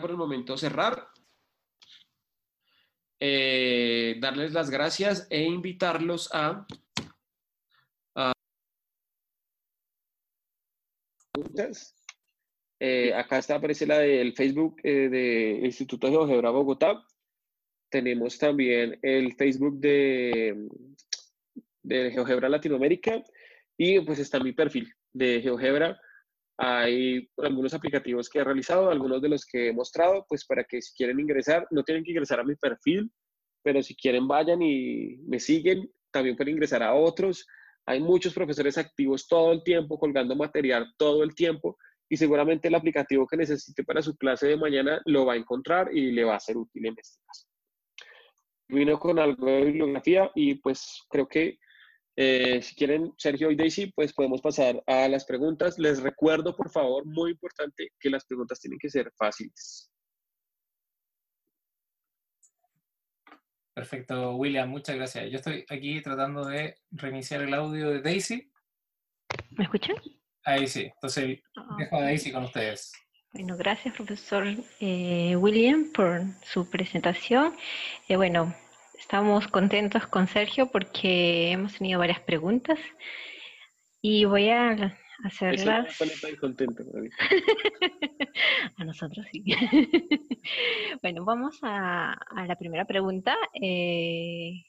por 0.00 0.10
el 0.10 0.16
momento 0.16 0.56
cerrar, 0.56 1.08
eh, 3.20 4.16
darles 4.20 4.52
las 4.52 4.70
gracias 4.70 5.26
e 5.30 5.42
invitarlos 5.42 6.30
a, 6.32 6.66
preguntas. 11.32 11.94
Eh, 12.80 13.12
acá 13.14 13.38
está, 13.38 13.56
aparece 13.56 13.86
la 13.86 13.98
del 13.98 14.34
Facebook 14.34 14.76
eh, 14.82 15.08
del 15.08 15.64
Instituto 15.64 16.06
de 16.06 16.12
GeoGebra 16.12 16.50
Bogotá. 16.50 17.04
Tenemos 17.90 18.38
también 18.38 18.98
el 19.02 19.34
Facebook 19.34 19.78
de, 19.78 20.68
de 21.82 22.10
GeoGebra 22.10 22.48
Latinoamérica 22.48 23.22
y 23.76 24.00
pues 24.00 24.18
está 24.18 24.40
mi 24.40 24.52
perfil 24.52 24.92
de 25.12 25.40
GeoGebra 25.40 26.00
hay 26.56 27.28
algunos 27.38 27.74
aplicativos 27.74 28.28
que 28.28 28.38
he 28.38 28.44
realizado, 28.44 28.90
algunos 28.90 29.20
de 29.20 29.28
los 29.28 29.44
que 29.44 29.68
he 29.68 29.72
mostrado, 29.72 30.24
pues 30.28 30.44
para 30.44 30.64
que 30.64 30.80
si 30.80 30.94
quieren 30.94 31.18
ingresar, 31.18 31.66
no 31.70 31.82
tienen 31.82 32.04
que 32.04 32.12
ingresar 32.12 32.40
a 32.40 32.44
mi 32.44 32.54
perfil, 32.54 33.10
pero 33.62 33.82
si 33.82 33.96
quieren 33.96 34.28
vayan 34.28 34.62
y 34.62 35.16
me 35.26 35.40
siguen, 35.40 35.90
también 36.12 36.36
pueden 36.36 36.54
ingresar 36.54 36.82
a 36.82 36.94
otros. 36.94 37.46
Hay 37.86 38.00
muchos 38.00 38.32
profesores 38.32 38.78
activos 38.78 39.26
todo 39.26 39.52
el 39.52 39.62
tiempo, 39.64 39.98
colgando 39.98 40.36
material 40.36 40.92
todo 40.96 41.24
el 41.24 41.34
tiempo 41.34 41.76
y 42.08 42.16
seguramente 42.16 42.68
el 42.68 42.74
aplicativo 42.74 43.26
que 43.26 43.36
necesite 43.36 43.82
para 43.82 44.02
su 44.02 44.16
clase 44.16 44.46
de 44.46 44.56
mañana 44.56 45.00
lo 45.06 45.26
va 45.26 45.34
a 45.34 45.36
encontrar 45.36 45.90
y 45.92 46.12
le 46.12 46.24
va 46.24 46.36
a 46.36 46.40
ser 46.40 46.56
útil 46.56 46.86
en 46.86 46.94
este 46.98 47.18
caso. 47.26 47.46
Vino 48.68 48.98
con 48.98 49.18
algo 49.18 49.46
de 49.46 49.64
bibliografía 49.64 50.30
y 50.34 50.54
pues 50.56 51.02
creo 51.10 51.26
que 51.26 51.58
eh, 52.16 52.62
si 52.62 52.74
quieren, 52.74 53.12
Sergio 53.18 53.50
y 53.50 53.56
Daisy, 53.56 53.92
pues 53.92 54.12
podemos 54.12 54.40
pasar 54.40 54.82
a 54.86 55.08
las 55.08 55.24
preguntas. 55.24 55.78
Les 55.78 56.00
recuerdo, 56.02 56.54
por 56.56 56.70
favor, 56.70 57.04
muy 57.06 57.32
importante, 57.32 57.90
que 57.98 58.10
las 58.10 58.24
preguntas 58.24 58.60
tienen 58.60 58.78
que 58.78 58.88
ser 58.88 59.12
fáciles. 59.16 59.90
Perfecto, 63.74 64.36
William, 64.36 64.68
muchas 64.68 64.94
gracias. 64.94 65.28
Yo 65.30 65.36
estoy 65.38 65.64
aquí 65.68 66.00
tratando 66.00 66.44
de 66.44 66.76
reiniciar 66.92 67.42
el 67.42 67.52
audio 67.54 67.90
de 67.90 68.00
Daisy. 68.00 68.48
¿Me 69.50 69.64
escuchan? 69.64 69.96
Ahí 70.44 70.68
sí, 70.68 70.82
entonces 70.94 71.40
ah, 71.56 71.76
dejo 71.78 71.96
a 71.96 72.02
Daisy 72.02 72.30
con 72.30 72.44
ustedes. 72.44 72.92
Bueno, 73.32 73.56
gracias 73.56 73.96
profesor 73.96 74.46
eh, 74.78 75.34
William 75.34 75.90
por 75.92 76.22
su 76.44 76.70
presentación. 76.70 77.56
Eh, 78.06 78.14
bueno, 78.14 78.54
Estamos 78.98 79.48
contentos 79.48 80.06
con 80.06 80.28
Sergio 80.28 80.70
porque 80.70 81.52
hemos 81.52 81.78
tenido 81.78 81.98
varias 81.98 82.20
preguntas 82.20 82.78
y 84.00 84.24
voy 84.24 84.50
a 84.50 84.96
hacerlas. 85.24 86.00
a 88.76 88.84
nosotros 88.84 89.26
sí. 89.32 89.44
bueno, 91.02 91.24
vamos 91.24 91.58
a, 91.62 92.16
la 92.46 92.56
primera 92.56 92.84
pregunta. 92.84 93.36
Eh, 93.60 94.62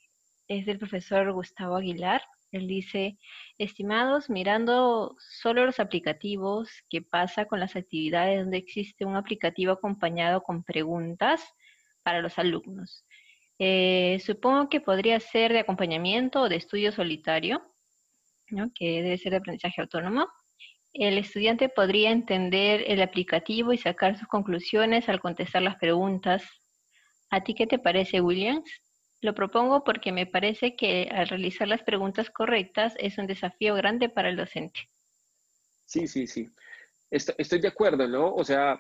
es 0.48 0.66
del 0.66 0.80
profesor 0.80 1.32
Gustavo 1.32 1.76
Aguilar. 1.76 2.24
Él 2.52 2.68
dice, 2.68 3.18
estimados, 3.58 4.30
mirando 4.30 5.16
solo 5.20 5.66
los 5.66 5.80
aplicativos, 5.80 6.70
¿qué 6.90 7.02
pasa 7.02 7.46
con 7.46 7.60
las 7.60 7.76
actividades 7.76 8.42
donde 8.42 8.58
existe 8.58 9.06
un 9.06 9.16
aplicativo 9.16 9.74
acompañado 9.74 10.42
con 10.42 10.64
preguntas 10.64 11.44
para 12.04 12.22
los 12.22 12.40
alumnos? 12.40 13.06
Eh, 13.60 14.20
supongo 14.26 14.70
que 14.70 14.82
podría 14.82 15.20
ser 15.20 15.54
de 15.54 15.60
acompañamiento 15.60 16.42
o 16.42 16.50
de 16.50 16.58
estudio 16.58 16.92
solitario. 16.92 17.62
que 18.76 19.02
debe 19.02 19.18
ser 19.18 19.32
de 19.32 19.38
aprendizaje 19.38 19.82
autónomo. 19.82 20.28
El 20.94 21.18
estudiante 21.18 21.68
podría 21.68 22.12
entender 22.12 22.84
el 22.88 23.02
aplicativo 23.02 23.74
y 23.74 23.78
sacar 23.78 24.18
sus 24.18 24.28
conclusiones 24.28 25.10
al 25.10 25.20
contestar 25.20 25.62
las 25.62 25.76
preguntas. 25.78 26.44
¿A 27.32 27.44
ti 27.44 27.54
qué 27.54 27.68
te 27.68 27.80
parece, 27.80 28.22
Williams? 28.22 28.70
Lo 29.22 29.34
propongo 29.34 29.84
porque 29.84 30.12
me 30.12 30.26
parece 30.26 30.76
que 30.76 31.10
al 31.12 31.28
realizar 31.28 31.68
las 31.68 31.84
preguntas 31.84 32.30
correctas 32.30 32.94
es 33.00 33.18
un 33.18 33.28
desafío 33.28 33.76
grande 33.76 34.08
para 34.08 34.30
el 34.30 34.38
docente. 34.38 34.80
Sí, 35.86 36.08
sí, 36.08 36.28
sí. 36.28 36.48
Estoy 37.10 37.60
de 37.60 37.68
acuerdo, 37.68 38.08
¿no? 38.08 38.34
O 38.34 38.44
sea, 38.44 38.78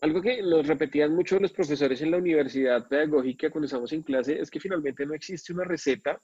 algo 0.00 0.22
que 0.22 0.42
nos 0.42 0.66
repetían 0.66 1.14
mucho 1.14 1.38
los 1.38 1.52
profesores 1.52 2.00
en 2.02 2.10
la 2.10 2.18
universidad 2.18 2.86
pedagógica 2.88 3.50
cuando 3.50 3.66
estamos 3.66 3.92
en 3.92 4.02
clase 4.02 4.40
es 4.40 4.50
que 4.50 4.60
finalmente 4.60 5.04
no 5.04 5.14
existe 5.14 5.52
una 5.52 5.64
receta 5.64 6.20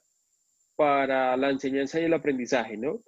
para 0.75 1.35
la 1.37 1.49
enseñanza 1.49 1.99
y 1.99 2.05
el 2.05 2.13
aprendizaje, 2.13 2.77
¿no? 2.77 3.03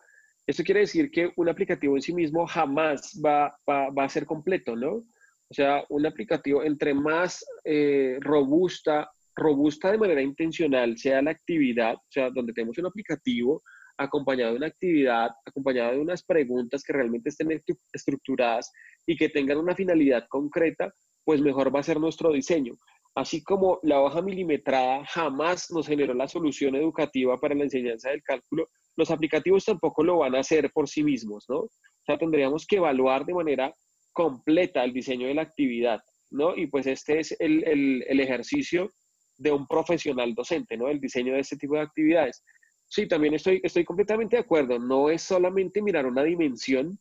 Esto 0.45 0.63
quiere 0.63 0.81
decir 0.81 1.11
que 1.11 1.31
un 1.35 1.49
aplicativo 1.49 1.95
en 1.95 2.01
sí 2.01 2.13
mismo 2.13 2.47
jamás 2.47 3.19
va, 3.23 3.57
va, 3.67 4.03
a 4.03 4.09
ser 4.09 4.25
completo, 4.25 4.75
¿no? 4.75 5.05
O 5.49 5.53
sea, 5.53 5.83
un 5.89 6.05
aplicativo 6.05 6.63
entre 6.63 6.93
más 6.93 7.45
eh, 7.63 8.17
robusta 8.21 9.09
robusta 9.37 9.91
de 9.91 9.99
manera 9.99 10.21
intencional 10.21 10.97
sea 10.97 11.21
la 11.21 11.31
actividad, 11.31 11.93
o 11.93 12.09
sea, 12.09 12.29
donde 12.31 12.53
tenemos 12.53 12.77
un 12.79 12.87
aplicativo 12.87 13.61
acompañado 13.97 14.51
de 14.51 14.57
una 14.57 14.67
actividad, 14.67 15.31
acompañado 15.45 15.93
de 15.93 15.99
unas 15.99 16.23
preguntas 16.23 16.83
que 16.83 16.93
realmente 16.93 17.29
estén 17.29 17.61
estructuradas 17.93 18.71
y 19.05 19.17
que 19.17 19.29
tengan 19.29 19.57
una 19.57 19.75
finalidad 19.75 20.25
concreta, 20.29 20.93
pues 21.23 21.41
mejor 21.41 21.75
va 21.75 21.79
a 21.79 21.83
ser 21.83 21.99
nuestro 21.99 22.31
diseño. 22.31 22.73
Así 23.15 23.43
como 23.43 23.79
la 23.81 23.99
hoja 23.99 24.21
milimetrada 24.21 25.03
jamás 25.05 25.71
nos 25.71 25.87
generó 25.87 26.13
la 26.13 26.27
solución 26.27 26.75
educativa 26.75 27.35
para 27.37 27.55
la 27.55 27.63
enseñanza 27.63 28.11
del 28.11 28.21
cálculo, 28.21 28.67
los 28.95 29.09
aplicativos 29.11 29.65
tampoco 29.65 30.03
lo 30.03 30.19
van 30.19 30.35
a 30.35 30.39
hacer 30.39 30.69
por 30.71 30.87
sí 30.87 31.03
mismos, 31.03 31.45
¿no? 31.49 31.61
O 31.61 31.69
sea, 32.05 32.17
tendríamos 32.17 32.65
que 32.67 32.77
evaluar 32.77 33.25
de 33.25 33.33
manera 33.33 33.73
completa 34.13 34.83
el 34.83 34.93
diseño 34.93 35.27
de 35.27 35.33
la 35.33 35.41
actividad, 35.41 35.99
¿no? 36.29 36.55
Y 36.55 36.67
pues 36.67 36.87
este 36.87 37.19
es 37.19 37.35
el, 37.39 37.63
el, 37.67 38.05
el 38.07 38.19
ejercicio 38.19 38.89
de 39.37 39.51
un 39.51 39.67
profesional 39.67 40.33
docente, 40.33 40.77
¿no? 40.77 40.87
El 40.87 40.99
diseño 40.99 41.33
de 41.33 41.39
este 41.39 41.57
tipo 41.57 41.75
de 41.75 41.81
actividades. 41.81 42.43
Sí, 42.87 43.07
también 43.07 43.33
estoy, 43.33 43.59
estoy 43.63 43.83
completamente 43.83 44.37
de 44.37 44.41
acuerdo. 44.41 44.79
No 44.79 45.09
es 45.09 45.21
solamente 45.21 45.81
mirar 45.81 46.05
una 46.05 46.23
dimensión 46.23 46.99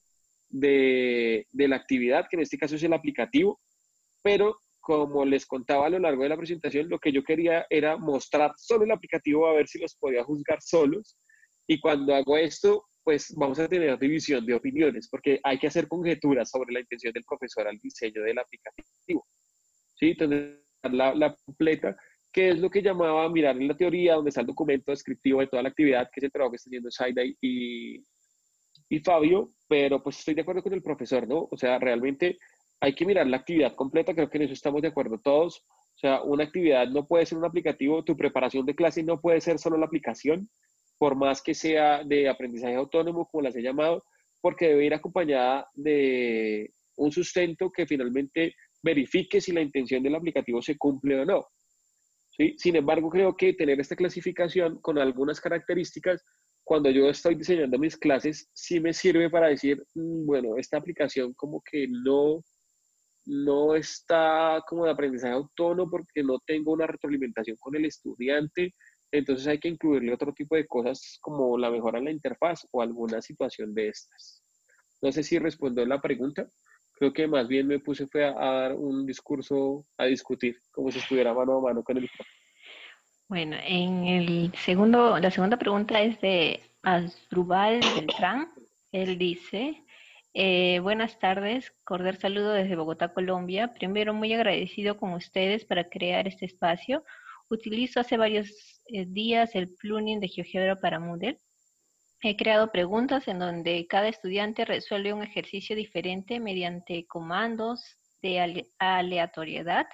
de, 0.49 1.47
de 1.53 1.69
la 1.69 1.77
actividad, 1.77 2.27
que 2.29 2.37
en 2.37 2.43
este 2.43 2.59
caso 2.59 2.75
es 2.75 2.83
el 2.83 2.93
aplicativo, 2.93 3.61
pero 4.23 4.59
como 4.81 5.25
les 5.25 5.47
contaba 5.47 5.87
a 5.87 5.91
lo 5.91 5.99
largo 5.99 6.23
de 6.23 6.29
la 6.29 6.37
presentación, 6.37 6.89
lo 6.89 7.01
que 7.01 7.11
yo 7.11 7.25
quería 7.25 7.67
era 7.71 7.97
mostrar 7.97 8.53
solo 8.57 8.85
el 8.85 8.93
aplicativo 8.93 9.47
a 9.47 9.53
ver 9.53 9.67
si 9.67 9.81
los 9.81 9.97
podía 9.97 10.23
juzgar 10.23 10.63
solos. 10.63 11.19
Y 11.67 11.81
cuando 11.81 12.15
hago 12.15 12.37
esto, 12.37 12.87
pues 13.03 13.35
vamos 13.37 13.59
a 13.59 13.69
tener 13.69 13.99
división 13.99 14.47
de 14.47 14.55
opiniones, 14.55 15.09
porque 15.09 15.41
hay 15.43 15.59
que 15.59 15.67
hacer 15.67 15.89
conjeturas 15.89 16.51
sobre 16.51 16.73
la 16.73 16.81
intención 16.81 17.13
del 17.13 17.25
profesor 17.25 17.67
al 17.67 17.79
diseño 17.79 18.23
del 18.23 18.39
aplicativo. 18.39 19.27
¿Sí? 19.97 20.11
Entonces, 20.11 20.59
la, 20.83 21.15
la 21.15 21.35
completa 21.35 21.97
que 22.37 22.51
es 22.51 22.59
lo 22.59 22.69
que 22.69 22.83
llamaba 22.83 23.27
mirar 23.31 23.57
en 23.57 23.67
la 23.67 23.75
teoría, 23.75 24.17
donde 24.17 24.29
está 24.29 24.43
el 24.43 24.47
documento 24.47 24.93
descriptivo 24.93 25.41
de 25.41 25.47
toda 25.47 25.63
la 25.63 25.71
actividad, 25.71 26.11
que 26.13 26.21
es 26.21 26.25
el 26.25 26.31
trabajo 26.31 26.51
que 26.51 26.57
está 26.57 26.69
haciendo 26.69 26.91
Saida 26.91 27.23
y, 27.25 28.05
y 28.91 28.99
Fabio, 29.01 29.49
pero 29.67 30.03
pues 30.03 30.19
estoy 30.19 30.35
de 30.35 30.43
acuerdo 30.43 30.63
con 30.63 30.75
el 30.75 30.83
profesor, 30.83 31.27
¿no? 31.27 31.49
O 31.51 31.57
sea, 31.57 31.79
realmente 31.79 32.37
hay 32.79 32.95
que 32.95 33.07
mirar 33.07 33.27
la 33.27 33.39
actividad 33.39 33.75
completa, 33.75 34.13
creo 34.13 34.29
que 34.29 34.37
en 34.37 34.45
eso 34.45 34.53
estamos 34.53 34.83
de 34.83 34.89
acuerdo 34.89 35.19
todos. 35.19 35.65
O 35.95 35.99
sea, 35.99 36.21
una 36.25 36.45
actividad 36.45 36.87
no 36.89 37.07
puede 37.07 37.25
ser 37.25 37.39
un 37.39 37.47
aplicativo, 37.47 38.05
tu 38.05 38.15
preparación 38.19 38.67
de 38.67 38.75
clase 38.75 39.03
no 39.03 39.19
puede 39.19 39.41
ser 39.41 39.59
solo 39.59 39.79
la 39.79 39.87
aplicación, 39.87 40.51
por 40.99 41.17
más 41.17 41.41
que 41.41 41.55
sea 41.55 42.05
de 42.05 42.29
aprendizaje 42.29 42.75
autónomo, 42.75 43.31
como 43.31 43.45
las 43.45 43.57
he 43.57 43.63
llamado, 43.63 44.03
porque 44.43 44.69
debe 44.69 44.85
ir 44.85 44.93
acompañada 44.93 45.71
de 45.73 46.71
un 46.99 47.11
sustento 47.11 47.73
que 47.73 47.87
finalmente 47.87 48.55
verifique 48.83 49.41
si 49.41 49.53
la 49.53 49.63
intención 49.63 50.03
del 50.03 50.17
aplicativo 50.17 50.61
se 50.61 50.77
cumple 50.77 51.19
o 51.19 51.25
no. 51.25 51.47
Sin 52.59 52.77
embargo, 52.77 53.09
creo 53.11 53.37
que 53.37 53.55
tener 53.55 53.81
esta 53.81 53.97
clasificación 53.97 54.81
con 54.81 54.99
algunas 54.99 55.41
características, 55.41 56.23
cuando 56.65 56.91
yo 56.91 57.09
estoy 57.09 57.37
diseñando 57.37 57.79
mis 57.79 57.97
clases, 57.97 58.51
sí 58.53 58.81
me 58.81 58.93
sirve 58.93 59.31
para 59.31 59.49
decir, 59.49 59.83
mm, 59.95 60.27
bueno, 60.27 60.57
esta 60.57 60.77
aplicación 60.77 61.33
como 61.35 61.63
que 61.63 61.87
no, 61.89 62.43
no 63.27 63.75
está 63.75 64.63
como 64.69 64.85
de 64.85 64.91
aprendizaje 64.91 65.33
autónomo 65.33 65.91
porque 65.91 66.23
no 66.23 66.39
tengo 66.45 66.73
una 66.73 66.87
retroalimentación 66.87 67.57
con 67.59 67.77
el 67.77 67.87
estudiante, 67.87 68.75
entonces 69.13 69.47
hay 69.47 69.59
que 69.59 69.69
incluirle 69.69 70.13
otro 70.13 70.33
tipo 70.35 70.57
de 70.57 70.67
cosas 70.67 71.19
como 71.21 71.57
la 71.57 71.71
mejora 71.71 71.99
en 71.99 72.07
la 72.07 72.11
interfaz 72.11 72.67
o 72.73 72.83
alguna 72.83 73.23
situación 73.23 73.73
de 73.73 73.89
estas. 73.89 74.43
No 75.01 75.13
sé 75.13 75.23
si 75.23 75.39
respondo 75.39 75.85
la 75.87 76.01
pregunta 76.01 76.49
creo 76.97 77.12
que 77.12 77.28
más 77.28 77.47
bien 77.47 77.66
me 77.66 77.78
puse 77.78 78.06
fue 78.06 78.24
a, 78.24 78.32
dar 78.32 78.73
un 78.74 79.06
discurso, 79.06 79.86
a 79.98 80.06
discutir, 80.06 80.60
como 80.70 80.90
si 80.90 80.98
estuviera 80.98 81.35
mano 81.35 81.59
a 81.59 81.60
mano 81.60 81.85
con 81.85 81.98
el 81.98 82.10
Bueno, 83.28 83.56
en 83.62 84.06
el 84.06 84.52
segundo, 84.56 85.18
la 85.18 85.31
segunda 85.31 85.59
pregunta 85.59 86.01
es 86.01 86.20
de 86.20 86.60
Asdrubal 86.82 87.81
Beltrán. 87.94 88.51
Él 88.93 89.18
dice, 89.18 89.85
eh, 90.32 90.81
buenas 90.81 91.18
tardes, 91.18 91.73
cordial 91.85 92.16
saludo 92.16 92.52
desde 92.52 92.77
Bogotá, 92.77 93.12
Colombia. 93.12 93.73
Primero, 93.74 94.14
muy 94.14 94.32
agradecido 94.32 94.97
con 94.97 95.12
ustedes 95.12 95.66
para 95.66 95.90
crear 95.90 96.27
este 96.27 96.47
espacio. 96.47 97.05
Utilizo 97.51 98.01
hace 98.01 98.16
varios 98.16 98.82
eh, 98.86 99.05
días 99.06 99.55
el 99.55 99.68
plugin 99.77 100.18
de 100.18 100.28
GeoGebra 100.28 100.77
para 100.77 100.98
Moodle 100.98 101.39
He 102.23 102.37
creado 102.37 102.73
preguntas 102.73 103.29
en 103.29 103.39
donde 103.39 103.87
cada 103.89 104.09
estudiante 104.09 104.65
resuelve 104.65 105.13
un 105.13 105.23
ejercicio 105.23 105.77
diferente 105.77 106.41
mediante 106.41 107.07
comandos 107.07 107.99
de 108.23 108.65
aleatoriedad. 108.79 109.87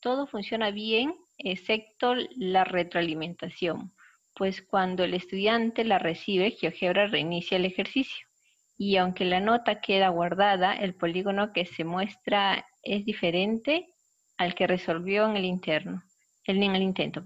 Todo 0.00 0.26
funciona 0.26 0.70
bien, 0.70 1.14
excepto 1.38 2.14
la 2.36 2.64
retroalimentación, 2.64 3.94
pues 4.34 4.62
cuando 4.62 5.04
el 5.04 5.14
estudiante 5.14 5.84
la 5.84 5.98
recibe, 5.98 6.52
GeoGebra 6.52 7.08
reinicia 7.08 7.56
el 7.56 7.66
ejercicio. 7.66 8.26
Y 8.76 8.96
aunque 8.96 9.24
la 9.24 9.40
nota 9.40 9.80
queda 9.80 10.08
guardada, 10.08 10.74
el 10.74 10.94
polígono 10.94 11.52
que 11.52 11.66
se 11.66 11.84
muestra 11.84 12.66
es 12.82 13.04
diferente 13.04 13.86
al 14.36 14.54
que 14.54 14.66
resolvió 14.66 15.28
en 15.30 15.36
el 15.36 15.44
interno, 15.44 16.02
en 16.44 16.62
el 16.62 16.82
intento. 16.82 17.22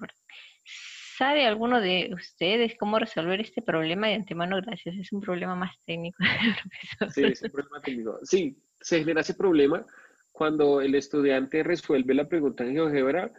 ¿Sabe 1.18 1.46
alguno 1.46 1.80
de 1.80 2.10
ustedes 2.14 2.76
cómo 2.78 2.96
resolver 3.00 3.40
este 3.40 3.60
problema 3.60 4.06
de 4.06 4.14
antemano? 4.14 4.56
Gracias, 4.62 4.94
es 4.94 5.12
un 5.12 5.20
problema 5.20 5.56
más 5.56 5.76
técnico. 5.84 6.16
Sí, 7.12 7.24
es 7.24 7.42
un 7.42 7.50
problema 7.50 7.80
técnico. 7.80 8.20
Sí, 8.22 8.56
se 8.80 9.00
genera 9.00 9.22
ese 9.22 9.34
problema 9.34 9.84
cuando 10.30 10.80
el 10.80 10.94
estudiante 10.94 11.64
resuelve 11.64 12.14
la 12.14 12.28
pregunta 12.28 12.62
en 12.62 12.74
GeoGebra. 12.74 13.32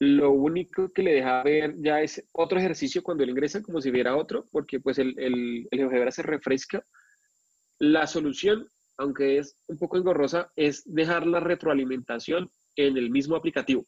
Lo 0.00 0.32
único 0.32 0.92
que 0.92 1.04
le 1.04 1.12
deja 1.12 1.44
ver 1.44 1.74
ya 1.78 2.02
es 2.02 2.28
otro 2.32 2.58
ejercicio 2.58 3.00
cuando 3.00 3.22
él 3.22 3.30
ingresa, 3.30 3.62
como 3.62 3.80
si 3.80 3.92
viera 3.92 4.16
otro, 4.16 4.46
porque 4.50 4.80
pues 4.80 4.98
el, 4.98 5.16
el, 5.16 5.68
el 5.70 5.78
GeoGebra 5.78 6.10
se 6.10 6.22
refresca. 6.22 6.82
La 7.78 8.08
solución, 8.08 8.66
aunque 8.96 9.38
es 9.38 9.56
un 9.68 9.78
poco 9.78 9.98
engorrosa, 9.98 10.50
es 10.56 10.82
dejar 10.84 11.28
la 11.28 11.38
retroalimentación 11.38 12.50
en 12.74 12.96
el 12.96 13.10
mismo 13.10 13.36
aplicativo. 13.36 13.86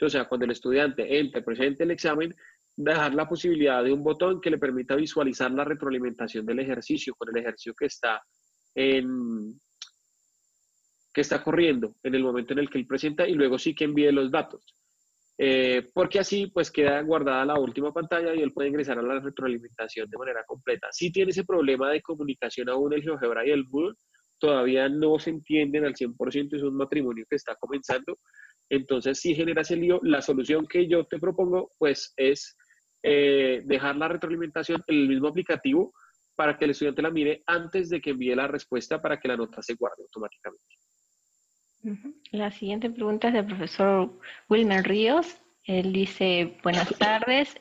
O 0.00 0.08
sea, 0.08 0.26
cuando 0.26 0.44
el 0.44 0.50
estudiante 0.50 1.18
entre, 1.18 1.42
presente 1.42 1.84
el 1.84 1.92
examen, 1.92 2.34
dejar 2.76 3.14
la 3.14 3.28
posibilidad 3.28 3.84
de 3.84 3.92
un 3.92 4.02
botón 4.02 4.40
que 4.40 4.50
le 4.50 4.58
permita 4.58 4.96
visualizar 4.96 5.50
la 5.50 5.64
retroalimentación 5.64 6.44
del 6.44 6.58
ejercicio 6.58 7.14
con 7.14 7.28
el 7.28 7.42
ejercicio 7.42 7.74
que 7.74 7.86
está 7.86 8.20
en 8.74 9.60
que 11.12 11.20
está 11.20 11.44
corriendo 11.44 11.94
en 12.02 12.16
el 12.16 12.24
momento 12.24 12.52
en 12.52 12.58
el 12.58 12.68
que 12.68 12.76
él 12.76 12.88
presenta 12.88 13.28
y 13.28 13.34
luego 13.34 13.56
sí 13.56 13.72
que 13.72 13.84
envíe 13.84 14.10
los 14.10 14.32
datos. 14.32 14.74
Eh, 15.38 15.86
porque 15.92 16.18
así 16.18 16.46
pues 16.48 16.70
queda 16.70 17.00
guardada 17.02 17.44
la 17.44 17.58
última 17.58 17.92
pantalla 17.92 18.34
y 18.34 18.42
él 18.42 18.52
puede 18.52 18.68
ingresar 18.68 18.98
a 18.98 19.02
la 19.02 19.20
retroalimentación 19.20 20.10
de 20.10 20.18
manera 20.18 20.44
completa. 20.44 20.88
Si 20.90 21.12
tiene 21.12 21.30
ese 21.30 21.44
problema 21.44 21.90
de 21.90 22.02
comunicación 22.02 22.68
aún 22.68 22.92
el 22.92 23.02
GeoGebra 23.02 23.46
y 23.46 23.50
el 23.50 23.64
Moodle, 23.68 23.94
todavía 24.38 24.88
no 24.88 25.18
se 25.18 25.30
entienden 25.30 25.84
al 25.84 25.94
100%, 25.94 26.56
es 26.56 26.62
un 26.62 26.76
matrimonio 26.76 27.24
que 27.28 27.36
está 27.36 27.54
comenzando, 27.56 28.18
entonces, 28.68 29.20
si 29.20 29.34
genera 29.34 29.62
ese 29.62 29.76
lío, 29.76 30.00
la 30.02 30.22
solución 30.22 30.66
que 30.66 30.88
yo 30.88 31.04
te 31.04 31.18
propongo, 31.18 31.70
pues, 31.78 32.12
es 32.16 32.56
eh, 33.02 33.62
dejar 33.64 33.96
la 33.96 34.08
retroalimentación 34.08 34.82
en 34.86 34.96
el 34.96 35.08
mismo 35.08 35.28
aplicativo 35.28 35.92
para 36.34 36.56
que 36.56 36.64
el 36.64 36.72
estudiante 36.72 37.02
la 37.02 37.10
mire 37.10 37.42
antes 37.46 37.90
de 37.90 38.00
que 38.00 38.10
envíe 38.10 38.34
la 38.34 38.48
respuesta 38.48 39.00
para 39.00 39.20
que 39.20 39.28
la 39.28 39.36
nota 39.36 39.62
se 39.62 39.74
guarde 39.74 40.02
automáticamente. 40.02 40.64
La 42.30 42.50
siguiente 42.50 42.88
pregunta 42.88 43.28
es 43.28 43.34
del 43.34 43.46
profesor 43.46 44.18
Wilmer 44.48 44.84
Ríos. 44.84 45.36
Él 45.64 45.92
dice, 45.92 46.56
buenas 46.62 46.88
tardes. 46.98 47.54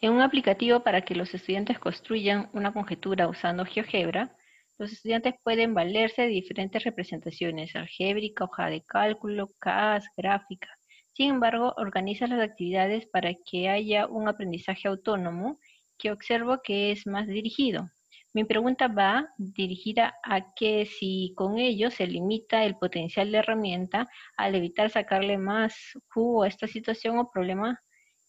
En 0.00 0.12
un 0.12 0.20
aplicativo 0.20 0.80
para 0.80 1.02
que 1.02 1.14
los 1.14 1.34
estudiantes 1.34 1.78
construyan 1.78 2.48
una 2.52 2.72
conjetura 2.72 3.28
usando 3.28 3.64
GeoGebra, 3.64 4.35
los 4.78 4.92
estudiantes 4.92 5.34
pueden 5.42 5.74
valerse 5.74 6.22
de 6.22 6.28
diferentes 6.28 6.84
representaciones, 6.84 7.74
algébrica, 7.74 8.44
hoja 8.44 8.68
de 8.68 8.82
cálculo, 8.82 9.50
CAS, 9.58 10.06
gráfica. 10.16 10.68
Sin 11.12 11.30
embargo, 11.30 11.72
organiza 11.78 12.26
las 12.26 12.40
actividades 12.40 13.06
para 13.06 13.32
que 13.34 13.68
haya 13.70 14.06
un 14.06 14.28
aprendizaje 14.28 14.88
autónomo 14.88 15.58
que 15.98 16.12
observo 16.12 16.60
que 16.62 16.92
es 16.92 17.06
más 17.06 17.26
dirigido. 17.26 17.88
Mi 18.34 18.44
pregunta 18.44 18.88
va 18.88 19.30
dirigida 19.38 20.14
a 20.22 20.52
que 20.52 20.84
si 20.84 21.32
con 21.34 21.56
ello 21.58 21.90
se 21.90 22.06
limita 22.06 22.64
el 22.64 22.76
potencial 22.76 23.32
de 23.32 23.38
herramienta 23.38 24.06
al 24.36 24.54
evitar 24.54 24.90
sacarle 24.90 25.38
más 25.38 25.74
jugo 26.10 26.42
a 26.42 26.48
esta 26.48 26.66
situación 26.66 27.18
o 27.18 27.30
problema, 27.30 27.80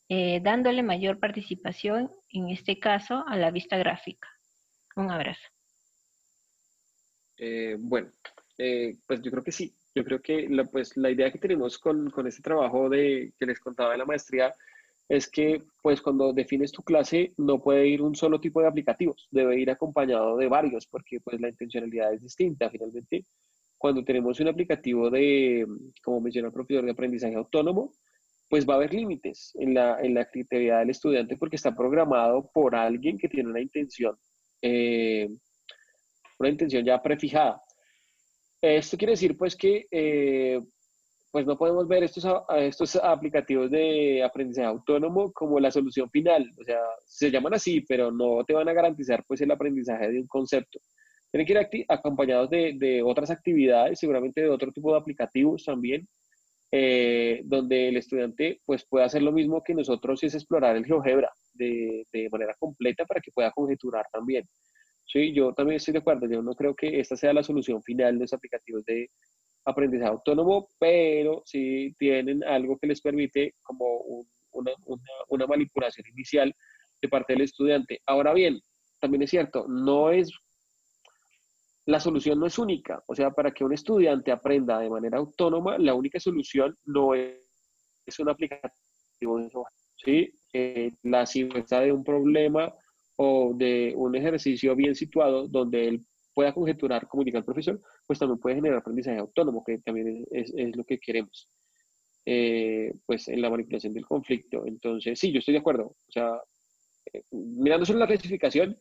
eh, 0.08 0.40
dándole 0.42 0.82
mayor 0.82 1.20
participación, 1.20 2.10
en 2.30 2.50
este 2.52 2.80
caso, 2.80 3.26
a 3.28 3.36
la 3.36 3.52
vista 3.52 3.76
gráfica. 3.78 4.30
Un 4.96 5.12
abrazo. 5.12 5.57
Eh, 7.38 7.76
bueno, 7.80 8.10
eh, 8.58 8.98
pues 9.06 9.22
yo 9.22 9.32
creo 9.32 9.44
que 9.44 9.52
sí. 9.52 9.74
Yo 9.96 10.04
creo 10.04 10.22
que 10.22 10.48
la, 10.50 10.66
pues, 10.66 10.96
la 10.98 11.10
idea 11.10 11.32
que 11.32 11.40
tenemos 11.40 11.78
con, 11.78 12.10
con 12.12 12.28
este 12.28 12.42
trabajo 12.42 12.90
de, 12.90 13.34
que 13.40 13.46
les 13.46 13.60
contaba 13.60 13.92
de 13.92 13.98
la 13.98 14.06
maestría 14.06 14.54
es 15.10 15.30
que 15.30 15.64
pues 15.82 16.02
cuando 16.02 16.34
defines 16.34 16.72
tu 16.72 16.84
clase 16.84 17.34
no 17.38 17.62
puede 17.62 17.88
ir 17.88 18.02
un 18.02 18.16
solo 18.16 18.40
tipo 18.42 18.62
de 18.62 18.68
aplicativos, 18.68 19.28
debe 19.32 19.60
ir 19.60 19.72
acompañado 19.72 20.38
de 20.38 20.48
varios 20.48 20.86
porque 20.86 21.20
pues 21.22 21.40
la 21.40 21.50
intencionalidad 21.50 22.14
es 22.14 22.22
distinta. 22.24 22.70
Finalmente, 22.70 23.26
cuando 23.78 24.04
tenemos 24.04 24.40
un 24.40 24.50
aplicativo 24.50 25.10
de, 25.10 25.66
como 26.04 26.20
menciona 26.22 26.50
el 26.50 26.54
profesor, 26.54 26.84
de 26.84 26.92
aprendizaje 26.92 27.36
autónomo, 27.36 27.94
pues 28.50 28.68
va 28.68 28.74
a 28.74 28.78
haber 28.78 28.94
límites 28.94 29.54
en 29.56 29.74
la, 29.74 30.00
en 30.02 30.14
la 30.14 30.26
creatividad 30.26 30.80
del 30.80 30.90
estudiante 30.90 31.38
porque 31.38 31.58
está 31.58 31.76
programado 31.76 32.50
por 32.54 32.76
alguien 32.76 33.18
que 33.18 33.30
tiene 33.30 33.50
una 33.50 33.62
intención, 33.62 34.18
eh, 34.62 35.30
una 36.40 36.50
intención 36.50 36.86
ya 36.86 37.02
prefijada. 37.02 37.62
Esto 38.62 38.98
quiere 38.98 39.12
decir 39.12 39.38
pues 39.38 39.56
que 39.56 39.86
eh, 39.92 40.60
pues 41.32 41.46
no 41.46 41.58
podemos 41.58 41.88
ver 41.88 42.04
estos, 42.04 42.26
estos 42.58 42.96
aplicativos 42.96 43.70
de 43.70 44.24
aprendizaje 44.24 44.68
autónomo 44.68 45.32
como 45.34 45.60
la 45.60 45.72
solución 45.72 46.10
final. 46.10 46.50
O 46.60 46.64
sea, 46.64 46.80
se 47.06 47.30
llaman 47.30 47.54
así, 47.54 47.82
pero 47.82 48.12
no 48.12 48.44
te 48.44 48.54
van 48.54 48.68
a 48.70 48.74
garantizar 48.74 49.24
pues 49.28 49.42
el 49.42 49.52
aprendizaje 49.52 50.10
de 50.12 50.20
un 50.20 50.28
concepto. 50.28 50.80
Tienen 51.30 51.46
que 51.46 51.78
ir 51.78 51.86
acompañados 51.90 52.50
de, 52.50 52.74
de 52.78 53.04
otras 53.04 53.30
actividades, 53.30 54.00
seguramente 54.00 54.42
de 54.42 54.50
otro 54.50 54.72
tipo 54.72 54.92
de 54.92 55.00
aplicativos 55.00 55.66
también, 55.66 56.08
eh, 56.72 57.42
donde 57.46 57.90
el 57.90 57.98
estudiante 57.98 58.62
pues 58.66 58.86
pueda 58.86 59.06
hacer 59.06 59.22
lo 59.22 59.32
mismo 59.32 59.62
que 59.62 59.74
nosotros 59.74 60.24
es 60.24 60.34
explorar 60.34 60.76
el 60.76 60.86
GeoGebra 60.86 61.32
de, 61.54 62.06
de 62.12 62.30
manera 62.30 62.56
completa 62.58 63.06
para 63.06 63.22
que 63.22 63.32
pueda 63.32 63.52
conjeturar 63.52 64.06
también. 64.12 64.46
Sí, 65.08 65.34
yo 65.34 65.54
también 65.54 65.78
estoy 65.78 65.94
de 65.94 66.00
acuerdo. 66.00 66.28
Yo 66.28 66.42
no 66.42 66.54
creo 66.54 66.76
que 66.76 67.00
esta 67.00 67.16
sea 67.16 67.34
la 67.34 67.44
solución 67.44 67.82
final 67.82 68.16
de 68.16 68.26
los 68.26 68.34
aplicativos 68.34 68.84
de 68.86 69.10
aprendizaje 69.66 70.12
autónomo, 70.12 70.68
pero 70.80 71.44
sí 71.46 71.94
tienen 71.98 72.44
algo 72.44 72.78
que 72.78 72.88
les 72.88 73.02
permite 73.02 73.56
como 73.64 74.02
una, 74.52 74.72
una, 75.28 75.48
manipulación 75.48 76.08
inicial 76.08 76.54
de 77.02 77.10
parte 77.10 77.34
del 77.34 77.44
estudiante. 77.44 78.02
Ahora 78.06 78.34
bien, 78.34 78.60
también 79.00 79.24
es 79.24 79.30
cierto, 79.30 79.66
no 79.68 80.10
es, 80.12 80.32
la 81.86 82.00
solución 82.00 82.40
no 82.40 82.46
es 82.46 82.58
única. 82.58 83.04
O 83.08 83.16
sea, 83.16 83.32
para 83.32 83.52
que 83.52 83.64
un 83.64 83.74
estudiante 83.74 84.32
aprenda 84.32 84.80
de 84.80 84.90
manera 84.90 85.20
autónoma, 85.20 85.78
la 85.78 85.94
única 85.94 86.20
solución 86.20 86.78
no 86.86 87.14
es, 87.14 87.38
es 88.06 88.20
un 88.20 88.30
aplicativo 88.30 89.40
¿sí? 89.96 90.34
Eh, 90.54 90.92
la 91.04 91.26
simpleza 91.26 91.82
de 91.82 91.92
un 91.92 92.04
problema 92.04 92.74
o 93.18 93.54
de 93.54 93.94
un 93.96 94.16
ejercicio 94.16 94.76
bien 94.76 94.96
situado 94.96 95.48
donde 95.48 95.88
él 95.88 96.06
pueda 96.34 96.54
conjeturar, 96.54 97.08
comunicar 97.08 97.40
al 97.40 97.46
profesor, 97.46 97.82
pues 98.06 98.20
también 98.20 98.40
puede 98.40 98.56
generar 98.56 98.78
aprendizaje 98.78 99.18
autónomo, 99.18 99.64
que 99.66 99.80
también 99.80 100.26
es, 100.32 100.54
lo 100.76 100.84
que 100.84 101.00
queremos, 101.00 101.50
eh, 102.26 102.94
pues 103.08 103.28
en 103.28 103.42
la 103.42 103.50
manipulación 103.50 103.94
del 103.94 104.06
conflicto. 104.06 104.64
Entonces, 104.68 105.20
sí, 105.20 105.32
yo 105.32 105.40
estoy 105.40 105.54
de 105.54 105.62
acuerdo. 105.62 105.86
O 105.86 106.12
sea, 106.12 106.40
eh, 107.12 107.24
mirando 107.32 107.88
solo 107.88 108.00
la 108.00 108.08
clasificación, 108.08 108.78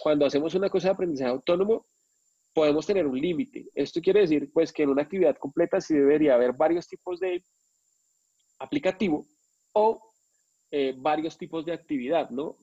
cuando 0.00 0.26
hacemos 0.26 0.54
una 0.54 0.70
cosa 0.70 0.88
de 0.88 0.94
aprendizaje 0.94 1.30
autónomo, 1.30 1.86
podemos 2.54 2.86
tener 2.86 3.06
un 3.06 3.20
límite. 3.20 3.66
Esto 3.74 4.00
quiere 4.00 4.20
decir, 4.20 4.50
pues, 4.52 4.72
que 4.72 4.84
en 4.84 4.90
una 4.90 5.02
actividad 5.02 5.36
completa 5.38 5.80
sí 5.80 5.94
debería 5.94 6.34
haber 6.34 6.52
varios 6.52 6.86
tipos 6.86 7.18
de 7.18 7.42
aplicativo 8.60 9.26
o 9.72 10.00
eh, 10.70 10.94
varios 10.96 11.36
tipos 11.36 11.64
de 11.64 11.72
actividad, 11.72 12.30
¿no? 12.30 12.58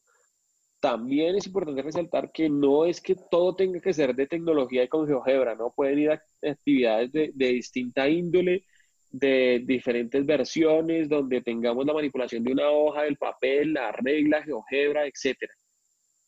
También 0.79 1.35
es 1.35 1.45
importante 1.47 1.81
resaltar 1.81 2.31
que 2.31 2.49
no 2.49 2.85
es 2.85 3.01
que 3.01 3.15
todo 3.15 3.55
tenga 3.55 3.81
que 3.81 3.93
ser 3.93 4.15
de 4.15 4.27
tecnología 4.27 4.83
y 4.83 4.87
con 4.87 5.05
GeoGebra, 5.07 5.55
¿no? 5.55 5.71
Pueden 5.75 5.99
ir 5.99 6.11
actividades 6.41 7.11
de, 7.11 7.31
distinta 7.35 8.07
índole, 8.07 8.65
de 9.11 9.61
diferentes 9.65 10.25
versiones, 10.25 11.09
donde 11.09 11.41
tengamos 11.41 11.85
la 11.85 11.93
manipulación 11.93 12.43
de 12.43 12.53
una 12.53 12.69
hoja, 12.69 13.03
del 13.03 13.17
papel, 13.17 13.73
la 13.73 13.91
regla, 13.91 14.41
GeoGebra, 14.43 15.05
etc. 15.05 15.37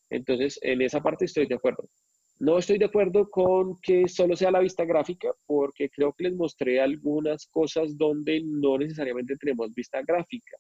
Entonces, 0.10 0.60
en 0.62 0.82
esa 0.82 1.02
parte 1.02 1.26
estoy 1.26 1.46
de 1.48 1.56
acuerdo. 1.56 1.90
No 2.40 2.58
estoy 2.58 2.78
de 2.80 2.86
acuerdo 2.86 3.30
con 3.30 3.80
que 3.82 4.08
solo 4.10 4.36
sea 4.36 4.52
la 4.52 4.60
vista 4.60 4.84
gráfica, 4.84 5.32
porque 5.46 5.90
creo 5.90 6.12
que 6.14 6.26
les 6.26 6.36
mostré 6.36 6.82
algunas 6.82 7.46
cosas 7.48 7.98
donde 7.98 8.42
no 8.44 8.78
necesariamente 8.78 9.38
tenemos 9.38 9.74
vista 9.74 10.02
gráfica. 10.02 10.58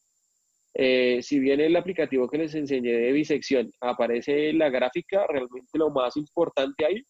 Eh, 0.73 1.19
si 1.21 1.39
bien 1.39 1.59
el 1.59 1.75
aplicativo 1.75 2.29
que 2.29 2.37
les 2.37 2.55
enseñé 2.55 2.91
de 2.91 3.11
bisección 3.11 3.69
aparece 3.81 4.53
la 4.53 4.69
gráfica, 4.69 5.27
realmente 5.27 5.77
lo 5.77 5.89
más 5.89 6.15
importante 6.15 6.85
ahí 6.85 7.03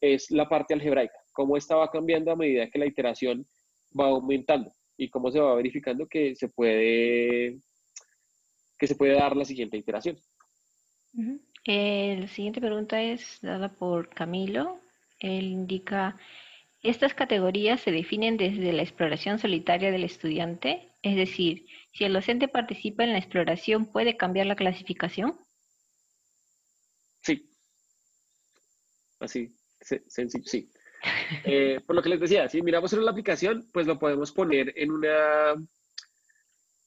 es 0.00 0.30
la 0.30 0.48
parte 0.48 0.74
algebraica, 0.74 1.18
cómo 1.32 1.56
esta 1.56 1.76
va 1.76 1.90
cambiando 1.90 2.30
a 2.30 2.36
medida 2.36 2.68
que 2.70 2.78
la 2.78 2.86
iteración 2.86 3.46
va 3.98 4.06
aumentando 4.06 4.72
y 4.96 5.08
cómo 5.08 5.30
se 5.30 5.40
va 5.40 5.54
verificando 5.54 6.06
que 6.06 6.34
se 6.36 6.48
puede, 6.48 7.58
que 8.78 8.86
se 8.86 8.94
puede 8.94 9.14
dar 9.14 9.36
la 9.36 9.44
siguiente 9.44 9.76
iteración. 9.76 10.16
La 11.14 12.26
siguiente 12.28 12.60
pregunta 12.60 13.02
es 13.02 13.38
dada 13.42 13.68
por 13.68 14.08
Camilo. 14.08 14.80
Él 15.20 15.44
indica, 15.44 16.16
estas 16.82 17.14
categorías 17.14 17.80
se 17.80 17.92
definen 17.92 18.36
desde 18.36 18.72
la 18.72 18.82
exploración 18.82 19.38
solitaria 19.38 19.90
del 19.90 20.04
estudiante, 20.04 20.92
es 21.02 21.16
decir, 21.16 21.66
si 21.92 22.04
el 22.04 22.12
docente 22.12 22.48
participa 22.48 23.04
en 23.04 23.12
la 23.12 23.18
exploración, 23.18 23.86
¿puede 23.86 24.16
cambiar 24.16 24.46
la 24.46 24.56
clasificación? 24.56 25.38
Sí. 27.20 27.48
Así, 29.20 29.54
sí. 29.80 30.70
Eh, 31.44 31.80
por 31.86 31.96
lo 31.96 32.02
que 32.02 32.08
les 32.08 32.20
decía, 32.20 32.48
si 32.48 32.62
miramos 32.62 32.92
en 32.92 33.04
la 33.04 33.10
aplicación, 33.10 33.68
pues 33.72 33.86
lo 33.86 33.98
podemos 33.98 34.32
poner 34.32 34.72
en 34.76 34.90
una, 34.90 35.54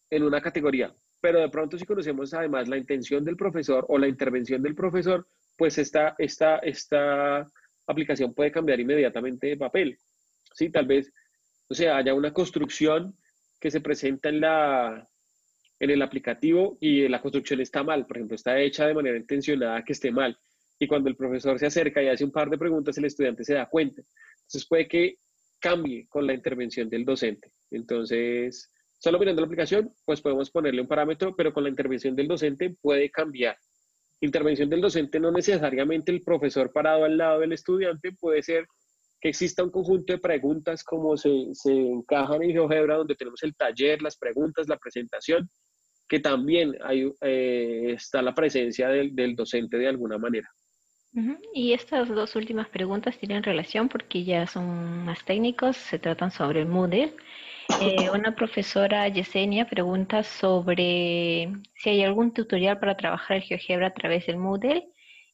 en 0.09 0.23
una 0.23 0.41
categoría. 0.41 0.93
Pero 1.22 1.39
de 1.39 1.49
pronto 1.49 1.77
si 1.77 1.85
conocemos 1.85 2.34
además 2.34 2.67
la 2.67 2.77
intención 2.77 3.23
del 3.23 3.35
profesor 3.35 3.85
o 3.89 3.97
la 3.97 4.07
intervención 4.07 4.61
del 4.61 4.76
profesor, 4.76 5.27
pues 5.57 5.77
esta, 5.77 6.15
esta, 6.17 6.57
esta 6.59 7.47
aplicación 7.87 8.33
puede 8.33 8.51
cambiar 8.51 8.79
inmediatamente 8.79 9.47
de 9.47 9.57
papel. 9.57 9.97
Sí, 10.53 10.69
tal 10.69 10.85
vez, 10.85 11.11
o 11.67 11.73
sea, 11.73 11.97
haya 11.97 12.13
una 12.13 12.33
construcción 12.33 13.15
que 13.59 13.71
se 13.71 13.81
presenta 13.81 14.29
en, 14.29 14.41
la, 14.41 15.07
en 15.79 15.89
el 15.89 16.01
aplicativo 16.01 16.77
y 16.79 17.07
la 17.07 17.21
construcción 17.21 17.61
está 17.61 17.83
mal, 17.83 18.05
por 18.05 18.17
ejemplo, 18.17 18.35
está 18.35 18.59
hecha 18.59 18.87
de 18.87 18.93
manera 18.93 19.17
intencionada 19.17 19.83
que 19.83 19.93
esté 19.93 20.11
mal. 20.11 20.37
Y 20.79 20.87
cuando 20.87 21.09
el 21.09 21.15
profesor 21.15 21.57
se 21.57 21.65
acerca 21.65 22.03
y 22.03 22.07
hace 22.07 22.25
un 22.25 22.31
par 22.31 22.49
de 22.49 22.57
preguntas, 22.57 22.97
el 22.97 23.05
estudiante 23.05 23.43
se 23.43 23.53
da 23.53 23.67
cuenta. 23.67 24.01
Entonces 24.41 24.67
puede 24.67 24.87
que 24.87 25.17
cambie 25.59 26.07
con 26.07 26.27
la 26.27 26.33
intervención 26.33 26.89
del 26.89 27.05
docente. 27.05 27.51
Entonces, 27.71 28.71
solo 28.99 29.17
mirando 29.17 29.41
la 29.41 29.47
aplicación, 29.47 29.91
pues 30.05 30.21
podemos 30.21 30.51
ponerle 30.51 30.81
un 30.81 30.87
parámetro, 30.87 31.35
pero 31.35 31.53
con 31.53 31.63
la 31.63 31.69
intervención 31.69 32.15
del 32.15 32.27
docente 32.27 32.75
puede 32.81 33.09
cambiar. 33.09 33.57
Intervención 34.21 34.69
del 34.69 34.81
docente 34.81 35.19
no 35.19 35.31
necesariamente 35.31 36.11
el 36.11 36.21
profesor 36.21 36.71
parado 36.71 37.03
al 37.03 37.17
lado 37.17 37.39
del 37.41 37.53
estudiante, 37.53 38.11
puede 38.19 38.41
ser 38.41 38.65
que 39.19 39.29
exista 39.29 39.63
un 39.63 39.71
conjunto 39.71 40.13
de 40.13 40.19
preguntas 40.19 40.83
como 40.83 41.17
se, 41.17 41.49
se 41.53 41.71
encajan 41.71 42.43
en 42.43 42.51
GeoGebra, 42.51 42.97
donde 42.97 43.15
tenemos 43.15 43.41
el 43.43 43.55
taller, 43.55 44.01
las 44.01 44.17
preguntas, 44.17 44.67
la 44.67 44.77
presentación, 44.77 45.49
que 46.07 46.19
también 46.19 46.75
hay, 46.83 47.11
eh, 47.21 47.93
está 47.93 48.21
la 48.21 48.35
presencia 48.35 48.89
del, 48.89 49.15
del, 49.15 49.35
docente 49.35 49.77
de 49.77 49.87
alguna 49.87 50.17
manera. 50.17 50.47
Y 51.53 51.71
estas 51.71 52.09
dos 52.09 52.35
últimas 52.35 52.67
preguntas 52.67 53.17
tienen 53.17 53.41
relación 53.41 53.87
porque 53.87 54.25
ya 54.25 54.47
son 54.47 55.05
más 55.05 55.23
técnicos, 55.23 55.77
se 55.77 55.97
tratan 55.97 56.29
sobre 56.29 56.65
Moodle. 56.65 57.13
Eh, 57.67 58.09
una 58.11 58.35
profesora, 58.35 59.07
Yesenia, 59.07 59.65
pregunta 59.65 60.23
sobre 60.23 61.51
si 61.75 61.89
hay 61.89 62.03
algún 62.03 62.33
tutorial 62.33 62.79
para 62.79 62.95
trabajar 62.95 63.37
el 63.37 63.43
GeoGebra 63.43 63.87
a 63.87 63.93
través 63.93 64.27
del 64.27 64.37
Moodle. 64.37 64.87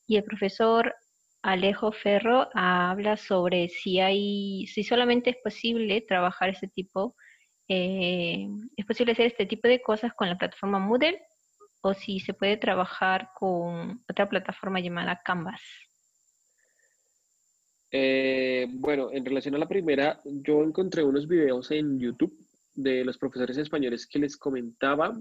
Y 0.08 0.18
el 0.18 0.24
profesor 0.24 0.96
Alejo 1.42 1.92
Ferro 1.92 2.50
habla 2.54 3.18
sobre 3.18 3.70
si 3.70 4.00
hay, 4.00 4.66
si 4.68 4.84
solamente 4.84 5.32
es 5.32 5.38
posible 5.44 6.02
trabajar 6.02 6.50
este 6.50 6.68
tipo, 6.68 7.16
eh, 7.68 8.48
es 8.76 8.86
posible 8.86 9.14
hacer 9.14 9.28
este 9.28 9.46
tipo 9.46 9.68
de 9.68 9.82
cosas 9.82 10.14
con 10.14 10.30
la 10.30 10.38
plataforma 10.38 10.80
Moodle 10.80 11.22
o 11.82 11.94
si 11.94 12.20
se 12.20 12.34
puede 12.34 12.58
trabajar 12.58 13.30
con 13.36 14.04
otra 14.10 14.30
plataforma 14.30 14.80
llamada 14.80 15.22
Canvas. 15.24 15.62
Eh, 17.92 18.68
bueno, 18.72 19.10
en 19.12 19.26
relación 19.26 19.56
a 19.56 19.58
la 19.58 19.68
primera, 19.68 20.22
yo 20.24 20.64
encontré 20.64 21.04
unos 21.04 21.28
videos 21.28 21.70
en 21.72 22.00
YouTube 22.00 22.34
de 22.74 23.04
los 23.04 23.18
profesores 23.18 23.58
españoles 23.58 24.08
que 24.08 24.20
les 24.20 24.38
comentaba. 24.38 25.14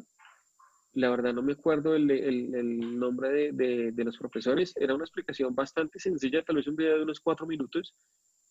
La 0.95 1.11
verdad 1.11 1.35
no 1.35 1.43
me 1.43 1.53
acuerdo 1.53 1.95
el, 1.95 2.99
nombre 2.99 3.53
de, 3.53 4.05
los 4.05 4.17
profesores, 4.17 4.73
era 4.77 4.95
una 4.95 5.05
explicación 5.05 5.55
bastante 5.55 5.99
sencilla, 5.99 6.43
tal 6.43 6.57
vez 6.57 6.67
un 6.67 6.77
video 6.77 6.97
de 6.97 7.03
unos 7.03 7.21
cuatro 7.21 7.47
minutos, 7.47 7.95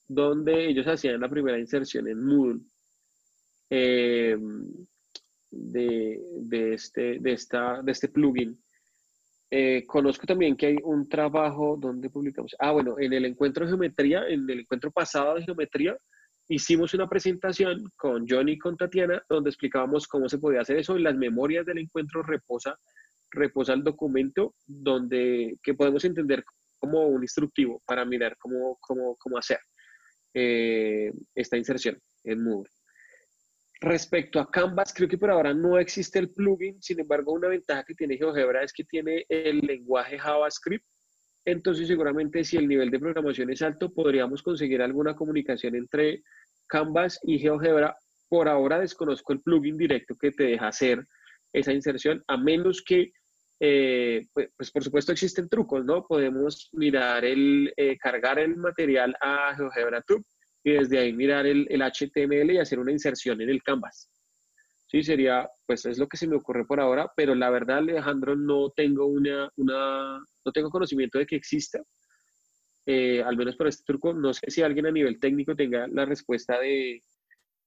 donde 0.07 0.67
ellos 0.67 0.87
hacían 0.87 1.21
la 1.21 1.29
primera 1.29 1.59
inserción 1.59 2.07
en 2.07 2.25
Moodle. 2.25 2.61
Eh, 3.69 4.37
este, 6.51 7.19
de 7.19 7.31
este 7.33 8.07
plugin. 8.09 8.57
Eh, 9.51 9.83
conozco 9.87 10.27
también 10.27 10.55
que 10.55 10.67
hay 10.67 10.77
un 10.83 11.09
trabajo 11.09 11.75
donde 11.79 12.09
publicamos, 12.09 12.55
ah, 12.59 12.71
bueno, 12.71 12.95
en 12.99 13.13
el 13.13 13.25
encuentro 13.25 13.65
de 13.65 13.71
geometría, 13.71 14.27
en 14.27 14.47
el 14.49 14.59
encuentro 14.59 14.91
pasado 14.91 15.35
de 15.35 15.43
geometría, 15.43 15.97
hicimos 16.47 16.93
una 16.93 17.07
presentación 17.07 17.83
con 17.95 18.27
Johnny 18.27 18.53
y 18.53 18.57
con 18.59 18.77
Tatiana 18.77 19.23
donde 19.27 19.49
explicábamos 19.49 20.07
cómo 20.07 20.29
se 20.29 20.37
podía 20.37 20.61
hacer 20.61 20.77
eso. 20.77 20.95
En 20.95 21.03
las 21.03 21.15
memorias 21.15 21.65
del 21.65 21.79
encuentro 21.79 22.21
reposa, 22.21 22.77
reposa 23.31 23.73
el 23.73 23.83
documento 23.83 24.55
donde 24.67 25.57
que 25.63 25.73
podemos 25.73 26.03
entender 26.05 26.43
como 26.77 27.07
un 27.07 27.23
instructivo 27.23 27.81
para 27.85 28.05
mirar 28.05 28.37
cómo, 28.37 28.77
cómo, 28.79 29.15
cómo 29.17 29.37
hacer 29.37 29.59
eh, 30.33 31.11
esta 31.35 31.57
inserción 31.57 31.99
en 32.23 32.43
Moodle. 32.43 32.78
Respecto 33.81 34.39
a 34.39 34.51
Canvas, 34.51 34.93
creo 34.93 35.07
que 35.07 35.17
por 35.17 35.31
ahora 35.31 35.53
no 35.53 35.79
existe 35.79 36.19
el 36.19 36.31
plugin, 36.31 36.81
sin 36.81 36.99
embargo, 36.99 37.31
una 37.31 37.47
ventaja 37.47 37.83
que 37.85 37.95
tiene 37.95 38.17
GeoGebra 38.17 38.63
es 38.63 38.73
que 38.73 38.83
tiene 38.83 39.25
el 39.29 39.59
lenguaje 39.59 40.19
JavaScript 40.19 40.85
entonces 41.45 41.87
seguramente 41.87 42.43
si 42.43 42.57
el 42.57 42.67
nivel 42.67 42.91
de 42.91 42.99
programación 42.99 43.49
es 43.49 43.61
alto, 43.61 43.91
podríamos 43.91 44.43
conseguir 44.43 44.81
alguna 44.81 45.15
comunicación 45.15 45.75
entre 45.75 46.23
Canvas 46.67 47.19
y 47.23 47.39
GeoGebra. 47.39 47.97
Por 48.27 48.47
ahora 48.47 48.79
desconozco 48.79 49.33
el 49.33 49.41
plugin 49.41 49.77
directo 49.77 50.15
que 50.15 50.31
te 50.31 50.43
deja 50.43 50.67
hacer 50.67 51.07
esa 51.51 51.73
inserción, 51.73 52.23
a 52.27 52.37
menos 52.37 52.83
que, 52.83 53.11
eh, 53.59 54.27
pues, 54.33 54.49
pues, 54.55 54.71
por 54.71 54.83
supuesto 54.83 55.11
existen 55.11 55.49
trucos, 55.49 55.83
¿no? 55.83 56.05
Podemos 56.05 56.69
mirar 56.73 57.25
el, 57.25 57.73
eh, 57.75 57.97
cargar 57.97 58.37
el 58.37 58.55
material 58.55 59.15
a 59.19 59.55
GeoGebra 59.55 60.01
Tube 60.03 60.23
y 60.63 60.71
desde 60.71 60.99
ahí 60.99 61.13
mirar 61.13 61.45
el, 61.45 61.67
el 61.69 61.81
HTML 61.81 62.51
y 62.51 62.57
hacer 62.59 62.79
una 62.79 62.91
inserción 62.91 63.41
en 63.41 63.49
el 63.49 63.63
Canvas. 63.63 64.09
Sí, 64.89 65.03
sería, 65.03 65.47
pues 65.67 65.85
es 65.85 65.99
lo 65.99 66.07
que 66.07 66.17
se 66.17 66.27
me 66.27 66.35
ocurre 66.35 66.65
por 66.65 66.79
ahora, 66.79 67.11
pero 67.15 67.35
la 67.35 67.51
verdad, 67.51 67.77
Alejandro, 67.77 68.35
no 68.35 68.71
tengo 68.71 69.05
una, 69.05 69.47
una 69.55 70.17
no 70.17 70.51
tengo 70.51 70.71
conocimiento 70.71 71.19
de 71.19 71.27
que 71.27 71.35
exista, 71.35 71.79
eh, 72.87 73.21
al 73.21 73.37
menos 73.37 73.55
por 73.55 73.67
este 73.67 73.83
truco. 73.85 74.13
No 74.13 74.33
sé 74.33 74.49
si 74.49 74.63
alguien 74.63 74.87
a 74.87 74.91
nivel 74.91 75.19
técnico 75.19 75.55
tenga 75.55 75.87
la 75.87 76.05
respuesta 76.05 76.59
de, 76.59 77.03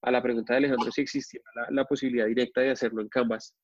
a 0.02 0.10
la 0.10 0.20
pregunta 0.20 0.54
de 0.54 0.58
Alejandro 0.58 0.90
si 0.90 1.02
existía 1.02 1.40
la, 1.70 1.84
posibilidad 1.84 2.26
directa 2.26 2.60
de 2.60 2.70
hacerlo 2.70 3.00
en 3.02 3.08
Canvas. 3.08 3.54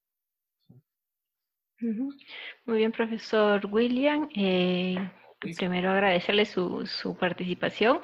Muy 1.80 2.78
bien, 2.78 2.92
profesor 2.92 3.66
William. 3.66 4.28
Eh, 4.36 4.96
primero 5.56 5.90
agradecerle 5.90 6.44
su, 6.44 6.86
su 6.86 7.16
participación 7.16 8.00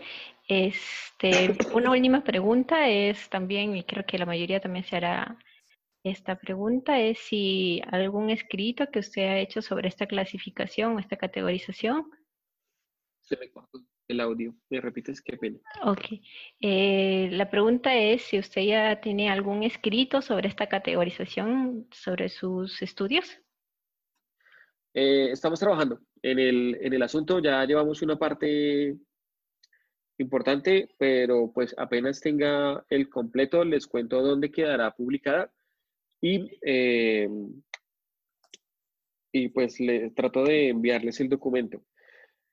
este, 0.49 1.57
una 1.73 1.91
última 1.91 2.23
pregunta 2.23 2.89
es 2.89 3.29
también, 3.31 3.77
y 3.77 3.85
creo 3.85 4.05
que 4.07 4.19
la 4.19 4.27
mayoría 4.27 4.61
también 4.61 4.85
se 4.85 4.97
hará 4.97 5.39
esta 6.03 6.37
pregunta, 6.37 7.01
es 7.01 7.19
si 7.19 7.81
algún 7.91 8.29
escrito 8.31 8.91
que 8.91 8.99
usted 8.99 9.23
ha 9.23 9.39
hecho 9.39 9.63
sobre 9.63 9.89
esta 9.89 10.07
clasificación 10.07 10.97
o 10.97 10.99
esta 10.99 11.17
categorización. 11.17 12.11
Se 13.21 13.39
me 13.39 13.51
el 14.09 14.21
audio. 14.21 14.55
¿Me 14.69 14.81
repites? 14.81 15.23
Qué 15.23 15.37
pena. 15.39 15.59
Ok. 15.83 16.21
Eh, 16.61 17.29
la 17.33 17.51
pregunta 17.51 17.97
es 17.97 18.23
si 18.23 18.39
usted 18.39 18.63
ya 18.63 19.01
tiene 19.01 19.31
algún 19.31 19.63
escrito 19.63 20.21
sobre 20.21 20.49
esta 20.49 20.69
categorización, 20.69 21.89
sobre 21.91 22.29
sus 22.29 22.83
estudios. 22.83 23.41
Eh, 24.93 25.31
estamos 25.33 25.59
trabajando 25.59 26.01
en 26.23 26.39
el, 26.39 26.79
en 26.81 26.93
el 26.93 27.03
asunto, 27.03 27.41
ya 27.41 27.65
llevamos 27.65 28.03
una 28.03 28.17
parte 28.17 28.97
importante, 30.19 30.89
pero 30.99 31.51
pues 31.53 31.75
apenas 31.77 32.21
tenga 32.21 32.85
el 32.89 33.09
completo, 33.09 33.65
les 33.65 33.87
cuento 33.87 34.23
dónde 34.23 34.51
quedará 34.51 34.93
publicada 34.93 35.53
y, 36.21 36.59
eh, 36.63 37.29
y 39.33 39.49
pues 39.49 39.81
le 39.81 40.11
trato 40.11 40.45
de 40.45 40.69
enviarles 40.69 41.21
el 41.21 41.29
documento. 41.29 41.83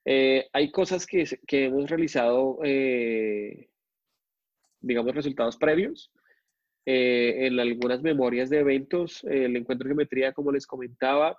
Eh, 0.04 0.48
hay 0.52 0.70
cosas 0.72 1.06
que, 1.06 1.24
que 1.46 1.66
hemos 1.66 1.88
realizado, 1.88 2.58
eh, 2.64 3.68
digamos, 4.80 5.14
resultados 5.14 5.56
previos. 5.56 6.12
en 6.84 7.60
algunas 7.60 8.02
memorias 8.02 8.50
de 8.50 8.58
eventos, 8.58 9.22
el 9.24 9.54
encuentro 9.56 9.86
de 9.86 9.90
geometría, 9.90 10.32
como 10.32 10.50
les 10.50 10.66
comentaba, 10.66 11.38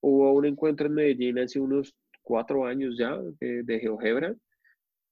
hubo 0.00 0.32
un 0.32 0.46
encuentro 0.46 0.86
en 0.86 0.94
Medellín 0.94 1.38
hace 1.38 1.60
unos 1.60 1.94
cuatro 2.22 2.64
años 2.64 2.96
ya 2.98 3.18
de, 3.40 3.62
de 3.64 3.80
GeoGebra 3.80 4.34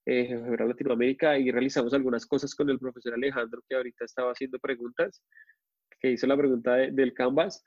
eh, 0.07 0.57
Latinoamérica 0.59 1.37
y 1.37 1.51
realizamos 1.51 1.93
algunas 1.93 2.25
cosas 2.27 2.55
con 2.55 2.71
el 2.71 2.79
profesor 2.79 3.15
Alejandro, 3.15 3.63
que 3.69 3.75
ahorita 3.75 4.05
estaba 4.05 4.31
haciendo 4.31 4.59
preguntas, 4.59 5.23
que 6.01 6.13
hizo 6.13 6.27
la 6.27 6.37
pregunta 6.37 6.77
del 6.77 7.13
Canvas. 7.13 7.63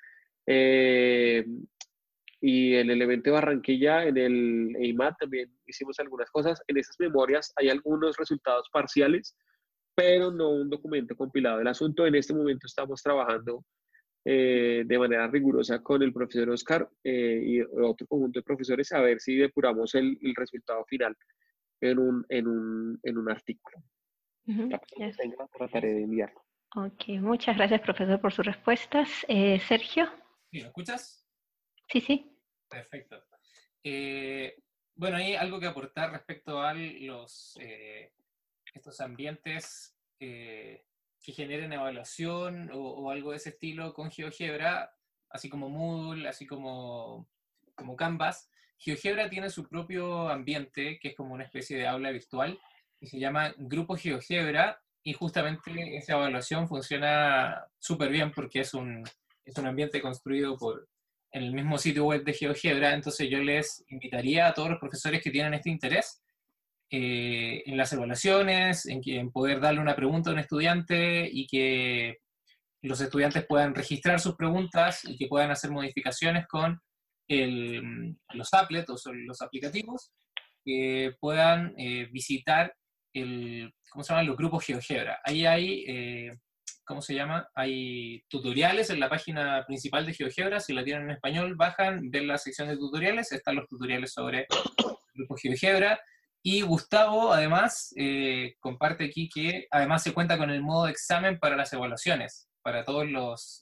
Eh, 0.47 1.45
y 2.41 2.75
en 2.75 2.89
el 2.89 3.01
evento 3.01 3.29
de 3.29 3.33
Barranquilla, 3.33 4.05
en 4.05 4.17
el 4.17 4.75
EIMAT, 4.77 5.17
también 5.19 5.51
hicimos 5.67 5.99
algunas 5.99 6.31
cosas. 6.31 6.61
En 6.67 6.77
esas 6.77 6.95
memorias 6.97 7.51
hay 7.57 7.67
algunos 7.67 8.15
resultados 8.15 8.69
parciales, 8.71 9.35
pero 9.93 10.31
no 10.31 10.49
un 10.51 10.69
documento 10.69 11.17
compilado 11.17 11.57
del 11.57 11.67
asunto. 11.67 12.07
En 12.07 12.15
este 12.15 12.33
momento 12.33 12.67
estamos 12.67 13.03
trabajando 13.03 13.65
eh, 14.23 14.83
de 14.85 14.99
manera 14.99 15.27
rigurosa 15.27 15.83
con 15.83 16.01
el 16.01 16.13
profesor 16.13 16.49
Oscar 16.51 16.89
eh, 17.03 17.41
y 17.43 17.61
otro 17.61 18.07
conjunto 18.07 18.39
de 18.39 18.43
profesores 18.43 18.91
a 18.93 19.01
ver 19.01 19.19
si 19.19 19.35
depuramos 19.35 19.95
el, 19.95 20.17
el 20.21 20.35
resultado 20.35 20.85
final 20.85 21.15
en 21.81 21.99
un, 21.99 22.25
en 22.29 22.47
un, 22.47 22.99
en 23.03 23.17
un 23.17 23.29
artículo. 23.29 23.83
Trataré 25.57 25.93
de 25.93 26.03
enviarlo. 26.03 26.41
Ok, 26.75 27.07
muchas 27.19 27.57
gracias, 27.57 27.81
profesor, 27.81 28.21
por 28.21 28.31
sus 28.31 28.45
respuestas. 28.45 29.25
Eh, 29.27 29.59
Sergio. 29.59 30.07
¿Me 30.51 30.59
escuchas? 30.59 31.27
Sí, 31.87 32.01
sí. 32.01 32.37
Perfecto. 32.69 33.23
Eh, 33.83 34.61
bueno, 34.95 35.17
hay 35.17 35.35
algo 35.35 35.59
que 35.59 35.65
aportar 35.65 36.11
respecto 36.11 36.61
a 36.61 36.73
los, 36.73 37.57
eh, 37.59 38.13
estos 38.73 38.99
ambientes 39.01 39.95
que 40.19 40.83
generen 41.21 41.73
evaluación 41.73 42.69
o, 42.71 42.79
o, 42.79 43.09
algo 43.09 43.31
de 43.31 43.37
ese 43.37 43.49
estilo 43.49 43.93
con 43.93 44.11
GeoGebra, 44.11 44.93
así 45.29 45.49
como 45.49 45.69
Moodle, 45.69 46.27
así 46.27 46.45
como, 46.45 47.29
como 47.75 47.95
Canvas. 47.95 48.51
GeoGebra 48.79 49.29
tiene 49.29 49.49
su 49.49 49.67
propio 49.67 50.29
ambiente, 50.29 50.97
que 50.99 51.09
es 51.09 51.15
como 51.15 51.33
una 51.33 51.43
especie 51.43 51.77
de 51.77 51.87
aula 51.87 52.11
virtual, 52.11 52.59
y 52.99 53.07
se 53.07 53.19
llama 53.19 53.53
Grupo 53.57 53.95
GeoGebra, 53.95 54.81
y 55.03 55.13
justamente 55.13 55.97
esa 55.97 56.13
evaluación 56.13 56.67
funciona 56.67 57.65
súper 57.77 58.09
bien 58.09 58.31
porque 58.31 58.61
es 58.61 58.73
un, 58.73 59.03
es 59.45 59.57
un 59.57 59.67
ambiente 59.67 60.01
construido 60.01 60.57
por, 60.57 60.87
en 61.31 61.43
el 61.43 61.53
mismo 61.53 61.77
sitio 61.77 62.05
web 62.05 62.23
de 62.23 62.33
GeoGebra, 62.33 62.93
entonces 62.93 63.29
yo 63.29 63.39
les 63.39 63.83
invitaría 63.89 64.47
a 64.47 64.53
todos 64.53 64.69
los 64.69 64.79
profesores 64.79 65.21
que 65.21 65.31
tienen 65.31 65.53
este 65.53 65.69
interés 65.69 66.21
eh, 66.89 67.63
en 67.65 67.77
las 67.77 67.93
evaluaciones, 67.93 68.85
en, 68.85 69.01
en 69.05 69.31
poder 69.31 69.59
darle 69.59 69.81
una 69.81 69.95
pregunta 69.95 70.29
a 70.29 70.33
un 70.33 70.39
estudiante 70.39 71.29
y 71.31 71.47
que 71.47 72.17
los 72.81 73.01
estudiantes 73.01 73.45
puedan 73.45 73.75
registrar 73.75 74.19
sus 74.19 74.35
preguntas 74.35 75.03
y 75.05 75.17
que 75.17 75.27
puedan 75.27 75.51
hacer 75.51 75.69
modificaciones 75.69 76.47
con 76.47 76.81
los 77.29 78.53
applets 78.53 78.89
o 78.89 79.13
los 79.13 79.41
aplicativos 79.41 80.11
que 80.65 81.15
puedan 81.19 81.73
eh, 81.77 82.07
visitar 82.11 82.73
el, 83.13 83.73
¿cómo 83.91 84.03
se 84.03 84.13
llaman? 84.13 84.27
los 84.27 84.37
grupos 84.37 84.65
GeoGebra. 84.65 85.19
Ahí 85.23 85.45
hay, 85.45 85.85
eh, 85.87 86.37
¿cómo 86.85 87.01
se 87.01 87.15
llama? 87.15 87.47
Hay 87.55 88.23
tutoriales 88.29 88.89
en 88.89 88.99
la 88.99 89.09
página 89.09 89.63
principal 89.65 90.05
de 90.05 90.13
GeoGebra. 90.13 90.59
Si 90.59 90.73
la 90.73 90.83
tienen 90.83 91.03
en 91.03 91.11
español, 91.11 91.55
bajan, 91.55 92.09
ven 92.09 92.27
la 92.27 92.37
sección 92.37 92.67
de 92.67 92.77
tutoriales. 92.77 93.31
Están 93.31 93.55
los 93.55 93.67
tutoriales 93.67 94.11
sobre 94.13 94.47
grupos 95.13 95.41
GeoGebra. 95.41 95.99
Y 96.41 96.61
Gustavo, 96.61 97.33
además, 97.33 97.93
eh, 97.97 98.55
comparte 98.59 99.05
aquí 99.05 99.27
que 99.27 99.67
además 99.71 100.03
se 100.03 100.13
cuenta 100.13 100.37
con 100.37 100.49
el 100.49 100.61
modo 100.61 100.85
de 100.85 100.91
examen 100.91 101.37
para 101.37 101.57
las 101.57 101.73
evaluaciones, 101.73 102.49
para 102.61 102.85
todas 102.85 103.09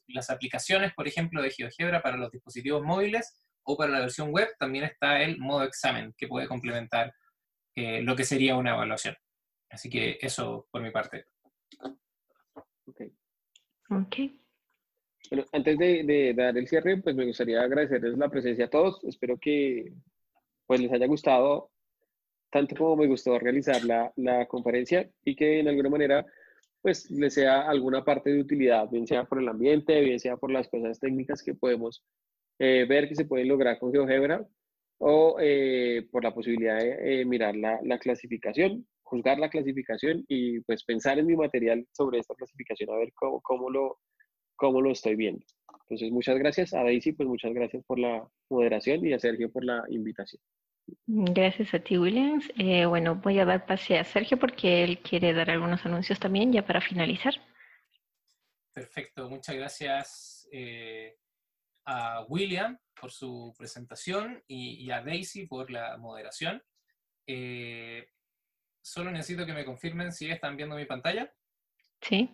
las 0.07 0.29
aplicaciones, 0.29 0.93
por 0.93 1.07
ejemplo, 1.07 1.41
de 1.41 1.49
GeoGebra 1.49 2.03
para 2.03 2.17
los 2.17 2.31
dispositivos 2.31 2.83
móviles 2.83 3.33
o 3.67 3.75
para 3.75 3.91
la 3.91 3.99
versión 3.99 4.31
web 4.31 4.47
también 4.57 4.85
está 4.85 5.21
el 5.21 5.37
modo 5.39 5.63
examen 5.63 6.13
que 6.17 6.27
puede 6.27 6.47
complementar 6.47 7.13
eh, 7.75 8.01
lo 8.01 8.15
que 8.15 8.23
sería 8.23 8.55
una 8.55 8.71
evaluación. 8.71 9.15
Así 9.69 9.89
que 9.89 10.17
eso 10.21 10.67
por 10.71 10.81
mi 10.81 10.89
parte. 10.89 11.25
Ok. 13.89 14.17
Bueno, 15.29 15.45
antes 15.51 15.77
de, 15.77 16.33
dar 16.35 16.57
el 16.57 16.67
cierre, 16.67 16.97
pues 17.01 17.13
me 17.13 17.25
gustaría 17.25 17.61
agradecerles 17.61 18.17
la 18.17 18.29
presencia 18.29 18.65
a 18.65 18.69
todos. 18.69 19.03
Espero 19.03 19.37
que 19.37 19.93
pues 20.65 20.79
les 20.79 20.91
haya 20.91 21.05
gustado 21.05 21.69
tanto 22.49 22.75
como 22.77 22.95
me 22.95 23.07
gustó 23.07 23.37
realizar 23.37 23.83
la, 23.83 24.13
la 24.15 24.47
conferencia 24.47 25.09
y 25.25 25.35
que 25.35 25.59
en 25.59 25.67
alguna 25.67 25.89
manera 25.89 26.25
pues 26.81 27.11
le 27.11 27.29
sea 27.29 27.67
alguna 27.67 28.05
parte 28.05 28.31
de 28.31 28.39
utilidad, 28.39 28.89
bien 28.89 29.05
sea 29.05 29.25
por 29.25 29.41
el 29.41 29.49
ambiente, 29.49 29.99
bien 29.99 30.21
sea 30.21 30.37
por 30.37 30.51
las 30.51 30.69
cosas 30.69 30.97
técnicas 30.99 31.43
que 31.43 31.53
podemos 31.53 32.05
eh, 32.59 32.85
ver 32.87 33.07
que 33.07 33.15
se 33.15 33.25
pueden 33.25 33.47
lograr 33.47 33.79
con 33.79 33.91
GeoGebra 33.91 34.45
o 34.99 35.37
eh, 35.39 36.07
por 36.11 36.23
la 36.23 36.33
posibilidad 36.33 36.79
de 36.79 37.23
mirar 37.25 37.55
la, 37.55 37.79
la, 37.83 37.99
clasificación, 37.99 38.87
juzgar 39.03 39.37
la 39.37 39.49
clasificación 39.49 40.25
y 40.27 40.59
pues 40.61 40.83
pensar 40.83 41.19
en 41.19 41.27
mi 41.27 41.35
material 41.35 41.87
sobre 41.91 42.19
esta 42.19 42.33
clasificación, 42.33 42.89
a 42.89 42.97
ver 42.97 43.13
cómo, 43.13 43.41
cómo, 43.41 43.69
lo, 43.69 43.99
cómo 44.55 44.81
lo 44.81 44.91
estoy 44.91 45.15
viendo. 45.15 45.45
Entonces, 45.81 46.11
muchas 46.11 46.37
gracias 46.37 46.73
a 46.73 46.83
Daisy, 46.83 47.13
pues 47.13 47.29
muchas 47.29 47.53
gracias 47.53 47.83
por 47.85 47.99
la 47.99 48.27
moderación 48.49 49.05
y 49.05 49.13
a 49.13 49.19
Sergio 49.19 49.51
por 49.51 49.63
la 49.63 49.83
invitación. 49.89 50.41
Gracias 51.05 51.73
a 51.73 51.79
ti, 51.79 51.97
Williams. 51.97 52.51
Eh, 52.57 52.85
bueno, 52.85 53.15
voy 53.15 53.39
a 53.39 53.45
dar 53.45 53.65
pase 53.65 53.97
a 53.97 54.03
Sergio 54.03 54.37
porque 54.37 54.83
él 54.83 54.99
quiere 54.99 55.33
dar 55.33 55.49
algunos 55.49 55.85
anuncios 55.85 56.19
también, 56.19 56.51
ya 56.51 56.65
para 56.65 56.81
finalizar. 56.81 57.33
Perfecto, 58.73 59.29
muchas 59.29 59.55
gracias 59.55 60.47
eh, 60.51 61.17
a 61.87 62.23
William 62.27 62.77
por 62.99 63.11
su 63.11 63.55
presentación 63.57 64.43
y, 64.47 64.91
a 64.91 65.01
Daisy 65.01 65.47
por 65.47 65.71
la 65.71 65.97
moderación. 65.97 66.61
Eh, 67.25 68.07
solo 68.81 69.09
necesito 69.09 69.45
que 69.45 69.53
me 69.53 69.65
confirmen 69.65 70.11
si 70.11 70.29
están 70.29 70.57
viendo 70.57 70.75
mi 70.75 70.85
pantalla. 70.85 71.33
Sí. 72.01 72.29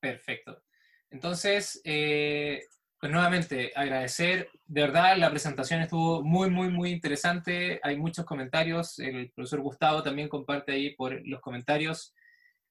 Perfecto. 0.00 0.62
Entonces, 1.10 1.80
pues 1.84 3.12
nuevamente, 3.12 3.70
agradecer, 3.74 4.48
de 4.64 4.80
verdad 4.80 5.18
la 5.18 5.28
presentación 5.28 5.82
estuvo 5.82 6.22
muy, 6.22 6.48
muy, 6.48 6.68
muy 6.68 6.90
interesante, 6.90 7.78
hay 7.82 7.98
muchos 7.98 8.24
comentarios, 8.24 8.98
el 8.98 9.30
profesor 9.32 9.60
Gustavo 9.60 10.02
también 10.02 10.30
comparte 10.30 10.72
ahí 10.72 10.94
por 10.94 11.20
los 11.26 11.42
comentarios 11.42 12.14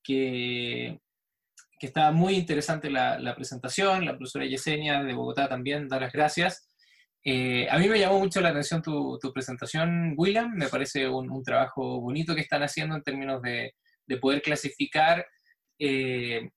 que, 0.01 0.99
que 1.84 1.88
estaba 1.88 2.14
muy 2.14 2.35
interesante 2.35 2.89
la, 2.89 3.35
presentación, 3.35 4.05
la 4.05 4.15
profesora 4.15 4.45
Yesenia 4.45 5.03
de 5.03 5.14
Bogotá 5.14 5.49
también 5.49 5.89
da 5.89 5.99
las 5.99 6.14
gracias. 6.14 6.69
Eh, 7.26 7.68
a 7.69 7.77
mí 7.77 7.89
me 7.89 7.99
llamó 7.99 8.19
mucho 8.19 8.39
la 8.39 8.51
atención 8.51 8.81
tu, 8.81 9.19
presentación, 9.34 10.14
William, 10.15 10.53
me 10.55 10.69
parece 10.69 11.10
un, 11.10 11.43
trabajo 11.43 11.99
bonito 11.99 12.35
que 12.35 12.39
están 12.39 12.64
haciendo 12.64 12.95
en 12.95 13.03
términos 13.03 13.41
de, 13.41 13.73
de 14.07 14.18
poder 14.18 14.41
clasificar 14.41 15.27
eh, 15.77 16.51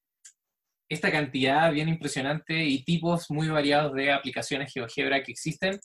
esta 0.88 1.10
cantidad 1.10 1.72
bien 1.72 1.88
impresionante 1.88 2.64
y 2.64 2.84
tipos 2.84 3.28
muy 3.28 3.48
variados 3.48 3.94
de 3.94 4.12
aplicaciones 4.12 4.72
GeoGebra 4.72 5.24
que 5.24 5.32
existen, 5.32 5.80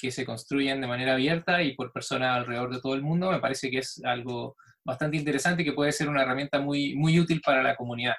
que 0.00 0.10
se 0.10 0.24
construyen 0.24 0.80
de 0.80 0.88
manera 0.88 1.12
abierta 1.12 1.62
y 1.62 1.76
por 1.76 1.92
personas 1.92 2.38
alrededor 2.38 2.74
de 2.74 2.80
todo 2.80 2.94
el 2.94 3.02
mundo, 3.02 3.30
me 3.30 3.38
parece 3.38 3.70
que 3.70 3.78
es 3.78 4.02
algo 4.02 4.56
bastante 4.84 5.16
interesante 5.16 5.62
y 5.62 5.64
que 5.64 5.74
puede 5.74 5.92
ser 5.92 6.08
una 6.08 6.22
herramienta 6.22 6.58
muy, 6.58 6.96
muy 6.96 7.20
útil 7.20 7.40
para 7.40 7.62
la 7.62 7.76
comunidad. 7.76 8.16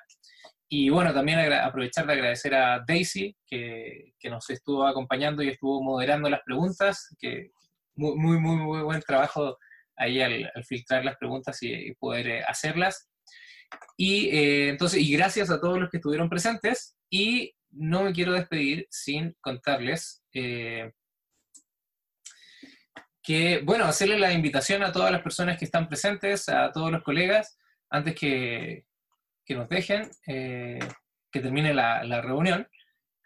Y 0.74 0.90
bueno, 0.90 1.14
también 1.14 1.52
aprovechar 1.52 2.08
de 2.08 2.14
agradecer 2.14 2.56
a 2.56 2.82
Daisy, 2.88 3.36
que, 3.46 4.14
que, 4.18 4.30
nos 4.30 4.50
estuvo 4.50 4.88
acompañando 4.88 5.44
y 5.44 5.50
estuvo 5.50 5.84
moderando 5.84 6.30
las 6.30 6.40
preguntas, 6.46 7.14
que 7.20 7.52
muy, 7.94 8.16
muy, 8.40 8.56
muy, 8.56 8.82
buen 8.82 9.02
trabajo 9.02 9.58
ahí 9.98 10.22
al, 10.22 10.50
filtrar 10.66 11.04
las 11.04 11.18
preguntas 11.18 11.62
y, 11.62 11.94
poder 11.96 12.28
eh, 12.28 12.44
hacerlas. 12.48 13.10
Y 13.98 14.30
eh, 14.30 14.70
entonces, 14.70 15.02
y 15.02 15.12
gracias 15.12 15.50
a 15.50 15.60
todos 15.60 15.78
los 15.78 15.90
que 15.90 15.98
estuvieron 15.98 16.30
presentes. 16.30 16.96
Y 17.10 17.54
no 17.72 18.04
me 18.04 18.14
quiero 18.14 18.32
despedir 18.32 18.88
sin 18.90 19.36
contarles 19.42 20.24
eh, 20.34 20.90
que, 23.22 23.60
bueno, 23.66 23.84
hacerle 23.84 24.18
la 24.18 24.32
invitación 24.32 24.84
a 24.84 24.94
todas 24.94 25.12
las 25.12 25.22
personas 25.22 25.58
que 25.58 25.66
están 25.66 25.90
presentes, 25.90 26.48
a 26.48 26.72
todos 26.72 26.94
los 26.94 27.04
colegas, 27.04 27.58
antes 27.90 28.16
que, 28.16 28.86
que 29.52 29.58
nos 29.58 29.70
dejen, 29.70 30.10
eh, 30.28 30.80
que 31.30 31.42
termine 31.42 31.74
la, 31.74 32.22
reunión. 32.22 32.68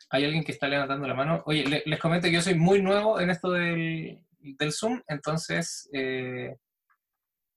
Hay 0.09 0.25
alguien 0.25 0.43
que 0.43 0.51
está 0.51 0.67
levantando 0.67 1.07
la 1.07 1.13
mano. 1.13 1.43
Oye, 1.45 1.83
les 1.85 1.99
comento 1.99 2.27
que 2.27 2.33
yo 2.33 2.41
soy 2.41 2.55
muy 2.55 2.81
nuevo 2.81 3.19
en 3.19 3.29
esto 3.29 3.51
del, 3.51 4.19
del 4.39 4.71
Zoom, 4.73 5.01
entonces, 5.07 5.87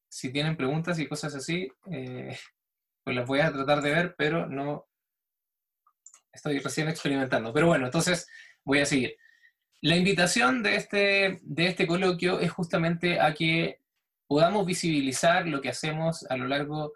si 0.09 0.33
tienen 0.33 0.57
preguntas 0.57 0.99
y 0.99 1.07
cosas 1.07 1.35
así, 1.35 1.71
pues 1.83 3.17
las 3.17 3.27
voy 3.27 3.41
a 3.41 3.51
tratar 3.51 3.81
de 3.81 3.91
ver, 3.91 4.15
pero 4.19 4.47
no 4.47 4.87
estoy 6.31 6.59
recién 6.59 6.89
experimentando. 6.89 7.55
Pero 7.55 7.69
bueno, 7.69 7.87
entonces 7.87 8.29
voy 8.65 8.81
a 8.81 8.87
seguir. 8.87 9.17
La 9.81 9.97
invitación 9.97 10.63
de 10.63 10.77
este, 10.77 11.39
de 11.43 11.67
este 11.69 11.87
coloquio 11.87 12.39
es 12.39 12.51
justamente 12.51 13.19
a 13.19 13.33
que 13.33 13.81
podamos 14.27 14.67
visibilizar 14.67 15.47
lo 15.47 15.63
que 15.63 15.71
hacemos 15.71 16.27
a 16.29 16.37
lo 16.37 16.47
largo 16.47 16.93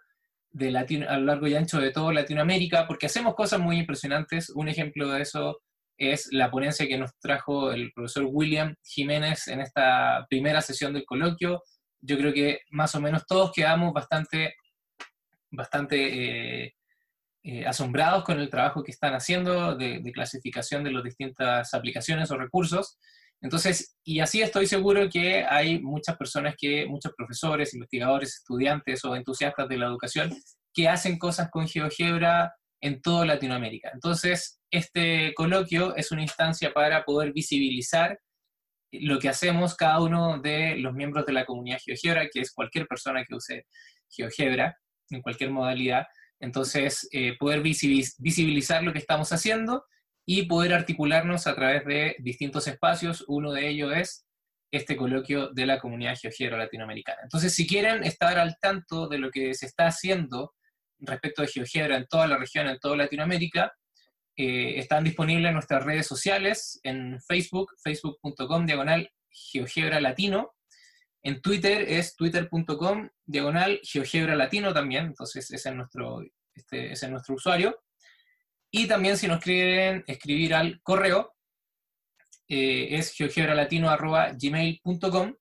de 0.53 0.71
Latino, 0.71 1.07
a 1.09 1.17
lo 1.19 1.27
largo 1.27 1.47
y 1.47 1.55
ancho 1.55 1.81
de 1.81 1.91
toda 1.91 2.13
Latinoamérica, 2.13 2.87
porque 2.87 3.07
hacemos 3.07 3.35
cosas 3.35 3.61
muy 3.61 3.79
impresionantes. 3.79 4.51
Un 4.51 4.69
ejemplo 4.69 5.09
de 5.09 5.23
eso 5.23 5.61
es 5.97 6.29
la 6.33 6.51
ponencia 6.51 6.87
que 6.87 6.99
nos 6.99 7.19
trajo 7.19 7.73
el 7.73 7.93
profesor 7.93 8.27
William 8.31 8.75
Jiménez 8.83 9.49
en 9.49 9.61
esta 9.61 10.27
primera 10.29 10.61
sesión 10.61 10.93
del 10.93 11.05
coloquio. 11.05 11.63
Yo 12.01 12.19
creo 12.19 12.33
que 12.33 12.61
más 12.71 12.95
o 12.95 13.01
menos 13.01 13.25
todos 13.27 13.53
quedamos 13.53 13.93
bastante 13.93 14.55
bastante 15.53 16.65
eh, 16.65 16.75
eh, 17.45 17.67
asombrados 17.67 18.25
con 18.25 18.41
el 18.41 18.49
trabajo 18.49 18.83
que 18.83 18.91
están 18.91 19.15
haciendo 19.15 19.77
de, 19.77 20.01
clasificación 20.13 20.83
de 20.83 20.93
las 20.93 21.05
distintas 21.05 21.75
aplicaciones 21.75 22.31
o 22.31 22.39
recursos. 22.39 22.99
Entonces, 23.43 23.97
y 24.05 24.21
así 24.21 24.41
estoy 24.41 24.67
seguro 24.67 25.09
que 25.11 25.45
hay 25.45 25.81
muchas 25.81 26.17
personas 26.17 26.55
que, 26.57 26.87
muchos 26.87 27.13
profesores, 27.17 27.75
investigadores, 27.75 28.37
estudiantes 28.37 29.05
o 29.05 29.17
entusiastas 29.17 29.69
de 29.69 29.79
la 29.79 29.87
educación 29.87 30.33
que 30.73 30.89
hacen 30.89 31.19
cosas 31.19 31.51
con 31.51 31.67
GeoGebra 31.67 32.55
en 32.81 33.03
toda 33.03 33.27
Latinoamérica. 33.27 33.91
Entonces, 33.93 34.61
este 34.71 35.35
coloquio 35.35 35.95
es 35.97 36.13
una 36.13 36.23
instancia 36.23 36.73
para 36.73 37.05
poder 37.05 37.33
visibilizar 37.33 38.19
lo 38.93 39.19
que 39.19 39.29
hacemos 39.29 39.75
cada 39.75 40.01
uno 40.01 40.41
de 40.41 40.77
los 40.77 40.95
miembros 40.95 41.27
de 41.27 41.33
la 41.33 41.45
comunidad 41.45 41.81
GeoGebra, 41.85 42.29
que 42.33 42.41
es 42.41 42.53
cualquier 42.53 42.87
persona 42.87 43.25
que 43.25 43.35
use 43.35 43.67
GeoGebra, 44.09 44.77
en 45.11 45.21
cualquier 45.21 45.51
modalidad. 45.51 46.07
Entonces, 46.41 47.09
eh, 47.11 47.37
poder 47.39 47.61
visibilizar 47.61 48.85
lo 48.85 48.93
que 48.93 48.99
estamos 49.01 49.33
haciendo 49.33 49.85
y 50.25 50.45
poder 50.45 50.73
articularnos 50.73 51.47
a 51.47 51.55
través 51.55 51.85
de 51.85 52.17
distintos 52.21 52.67
espacios. 52.69 53.25
Uno 53.29 53.53
de 53.53 53.69
ellos 53.69 53.93
es 53.95 54.27
este 54.71 54.97
coloquio 54.97 55.51
de 55.51 55.67
la 55.67 55.79
comunidad 55.79 56.17
GeoGebra 56.21 56.57
latinoamericana. 56.57 57.21
Entonces, 57.23 57.55
si 57.55 57.67
quieren 57.67 58.05
estar 58.05 58.39
al 58.39 58.57
tanto 58.61 59.09
de 59.09 59.19
lo 59.19 59.31
que 59.31 59.53
se 59.55 59.67
está 59.67 59.87
haciendo 59.87 60.55
respecto 60.99 61.43
de 61.43 61.49
GeoGebra 61.49 61.97
en 61.97 62.07
toda 62.07 62.27
la 62.27 62.39
región, 62.39 62.69
en 62.69 62.79
toda 62.79 62.97
Latinoamérica, 62.97 63.73
eh, 64.37 64.79
están 64.79 65.05
disponibles 65.05 65.49
en 65.49 65.55
nuestras 65.55 65.85
redes 65.85 66.07
sociales, 66.07 66.81
en 66.85 67.21
Facebook, 67.21 67.73
facebook.com 67.83 68.65
diagonal 68.65 69.11
GeoGebra 69.31 70.01
Latino, 70.01 70.53
en 71.23 71.41
Twitter 71.41 71.85
es 71.89 72.17
twitter.com 72.17 73.09
diagonal 73.25 73.81
GeoGebra 73.85 74.35
Latino 74.35 74.75
también, 74.75 75.07
entonces 75.07 75.51
ese 75.51 75.69
es 75.69 75.75
nuestro, 75.75 76.21
este, 76.55 76.93
es 76.93 77.09
nuestro 77.09 77.37
usuario. 77.37 77.81
Y 78.73 78.89
también 78.89 79.17
si 79.17 79.29
nos 79.29 79.41
quieren 79.41 80.03
escribir 80.07 80.55
al 80.55 80.81
correo, 80.83 81.33
eh, 82.49 82.97
es 82.97 83.13
geogebralatino.gmail.com 83.13 85.35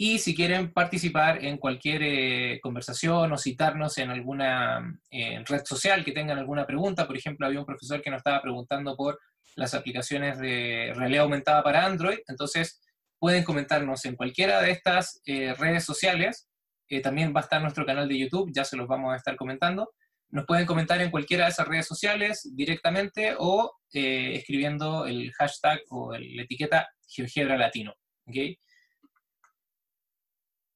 y 0.00 0.20
si 0.20 0.36
quieren 0.36 0.72
participar 0.72 1.44
en 1.44 1.58
cualquier 1.58 2.02
eh, 2.04 2.60
conversación 2.62 3.32
o 3.32 3.38
citarnos 3.38 3.98
en 3.98 4.10
alguna 4.10 4.96
red 5.10 5.64
social 5.64 6.04
que 6.04 6.12
tengan 6.12 6.38
alguna 6.38 6.64
pregunta, 6.64 7.08
por 7.08 7.16
ejemplo, 7.16 7.46
había 7.46 7.58
un 7.58 7.66
profesor 7.66 8.00
que 8.00 8.10
nos 8.10 8.18
estaba 8.18 8.40
preguntando 8.40 8.96
por 8.96 9.18
las 9.56 9.74
aplicaciones 9.74 10.38
de 10.38 10.92
realidad 10.94 11.24
aumentada 11.24 11.64
para 11.64 11.84
Android, 11.84 12.18
entonces 12.28 12.80
pueden 13.18 13.44
comentarnos 13.44 14.04
en 14.04 14.16
cualquiera 14.16 14.60
de 14.60 14.70
estas 14.70 15.20
eh, 15.26 15.54
redes 15.54 15.84
sociales. 15.84 16.48
Eh, 16.88 17.00
también 17.00 17.34
va 17.34 17.40
a 17.40 17.42
estar 17.42 17.60
nuestro 17.60 17.84
canal 17.84 18.08
de 18.08 18.18
YouTube, 18.18 18.50
ya 18.54 18.64
se 18.64 18.76
los 18.76 18.86
vamos 18.86 19.12
a 19.12 19.16
estar 19.16 19.36
comentando. 19.36 19.92
Nos 20.30 20.44
pueden 20.46 20.66
comentar 20.66 21.00
en 21.00 21.10
cualquiera 21.10 21.44
de 21.44 21.50
esas 21.50 21.66
redes 21.66 21.86
sociales 21.86 22.48
directamente 22.54 23.34
o 23.38 23.72
eh, 23.92 24.34
escribiendo 24.34 25.06
el 25.06 25.32
hashtag 25.32 25.80
o 25.90 26.12
la 26.16 26.42
etiqueta 26.42 26.88
GeoGebra 27.08 27.56
Latino. 27.56 27.94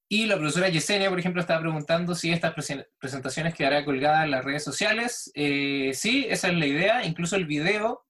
Y 0.08 0.26
la 0.26 0.36
profesora 0.36 0.68
Yesenia, 0.68 1.08
por 1.08 1.18
ejemplo, 1.18 1.40
estaba 1.40 1.60
preguntando 1.60 2.14
si 2.14 2.32
estas 2.32 2.54
presentaciones 2.98 3.54
quedarán 3.54 3.84
colgadas 3.84 4.24
en 4.24 4.30
las 4.30 4.44
redes 4.44 4.64
sociales. 4.64 5.30
sí, 5.34 6.26
esa 6.28 6.48
es 6.48 6.54
la 6.54 6.66
idea. 6.66 7.04
Incluso 7.04 7.36
el 7.36 7.46
video 7.46 8.04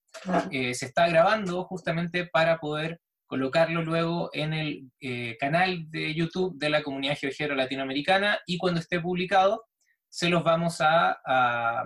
se 0.52 0.70
está 0.70 1.08
grabando 1.08 1.64
justamente 1.64 2.26
para 2.26 2.58
poder 2.58 3.00
colocarlo 3.32 3.82
luego 3.82 4.28
en 4.34 4.52
el 4.52 4.90
eh, 5.00 5.38
canal 5.40 5.90
de 5.90 6.12
YouTube 6.12 6.58
de 6.58 6.68
la 6.68 6.82
comunidad 6.82 7.16
GeoGebra 7.16 7.56
latinoamericana 7.56 8.38
y 8.44 8.58
cuando 8.58 8.78
esté 8.78 9.00
publicado 9.00 9.64
se 10.12 10.28
los 10.28 10.44
vamos 10.44 10.76
a, 10.80 11.84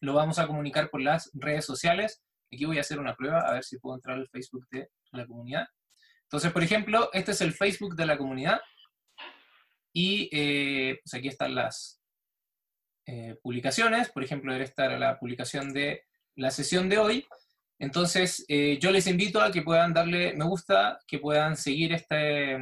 lo 0.00 0.12
vamos 0.12 0.38
a 0.38 0.46
comunicar 0.46 0.90
por 0.90 1.00
las 1.00 1.30
redes 1.32 1.64
sociales. 1.64 2.22
Aquí 2.52 2.66
voy 2.66 2.76
a 2.76 2.82
hacer 2.82 3.00
una 3.00 3.16
prueba 3.16 3.40
a 3.40 3.54
ver 3.54 3.64
si 3.64 3.78
puedo 3.78 3.96
entrar 3.96 4.18
al 4.18 4.28
Facebook 4.28 4.68
de 4.70 4.90
la 5.12 5.26
comunidad. 5.26 5.66
Entonces, 6.24 6.52
por 6.52 6.62
ejemplo, 6.62 7.08
este 7.14 7.32
es 7.32 7.40
el 7.40 7.54
Facebook 7.54 7.96
de 7.96 8.06
la 8.06 8.18
comunidad 8.18 8.60
y 9.92 10.28
eh, 10.32 11.00
pues 11.02 11.14
aquí 11.14 11.28
están 11.28 11.54
las, 11.54 12.02
eh, 13.06 13.38
publicaciones, 13.40 14.10
por 14.10 14.24
ejemplo, 14.24 14.52
esta 14.52 14.84
era 14.84 14.98
la 14.98 15.18
publicación 15.18 15.72
de 15.72 16.02
la 16.34 16.50
sesión 16.50 16.88
de 16.88 16.98
hoy. 16.98 17.26
Entonces, 17.78 18.44
eh, 18.48 18.78
yo 18.80 18.90
les 18.90 19.06
invito 19.06 19.40
a 19.40 19.52
que 19.52 19.62
puedan 19.62 19.94
darle 19.94 20.34
me 20.34 20.44
gusta, 20.44 20.98
que 21.06 21.20
puedan 21.20 21.56
seguir 21.56 21.92
este, 21.92 22.58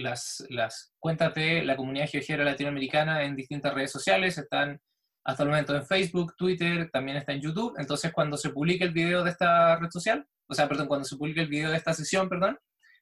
las, 0.00 0.44
las 0.48 0.92
cuentas 0.98 1.34
de 1.34 1.62
la 1.64 1.76
comunidad 1.76 2.08
GeoGebra 2.08 2.44
latinoamericana 2.44 3.22
en 3.22 3.36
distintas 3.36 3.74
redes 3.74 3.92
sociales. 3.92 4.38
Están 4.38 4.80
hasta 5.24 5.42
el 5.42 5.48
momento 5.50 5.76
en 5.76 5.86
Facebook, 5.86 6.34
Twitter, 6.36 6.90
también 6.92 7.16
está 7.16 7.32
en 7.32 7.40
YouTube. 7.40 7.74
Entonces, 7.78 8.12
cuando 8.12 8.36
se 8.36 8.50
publique 8.50 8.84
el 8.84 8.92
video 8.92 9.22
de 9.22 9.30
esta 9.30 9.76
red 9.76 9.90
social, 9.90 10.26
o 10.48 10.54
sea, 10.54 10.68
perdón, 10.68 10.88
cuando 10.88 11.04
se 11.04 11.16
publique 11.16 11.40
el 11.40 11.48
video 11.48 11.70
de 11.70 11.76
esta 11.76 11.94
sesión, 11.94 12.28
perdón, 12.28 12.58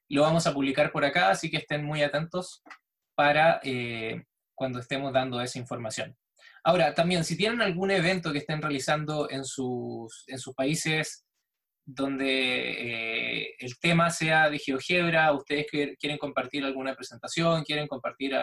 lo 0.08 0.22
vamos 0.22 0.46
a 0.46 0.52
publicar 0.52 0.90
por 0.90 1.04
acá, 1.04 1.30
así 1.30 1.50
que 1.50 1.58
estén 1.58 1.84
muy 1.84 2.02
atentos 2.02 2.62
para 3.14 3.60
eh, 3.62 4.24
cuando 4.54 4.80
estemos 4.80 5.12
dando 5.12 5.40
esa 5.40 5.58
información. 5.58 6.16
Ahora, 6.64 6.94
también, 6.94 7.24
si 7.24 7.36
tienen 7.36 7.62
algún 7.62 7.90
evento 7.90 8.32
que 8.32 8.38
estén 8.38 8.60
realizando 8.60 9.30
en 9.30 9.44
sus, 9.44 10.24
en 10.26 10.38
sus 10.38 10.54
países 10.54 11.24
donde 11.90 13.46
eh, 13.46 13.54
el 13.58 13.78
tema 13.78 14.10
sea 14.10 14.50
de 14.50 14.58
GeoGebra, 14.58 15.32
ustedes 15.32 15.66
quieren 15.98 16.18
compartir 16.18 16.62
alguna 16.62 16.94
presentación, 16.94 17.64
quieren 17.64 17.86
compartir 17.86 18.36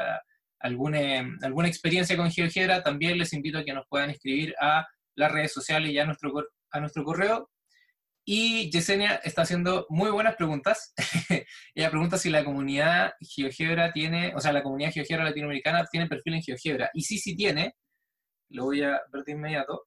alguna, 0.59 1.29
alguna 1.43 1.67
experiencia 1.67 2.17
con 2.17 2.31
GeoGebra, 2.31 2.81
también 2.81 3.19
les 3.19 3.33
invito 3.33 3.59
a 3.59 3.63
que 3.63 3.73
nos 3.73 3.85
puedan 3.87 4.09
escribir 4.09 4.55
a 4.59 4.87
las 5.15 5.31
redes 5.31 5.53
sociales 5.53 5.91
y 5.91 5.99
a 5.99 6.05
nuestro, 6.05 6.33
a 6.71 6.79
nuestro 6.79 7.03
correo. 7.03 7.51
Y 8.27 8.71
Yesenia 8.71 9.21
está 9.23 9.43
haciendo 9.43 9.85
muy 9.89 10.09
buenas 10.09 10.35
preguntas. 10.35 10.95
Ella 11.75 11.91
pregunta 11.91 12.17
si 12.17 12.31
la 12.31 12.43
comunidad 12.43 13.13
GeoGebra 13.21 13.93
tiene, 13.93 14.33
o 14.35 14.39
sea, 14.39 14.53
la 14.53 14.63
comunidad 14.63 14.91
GeoGebra 14.91 15.25
latinoamericana 15.25 15.85
tiene 15.91 16.07
perfil 16.07 16.33
en 16.33 16.41
GeoGebra. 16.41 16.89
Y 16.95 17.03
sí, 17.03 17.19
sí 17.19 17.35
tiene. 17.35 17.75
Lo 18.49 18.63
voy 18.65 18.81
a 18.81 18.99
ver 19.13 19.23
de 19.23 19.33
inmediato 19.33 19.83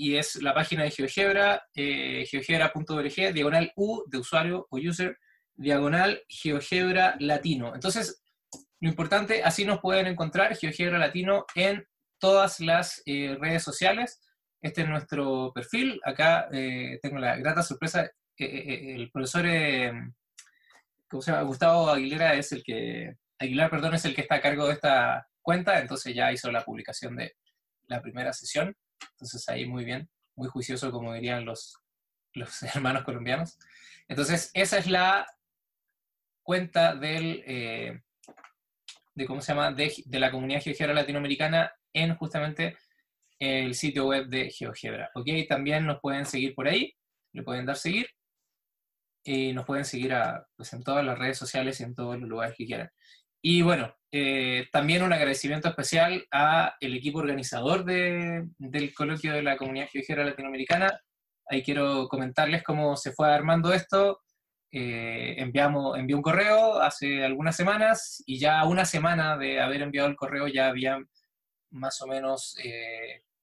y 0.00 0.16
es 0.16 0.42
la 0.42 0.54
página 0.54 0.84
de 0.84 0.90
GeoGebra, 0.90 1.68
eh, 1.74 2.24
geogebra.org, 2.26 3.34
diagonal 3.34 3.70
U 3.76 4.02
de 4.06 4.16
usuario 4.16 4.66
o 4.70 4.78
user, 4.78 5.18
diagonal 5.54 6.22
GeoGebra 6.26 7.16
Latino. 7.18 7.74
Entonces, 7.74 8.22
lo 8.80 8.88
importante, 8.88 9.42
así 9.44 9.66
nos 9.66 9.80
pueden 9.80 10.06
encontrar 10.06 10.56
GeoGebra 10.56 10.96
Latino 10.96 11.44
en 11.54 11.86
todas 12.18 12.60
las 12.60 13.02
eh, 13.04 13.36
redes 13.38 13.62
sociales. 13.62 14.22
Este 14.62 14.82
es 14.82 14.88
nuestro 14.88 15.52
perfil. 15.54 16.00
Acá 16.02 16.48
eh, 16.50 16.98
tengo 17.02 17.18
la 17.18 17.36
grata 17.36 17.62
sorpresa. 17.62 18.10
Eh, 18.38 18.94
el 18.94 19.10
profesor. 19.10 19.44
Gustavo 21.10 21.90
Aguilera 21.90 22.34
es 22.34 22.52
el 22.52 22.62
que, 22.62 23.16
Aguilar, 23.38 23.68
perdón, 23.68 23.96
es 23.96 24.04
el 24.06 24.14
que 24.14 24.22
está 24.22 24.36
a 24.36 24.40
cargo 24.40 24.66
de 24.66 24.74
esta 24.74 25.28
cuenta, 25.42 25.78
entonces 25.78 26.14
ya 26.14 26.32
hizo 26.32 26.50
la 26.50 26.64
publicación 26.64 27.16
de 27.16 27.34
la 27.88 28.00
primera 28.00 28.32
sesión. 28.32 28.74
Entonces 29.12 29.48
ahí 29.48 29.66
muy 29.66 29.84
bien, 29.84 30.08
muy 30.36 30.48
juicioso 30.48 30.90
como 30.90 31.12
dirían 31.14 31.44
los, 31.44 31.78
los 32.34 32.62
hermanos 32.74 33.04
colombianos. 33.04 33.58
Entonces 34.08 34.50
esa 34.54 34.78
es 34.78 34.86
la 34.86 35.26
cuenta 36.42 36.94
del, 36.94 37.42
eh, 37.46 38.00
de, 39.14 39.26
¿cómo 39.26 39.40
se 39.40 39.52
llama? 39.52 39.72
De, 39.72 39.92
la 40.18 40.30
comunidad 40.30 40.62
GeoGebra 40.62 40.94
latinoamericana 40.94 41.72
en 41.92 42.14
justamente 42.16 42.76
el 43.38 43.74
sitio 43.74 44.06
web 44.06 44.26
de 44.26 44.50
GeoGebra. 44.50 45.10
¿Ok? 45.14 45.28
También 45.48 45.86
nos 45.86 46.00
pueden 46.00 46.26
seguir 46.26 46.54
por 46.54 46.68
ahí, 46.68 46.94
le 47.32 47.42
pueden 47.42 47.66
dar 47.66 47.76
seguir 47.76 48.08
y 49.24 49.52
nos 49.52 49.66
pueden 49.66 49.84
seguir 49.84 50.12
a, 50.14 50.46
pues, 50.56 50.72
en 50.72 50.82
todas 50.82 51.04
las 51.04 51.18
redes 51.18 51.38
sociales 51.38 51.80
y 51.80 51.84
en 51.84 51.94
todos 51.94 52.18
los 52.18 52.28
lugares 52.28 52.54
que 52.56 52.66
quieran. 52.66 52.90
Y 53.42 53.62
bueno, 53.62 53.94
eh, 54.12 54.68
también 54.72 55.02
un 55.02 55.12
agradecimiento 55.12 55.68
especial 55.68 56.26
a 56.32 56.74
el 56.80 56.94
equipo 56.94 57.20
organizador 57.20 57.84
de, 57.84 58.48
del 58.58 58.92
coloquio 58.92 59.32
de 59.32 59.42
la 59.42 59.56
comunidad 59.56 59.88
geogera 59.88 60.24
latinoamericana. 60.24 61.00
Ahí 61.46 61.62
quiero 61.62 62.08
comentarles 62.08 62.62
cómo 62.62 62.96
se 62.96 63.12
fue 63.12 63.32
armando 63.32 63.72
esto. 63.72 64.20
Eh, 64.72 65.36
enviamos, 65.38 65.98
envié 65.98 66.14
un 66.14 66.22
correo 66.22 66.80
hace 66.80 67.24
algunas 67.24 67.56
semanas 67.56 68.22
y 68.26 68.38
ya 68.38 68.64
una 68.64 68.84
semana 68.84 69.36
de 69.36 69.60
haber 69.60 69.82
enviado 69.82 70.08
el 70.08 70.16
correo 70.16 70.46
ya 70.46 70.68
había 70.68 70.98
más 71.70 72.00
o 72.02 72.06
menos 72.06 72.56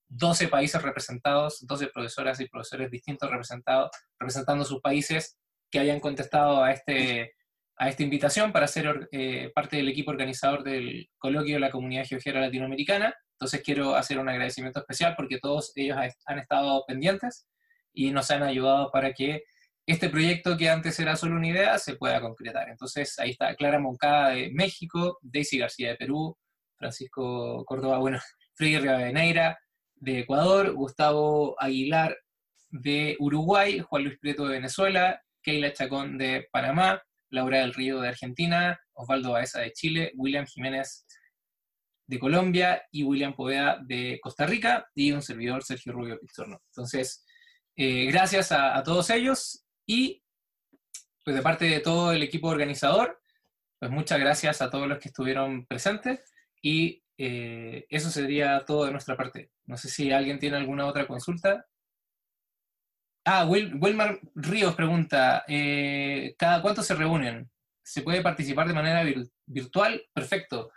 12 0.10 0.46
eh, 0.46 0.48
países 0.48 0.82
representados, 0.82 1.66
12 1.66 1.88
profesoras 1.88 2.40
y 2.40 2.48
profesores 2.48 2.92
distintos 2.92 3.30
representados, 3.30 3.92
representando 4.20 4.64
sus 4.64 4.82
países 4.82 5.38
que 5.70 5.80
habían 5.80 6.00
contestado 6.00 6.64
a 6.64 6.72
este, 6.72 7.36
a 7.78 7.90
esta 7.90 8.04
invitación 8.04 8.52
para 8.52 8.68
ser 8.68 9.08
eh, 9.12 9.52
parte 9.54 9.78
del 9.78 9.90
equipo 9.90 10.12
organizador 10.12 10.64
del 10.64 11.10
coloquio 11.18 11.56
de 11.56 11.60
la 11.60 11.72
comunidad 11.72 12.06
geogera 12.06 12.42
latinoamericana. 12.42 13.14
Entonces 13.34 13.62
quiero 13.64 13.96
hacer 13.96 14.18
un 14.18 14.30
agradecimiento 14.30 14.80
especial 14.80 15.14
porque 15.16 15.40
todos 15.40 15.72
ellos 15.76 15.98
han 16.26 16.40
estado 16.40 16.84
pendientes 16.88 17.48
y 17.94 18.12
nos 18.12 18.32
han 18.32 18.44
ayudado 18.44 18.90
para 18.92 19.14
que 19.14 19.44
este 19.88 20.10
proyecto 20.10 20.58
que 20.58 20.70
antes 20.70 21.00
era 21.00 21.16
solo 21.16 21.36
una 21.36 21.48
idea 21.48 21.78
se 21.78 21.96
pueda 21.96 22.20
concretar. 22.20 22.68
Entonces 22.70 23.18
ahí 23.20 23.32
está 23.32 23.56
Clara 23.56 23.80
Moncada 23.80 24.30
de 24.30 24.50
México, 24.52 25.18
Daisy 25.22 25.60
García 25.60 25.90
de 25.90 25.96
Perú, 25.96 26.38
Francisco 26.78 27.64
Córdoba, 27.66 28.00
bueno, 28.00 28.20
Freddy 28.54 28.80
Rivadeneira 28.80 29.58
de 29.96 30.20
Ecuador, 30.20 30.74
Gustavo 30.74 31.56
Aguilar 31.60 32.18
de 32.70 33.16
Uruguay, 33.20 33.80
Juan 33.80 34.04
Luis 34.04 34.20
Prieto 34.20 34.46
de 34.46 34.56
Venezuela, 34.56 35.22
Keila 35.42 35.72
Chacón 35.74 36.18
de 36.18 36.48
Panamá, 36.52 37.02
Laura 37.30 37.60
del 37.60 37.74
Río 37.74 38.02
de 38.02 38.10
Argentina, 38.10 38.80
Osvaldo 38.94 39.32
Baeza 39.32 39.62
de 39.62 39.74
Chile, 39.74 40.12
William 40.16 40.46
Jiménez 40.46 41.06
de 42.08 42.20
Colombia 42.20 42.82
y 42.92 43.04
William 43.04 43.36
Poveda 43.36 43.80
de 43.86 44.20
Costa 44.22 44.46
Rica 44.46 44.88
y 44.96 45.12
un 45.12 45.22
servidor, 45.22 45.64
Sergio 45.64 45.92
Rubio 45.92 46.20
Pizorno. 46.20 46.62
Entonces, 46.72 47.26
eh, 47.76 48.06
gracias 48.06 48.52
a, 48.52 48.82
todos 48.84 49.10
ellos 49.10 49.66
y 49.86 50.24
pues 51.24 51.36
de 51.36 51.42
parte 51.42 51.66
de 51.66 51.82
todo 51.82 52.14
el 52.14 52.24
equipo 52.24 52.48
organizador, 52.48 53.20
pues 53.78 53.92
muchas 53.92 54.20
gracias 54.20 54.62
a 54.62 54.70
todos 54.70 54.88
los 54.88 55.00
que 55.00 55.10
estuvieron 55.10 55.66
presentes 55.66 56.34
y 56.62 57.04
eh, 57.18 57.86
eso 57.90 58.10
sería 58.10 58.64
todo 58.66 58.86
de 58.86 58.92
nuestra 58.92 59.18
parte. 59.18 59.52
No 59.66 59.78
sé 59.78 59.90
si 59.90 60.12
alguien 60.12 60.40
tiene 60.40 60.58
alguna 60.58 60.86
otra 60.86 61.06
consulta. 61.06 61.66
Ah, 63.30 63.46
Wilmar 63.46 64.22
Ríos 64.36 64.74
pregunta, 64.74 65.44
eh, 65.50 66.34
¿cada 66.38 66.62
cuánto 66.62 66.82
se 66.82 66.96
reúnen? 66.96 67.52
¿Se 67.84 68.02
puede 68.02 68.22
participar 68.22 68.70
de 68.70 68.74
manera 68.74 69.04
virtual? 69.46 70.02
Perfecto. 70.14 70.72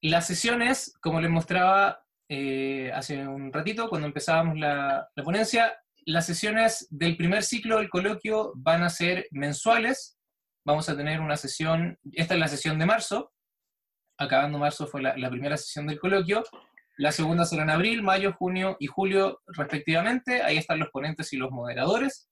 Las 0.00 0.26
sesiones, 0.26 0.94
como 1.02 1.20
les 1.20 1.30
mostraba 1.30 2.02
eh, 2.26 2.90
hace 2.94 3.28
un 3.28 3.52
ratito, 3.52 3.90
cuando 3.90 4.06
empezábamos 4.06 4.56
la, 4.58 5.10
ponencia, 5.22 5.78
las 6.06 6.24
sesiones 6.24 6.86
del 6.88 7.18
primer 7.18 7.42
ciclo 7.42 7.76
del 7.76 7.90
coloquio 7.90 8.52
van 8.56 8.82
a 8.82 8.88
ser 8.88 9.26
mensuales. 9.30 10.18
Vamos 10.64 10.88
a 10.88 10.96
tener 10.96 11.20
una 11.20 11.36
sesión, 11.36 11.98
esta 12.14 12.32
es 12.32 12.40
la 12.40 12.48
sesión 12.48 12.78
de 12.78 12.86
marzo, 12.86 13.30
acabando 14.16 14.58
marzo 14.58 14.86
fue 14.86 15.02
la 15.02 15.28
primera 15.28 15.58
sesión 15.58 15.86
del 15.86 16.00
coloquio, 16.00 16.44
la 16.98 17.12
segunda 17.12 17.44
será 17.44 17.62
en 17.62 17.70
abril, 17.70 18.02
mayo, 18.02 18.32
junio 18.32 18.76
y 18.80 18.88
julio 18.88 19.40
respectivamente. 19.46 20.42
Ahí 20.42 20.58
están 20.58 20.80
los 20.80 20.90
ponentes 20.90 21.32
y 21.32 21.36
los 21.36 21.52
moderadores. 21.52 22.28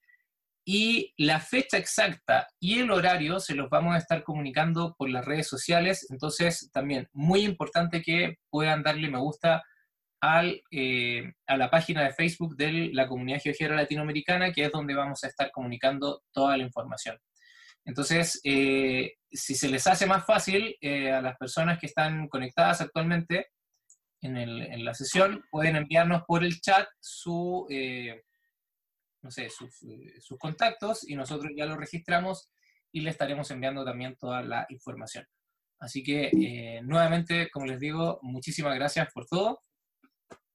Y 0.64 1.14
la 1.16 1.38
fecha 1.38 1.78
exacta 1.78 2.48
y 2.59 2.80
el 2.80 2.90
horario 2.90 3.38
se 3.38 3.55
los 3.55 3.70
vamos 3.70 3.94
a 3.94 3.98
estar 3.98 4.24
comunicando 4.24 4.97
por 4.98 5.09
las 5.09 5.24
redes 5.24 5.47
sociales. 5.47 6.09
Entonces, 6.10 6.68
también 6.72 7.09
muy 7.12 7.44
importante 7.44 8.02
que 8.02 8.38
puedan 8.51 8.82
darle 8.82 9.09
me 9.09 9.20
gusta 9.20 9.62
al, 10.20 10.60
eh, 10.72 11.32
a 11.47 11.56
la 11.56 11.70
página 11.70 12.02
de 12.02 12.12
Facebook 12.12 12.56
de 12.56 12.90
la 12.93 13.06
comunidad 13.06 13.40
geogera 13.40 13.76
latinoamericana, 13.76 14.52
que 14.52 14.64
es 14.64 14.72
donde 14.72 14.97
vamos 14.97 15.22
a 15.22 15.28
estar 15.28 15.52
comunicando 15.52 16.24
toda 16.32 16.56
la 16.56 16.64
información. 16.64 17.16
Entonces, 17.84 18.40
eh, 18.43 19.12
si 19.30 19.55
se 19.55 19.68
les 19.68 19.86
hace 19.86 20.06
más 20.06 20.26
fácil 20.26 20.76
eh, 20.80 21.12
a 21.12 21.22
las 21.22 21.36
personas 21.36 21.78
que 21.78 21.86
están 21.86 22.26
conectadas 22.26 22.80
actualmente, 22.80 23.47
en, 24.22 24.84
la 24.84 24.94
sesión, 24.94 25.44
pueden 25.51 25.76
enviarnos 25.76 26.22
por 26.26 26.44
el 26.44 26.60
chat 26.60 26.88
su, 27.01 27.66
eh, 27.70 28.22
no 29.22 29.30
sé, 29.30 29.47
eh, 29.47 30.20
sus, 30.20 30.38
contactos 30.38 31.09
y 31.09 31.14
nosotros 31.14 31.52
ya 31.56 31.66
lo 31.66 31.76
registramos 31.76 32.51
y 32.93 33.01
le 33.01 33.10
estaremos 33.10 33.51
enviando 33.51 33.84
también 33.84 34.16
toda 34.16 34.43
la 34.43 34.66
información. 34.70 35.26
Así 35.78 36.02
que, 36.02 36.30
eh, 36.32 36.80
nuevamente, 36.82 37.51
como 37.51 37.66
les 37.66 37.78
digo, 37.78 38.18
muchísimas 38.22 38.74
gracias 38.74 39.12
por 39.12 39.26
todo. 39.26 39.62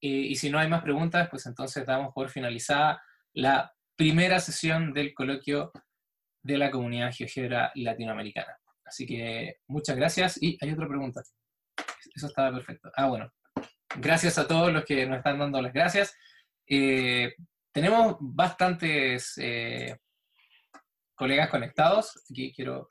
y 0.03 0.35
si 0.35 0.49
no 0.49 0.57
hay 0.57 0.67
más 0.67 0.81
preguntas, 0.81 1.29
pues 1.29 1.45
entonces 1.45 1.85
damos 1.85 2.11
por 2.11 2.27
finalizada 2.31 2.99
la 3.33 3.71
primera 3.95 4.39
sesión 4.39 4.93
del 4.93 5.13
coloquio 5.13 5.71
de 6.43 6.57
la 6.57 6.71
comunidad 6.71 7.13
GeoGebra 7.13 7.71
latinoamericana. 7.75 8.57
Así 8.83 9.05
que 9.05 9.57
muchas 9.67 9.95
gracias 9.95 10.41
y 10.41 10.57
hay 10.59 10.71
otra 10.71 10.87
pregunta. 10.87 11.21
Eso 12.15 12.27
estaba 12.27 12.51
perfecto. 12.51 12.91
Ah, 12.95 13.07
bueno, 13.07 13.31
gracias 13.97 14.37
a 14.37 14.47
todos 14.47 14.71
los 14.71 14.85
que 14.85 15.05
nos 15.05 15.17
están 15.17 15.39
dando 15.39 15.61
las 15.61 15.73
gracias. 15.73 16.15
Eh, 16.67 17.33
tenemos 17.71 18.17
bastantes 18.19 19.37
eh, 19.37 19.97
colegas 21.15 21.49
conectados. 21.49 22.13
Aquí 22.29 22.53
quiero 22.53 22.87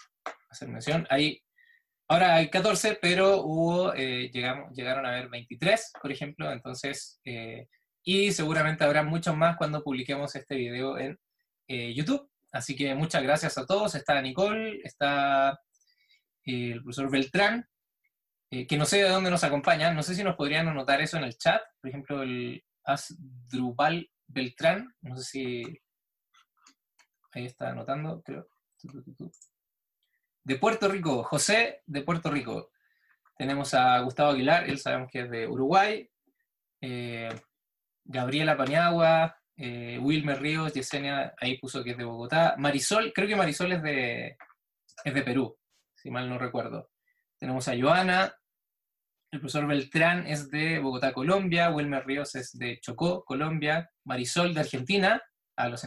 hacer 0.50 0.68
mención. 0.68 1.06
Hay 1.10 1.42
ahora 2.08 2.36
hay 2.36 2.50
14, 2.50 2.98
pero 3.00 3.42
hubo, 3.42 3.94
eh, 3.94 4.30
llegamos, 4.32 4.74
llegaron 4.74 5.06
a 5.06 5.10
haber 5.10 5.28
23, 5.28 5.92
por 6.02 6.10
ejemplo, 6.10 6.50
entonces, 6.50 7.20
eh, 7.24 7.68
y 8.02 8.32
seguramente 8.32 8.82
habrá 8.82 9.04
muchos 9.04 9.36
más 9.36 9.56
cuando 9.56 9.84
publiquemos 9.84 10.34
este 10.34 10.56
video 10.56 10.98
en 10.98 11.18
YouTube. 11.68 12.28
Así 12.50 12.74
que 12.74 12.94
muchas 12.96 13.22
gracias 13.22 13.56
a 13.58 13.66
todos. 13.66 13.94
Está 13.94 14.20
Nicole, 14.20 14.80
está 14.82 15.60
el 16.44 16.82
profesor 16.82 17.10
Beltrán, 17.10 17.64
que 18.50 18.76
no 18.76 18.84
sé 18.84 19.02
de 19.02 19.08
dónde 19.08 19.30
nos 19.30 19.44
acompaña, 19.44 19.92
no 19.94 20.02
sé 20.02 20.14
si 20.14 20.24
nos 20.24 20.34
podrían 20.34 20.66
anotar 20.66 21.00
eso 21.00 21.16
en 21.16 21.24
el 21.24 21.38
chat, 21.38 21.62
por 21.80 21.88
ejemplo, 21.88 22.22
el 22.22 22.64
Asdrubal 22.84 24.10
Beltrán, 24.26 24.94
no 25.02 25.16
sé 25.16 25.24
si 25.24 25.80
ahí 27.32 27.46
está 27.46 27.70
anotando, 27.70 28.22
creo. 28.22 28.48
De 30.42 30.56
Puerto 30.56 30.88
Rico, 30.88 31.22
José 31.22 31.82
de 31.86 32.02
Puerto 32.02 32.30
Rico. 32.30 32.70
Tenemos 33.36 33.72
a 33.74 34.00
Gustavo 34.00 34.30
Aguilar, 34.30 34.68
él 34.68 34.78
sabemos 34.78 35.08
que 35.10 35.20
es 35.20 35.30
de 35.30 35.46
Uruguay. 35.46 36.08
Eh, 36.80 37.28
Gabriela 38.04 38.56
Paniagua, 38.56 39.36
eh, 39.56 39.98
Wilmer 40.00 40.40
Ríos, 40.40 40.72
Yesenia, 40.72 41.34
ahí 41.38 41.58
puso 41.58 41.84
que 41.84 41.90
es 41.90 41.96
de 41.96 42.04
Bogotá. 42.04 42.54
Marisol, 42.58 43.12
creo 43.12 43.28
que 43.28 43.36
Marisol 43.36 43.72
es 43.72 43.82
de, 43.82 44.36
es 45.04 45.14
de 45.14 45.22
Perú, 45.22 45.56
si 45.94 46.10
mal 46.10 46.28
no 46.28 46.38
recuerdo. 46.38 46.90
Tenemos 47.38 47.68
a 47.68 47.78
Joana, 47.78 48.34
el 49.32 49.38
profesor 49.38 49.66
Beltrán 49.66 50.26
es 50.26 50.50
de 50.50 50.80
Bogotá, 50.80 51.12
Colombia, 51.12 51.70
Wilmer 51.70 52.04
Ríos 52.04 52.34
es 52.34 52.56
de 52.58 52.80
Chocó, 52.80 53.24
Colombia, 53.24 53.88
Marisol 54.04 54.52
de 54.52 54.60
Argentina, 54.60 55.22
a 55.56 55.68
los 55.68 55.86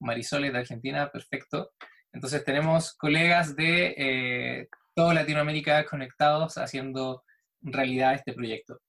Marisol 0.00 0.44
es 0.46 0.52
de 0.52 0.58
Argentina, 0.58 1.08
perfecto. 1.10 1.72
Entonces 2.12 2.44
tenemos 2.44 2.94
colegas 2.94 3.54
de 3.54 3.94
eh, 3.96 4.68
toda 4.94 5.14
Latinoamérica 5.14 5.84
conectados 5.84 6.58
haciendo 6.58 7.22
realidad 7.60 8.14
este 8.14 8.32
proyecto. 8.32 8.80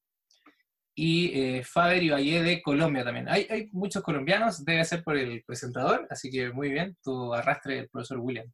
Y 0.95 1.39
eh, 1.39 1.63
Faber 1.63 2.11
Valle 2.11 2.41
de 2.41 2.61
Colombia 2.61 3.03
también. 3.03 3.29
Hay, 3.29 3.47
hay, 3.49 3.69
muchos 3.71 4.03
colombianos, 4.03 4.65
debe 4.65 4.83
ser 4.85 5.03
por 5.03 5.17
el 5.17 5.43
presentador, 5.43 6.07
así 6.09 6.29
que 6.29 6.51
muy 6.51 6.69
bien, 6.69 6.97
tu 7.03 7.33
arrastre 7.33 7.79
el 7.79 7.89
profesor 7.89 8.19
William. 8.19 8.51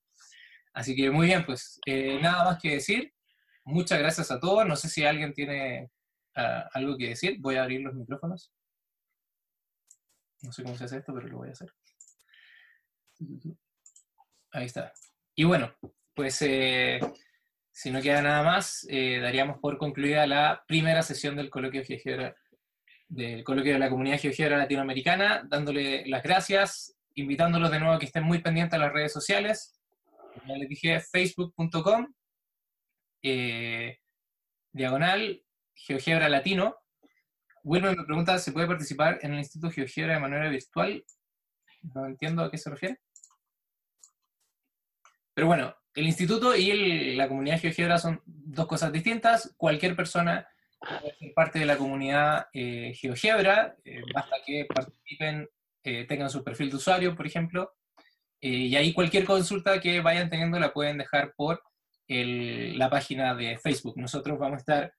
Así 0.74 0.96
que 0.96 1.10
muy 1.10 1.28
bien, 1.28 1.46
pues 1.46 1.80
eh, 1.86 2.20
nada 2.22 2.44
más 2.46 2.62
que 2.62 2.72
decir. 2.72 3.14
Muchas 3.70 4.00
gracias 4.00 4.32
a 4.32 4.40
todos. 4.40 4.66
No 4.66 4.76
sé 4.76 4.90
si 4.90 5.06
alguien 5.06 5.32
tiene 5.32 5.92
ah, 6.36 6.68
algo 6.74 6.98
que 6.98 7.10
decir. 7.10 7.38
Voy 7.40 7.56
a 7.56 7.64
abrir 7.64 7.82
los 7.82 7.94
micrófonos. 7.94 8.52
No 10.42 10.52
sé 10.52 10.64
cómo 10.64 10.76
se 10.76 10.86
hace 10.86 10.98
esto, 10.98 11.14
pero 11.14 11.28
lo 11.28 11.38
voy 11.38 11.50
a 11.50 11.52
hacer. 11.52 11.72
Ahí 14.52 14.66
está. 14.66 14.92
Y 15.36 15.44
bueno, 15.44 15.72
pues 16.16 16.42
eh, 16.42 17.00
si 17.72 17.92
no 17.92 18.02
queda 18.02 18.24
nada 18.24 18.42
más, 18.42 18.88
eh, 18.90 19.20
daríamos 19.22 19.60
por 19.60 19.78
concluida 19.78 20.26
la 20.26 20.64
primera 20.68 21.04
sesión 21.04 21.36
del 21.36 21.52
coloquio 21.52 21.84
GeoGebra, 21.84 22.36
del 23.08 23.44
coloquio 23.44 23.74
de 23.74 23.80
la 23.80 23.90
comunidad 23.90 24.20
GeoGebra 24.20 24.58
latinoamericana, 24.58 25.44
dándole 25.48 26.08
las 26.08 26.24
gracias, 26.24 26.98
invitándolos 27.14 27.70
de 27.70 27.80
nuevo 27.80 27.94
a 27.94 28.00
que 28.00 28.08
estén 28.08 28.24
muy 28.24 28.42
pendientes 28.42 28.74
a 28.74 28.84
las 28.84 28.94
redes 28.94 29.14
sociales. 29.14 29.80
Ya 30.48 30.56
les 30.56 30.70
dije, 30.70 31.00
facebook.com, 31.02 32.08
eh, 33.22 34.00
diagonal, 34.72 35.44
GeoGebra 35.76 36.30
Latino. 36.30 36.76
Wilmer 37.64 37.98
me 37.98 38.06
pregunta 38.06 38.40
si 38.40 38.52
puede 38.52 38.68
participar 38.68 39.20
en 39.22 39.34
el 39.34 39.40
Instituto 39.40 39.72
GeoGebra 39.72 40.14
de 40.14 40.20
manera 40.20 40.50
virtual. 40.50 41.04
No 41.94 42.06
entiendo 42.06 42.44
a 42.44 42.52
qué 42.52 42.58
se 42.58 42.70
refiere. 42.70 43.00
Pero 45.34 45.48
bueno, 45.48 45.74
el 45.96 46.06
instituto 46.06 46.56
y 46.56 47.16
la 47.16 47.28
comunidad 47.28 47.60
GeoGebra 47.60 47.98
son 47.98 48.22
dos 48.26 48.68
cosas 48.68 48.92
distintas. 48.92 49.54
Cualquier 49.58 49.96
persona 49.96 50.48
puede 50.80 51.16
ser 51.18 51.34
parte 51.34 51.60
de 51.60 51.66
la 51.66 51.78
comunidad 51.78 52.48
eh, 52.54 52.94
GeoGebra, 52.96 53.76
eh, 53.84 54.02
basta 54.14 54.38
que 54.46 54.66
participen, 54.66 55.50
eh, 55.84 56.06
tengan 56.06 56.30
su 56.30 56.44
perfil 56.44 56.70
de 56.70 56.76
usuario, 56.78 57.16
por 57.16 57.26
ejemplo, 57.26 57.74
y 58.42 58.74
ahí 58.78 58.94
cualquier 58.94 59.26
consulta 59.26 59.82
que 59.82 60.00
vayan 60.00 60.30
teniendo 60.30 60.60
la 60.60 60.72
pueden 60.72 60.98
dejar 60.98 61.34
por 61.36 61.62
la 62.10 62.90
página 62.90 63.36
de 63.36 63.58
Facebook. 63.60 63.98
Nosotros 63.98 64.38
vamos 64.38 64.58
a 64.58 64.60
estar 64.60 64.94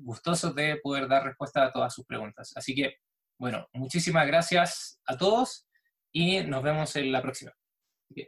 gustosos 0.00 0.54
de 0.54 0.76
poder 0.82 1.08
dar 1.08 1.24
respuesta 1.24 1.64
a 1.64 1.72
todas 1.72 1.94
sus 1.94 2.04
preguntas. 2.04 2.52
Así 2.56 2.74
que, 2.74 2.96
bueno, 3.38 3.68
muchísimas 3.72 4.26
gracias 4.26 5.00
a 5.06 5.16
todos 5.16 5.66
y 6.12 6.42
nos 6.42 6.62
vemos 6.62 6.94
en 6.96 7.10
la 7.10 7.22
próxima. 7.22 7.52